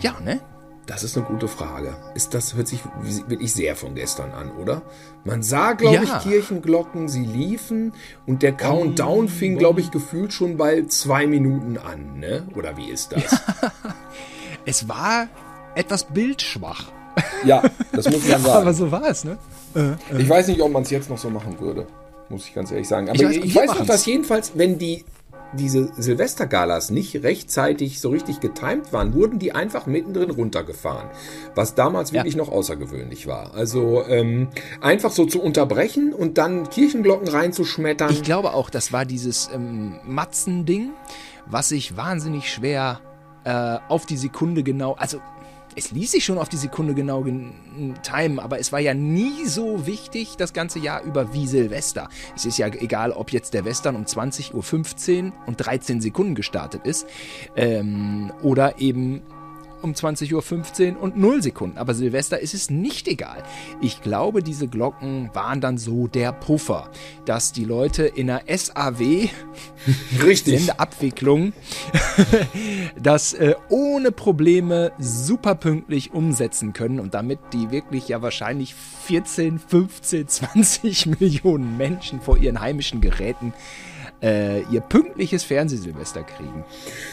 Ja, 0.00 0.14
ne? 0.24 0.40
Das 0.86 1.02
ist 1.02 1.16
eine 1.16 1.24
gute 1.24 1.48
Frage. 1.48 1.96
Ist 2.14 2.34
das 2.34 2.54
hört 2.56 2.68
sich 2.68 2.80
wirklich 3.28 3.52
sehr 3.54 3.74
von 3.74 3.94
gestern 3.94 4.32
an, 4.32 4.50
oder? 4.52 4.82
Man 5.24 5.42
sah, 5.42 5.72
glaube 5.72 5.96
Ja. 5.96 6.02
ich, 6.02 6.18
Kirchenglocken, 6.22 7.08
sie 7.08 7.24
liefen 7.24 7.94
und 8.26 8.42
der 8.42 8.52
Countdown 8.52 9.28
fing, 9.28 9.56
glaube 9.56 9.80
ich, 9.80 9.90
gefühlt 9.90 10.32
schon 10.34 10.56
bei 10.58 10.84
zwei 10.88 11.26
Minuten 11.26 11.78
an, 11.78 12.18
ne? 12.18 12.42
Oder 12.54 12.76
wie 12.76 12.90
ist 12.90 13.12
das? 13.12 13.40
Es 14.66 14.88
war 14.88 15.28
etwas 15.74 16.04
bildschwach. 16.04 16.90
Ja, 17.44 17.62
das 17.92 18.06
muss 18.10 18.26
man 18.28 18.40
sagen. 18.42 18.62
Aber 18.62 18.72
so 18.74 18.90
war 18.90 19.04
es, 19.08 19.24
ne? 19.24 19.36
Ich 20.18 20.28
weiß 20.28 20.48
nicht, 20.48 20.60
ob 20.62 20.72
man 20.72 20.82
es 20.84 20.90
jetzt 20.90 21.10
noch 21.10 21.18
so 21.18 21.28
machen 21.30 21.58
würde, 21.60 21.86
muss 22.34 22.46
ich 22.46 22.54
ganz 22.54 22.70
ehrlich 22.70 22.88
sagen. 22.88 23.08
Aber 23.08 23.16
Ich 23.16 23.24
weiß, 23.24 23.36
ich 23.36 23.56
weiß 23.56 23.78
noch, 23.78 23.86
dass 23.86 24.06
jedenfalls, 24.06 24.52
wenn 24.56 24.78
die 24.78 25.04
diese 25.56 25.92
Silvestergalas 25.96 26.90
nicht 26.90 27.22
rechtzeitig 27.22 28.00
so 28.00 28.10
richtig 28.10 28.40
getimt 28.40 28.92
waren, 28.92 29.14
wurden 29.14 29.38
die 29.38 29.52
einfach 29.52 29.86
mittendrin 29.86 30.30
runtergefahren. 30.30 31.08
Was 31.54 31.74
damals 31.74 32.12
wirklich 32.12 32.36
noch 32.36 32.50
außergewöhnlich 32.50 33.26
war. 33.26 33.54
Also 33.54 34.02
ähm, 34.08 34.48
einfach 34.80 35.10
so 35.10 35.26
zu 35.26 35.40
unterbrechen 35.40 36.12
und 36.12 36.38
dann 36.38 36.68
Kirchenglocken 36.68 37.28
reinzuschmettern. 37.28 38.10
Ich 38.10 38.22
glaube 38.22 38.52
auch, 38.52 38.70
das 38.70 38.92
war 38.92 39.04
dieses 39.04 39.48
ähm, 39.54 40.00
Matzen-Ding, 40.04 40.90
was 41.46 41.68
sich 41.68 41.96
wahnsinnig 41.96 42.50
schwer 42.52 43.00
äh, 43.44 43.78
auf 43.88 44.06
die 44.06 44.16
Sekunde 44.16 44.62
genau, 44.62 44.94
also 44.94 45.20
es 45.76 45.90
ließ 45.90 46.12
sich 46.12 46.24
schon 46.24 46.38
auf 46.38 46.48
die 46.48 46.56
Sekunde 46.56 46.94
genau 46.94 47.22
gen- 47.22 47.52
timen, 48.02 48.38
aber 48.38 48.58
es 48.60 48.72
war 48.72 48.80
ja 48.80 48.94
nie 48.94 49.44
so 49.46 49.86
wichtig 49.86 50.36
das 50.36 50.52
ganze 50.52 50.78
Jahr 50.78 51.02
über 51.02 51.32
wie 51.32 51.46
Silvester. 51.46 52.08
Es 52.36 52.44
ist 52.44 52.58
ja 52.58 52.66
egal, 52.68 53.12
ob 53.12 53.32
jetzt 53.32 53.54
der 53.54 53.64
Western 53.64 53.96
um 53.96 54.04
20.15 54.04 55.24
Uhr 55.26 55.32
und 55.46 55.56
13 55.56 56.00
Sekunden 56.00 56.34
gestartet 56.34 56.86
ist 56.86 57.06
ähm, 57.56 58.32
oder 58.42 58.78
eben 58.80 59.22
um 59.84 59.92
20.15 59.92 60.96
Uhr 60.96 61.02
und 61.02 61.16
0 61.16 61.42
Sekunden. 61.42 61.78
Aber 61.78 61.94
Silvester 61.94 62.40
ist 62.40 62.54
es 62.54 62.70
nicht 62.70 63.06
egal. 63.06 63.42
Ich 63.80 64.02
glaube, 64.02 64.42
diese 64.42 64.66
Glocken 64.66 65.30
waren 65.34 65.60
dann 65.60 65.78
so 65.78 66.08
der 66.08 66.32
Puffer, 66.32 66.90
dass 67.26 67.52
die 67.52 67.64
Leute 67.64 68.04
in 68.04 68.26
der 68.26 68.42
SAW 68.48 68.94
Richtig. 70.24 70.58
Sendeabwicklung 70.58 71.52
das 73.00 73.34
äh, 73.34 73.54
ohne 73.68 74.10
Probleme 74.10 74.92
super 74.98 75.54
pünktlich 75.54 76.12
umsetzen 76.12 76.72
können 76.72 76.98
und 76.98 77.14
damit 77.14 77.38
die 77.52 77.70
wirklich 77.70 78.08
ja 78.08 78.22
wahrscheinlich 78.22 78.74
14, 78.74 79.58
15, 79.58 80.28
20 80.28 81.06
Millionen 81.20 81.76
Menschen 81.76 82.20
vor 82.20 82.38
ihren 82.38 82.60
heimischen 82.60 83.00
Geräten 83.00 83.52
äh, 84.22 84.62
ihr 84.70 84.80
pünktliches 84.80 85.42
Fernsehsilvester 85.44 86.22
kriegen. 86.22 86.64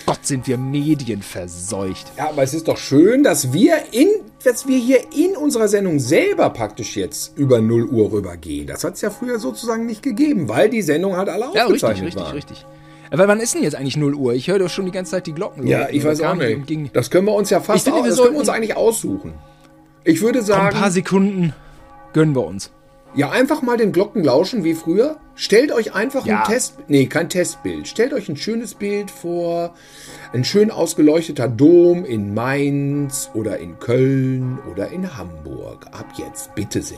Gott, 0.06 0.20
sind 0.26 0.48
wir 0.48 0.58
medienverseucht. 0.58 2.12
Ja, 2.18 2.30
aber 2.30 2.44
es 2.44 2.54
ist 2.54 2.68
doch 2.68 2.78
schön, 2.78 3.24
dass 3.24 3.54
wir 3.54 3.74
in, 3.92 4.08
dass 4.44 4.68
wir 4.68 4.78
hier 4.78 5.00
in 5.16 5.36
unserer 5.36 5.68
Sendung 5.68 6.00
selber 6.00 6.50
praktisch 6.50 6.96
jetzt 6.96 7.38
über 7.38 7.62
0 7.62 7.86
Uhr 7.86 8.12
rübergehen. 8.12 8.68
Das 8.68 8.84
hat 8.84 8.96
es 8.96 9.02
ja 9.02 9.10
früher 9.10 9.40
sozusagen 9.40 9.86
nicht 9.86 10.02
gegeben, 10.04 10.48
weil 10.50 10.70
die 10.70 10.82
Sendung 10.82 11.16
halt 11.18 11.30
alle 11.30 11.46
Ja, 11.54 11.66
richtig, 11.66 11.84
aufgezeichnet 11.84 12.06
richtig, 12.08 12.24
war. 12.24 12.34
richtig. 12.34 12.66
Aber 13.12 13.28
wann 13.28 13.42
ist 13.42 13.54
denn 13.56 13.64
jetzt 13.64 13.76
eigentlich 13.76 13.98
0 13.98 14.16
Uhr? 14.16 14.34
Ich 14.34 14.48
höre 14.48 14.60
doch 14.60 14.70
schon 14.70 14.86
die 14.86 14.92
ganze 14.92 15.12
Zeit 15.12 15.28
die 15.28 15.34
Glocken. 15.34 15.68
Ja, 15.68 15.90
ich 15.90 16.04
weiß 16.06 16.22
auch 16.22 16.36
nicht. 16.36 16.66
ging- 16.66 16.90
Das 16.94 17.10
können 17.10 17.28
wir 17.28 17.34
uns 17.34 17.50
ja 17.50 17.60
fast 17.60 17.80
Ich 17.80 17.84
finde, 17.84 18.04
wir 18.06 18.10
das 18.10 18.20
können 18.22 18.34
wir 18.34 18.40
uns 18.40 18.50
eigentlich 18.50 18.78
aussuchen. 18.78 19.34
Ich 20.06 20.22
würde 20.22 20.40
Komm, 20.40 20.48
sagen, 20.48 20.68
ein 20.76 20.82
paar 20.82 20.92
Sekunden 20.92 21.54
gönnen 22.14 22.34
wir 22.36 22.46
uns. 22.46 22.72
Ja, 23.14 23.30
einfach 23.30 23.62
mal 23.62 23.78
den 23.78 23.92
Glocken 23.92 24.24
lauschen 24.24 24.64
wie 24.64 24.74
früher. 24.74 25.18
Stellt 25.36 25.72
euch 25.72 25.94
einfach 25.94 26.26
Ja. 26.26 26.40
ein 26.44 26.52
Test, 26.52 26.76
nee, 26.88 27.08
kein 27.08 27.28
Testbild. 27.30 27.88
Stellt 27.88 28.14
euch 28.14 28.30
ein 28.30 28.38
schönes 28.38 28.74
Bild 28.76 29.12
vor. 29.12 29.74
Ein 30.34 30.44
schön 30.44 30.72
ausgeleuchteter 30.72 31.48
Dom 31.48 32.06
in 32.06 32.34
Mainz 32.34 33.30
oder 33.34 33.58
in 33.58 33.80
Köln 33.80 34.60
oder 34.72 34.90
in 34.90 35.18
Hamburg. 35.18 35.88
Ab 35.92 36.14
jetzt, 36.18 36.56
bitte 36.56 36.82
sehr. 36.82 36.98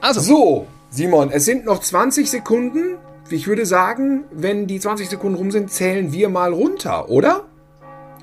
Also, 0.00 0.20
So, 0.20 0.66
Simon, 0.90 1.30
es 1.30 1.44
sind 1.44 1.64
noch 1.64 1.80
20 1.80 2.30
Sekunden. 2.30 2.98
Ich 3.30 3.46
würde 3.46 3.64
sagen, 3.64 4.24
wenn 4.32 4.66
die 4.66 4.78
20 4.80 5.08
Sekunden 5.08 5.36
rum 5.36 5.50
sind, 5.50 5.70
zählen 5.70 6.12
wir 6.12 6.28
mal 6.28 6.52
runter, 6.52 7.08
oder? 7.08 7.44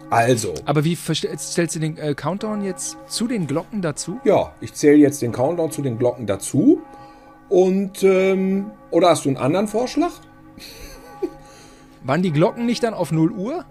Also, 0.10 0.56
aber 0.66 0.84
wie 0.84 0.96
stellst 0.96 1.76
du 1.76 1.80
den 1.80 1.98
äh, 1.98 2.16
Countdown 2.16 2.64
jetzt 2.64 2.98
zu 3.08 3.28
den 3.28 3.46
Glocken 3.46 3.82
dazu? 3.82 4.20
ja, 4.24 4.52
ich 4.60 4.74
zähle 4.74 4.98
jetzt 4.98 5.22
den 5.22 5.32
Countdown 5.32 5.72
zu 5.72 5.82
den 5.82 5.98
Glocken 5.98 6.26
dazu. 6.26 6.82
Und, 7.48 8.04
ähm, 8.04 8.72
oder 8.92 9.10
hast 9.10 9.26
du 9.26 9.30
einen 9.30 9.38
anderen 9.38 9.68
Vorschlag? 9.68 10.12
Waren 12.04 12.22
die 12.22 12.32
Glocken 12.32 12.66
nicht 12.66 12.84
dann 12.84 12.94
auf 12.94 13.12
0 13.12 13.32
Uhr? 13.32 13.66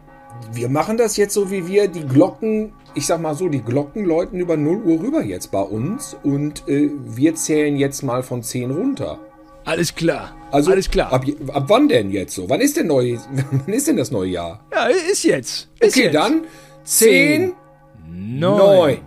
Wir 0.53 0.68
machen 0.68 0.97
das 0.97 1.16
jetzt 1.16 1.34
so, 1.34 1.51
wie 1.51 1.66
wir 1.66 1.89
die 1.89 2.07
Glocken, 2.07 2.72
ich 2.95 3.07
sag 3.07 3.20
mal 3.20 3.34
so, 3.34 3.49
die 3.49 3.62
Glocken 3.62 4.05
läuten 4.05 4.39
über 4.39 4.57
0 4.57 4.82
Uhr 4.82 5.01
rüber 5.01 5.22
jetzt 5.22 5.51
bei 5.51 5.62
uns. 5.62 6.16
Und 6.22 6.68
äh, 6.68 6.91
wir 7.05 7.34
zählen 7.34 7.76
jetzt 7.76 8.03
mal 8.03 8.22
von 8.22 8.43
10 8.43 8.70
runter. 8.70 9.18
Alles 9.68 9.94
klar. 9.94 10.34
Also, 10.50 10.70
Alles 10.70 10.88
klar. 10.90 11.12
Ab, 11.12 11.24
ab 11.52 11.64
wann 11.66 11.88
denn 11.88 12.10
jetzt 12.10 12.34
so? 12.34 12.48
Wann 12.48 12.62
ist 12.62 12.76
denn 12.78 12.86
neu, 12.86 13.18
wann 13.66 13.74
ist 13.74 13.86
denn 13.86 13.98
das 13.98 14.10
neue 14.10 14.30
Jahr? 14.30 14.64
ja, 14.72 14.86
ist 14.86 15.24
jetzt. 15.24 15.68
Ist 15.78 15.92
Okay, 15.94 16.04
jetzt. 16.04 16.14
dann 16.14 16.44
10, 16.84 17.52
9, 18.10 18.98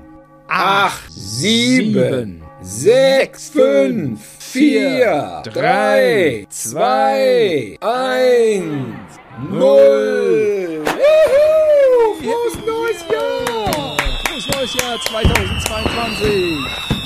8, 0.48 1.12
7, 1.12 2.44
6, 2.62 3.50
5, 3.50 4.20
4, 4.38 5.42
3, 5.52 6.46
2, 6.48 7.78
1, 7.82 8.72
0. 9.50 10.84
Frohes 12.22 12.56
neues 12.68 13.02
Jahr! 13.12 13.98
Frohes 14.28 14.48
neues 14.56 14.74
Jahr 14.76 15.00
2022. 15.10 17.01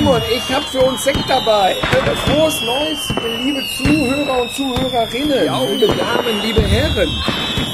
Simon, 0.00 0.22
ich 0.34 0.54
habe 0.54 0.64
für 0.64 0.80
uns 0.80 1.04
Sekt 1.04 1.28
dabei. 1.28 1.76
Frohes 2.24 2.62
Neues, 2.62 3.12
liebe 3.44 3.62
Zuhörer 3.66 4.40
und 4.40 4.50
Zuhörerinnen, 4.50 5.46
liebe 5.68 5.88
Damen, 5.88 6.40
liebe 6.40 6.62
Herren. 6.62 7.22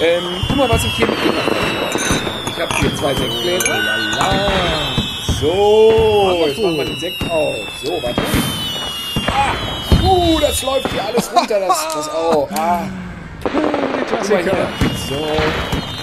Ähm, 0.00 0.24
guck 0.48 0.56
mal, 0.56 0.68
was 0.68 0.84
ich 0.84 0.92
hier 0.94 1.06
mitgebracht 1.06 1.46
habe. 1.46 2.50
Ich 2.50 2.60
habe 2.60 2.74
hier 2.80 2.96
zwei 2.96 3.14
Sektgläser. 3.14 3.80
So, 5.40 6.44
jetzt 6.48 6.58
machen 6.58 6.76
wir 6.78 6.84
den 6.86 6.98
Sekt 6.98 7.30
auf. 7.30 7.58
So, 7.84 7.92
warte. 8.02 8.22
Ah, 9.30 10.04
uh, 10.04 10.40
das 10.40 10.62
läuft 10.64 10.90
hier 10.90 11.04
alles 11.04 11.30
runter, 11.32 11.60
das, 11.60 11.94
das 11.94 12.08
auch. 12.08 12.48
Ah, 12.56 12.88
guck 13.44 14.30
mal 14.30 14.42
hier. 14.42 14.68
So. 15.08 15.95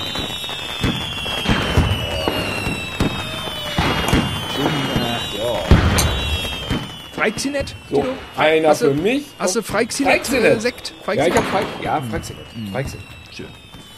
Freixinet? 7.23 7.73
So, 7.89 8.05
einer 8.35 8.67
Hast 8.67 8.81
du- 8.81 8.87
für 8.87 9.01
mich. 9.01 9.23
Hast 9.39 9.55
du 9.55 9.61
Freixinet? 9.61 10.11
Freixinet. 10.11 10.43
äh, 10.57 10.59
Sekt? 10.59 10.93
Ja, 11.07 11.25
ich 11.25 11.33
hab 11.33 11.45
Freik 11.45 11.65
ja, 11.81 12.01
Freixinet. 12.01 12.45
Freixinet. 12.73 13.05
Schön. 13.31 13.45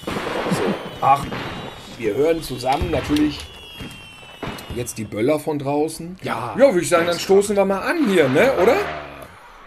So. 0.06 0.74
Ach, 1.02 1.26
wir 1.98 2.14
hören 2.14 2.44
zusammen 2.44 2.92
natürlich 2.92 3.40
jetzt 4.76 5.00
die 5.00 5.06
Böller 5.06 5.40
von 5.40 5.58
draußen. 5.58 6.20
Ja. 6.22 6.54
Ja, 6.56 6.68
würde 6.72 6.82
ich 6.82 6.90
sagen, 6.90 7.08
dann 7.08 7.18
stoßen 7.18 7.56
wir 7.56 7.66
mal 7.66 7.80
an 7.80 8.08
hier, 8.08 8.30
ne, 8.30 8.54
oder? 8.62 8.76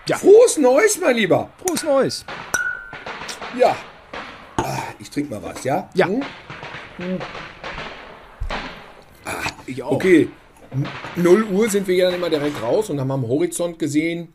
Ja. 0.06 0.18
Frohes 0.18 0.56
Neues, 0.58 1.00
mein 1.00 1.16
Lieber. 1.16 1.50
Frohes 1.66 1.82
Neues. 1.82 2.24
Ja. 3.58 3.74
Ah, 4.58 4.78
ich 5.00 5.10
trinke 5.10 5.34
mal 5.34 5.42
was, 5.42 5.64
ja? 5.64 5.88
Ja. 5.94 6.06
Hm? 6.06 6.22
Ich 9.66 9.82
auch. 9.82 9.90
Okay. 9.92 10.28
N- 10.72 10.86
0 11.22 11.44
Uhr 11.44 11.68
sind 11.70 11.86
wir 11.88 11.94
ja 11.94 12.06
dann 12.06 12.14
immer 12.14 12.30
direkt 12.30 12.60
raus 12.62 12.90
und 12.90 13.00
haben 13.00 13.10
am 13.10 13.26
Horizont 13.26 13.78
gesehen, 13.78 14.28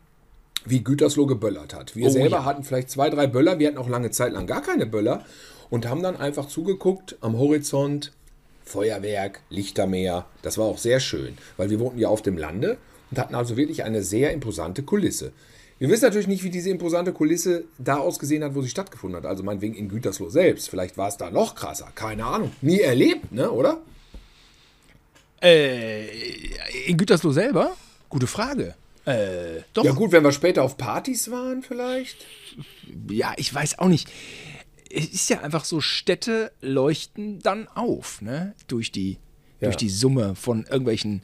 wie 0.64 0.82
Gütersloh 0.82 1.26
geböllert 1.26 1.74
hat. 1.74 1.94
Wir 1.94 2.06
Oh, 2.06 2.10
selber 2.10 2.38
ja. 2.38 2.44
hatten 2.44 2.64
vielleicht 2.64 2.90
zwei, 2.90 3.10
drei 3.10 3.26
Böller. 3.26 3.58
Wir 3.58 3.68
hatten 3.68 3.78
auch 3.78 3.88
lange 3.88 4.10
Zeit 4.10 4.32
lang 4.32 4.46
gar 4.46 4.62
keine 4.62 4.86
Böller 4.86 5.24
und 5.70 5.88
haben 5.88 6.02
dann 6.02 6.16
einfach 6.16 6.46
zugeguckt 6.46 7.16
am 7.20 7.38
Horizont. 7.38 8.12
Feuerwerk, 8.66 9.42
Lichtermeer. 9.50 10.24
Das 10.40 10.56
war 10.56 10.64
auch 10.64 10.78
sehr 10.78 10.98
schön, 10.98 11.36
weil 11.58 11.68
wir 11.68 11.80
wohnten 11.80 11.98
ja 11.98 12.08
auf 12.08 12.22
dem 12.22 12.38
Lande 12.38 12.78
und 13.10 13.18
hatten 13.18 13.34
also 13.34 13.58
wirklich 13.58 13.84
eine 13.84 14.02
sehr 14.02 14.32
imposante 14.32 14.82
Kulisse. 14.82 15.32
Wir 15.78 15.90
wissen 15.90 16.04
natürlich 16.04 16.28
nicht, 16.28 16.44
wie 16.44 16.50
diese 16.50 16.70
imposante 16.70 17.12
Kulisse 17.12 17.64
da 17.78 17.96
ausgesehen 17.98 18.42
hat, 18.42 18.54
wo 18.54 18.62
sie 18.62 18.70
stattgefunden 18.70 19.18
hat. 19.18 19.26
Also 19.26 19.42
meinetwegen 19.42 19.74
in 19.74 19.90
Gütersloh 19.90 20.30
selbst. 20.30 20.70
Vielleicht 20.70 20.96
war 20.96 21.08
es 21.08 21.18
da 21.18 21.30
noch 21.30 21.54
krasser. 21.56 21.88
Keine 21.94 22.24
Ahnung. 22.24 22.52
Nie 22.62 22.80
erlebt, 22.80 23.32
ne, 23.32 23.50
oder? 23.50 23.78
Äh, 25.42 26.06
in 26.86 26.96
Gütersloh 26.96 27.32
selber? 27.32 27.76
Gute 28.08 28.26
Frage. 28.26 28.74
Äh, 29.04 29.62
doch. 29.74 29.84
Ja 29.84 29.92
gut, 29.92 30.12
wenn 30.12 30.24
wir 30.24 30.32
später 30.32 30.62
auf 30.62 30.76
Partys 30.78 31.30
waren 31.30 31.62
vielleicht. 31.62 32.24
Ja, 33.10 33.34
ich 33.36 33.52
weiß 33.52 33.78
auch 33.78 33.88
nicht. 33.88 34.08
Es 34.90 35.06
ist 35.06 35.28
ja 35.28 35.40
einfach 35.40 35.64
so, 35.64 35.80
Städte 35.80 36.52
leuchten 36.60 37.40
dann 37.40 37.68
auf, 37.68 38.22
ne? 38.22 38.54
Durch 38.68 38.92
die, 38.92 39.18
Ja. 39.60 39.66
durch 39.68 39.76
die 39.76 39.90
Summe 39.90 40.34
von 40.36 40.64
irgendwelchen. 40.64 41.22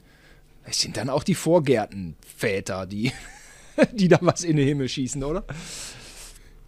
Es 0.65 0.79
sind 0.79 0.97
dann 0.97 1.09
auch 1.09 1.23
die 1.23 1.33
Vorgärtenväter, 1.35 2.85
die, 2.85 3.11
die 3.93 4.07
da 4.09 4.19
was 4.21 4.43
in 4.43 4.57
den 4.57 4.67
Himmel 4.67 4.89
schießen, 4.89 5.23
oder? 5.23 5.43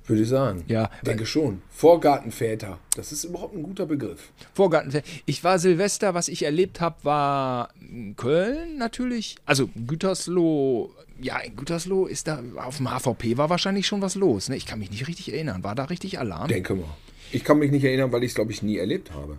Würde 0.06 0.22
ich 0.22 0.28
sagen. 0.28 0.64
Ja, 0.68 0.90
Denke 1.06 1.26
schon. 1.26 1.62
Vorgartenväter. 1.70 2.80
Das 2.96 3.12
ist 3.12 3.24
überhaupt 3.24 3.56
ein 3.56 3.64
guter 3.64 3.86
Begriff. 3.86 4.32
Vorgartenväter. 4.54 5.08
Ich 5.26 5.44
war 5.44 5.60
Silvester, 5.60 6.14
was 6.14 6.28
ich 6.28 6.44
erlebt 6.44 6.82
habe, 6.82 6.98
war 7.04 7.70
in 7.80 8.16
Köln 8.16 8.78
natürlich. 8.78 9.38
Also 9.46 9.70
Gütersloh. 9.88 10.92
Ja, 11.22 11.40
in 11.40 11.56
Gütersloh 11.56 12.06
ist 12.06 12.28
da, 12.28 12.44
auf 12.58 12.78
dem 12.78 12.90
HVP 12.90 13.38
war 13.38 13.50
wahrscheinlich 13.50 13.88
schon 13.88 14.02
was 14.02 14.16
los. 14.16 14.50
Ne? 14.50 14.58
Ich 14.58 14.66
kann 14.66 14.80
mich 14.80 14.92
nicht 14.92 15.08
richtig 15.08 15.32
erinnern. 15.32 15.64
War 15.64 15.76
da 15.76 15.86
richtig 15.86 16.20
Alarm? 16.20 16.50
Denke 16.50 16.76
mal. 16.76 16.86
Ich 17.32 17.44
kann 17.44 17.60
mich 17.60 17.72
nicht 17.72 17.84
erinnern, 17.84 18.12
weil 18.12 18.24
ich 18.24 18.32
es, 18.32 18.36
glaube 18.36 18.52
ich, 18.52 18.62
nie 18.62 18.78
erlebt 18.78 19.12
habe. 19.12 19.38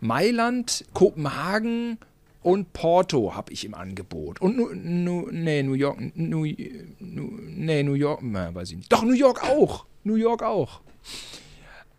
Mailand, 0.00 0.84
Kopenhagen 0.94 1.98
und 2.44 2.74
Porto 2.74 3.34
habe 3.34 3.52
ich 3.52 3.64
im 3.64 3.74
Angebot. 3.74 4.40
Und 4.40 4.56
nu, 4.56 4.68
nu, 4.74 5.28
nee, 5.32 5.62
New 5.62 5.72
York, 5.72 5.98
nu, 6.14 6.46
nu, 7.00 7.38
nee, 7.40 7.82
New 7.82 7.94
York, 7.94 8.20
na, 8.22 8.54
weiß 8.54 8.70
ich 8.70 8.76
nicht. 8.76 8.92
Doch, 8.92 9.02
New 9.02 9.14
York 9.14 9.42
auch. 9.42 9.86
New 10.04 10.16
York 10.16 10.42
auch. 10.42 10.82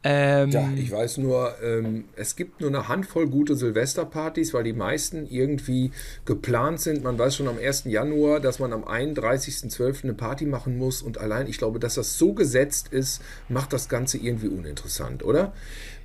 Ähm, 0.08 0.52
Ja, 0.52 0.70
ich 0.76 0.92
weiß 0.92 1.18
nur, 1.18 1.56
ähm, 1.64 2.04
es 2.16 2.36
gibt 2.36 2.62
nur 2.62 2.70
eine 2.70 2.88
Handvoll 2.88 3.28
gute 3.28 3.56
Silvesterpartys, 3.56 4.54
weil 4.54 4.64
die 4.64 4.74
meisten 4.74 5.26
irgendwie 5.28 5.90
geplant 6.26 6.80
sind. 6.80 7.04
Man 7.04 7.18
weiß 7.18 7.36
schon 7.36 7.48
am 7.48 7.58
1. 7.58 7.86
Januar, 7.86 8.40
dass 8.40 8.60
man 8.60 8.72
am 8.72 8.84
31.12. 8.84 10.04
eine 10.04 10.14
Party 10.14 10.46
machen 10.46 10.78
muss 10.78 11.02
und 11.02 11.18
allein, 11.18 11.48
ich 11.48 11.58
glaube, 11.58 11.80
dass 11.80 11.96
das 11.96 12.20
so 12.20 12.34
gesetzt 12.34 12.90
ist, 12.90 13.20
macht 13.50 13.74
das 13.74 13.90
Ganze 13.90 14.20
irgendwie 14.20 14.50
uninteressant, 14.50 15.26
oder? 15.26 15.54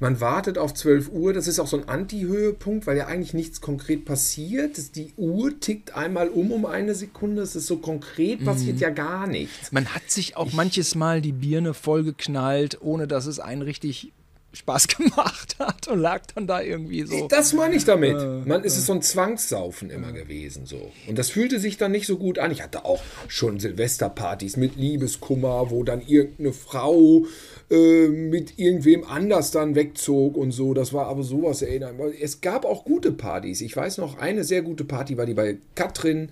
Man 0.01 0.21
wartet 0.21 0.57
auf 0.59 0.73
12 0.75 1.11
Uhr, 1.11 1.33
das 1.35 1.47
ist 1.47 1.61
auch 1.61 1.67
so 1.67 1.77
ein 1.77 1.89
Anti-Höhepunkt, 1.89 2.87
weil 2.87 2.97
ja 2.97 3.07
eigentlich 3.07 3.35
nichts 3.35 3.61
konkret 3.61 4.05
passiert. 4.07 4.97
Die 4.97 5.13
Uhr 5.17 5.61
tickt 5.61 5.95
einmal 5.95 6.29
um 6.29 6.51
um 6.53 6.65
eine 6.67 6.95
Sekunde, 6.95 7.43
es 7.43 7.55
ist 7.55 7.67
so 7.67 7.77
konkret, 7.77 8.45
passiert 8.45 8.77
Mhm. 8.77 8.83
ja 8.83 8.91
gar 8.91 9.27
nichts. 9.27 9.71
Man 9.73 9.87
hat 9.95 10.11
sich 10.11 10.37
auch 10.37 10.53
manches 10.55 10.95
Mal 10.95 11.21
die 11.21 11.33
Birne 11.33 11.75
vollgeknallt, 11.75 12.79
ohne 12.81 13.07
dass 13.07 13.27
es 13.27 13.41
einen 13.41 13.63
richtig 13.63 14.13
Spaß 14.53 14.89
gemacht 14.97 15.57
hat 15.61 15.87
und 15.87 16.01
lag 16.01 16.23
dann 16.35 16.47
da 16.49 16.61
irgendwie 16.61 17.05
so. 17.05 17.29
Das 17.29 17.53
meine 17.53 17.77
ich 17.77 17.85
damit. 17.85 18.17
Äh, 18.17 18.43
Man, 18.49 18.65
es 18.65 18.77
ist 18.77 18.87
so 18.87 18.95
ein 18.95 19.03
Zwangssaufen 19.03 19.91
immer 19.91 20.13
gewesen 20.13 20.67
so. 20.67 20.91
Und 21.07 21.19
das 21.19 21.31
fühlte 21.31 21.61
sich 21.61 21.77
dann 21.77 21.93
nicht 21.93 22.07
so 22.07 22.17
gut 22.17 22.39
an. 22.41 22.51
Ich 22.51 22.61
hatte 22.63 22.85
auch 22.85 23.01
schon 23.29 23.61
Silvesterpartys 23.61 24.57
mit 24.57 24.75
Liebeskummer, 24.75 25.71
wo 25.71 25.85
dann 25.85 26.01
irgendeine 26.01 26.53
Frau 26.53 27.27
äh, 27.71 28.09
mit 28.09 28.59
irgendwem 28.59 29.05
anders 29.05 29.51
dann 29.51 29.75
wegzog 29.75 30.37
und 30.37 30.53
so. 30.53 30.75
Das 30.75 30.93
war 30.93 31.07
aber 31.07 31.23
sowas 31.23 31.63
erinnern. 31.63 31.97
Es 32.21 32.41
gab 32.41 32.65
auch 32.65 32.85
gute 32.85 33.13
Partys. 33.13 33.61
Ich 33.61 33.77
weiß 33.77 33.99
noch, 33.99 34.19
eine 34.19 34.45
sehr 34.45 34.63
gute 34.63 34.85
Party 34.85 35.17
war 35.17 35.27
die 35.27 35.35
bei 35.35 35.59
Katrin. 35.75 36.31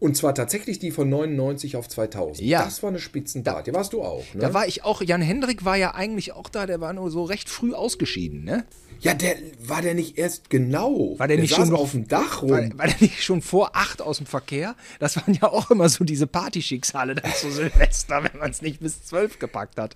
Und 0.00 0.16
zwar 0.16 0.34
tatsächlich 0.34 0.78
die 0.78 0.92
von 0.92 1.08
99 1.08 1.76
auf 1.76 1.88
2000. 1.88 2.46
Ja. 2.46 2.64
Das 2.64 2.82
war 2.82 2.90
eine 2.90 3.00
Spitzenparty. 3.00 3.74
Warst 3.74 3.92
du 3.92 4.02
auch, 4.02 4.24
ne? 4.32 4.40
Da 4.40 4.54
war 4.54 4.68
ich 4.68 4.84
auch, 4.84 5.02
Jan 5.02 5.20
Hendrik 5.20 5.64
war 5.64 5.76
ja 5.76 5.94
eigentlich 5.94 6.32
auch 6.32 6.48
da, 6.48 6.66
der 6.66 6.80
war 6.80 6.92
nur 6.92 7.10
so 7.10 7.24
recht 7.24 7.48
früh 7.48 7.74
ausgeschieden, 7.74 8.44
ne? 8.44 8.64
ja, 9.00 9.14
der 9.14 9.36
war 9.60 9.82
der 9.82 9.94
nicht 9.94 10.18
erst 10.18 10.50
genau. 10.50 11.14
War 11.18 11.28
der, 11.28 11.38
nicht 11.38 11.54
saß 11.54 11.68
schon 11.68 11.76
auf 11.76 11.92
dem 11.92 12.08
Dach 12.08 12.42
rum? 12.42 12.50
War, 12.50 12.78
war 12.78 12.86
der 12.86 12.96
nicht 13.00 13.22
schon 13.22 13.42
vor 13.42 13.76
acht 13.76 14.02
aus 14.02 14.18
dem 14.18 14.26
Verkehr? 14.26 14.74
Das 14.98 15.16
waren 15.16 15.34
ja 15.34 15.50
auch 15.50 15.70
immer 15.70 15.88
so 15.88 16.04
diese 16.04 16.26
Partyschicksale, 16.26 17.14
das 17.14 17.40
so 17.42 17.50
Silvester, 17.50 18.24
wenn 18.24 18.40
man 18.40 18.50
es 18.50 18.62
nicht 18.62 18.80
bis 18.80 19.04
zwölf 19.04 19.38
gepackt 19.38 19.78
hat. 19.78 19.94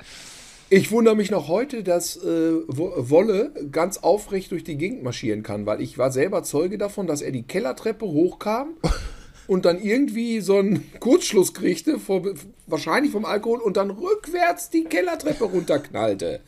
Ich 0.74 0.90
wundere 0.90 1.14
mich 1.14 1.30
noch 1.30 1.48
heute, 1.48 1.82
dass 1.82 2.16
äh, 2.16 2.52
Wo- 2.66 2.94
Wolle 2.96 3.50
ganz 3.70 3.98
aufrecht 3.98 4.50
durch 4.52 4.64
die 4.64 4.78
Gegend 4.78 5.02
marschieren 5.02 5.42
kann, 5.42 5.66
weil 5.66 5.82
ich 5.82 5.98
war 5.98 6.10
selber 6.10 6.44
Zeuge 6.44 6.78
davon, 6.78 7.06
dass 7.06 7.20
er 7.20 7.30
die 7.30 7.42
Kellertreppe 7.42 8.06
hochkam 8.06 8.70
und 9.46 9.66
dann 9.66 9.78
irgendwie 9.82 10.40
so 10.40 10.56
einen 10.56 10.90
Kurzschluss 10.98 11.52
kriegte, 11.52 11.98
vor, 11.98 12.22
wahrscheinlich 12.66 13.12
vom 13.12 13.26
Alkohol, 13.26 13.60
und 13.60 13.76
dann 13.76 13.90
rückwärts 13.90 14.70
die 14.70 14.84
Kellertreppe 14.84 15.44
runterknallte. 15.44 16.40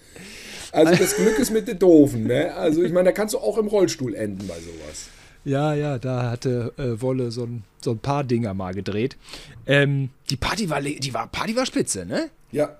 Also 0.72 0.94
das 0.94 1.16
Glück 1.16 1.38
ist 1.38 1.50
mit 1.50 1.68
den 1.68 1.78
Doofen, 1.78 2.24
ne? 2.26 2.54
Also 2.54 2.82
ich 2.82 2.92
meine, 2.92 3.10
da 3.10 3.12
kannst 3.12 3.34
du 3.34 3.38
auch 3.40 3.58
im 3.58 3.66
Rollstuhl 3.66 4.14
enden 4.14 4.48
bei 4.48 4.54
sowas. 4.54 5.08
Ja, 5.44 5.74
ja, 5.74 5.98
da 5.98 6.30
hatte 6.30 6.72
äh, 6.78 6.98
Wolle 7.02 7.30
so 7.30 7.42
ein, 7.44 7.62
so 7.82 7.90
ein 7.90 7.98
paar 7.98 8.24
Dinger 8.24 8.54
mal 8.54 8.72
gedreht. 8.72 9.18
Ähm, 9.66 10.08
die 10.30 10.36
Party 10.36 10.70
war, 10.70 10.80
die 10.80 11.12
war, 11.12 11.26
Party 11.26 11.54
war 11.54 11.66
spitze, 11.66 12.06
ne? 12.06 12.30
Ja, 12.52 12.74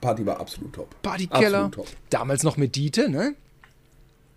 Party 0.00 0.26
war 0.26 0.40
absolut 0.40 0.72
top. 0.74 0.94
Partykeller. 1.02 1.64
Absolut 1.64 1.88
top. 1.88 1.96
Damals 2.10 2.42
noch 2.42 2.56
mit 2.56 2.76
Diete, 2.76 3.08
ne? 3.08 3.34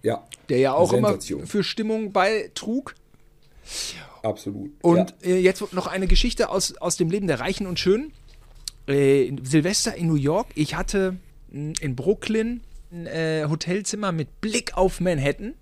Ja. 0.01 0.25
Der 0.47 0.59
ja 0.59 0.73
auch 0.73 0.91
Sensation. 0.91 1.39
immer 1.39 1.47
für 1.47 1.63
Stimmung 1.63 2.11
beitrug. 2.11 2.95
Absolut. 4.23 4.71
Und 4.81 5.15
ja. 5.21 5.29
äh, 5.29 5.39
jetzt 5.39 5.73
noch 5.73 5.87
eine 5.87 6.07
Geschichte 6.07 6.49
aus, 6.49 6.75
aus 6.77 6.97
dem 6.97 7.09
Leben 7.09 7.27
der 7.27 7.39
Reichen 7.39 7.67
und 7.67 7.79
Schönen. 7.79 8.13
Äh, 8.87 9.31
Silvester 9.43 9.95
in 9.95 10.07
New 10.07 10.15
York. 10.15 10.47
Ich 10.55 10.75
hatte 10.75 11.17
mh, 11.51 11.73
in 11.81 11.95
Brooklyn 11.95 12.61
ein 12.91 13.05
äh, 13.05 13.45
Hotelzimmer 13.47 14.11
mit 14.11 14.41
Blick 14.41 14.75
auf 14.75 14.99
Manhattan. 14.99 15.53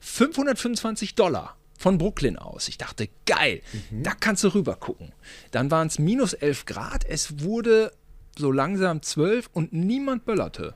525 0.00 1.14
Dollar 1.14 1.56
von 1.78 1.98
Brooklyn 1.98 2.36
aus. 2.38 2.68
Ich 2.68 2.78
dachte, 2.78 3.08
geil, 3.26 3.60
da 3.90 4.12
kannst 4.14 4.44
du 4.44 4.48
rüber 4.54 4.76
gucken. 4.76 5.12
Dann 5.50 5.70
waren 5.70 5.88
es 5.88 5.98
minus 5.98 6.32
11 6.32 6.66
Grad. 6.66 7.04
Es 7.04 7.40
wurde 7.40 7.92
so 8.36 8.50
langsam 8.50 9.02
12 9.02 9.50
und 9.52 9.72
niemand 9.72 10.24
böllerte. 10.24 10.74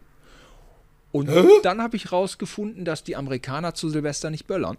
Und 1.13 1.31
dann 1.63 1.81
habe 1.81 1.97
ich 1.97 2.13
rausgefunden, 2.13 2.85
dass 2.85 3.03
die 3.03 3.17
Amerikaner 3.17 3.75
zu 3.75 3.89
Silvester 3.89 4.29
nicht 4.29 4.47
böllern. 4.47 4.77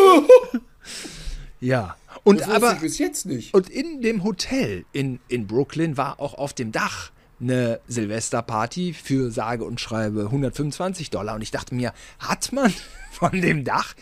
ja. 1.60 1.96
Und 2.24 2.40
Das 2.40 2.48
aber 2.48 2.74
bis 2.74 2.98
jetzt 2.98 3.26
nicht. 3.26 3.54
und 3.54 3.70
in 3.70 4.02
dem 4.02 4.24
Hotel 4.24 4.84
in, 4.92 5.20
in 5.28 5.46
Brooklyn 5.46 5.96
war 5.96 6.18
auch 6.20 6.34
auf 6.34 6.52
dem 6.52 6.72
Dach 6.72 7.12
eine 7.40 7.80
Silvesterparty 7.86 8.94
für 8.94 9.30
sage 9.30 9.64
und 9.64 9.80
schreibe 9.80 10.22
125 10.22 11.10
Dollar. 11.10 11.36
Und 11.36 11.42
ich 11.42 11.52
dachte 11.52 11.74
mir, 11.74 11.92
hat 12.18 12.52
man 12.52 12.72
von 13.12 13.40
dem 13.40 13.64
Dach 13.64 13.94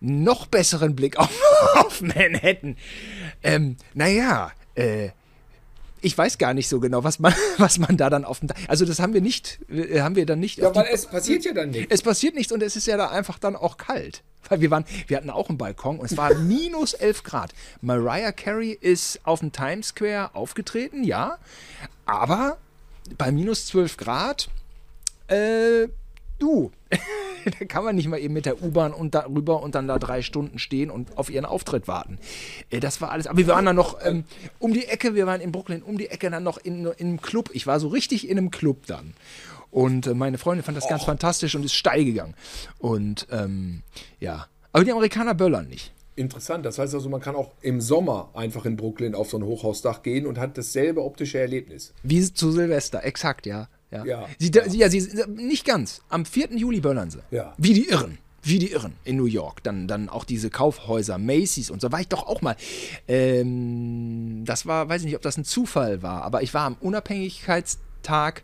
noch 0.00 0.46
besseren 0.46 0.94
Blick 0.94 1.18
auf, 1.18 1.30
auf 1.74 2.00
Manhattan? 2.00 2.76
Ähm, 3.42 3.76
naja, 3.94 4.52
äh, 4.76 5.10
ich 6.02 6.16
weiß 6.16 6.38
gar 6.38 6.54
nicht 6.54 6.68
so 6.68 6.80
genau, 6.80 7.04
was 7.04 7.18
man, 7.18 7.34
was 7.58 7.78
man 7.78 7.96
da 7.96 8.10
dann 8.10 8.24
auf 8.24 8.40
dem. 8.40 8.48
Also, 8.68 8.84
das 8.84 8.98
haben 9.00 9.12
wir 9.14 9.20
nicht, 9.20 9.58
äh, 9.70 10.00
haben 10.00 10.16
wir 10.16 10.26
dann 10.26 10.40
nicht. 10.40 10.58
Ja, 10.58 10.70
die- 10.70 10.76
weil 10.76 10.88
es 10.92 11.06
passiert 11.06 11.44
ja 11.44 11.52
dann 11.52 11.70
nichts. 11.70 11.92
es 11.94 12.02
passiert 12.02 12.34
nichts 12.34 12.52
und 12.52 12.62
es 12.62 12.76
ist 12.76 12.86
ja 12.86 12.96
da 12.96 13.08
einfach 13.08 13.38
dann 13.38 13.56
auch 13.56 13.76
kalt. 13.76 14.22
Weil 14.48 14.60
wir 14.62 14.70
waren, 14.70 14.84
wir 15.06 15.16
hatten 15.18 15.28
auch 15.30 15.48
einen 15.50 15.58
Balkon 15.58 15.98
und 15.98 16.06
es 16.10 16.16
war 16.16 16.34
minus 16.38 16.94
11 16.94 17.22
Grad. 17.24 17.52
Mariah 17.82 18.32
Carey 18.32 18.70
ist 18.80 19.20
auf 19.24 19.40
dem 19.40 19.52
Times 19.52 19.88
Square 19.88 20.34
aufgetreten, 20.34 21.04
ja. 21.04 21.36
Aber 22.06 22.56
bei 23.18 23.30
minus 23.32 23.66
12 23.66 23.96
Grad, 23.98 24.48
äh, 25.28 25.88
du, 26.42 26.72
da 27.58 27.64
kann 27.66 27.84
man 27.84 27.96
nicht 27.96 28.08
mal 28.08 28.18
eben 28.18 28.34
mit 28.34 28.46
der 28.46 28.62
U-Bahn 28.62 28.92
und 28.92 29.14
da 29.14 29.26
rüber 29.26 29.62
und 29.62 29.74
dann 29.74 29.88
da 29.88 29.98
drei 29.98 30.22
Stunden 30.22 30.58
stehen 30.58 30.90
und 30.90 31.16
auf 31.16 31.30
ihren 31.30 31.44
Auftritt 31.44 31.88
warten. 31.88 32.18
Äh, 32.70 32.80
das 32.80 33.00
war 33.00 33.10
alles. 33.10 33.26
Aber 33.26 33.38
wir 33.38 33.46
waren 33.46 33.66
dann 33.66 33.76
noch 33.76 33.98
ähm, 34.04 34.24
um 34.58 34.72
die 34.72 34.86
Ecke, 34.86 35.14
wir 35.14 35.26
waren 35.26 35.40
in 35.40 35.52
Brooklyn, 35.52 35.82
um 35.82 35.98
die 35.98 36.08
Ecke 36.08 36.30
dann 36.30 36.42
noch 36.42 36.58
in, 36.58 36.86
in 36.86 37.06
einem 37.06 37.20
Club. 37.22 37.50
Ich 37.52 37.66
war 37.66 37.80
so 37.80 37.88
richtig 37.88 38.28
in 38.28 38.38
einem 38.38 38.50
Club 38.50 38.86
dann. 38.86 39.14
Und 39.70 40.06
äh, 40.06 40.14
meine 40.14 40.38
Freundin 40.38 40.64
fand 40.64 40.76
das 40.76 40.88
ganz 40.88 41.04
fantastisch 41.04 41.54
und 41.54 41.64
ist 41.64 41.74
steil 41.74 42.04
gegangen. 42.04 42.34
Und 42.78 43.26
ähm, 43.30 43.82
ja, 44.18 44.46
aber 44.72 44.84
die 44.84 44.92
Amerikaner 44.92 45.34
böllern 45.34 45.68
nicht. 45.68 45.92
Interessant, 46.16 46.66
das 46.66 46.78
heißt 46.78 46.92
also, 46.94 47.08
man 47.08 47.20
kann 47.20 47.34
auch 47.34 47.52
im 47.62 47.80
Sommer 47.80 48.30
einfach 48.34 48.66
in 48.66 48.76
Brooklyn 48.76 49.14
auf 49.14 49.30
so 49.30 49.38
ein 49.38 49.44
Hochhausdach 49.44 50.02
gehen 50.02 50.26
und 50.26 50.38
hat 50.38 50.58
dasselbe 50.58 51.02
optische 51.02 51.38
Erlebnis. 51.38 51.94
Wie 52.02 52.20
zu 52.34 52.50
Silvester, 52.50 53.04
exakt, 53.04 53.46
ja. 53.46 53.68
Ja, 53.90 54.04
Ja. 54.04 54.28
Sie, 54.38 54.50
ja. 54.54 54.66
ja 54.66 54.88
sie, 54.88 55.08
nicht 55.28 55.64
ganz. 55.64 56.02
Am 56.08 56.24
4. 56.24 56.56
Juli 56.56 56.80
böllern 56.80 57.10
sie. 57.10 57.20
Ja. 57.30 57.54
Wie 57.58 57.74
die 57.74 57.88
Irren. 57.88 58.18
Wie 58.42 58.58
die 58.58 58.72
Irren 58.72 58.94
in 59.04 59.16
New 59.16 59.26
York. 59.26 59.62
Dann, 59.62 59.86
dann 59.86 60.08
auch 60.08 60.24
diese 60.24 60.48
Kaufhäuser, 60.50 61.18
Macy's 61.18 61.70
und 61.70 61.80
so. 61.80 61.92
War 61.92 62.00
ich 62.00 62.08
doch 62.08 62.26
auch 62.26 62.40
mal. 62.40 62.56
Ähm, 63.06 64.44
das 64.46 64.66
war, 64.66 64.88
weiß 64.88 65.02
ich 65.02 65.06
nicht, 65.06 65.16
ob 65.16 65.22
das 65.22 65.36
ein 65.36 65.44
Zufall 65.44 66.02
war, 66.02 66.22
aber 66.22 66.42
ich 66.42 66.54
war 66.54 66.62
am 66.62 66.76
Unabhängigkeitstag 66.80 68.42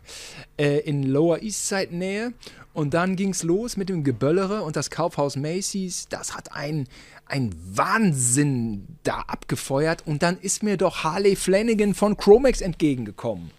äh, 0.57 0.79
in 0.79 1.03
Lower 1.03 1.41
East 1.41 1.67
Side 1.67 1.95
Nähe 1.95 2.33
und 2.73 2.93
dann 2.93 3.15
ging 3.15 3.29
es 3.29 3.41
los 3.41 3.75
mit 3.75 3.89
dem 3.89 4.03
Geböllere 4.03 4.61
und 4.61 4.75
das 4.75 4.91
Kaufhaus 4.91 5.35
Macy's. 5.35 6.07
Das 6.09 6.35
hat 6.35 6.51
ein, 6.51 6.87
ein 7.25 7.55
Wahnsinn 7.73 8.85
da 9.01 9.21
abgefeuert 9.21 10.03
und 10.05 10.21
dann 10.21 10.37
ist 10.37 10.61
mir 10.61 10.77
doch 10.77 11.03
Harley 11.03 11.35
Flanagan 11.35 11.95
von 11.95 12.17
Chromex 12.17 12.61
entgegengekommen. 12.61 13.49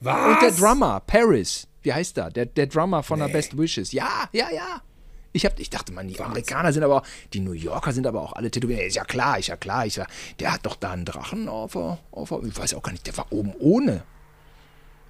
Was? 0.00 0.26
Und 0.34 0.42
der 0.42 0.50
Drummer, 0.52 1.00
Paris, 1.00 1.66
wie 1.82 1.92
heißt 1.92 2.16
der? 2.16 2.30
Der, 2.30 2.46
der 2.46 2.66
Drummer 2.66 3.02
von 3.02 3.18
der 3.18 3.28
Best 3.28 3.56
Wishes. 3.56 3.92
Ja, 3.92 4.28
ja, 4.32 4.50
ja. 4.50 4.82
Ich, 5.32 5.44
hab, 5.44 5.58
ich 5.58 5.68
dachte, 5.68 5.92
man, 5.92 6.06
die 6.06 6.20
Amerikaner 6.20 6.72
sind 6.72 6.84
aber, 6.84 7.02
die 7.32 7.40
New 7.40 7.52
Yorker 7.52 7.92
sind 7.92 8.06
aber 8.06 8.22
auch 8.22 8.34
alle 8.34 8.50
tätowiert. 8.50 8.80
Ist 8.82 8.94
ja 8.96 9.04
klar, 9.04 9.38
ist 9.38 9.48
ja 9.48 9.56
klar. 9.56 9.84
Ich 9.84 9.94
sag, 9.94 10.06
der 10.38 10.52
hat 10.52 10.64
doch 10.64 10.76
da 10.76 10.92
einen 10.92 11.04
Drachen 11.04 11.48
auf 11.48 11.74
auf 11.74 12.30
ich 12.46 12.56
weiß 12.56 12.74
auch 12.74 12.82
gar 12.82 12.92
nicht, 12.92 13.06
der 13.06 13.16
war 13.16 13.26
oben 13.32 13.52
ohne. 13.58 14.04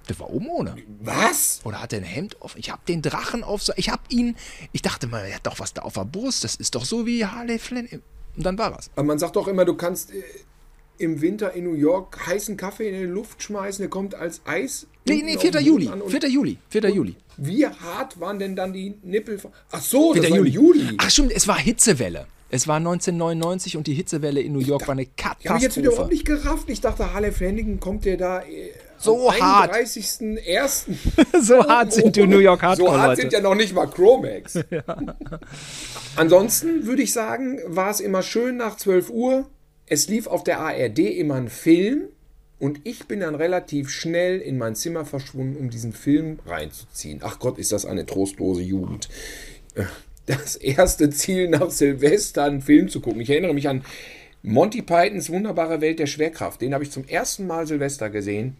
Der 0.09 0.19
war 0.19 0.29
oben 0.31 0.47
ohne. 0.47 0.75
Was? 1.01 1.61
Oder 1.63 1.81
hat 1.81 1.93
er 1.93 1.99
ein 1.99 2.05
Hemd 2.05 2.41
auf? 2.41 2.55
Ich 2.57 2.71
habe 2.71 2.81
den 2.87 3.01
Drachen 3.01 3.43
auf, 3.43 3.61
so- 3.63 3.73
ich 3.75 3.89
habe 3.89 4.01
ihn, 4.09 4.35
ich 4.71 4.81
dachte 4.81 5.07
mal, 5.07 5.25
er 5.25 5.35
hat 5.35 5.45
doch 5.47 5.59
was 5.59 5.73
da 5.73 5.81
auf 5.83 5.93
der 5.93 6.05
Brust. 6.05 6.43
Das 6.43 6.55
ist 6.55 6.73
doch 6.75 6.85
so 6.85 7.05
wie 7.05 7.25
Harley 7.25 7.59
Flynn. 7.59 7.87
Und 8.35 8.43
dann 8.43 8.57
war 8.57 8.77
es. 8.79 8.89
Aber 8.95 9.03
man 9.03 9.19
sagt 9.19 9.35
doch 9.35 9.47
immer, 9.47 9.63
du 9.65 9.75
kannst 9.75 10.11
äh, 10.11 10.23
im 10.97 11.21
Winter 11.21 11.53
in 11.53 11.63
New 11.65 11.73
York 11.75 12.25
heißen 12.27 12.57
Kaffee 12.57 12.89
in 12.89 12.95
die 12.99 13.05
Luft 13.05 13.41
schmeißen, 13.43 13.81
der 13.83 13.89
kommt 13.89 14.15
als 14.15 14.41
Eis. 14.45 14.87
Nee, 15.07 15.21
nee, 15.23 15.35
auf 15.35 15.41
4. 15.41 15.51
dem 15.51 15.63
Juli. 15.65 15.85
Boden 15.85 15.93
an 15.93 16.01
und 16.01 16.11
4. 16.11 16.29
Juli. 16.29 16.57
4. 16.69 16.89
Juli. 16.89 17.15
Wie 17.37 17.65
hart 17.67 18.19
waren 18.19 18.39
denn 18.39 18.55
dann 18.55 18.73
die 18.73 18.95
Nippel? 19.03 19.37
von- 19.37 19.51
Ach 19.71 19.81
so, 19.81 20.13
4. 20.13 20.21
das 20.21 20.31
im 20.31 20.45
Juli. 20.45 20.95
Ach 20.97 21.09
stimmt, 21.09 21.31
es 21.33 21.47
war 21.47 21.57
Hitzewelle. 21.57 22.27
Es 22.49 22.67
war 22.67 22.77
1999 22.77 23.75
und 23.75 23.87
die 23.87 23.93
Hitzewelle 23.93 24.39
in 24.39 24.53
New 24.53 24.59
York 24.59 24.87
war 24.87 24.93
eine 24.93 25.01
Ich 25.03 25.09
habe 25.49 25.59
jetzt 25.59 25.75
wieder 25.77 25.87
überhaupt 25.91 26.09
Katastrophe. 26.11 26.13
nicht 26.13 26.25
gerafft. 26.25 26.69
Ich 26.69 26.79
dachte, 26.79 27.11
Harley 27.13 27.31
Flanagan 27.31 27.79
kommt 27.79 28.05
der 28.05 28.17
da 28.17 28.41
äh, 28.41 28.71
So 28.97 29.29
am 29.29 29.35
hart. 29.41 29.73
31.01. 29.73 30.85
so 31.41 31.67
hart 31.67 31.91
sind 31.93 32.15
die 32.15 32.25
New 32.27 32.37
York 32.39 32.61
So 32.61 32.67
hart 32.67 32.79
Hardcore-Leute. 32.79 33.21
sind 33.21 33.33
ja 33.33 33.41
noch 33.41 33.55
nicht 33.55 33.73
mal 33.73 33.87
Chromex. 33.87 34.59
Ansonsten 36.15 36.85
würde 36.85 37.01
ich 37.01 37.11
sagen, 37.13 37.59
war 37.67 37.89
es 37.89 37.99
immer 37.99 38.21
schön 38.21 38.57
nach 38.57 38.77
12 38.77 39.09
Uhr. 39.09 39.49
Es 39.87 40.07
lief 40.07 40.27
auf 40.27 40.43
der 40.43 40.59
ARD 40.59 40.99
immer 40.99 41.35
ein 41.35 41.49
Film. 41.49 42.09
Und 42.57 42.79
ich 42.85 43.05
bin 43.05 43.19
dann 43.19 43.35
relativ 43.35 43.89
schnell 43.89 44.39
in 44.39 44.57
mein 44.57 44.75
Zimmer 44.75 45.05
verschwunden, 45.05 45.57
um 45.57 45.69
diesen 45.69 45.91
Film 45.91 46.39
reinzuziehen. 46.45 47.19
Ach 47.21 47.37
Gott, 47.39 47.57
ist 47.57 47.73
das 47.73 47.85
eine 47.85 48.05
trostlose 48.05 48.61
Jugend. 48.61 49.09
Äh, 49.75 49.83
Das 50.25 50.55
erste 50.55 51.09
Ziel 51.11 51.49
nach 51.49 51.69
Silvester, 51.69 52.45
einen 52.45 52.61
Film 52.61 52.89
zu 52.89 52.99
gucken. 52.99 53.21
Ich 53.21 53.29
erinnere 53.29 53.53
mich 53.53 53.69
an 53.69 53.83
Monty 54.41 54.81
Pythons 54.81 55.29
wunderbare 55.29 55.81
Welt 55.81 55.99
der 55.99 56.07
Schwerkraft. 56.07 56.61
Den 56.61 56.73
habe 56.73 56.83
ich 56.83 56.91
zum 56.91 57.07
ersten 57.07 57.45
Mal 57.45 57.67
Silvester 57.67 58.09
gesehen. 58.09 58.57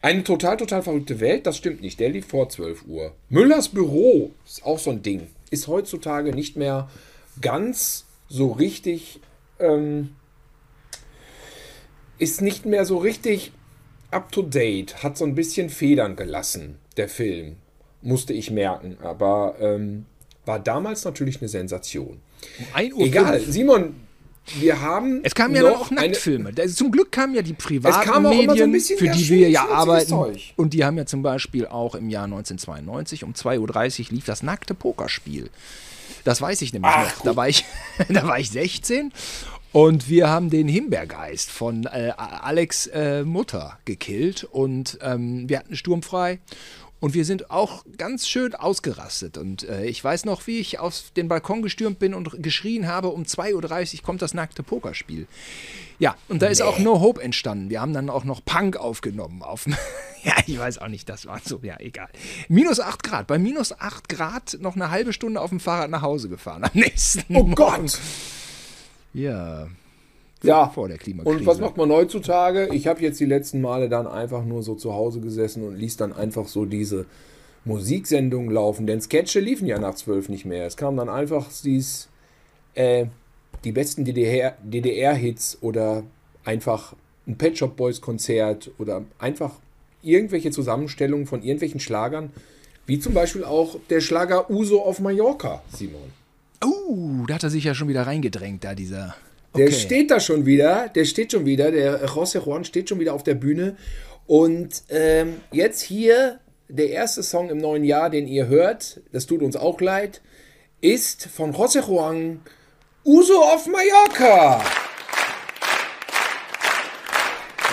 Eine 0.00 0.24
total, 0.24 0.56
total 0.56 0.82
verrückte 0.82 1.20
Welt, 1.20 1.46
das 1.46 1.56
stimmt 1.56 1.80
nicht. 1.82 2.00
Der 2.00 2.10
lief 2.10 2.26
vor 2.26 2.48
12 2.48 2.86
Uhr. 2.86 3.14
Müllers 3.28 3.68
Büro 3.68 4.32
ist 4.46 4.64
auch 4.64 4.78
so 4.78 4.90
ein 4.90 5.02
Ding. 5.02 5.26
Ist 5.50 5.68
heutzutage 5.68 6.32
nicht 6.34 6.56
mehr 6.56 6.88
ganz 7.40 8.04
so 8.28 8.52
richtig. 8.52 9.20
Ähm, 9.58 10.10
ist 12.18 12.40
nicht 12.40 12.66
mehr 12.66 12.84
so 12.84 12.98
richtig 12.98 13.52
up 14.10 14.32
to 14.32 14.42
date. 14.42 15.02
Hat 15.02 15.18
so 15.18 15.24
ein 15.24 15.34
bisschen 15.34 15.70
Federn 15.70 16.16
gelassen, 16.16 16.78
der 16.96 17.08
Film. 17.08 17.56
Musste 18.02 18.32
ich 18.32 18.50
merken. 18.50 18.96
Aber 19.02 19.56
ähm, 19.60 20.06
war 20.44 20.58
damals 20.58 21.04
natürlich 21.04 21.40
eine 21.40 21.48
Sensation. 21.48 22.20
Um 22.58 22.66
1 22.74 22.94
Uhr 22.94 23.00
Egal. 23.00 23.40
Simon, 23.40 23.94
wir 24.58 24.80
haben. 24.80 25.20
Es 25.24 25.34
kamen 25.34 25.54
ja 25.54 25.62
dann 25.62 25.72
noch 25.72 25.80
auch 25.82 25.90
Nacktfilme. 25.90 26.52
Also 26.56 26.74
zum 26.74 26.92
Glück 26.92 27.10
kamen 27.10 27.34
ja 27.34 27.42
die 27.42 27.54
privaten 27.54 28.08
so 28.12 28.20
Medien, 28.20 28.70
bisschen, 28.70 28.98
für 28.98 29.08
die 29.08 29.28
wir 29.28 29.50
ja 29.50 29.66
arbeiten. 29.68 30.08
Zeug. 30.08 30.52
Und 30.56 30.72
die 30.72 30.84
haben 30.84 30.96
ja 30.96 31.06
zum 31.06 31.22
Beispiel 31.22 31.66
auch 31.66 31.94
im 31.94 32.08
Jahr 32.10 32.24
1992 32.24 33.24
um 33.24 33.32
2.30 33.32 33.58
Uhr 34.00 34.06
lief 34.12 34.24
das 34.24 34.42
nackte 34.42 34.74
Pokerspiel. 34.74 35.50
Das 36.24 36.40
weiß 36.40 36.62
ich 36.62 36.72
nämlich 36.72 36.92
Ach, 36.92 37.16
noch. 37.16 37.24
Da 37.24 37.36
war, 37.36 37.48
ich, 37.48 37.64
da 38.08 38.26
war 38.26 38.38
ich 38.38 38.50
16 38.50 39.12
und 39.76 40.08
wir 40.08 40.30
haben 40.30 40.48
den 40.48 40.68
Himbeergeist 40.68 41.50
von 41.50 41.84
äh, 41.84 42.10
Alex 42.16 42.86
äh, 42.86 43.24
Mutter 43.24 43.78
gekillt 43.84 44.44
und 44.44 44.98
ähm, 45.02 45.50
wir 45.50 45.58
hatten 45.58 45.76
sturmfrei. 45.76 46.38
Und 46.98 47.12
wir 47.12 47.26
sind 47.26 47.50
auch 47.50 47.84
ganz 47.98 48.26
schön 48.26 48.54
ausgerastet. 48.54 49.36
Und 49.36 49.68
äh, 49.68 49.84
ich 49.84 50.02
weiß 50.02 50.24
noch, 50.24 50.46
wie 50.46 50.60
ich 50.60 50.78
auf 50.78 51.12
den 51.14 51.28
Balkon 51.28 51.60
gestürmt 51.60 51.98
bin 51.98 52.14
und 52.14 52.42
geschrien 52.42 52.86
habe, 52.86 53.08
um 53.08 53.24
2.30 53.24 53.96
Uhr 53.96 54.02
kommt 54.02 54.22
das 54.22 54.32
nackte 54.32 54.62
Pokerspiel. 54.62 55.26
Ja, 55.98 56.16
und 56.28 56.40
da 56.40 56.46
ist 56.46 56.62
auch 56.62 56.78
No 56.78 57.02
Hope 57.02 57.20
entstanden. 57.20 57.68
Wir 57.68 57.82
haben 57.82 57.92
dann 57.92 58.08
auch 58.08 58.24
noch 58.24 58.42
Punk 58.42 58.78
aufgenommen. 58.78 59.42
Auf, 59.42 59.66
ja, 60.24 60.32
ich 60.46 60.58
weiß 60.58 60.78
auch 60.78 60.88
nicht, 60.88 61.06
das 61.10 61.26
war 61.26 61.42
so, 61.44 61.60
ja, 61.62 61.78
egal. 61.80 62.08
Minus 62.48 62.80
8 62.80 63.02
Grad. 63.02 63.26
Bei 63.26 63.38
minus 63.38 63.78
8 63.78 64.08
Grad 64.08 64.56
noch 64.58 64.74
eine 64.74 64.90
halbe 64.90 65.12
Stunde 65.12 65.38
auf 65.42 65.50
dem 65.50 65.60
Fahrrad 65.60 65.90
nach 65.90 66.00
Hause 66.00 66.30
gefahren. 66.30 66.64
Am 66.64 66.70
nächsten 66.72 67.24
Oh 67.28 67.40
Morgen. 67.40 67.54
Gott! 67.56 68.00
Ja. 69.16 69.68
Ja, 70.42 70.68
Vor 70.68 70.88
der 70.88 70.98
Klimakrise. 70.98 71.38
und 71.38 71.46
was 71.46 71.58
macht 71.58 71.78
man 71.78 71.90
heutzutage? 71.90 72.68
Ich 72.72 72.86
habe 72.86 73.00
jetzt 73.00 73.18
die 73.18 73.24
letzten 73.24 73.62
Male 73.62 73.88
dann 73.88 74.06
einfach 74.06 74.44
nur 74.44 74.62
so 74.62 74.74
zu 74.74 74.92
Hause 74.92 75.20
gesessen 75.20 75.66
und 75.66 75.76
ließ 75.76 75.96
dann 75.96 76.12
einfach 76.12 76.46
so 76.46 76.66
diese 76.66 77.06
Musiksendungen 77.64 78.50
laufen, 78.50 78.86
denn 78.86 79.00
Sketche 79.00 79.40
liefen 79.40 79.66
ja 79.66 79.78
nach 79.78 79.94
zwölf 79.94 80.28
nicht 80.28 80.44
mehr. 80.44 80.66
Es 80.66 80.76
kam 80.76 80.96
dann 80.96 81.08
einfach 81.08 81.46
dies, 81.64 82.08
äh, 82.74 83.06
die 83.64 83.72
besten 83.72 84.04
DDR 84.04 84.56
DDR-Hits 84.62 85.58
oder 85.62 86.04
einfach 86.44 86.94
ein 87.26 87.38
Pet 87.38 87.56
Shop 87.58 87.74
Boys 87.74 88.02
Konzert 88.02 88.70
oder 88.78 89.02
einfach 89.18 89.52
irgendwelche 90.02 90.50
Zusammenstellungen 90.50 91.26
von 91.26 91.42
irgendwelchen 91.42 91.80
Schlagern, 91.80 92.30
wie 92.86 93.00
zum 93.00 93.14
Beispiel 93.14 93.42
auch 93.42 93.76
der 93.88 94.00
Schlager 94.02 94.50
Uso 94.50 94.82
auf 94.82 95.00
Mallorca, 95.00 95.62
Simon. 95.72 96.12
Uh, 96.64 97.26
da 97.26 97.34
hat 97.34 97.42
er 97.42 97.50
sich 97.50 97.64
ja 97.64 97.74
schon 97.74 97.88
wieder 97.88 98.06
reingedrängt, 98.06 98.64
da 98.64 98.74
dieser. 98.74 99.14
Der 99.56 99.66
Okay. 99.66 99.72
steht 99.74 100.10
da 100.10 100.20
schon 100.20 100.44
wieder, 100.46 100.88
der 100.88 101.04
steht 101.04 101.32
schon 101.32 101.46
wieder, 101.46 101.70
der 101.70 102.06
José 102.08 102.44
Juan 102.44 102.64
steht 102.64 102.88
schon 102.88 103.00
wieder 103.00 103.14
auf 103.14 103.22
der 103.22 103.34
Bühne. 103.34 103.76
Und 104.26 104.82
ähm, 104.90 105.40
jetzt 105.52 105.80
hier 105.82 106.40
der 106.68 106.90
erste 106.90 107.22
Song 107.22 107.48
im 107.48 107.58
neuen 107.58 107.84
Jahr, 107.84 108.10
den 108.10 108.26
ihr 108.26 108.48
hört, 108.48 109.00
das 109.12 109.26
tut 109.26 109.40
uns 109.42 109.56
auch 109.56 109.80
leid, 109.80 110.20
ist 110.80 111.26
von 111.34 111.54
José 111.54 111.86
Juan 111.86 112.40
Uso 113.04 113.40
auf 113.40 113.66
Mallorca. 113.66 114.62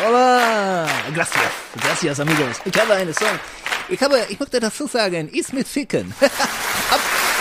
Hola, 0.06 0.88
gracias, 1.14 1.52
gracias 1.82 2.20
amigos. 2.20 2.58
Ich 2.66 2.80
habe 2.80 2.94
einen 2.94 3.14
Song. 3.14 3.40
Ich 3.90 4.02
habe, 4.02 4.20
ich 4.30 4.40
möchte 4.40 4.60
dazu 4.60 4.88
sagen, 4.88 5.28
ist 5.30 5.54
mit 5.54 5.68
Ficken. 5.68 6.14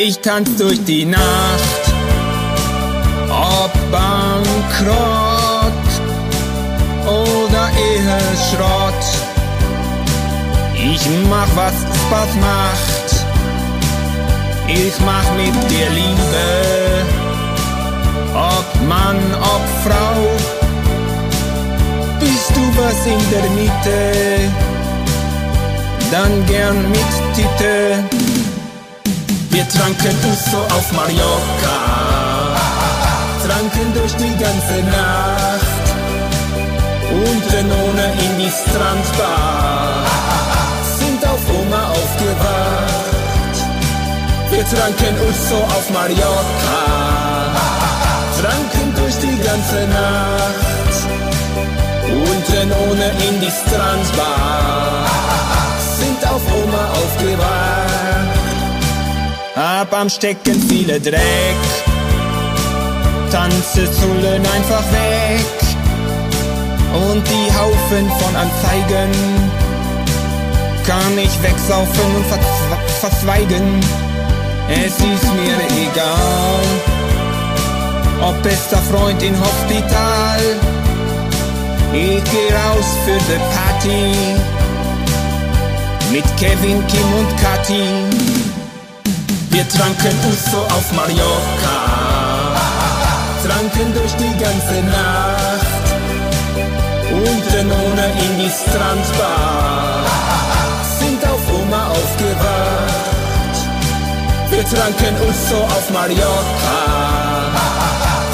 Ich 0.00 0.20
tanz 0.20 0.54
durch 0.56 0.84
die 0.84 1.04
Nacht, 1.04 1.82
ob 3.28 3.72
Bankrott 3.90 4.92
oder 7.04 7.68
Eheschrott. 7.90 9.04
Ich 10.74 11.04
mach, 11.28 11.48
was 11.56 11.72
Spaß 11.72 12.28
macht. 12.40 13.26
Ich 14.68 14.94
mach 15.04 15.24
mit 15.36 15.68
dir 15.68 15.90
Liebe, 15.90 16.46
ob 18.34 18.88
Mann, 18.88 19.18
ob 19.40 19.64
Frau. 19.82 20.16
Bist 22.20 22.50
du 22.54 22.62
was 22.80 23.04
in 23.04 23.30
der 23.32 23.50
Mitte, 23.50 24.52
dann 26.12 26.46
gern 26.46 26.88
mit 26.88 27.34
Titte. 27.34 28.27
Wir 29.50 29.66
tranken 29.68 30.16
Uso 30.30 30.58
auf 30.58 30.92
Mallorca, 30.92 31.76
tranken 33.46 33.94
durch 33.94 34.14
die 34.16 34.36
ganze 34.36 34.82
Nacht. 34.90 35.86
Und 37.10 37.48
ohne 37.82 38.04
in 38.24 38.38
die 38.38 38.50
Strandbar, 38.50 40.04
sind 40.98 41.24
auf 41.26 41.40
Oma 41.60 41.82
aufgewacht. 41.90 43.56
Wir 44.50 44.64
tranken 44.64 45.16
Uso 45.28 45.62
auf 45.64 45.90
Mallorca, 45.90 46.84
tranken 48.40 48.94
durch 48.96 49.16
die 49.16 49.38
ganze 49.42 49.86
Nacht. 49.88 50.98
Und 52.04 52.48
ohne 52.90 53.08
in 53.26 53.40
die 53.40 53.50
Strandbar, 53.50 55.06
sind 55.98 56.22
auf 56.30 56.42
Oma 56.62 56.84
aufgewacht. 56.92 58.37
Ab 59.58 59.92
am 59.92 60.08
Stecken 60.08 60.62
viele 60.68 61.00
Dreck, 61.00 61.56
Tanze 63.32 63.90
zullen 63.90 64.46
einfach 64.46 64.84
weg 64.92 65.46
und 66.94 67.24
die 67.26 67.52
Haufen 67.58 68.08
von 68.20 68.36
Anzeigen 68.36 69.10
kann 70.86 71.18
ich 71.18 71.42
wegsaufen 71.42 72.14
und 72.14 72.24
verzwe- 72.26 73.00
verzweigen. 73.00 73.80
Es 74.70 74.92
ist 74.92 75.34
mir 75.34 75.58
egal, 75.82 76.62
ob 78.28 78.40
bester 78.44 78.78
Freund 78.92 79.20
in 79.24 79.34
Hospital, 79.40 80.38
ich 81.92 82.22
geh 82.30 82.54
raus 82.54 82.86
für 83.04 83.18
die 83.18 83.40
Party 83.56 84.14
mit 86.12 86.24
Kevin, 86.36 86.86
Kim 86.86 87.12
und 87.18 87.36
Kathi. 87.42 88.07
Wir 89.50 89.66
tranken 89.66 90.14
Uso 90.28 90.58
auf 90.58 90.92
Mallorca, 90.92 91.76
tranken 93.42 93.94
durch 93.94 94.12
die 94.16 94.36
ganze 94.42 94.82
Nacht. 94.84 95.86
Und 97.10 97.48
ohne 97.72 98.06
in 98.24 98.38
die 98.38 98.50
Strandbar, 98.50 100.04
sind 100.98 101.24
auf 101.24 101.40
Oma 101.60 101.88
aufgewacht. 101.88 103.56
Wir 104.50 104.64
tranken 104.64 105.16
Uso 105.26 105.62
auf 105.64 105.90
Mallorca, 105.90 106.80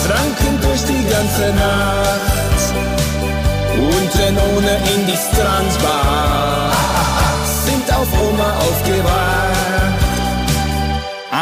tranken 0.06 0.60
durch 0.62 0.82
die 0.84 1.04
ganze 1.08 1.54
Nacht. 1.54 2.74
Und 3.76 4.14
ohne 4.56 4.76
in 4.94 5.06
die 5.06 5.16
Strandbar, 5.16 6.72
sind 7.64 7.92
auf 7.94 8.08
Oma 8.20 8.50
aufgewacht 8.58 10.03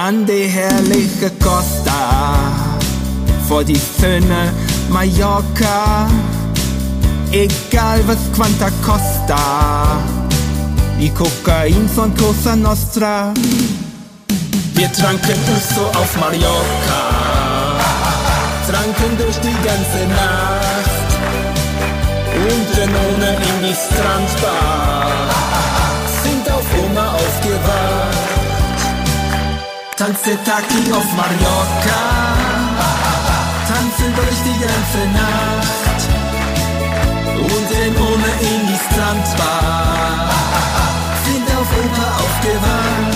an 0.06 0.26
die 0.26 0.48
herrliche 0.48 1.30
Costa, 1.40 2.42
vor 3.46 3.62
die 3.62 3.78
schöne 3.78 4.52
Mallorca, 4.88 6.08
egal 7.30 8.00
was 8.08 8.18
quanta 8.34 8.68
costa, 8.84 10.02
die 10.98 11.10
Kokain 11.10 11.88
von 11.88 12.12
Cosa 12.16 12.56
Nostra. 12.56 13.32
Wir 14.74 14.92
tranken 14.92 15.38
Uso 15.54 15.86
auf 16.00 16.16
Mallorca, 16.18 17.02
tranken 18.68 19.16
durch 19.18 19.38
die 19.46 19.56
ganze 19.68 20.02
Nacht 20.20 21.10
und 22.48 22.70
ohne 23.06 23.30
in 23.36 23.56
die 23.68 23.76
Strandbar, 23.84 25.06
sind 26.24 26.50
auf 26.50 26.66
Oma 26.84 27.06
aufgewacht. 27.12 28.41
Tanze 30.02 30.36
Taki 30.44 30.92
auf 30.92 31.12
Mallorca, 31.14 32.00
tanzen 33.68 34.12
durch 34.16 34.40
die 34.42 34.58
ganze 34.58 35.02
Nacht 35.14 36.00
und 37.38 38.00
ohne 38.00 38.30
in 38.40 38.66
die 38.66 38.80
Strandbar, 38.84 40.28
sind 41.24 41.46
auf 41.56 41.70
Oma 41.78 42.06
aufgewacht. 42.18 43.12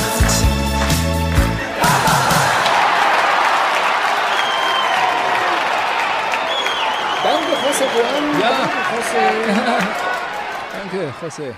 Danke, 7.24 7.52
José 7.66 7.86
Juan. 7.96 8.40
Ja. 8.40 8.54
Danke, 10.72 11.12
José. 11.18 11.46
Danke, 11.50 11.50
José. 11.50 11.54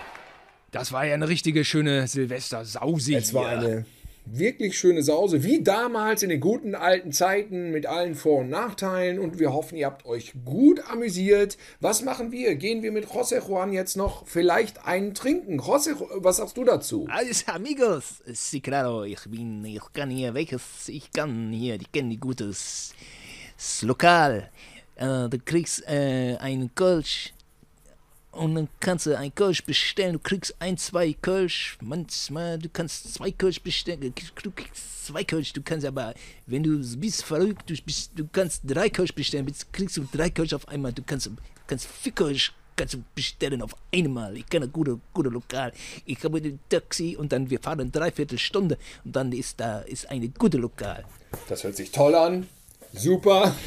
Das 0.70 0.90
war 0.92 1.04
ja 1.04 1.12
eine 1.12 1.28
richtige 1.28 1.66
schöne 1.66 2.06
Silvester-Sause. 2.06 3.16
Es 3.16 3.34
war 3.34 3.48
eine 3.48 3.84
wirklich 4.32 4.78
schöne 4.78 5.02
Sause, 5.02 5.42
wie 5.42 5.62
damals 5.62 6.22
in 6.22 6.30
den 6.30 6.40
guten 6.40 6.74
alten 6.74 7.12
Zeiten 7.12 7.70
mit 7.70 7.86
allen 7.86 8.14
Vor- 8.14 8.40
und 8.40 8.50
Nachteilen. 8.50 9.18
Und 9.18 9.38
wir 9.38 9.52
hoffen, 9.52 9.76
ihr 9.76 9.86
habt 9.86 10.06
euch 10.06 10.32
gut 10.44 10.80
amüsiert. 10.90 11.56
Was 11.80 12.02
machen 12.02 12.32
wir? 12.32 12.54
Gehen 12.56 12.82
wir 12.82 12.92
mit 12.92 13.06
José 13.06 13.46
Juan 13.46 13.72
jetzt 13.72 13.96
noch 13.96 14.26
vielleicht 14.26 14.84
einen 14.86 15.14
trinken? 15.14 15.60
José, 15.60 15.94
was 16.16 16.38
sagst 16.38 16.56
du 16.56 16.64
dazu? 16.64 17.06
Also, 17.10 17.50
amigos, 17.52 18.22
sí, 18.32 18.60
claro, 18.60 19.04
ich 19.04 19.20
bin, 19.28 19.64
ich 19.64 19.92
kann 19.92 20.10
hier, 20.10 20.34
welches, 20.34 20.88
ich 20.88 21.12
kann 21.12 21.52
hier, 21.52 21.76
ich 21.76 21.90
kenne 21.92 22.10
die 22.10 22.20
gutes 22.20 22.92
Lokal. 23.82 24.50
Äh, 24.96 25.28
du 25.28 25.38
kriegst 25.44 25.86
äh, 25.88 26.36
einen 26.40 26.74
Kölsch 26.74 27.32
und 28.38 28.54
dann 28.54 28.68
kannst 28.80 29.06
du 29.06 29.16
einen 29.16 29.34
Kölsch 29.34 29.64
bestellen. 29.64 30.14
Du 30.14 30.18
kriegst 30.20 30.54
ein, 30.60 30.78
zwei 30.78 31.12
Kölsch. 31.12 31.76
Manchmal, 31.80 32.58
du 32.58 32.68
kannst 32.68 33.12
zwei 33.12 33.30
Kölsch 33.32 33.60
bestellen. 33.60 34.00
Du 34.00 34.12
kriegst 34.12 35.06
zwei 35.06 35.24
Kölsch. 35.24 35.52
Du 35.52 35.62
kannst 35.62 35.84
aber, 35.84 36.14
wenn 36.46 36.62
du 36.62 36.78
bist 36.96 37.24
verrückt, 37.24 37.68
du, 37.68 37.74
bist, 37.84 38.12
du 38.14 38.26
kannst 38.30 38.62
drei 38.64 38.88
Kölsch 38.88 39.12
bestellen. 39.12 39.52
Kriegst 39.72 39.96
du 39.96 40.06
drei 40.12 40.30
Kölsch 40.30 40.52
auf 40.54 40.68
einmal. 40.68 40.92
Du 40.92 41.02
kannst, 41.02 41.30
kannst 41.66 41.86
vier 41.86 42.12
Kölsch 42.12 42.52
kannst 42.76 42.94
du 42.94 43.02
bestellen 43.14 43.60
auf 43.60 43.74
einmal. 43.92 44.36
Ich 44.36 44.46
kenne 44.46 44.66
ein 44.66 44.72
gute, 44.72 45.00
gute 45.12 45.30
Lokal. 45.30 45.72
Ich 46.06 46.22
habe 46.22 46.38
ein 46.38 46.60
Taxi 46.68 47.16
und 47.18 47.32
dann 47.32 47.50
wir 47.50 47.58
fahren 47.58 47.80
eine 47.80 47.90
Dreiviertelstunde 47.90 48.78
und 49.04 49.16
dann 49.16 49.32
ist 49.32 49.58
da 49.58 49.80
ist 49.80 50.08
eine 50.08 50.28
gute 50.28 50.58
Lokal. 50.58 51.04
Das 51.48 51.64
hört 51.64 51.74
sich 51.74 51.90
toll 51.90 52.14
an. 52.14 52.46
Super. 52.92 53.54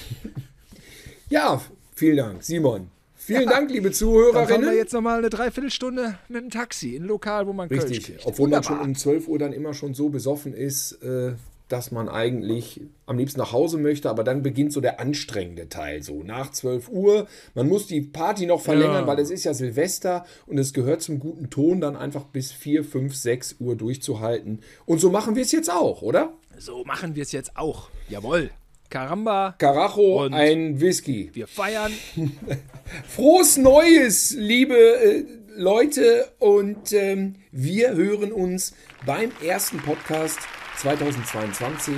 Ja, 1.29 1.61
vielen 1.95 2.17
Dank, 2.17 2.43
Simon. 2.43 2.91
Vielen 3.23 3.47
Dank, 3.47 3.69
liebe 3.69 3.89
Dann 3.89 3.93
fahren 3.93 4.09
wir 4.09 4.33
Zuhörerinnen. 4.33 4.75
jetzt 4.75 4.93
nochmal 4.93 5.19
eine 5.19 5.29
Dreiviertelstunde 5.29 6.17
mit 6.27 6.41
dem 6.43 6.49
Taxi 6.49 6.95
in 6.95 7.03
ein 7.03 7.07
Lokal, 7.07 7.45
wo 7.47 7.53
man 7.53 7.69
Kölsch 7.69 7.83
Richtig, 7.83 8.05
kriegt. 8.05 8.25
obwohl 8.25 8.49
man 8.49 8.57
Wunderbar. 8.63 8.77
schon 8.79 8.87
um 8.89 8.95
12 8.95 9.27
Uhr 9.27 9.37
dann 9.39 9.53
immer 9.53 9.73
schon 9.73 9.93
so 9.93 10.09
besoffen 10.09 10.53
ist, 10.53 10.93
äh, 11.03 11.33
dass 11.67 11.91
man 11.91 12.09
eigentlich 12.09 12.81
am 13.05 13.17
liebsten 13.17 13.39
nach 13.39 13.53
Hause 13.53 13.77
möchte, 13.77 14.09
aber 14.09 14.23
dann 14.25 14.41
beginnt 14.43 14.73
so 14.73 14.81
der 14.81 14.99
anstrengende 14.99 15.69
Teil, 15.69 16.03
so 16.03 16.21
nach 16.23 16.51
12 16.51 16.89
Uhr. 16.89 17.27
Man 17.53 17.69
muss 17.69 17.87
die 17.87 18.01
Party 18.01 18.45
noch 18.45 18.59
verlängern, 18.61 19.03
Ja. 19.03 19.07
weil 19.07 19.19
es 19.19 19.29
ist 19.29 19.43
ja 19.45 19.53
Silvester 19.53 20.25
und 20.47 20.57
es 20.57 20.73
gehört 20.73 21.01
zum 21.01 21.19
guten 21.19 21.49
Ton, 21.49 21.79
dann 21.79 21.95
einfach 21.95 22.23
bis 22.25 22.51
4, 22.51 22.83
5, 22.83 23.15
6 23.15 23.55
Uhr 23.59 23.75
durchzuhalten. 23.77 24.59
Und 24.85 24.99
so 24.99 25.11
machen 25.11 25.35
wir 25.35 25.43
es 25.43 25.51
jetzt 25.53 25.71
auch, 25.71 26.01
oder? 26.01 26.33
So 26.57 26.83
machen 26.83 27.15
wir 27.15 27.23
es 27.23 27.31
jetzt 27.31 27.55
auch. 27.55 27.89
Jawohl. 28.09 28.49
Caramba. 28.91 29.55
Carajo, 29.57 30.25
Und 30.25 30.33
ein 30.33 30.79
Whisky. 30.81 31.31
wir 31.33 31.47
feiern. 31.47 31.93
Frohes 33.07 33.55
Neues, 33.57 34.35
liebe 34.37 34.75
äh, 34.75 35.23
Leute. 35.55 36.29
Und 36.39 36.91
ähm, 36.91 37.35
wir 37.51 37.93
hören 37.95 38.31
uns 38.33 38.75
beim 39.05 39.31
ersten 39.43 39.77
Podcast 39.79 40.39
2022, 40.77 41.95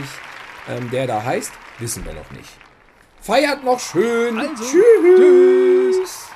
ähm, 0.69 0.91
der 0.91 1.07
da 1.07 1.23
heißt, 1.23 1.51
wissen 1.79 2.05
wir 2.05 2.13
noch 2.13 2.29
nicht. 2.31 2.49
Feiert 3.19 3.63
noch 3.63 3.79
schön. 3.79 4.37
Also, 4.37 4.63
Tschüss. 4.63 5.17
Tschüss. 5.17 6.32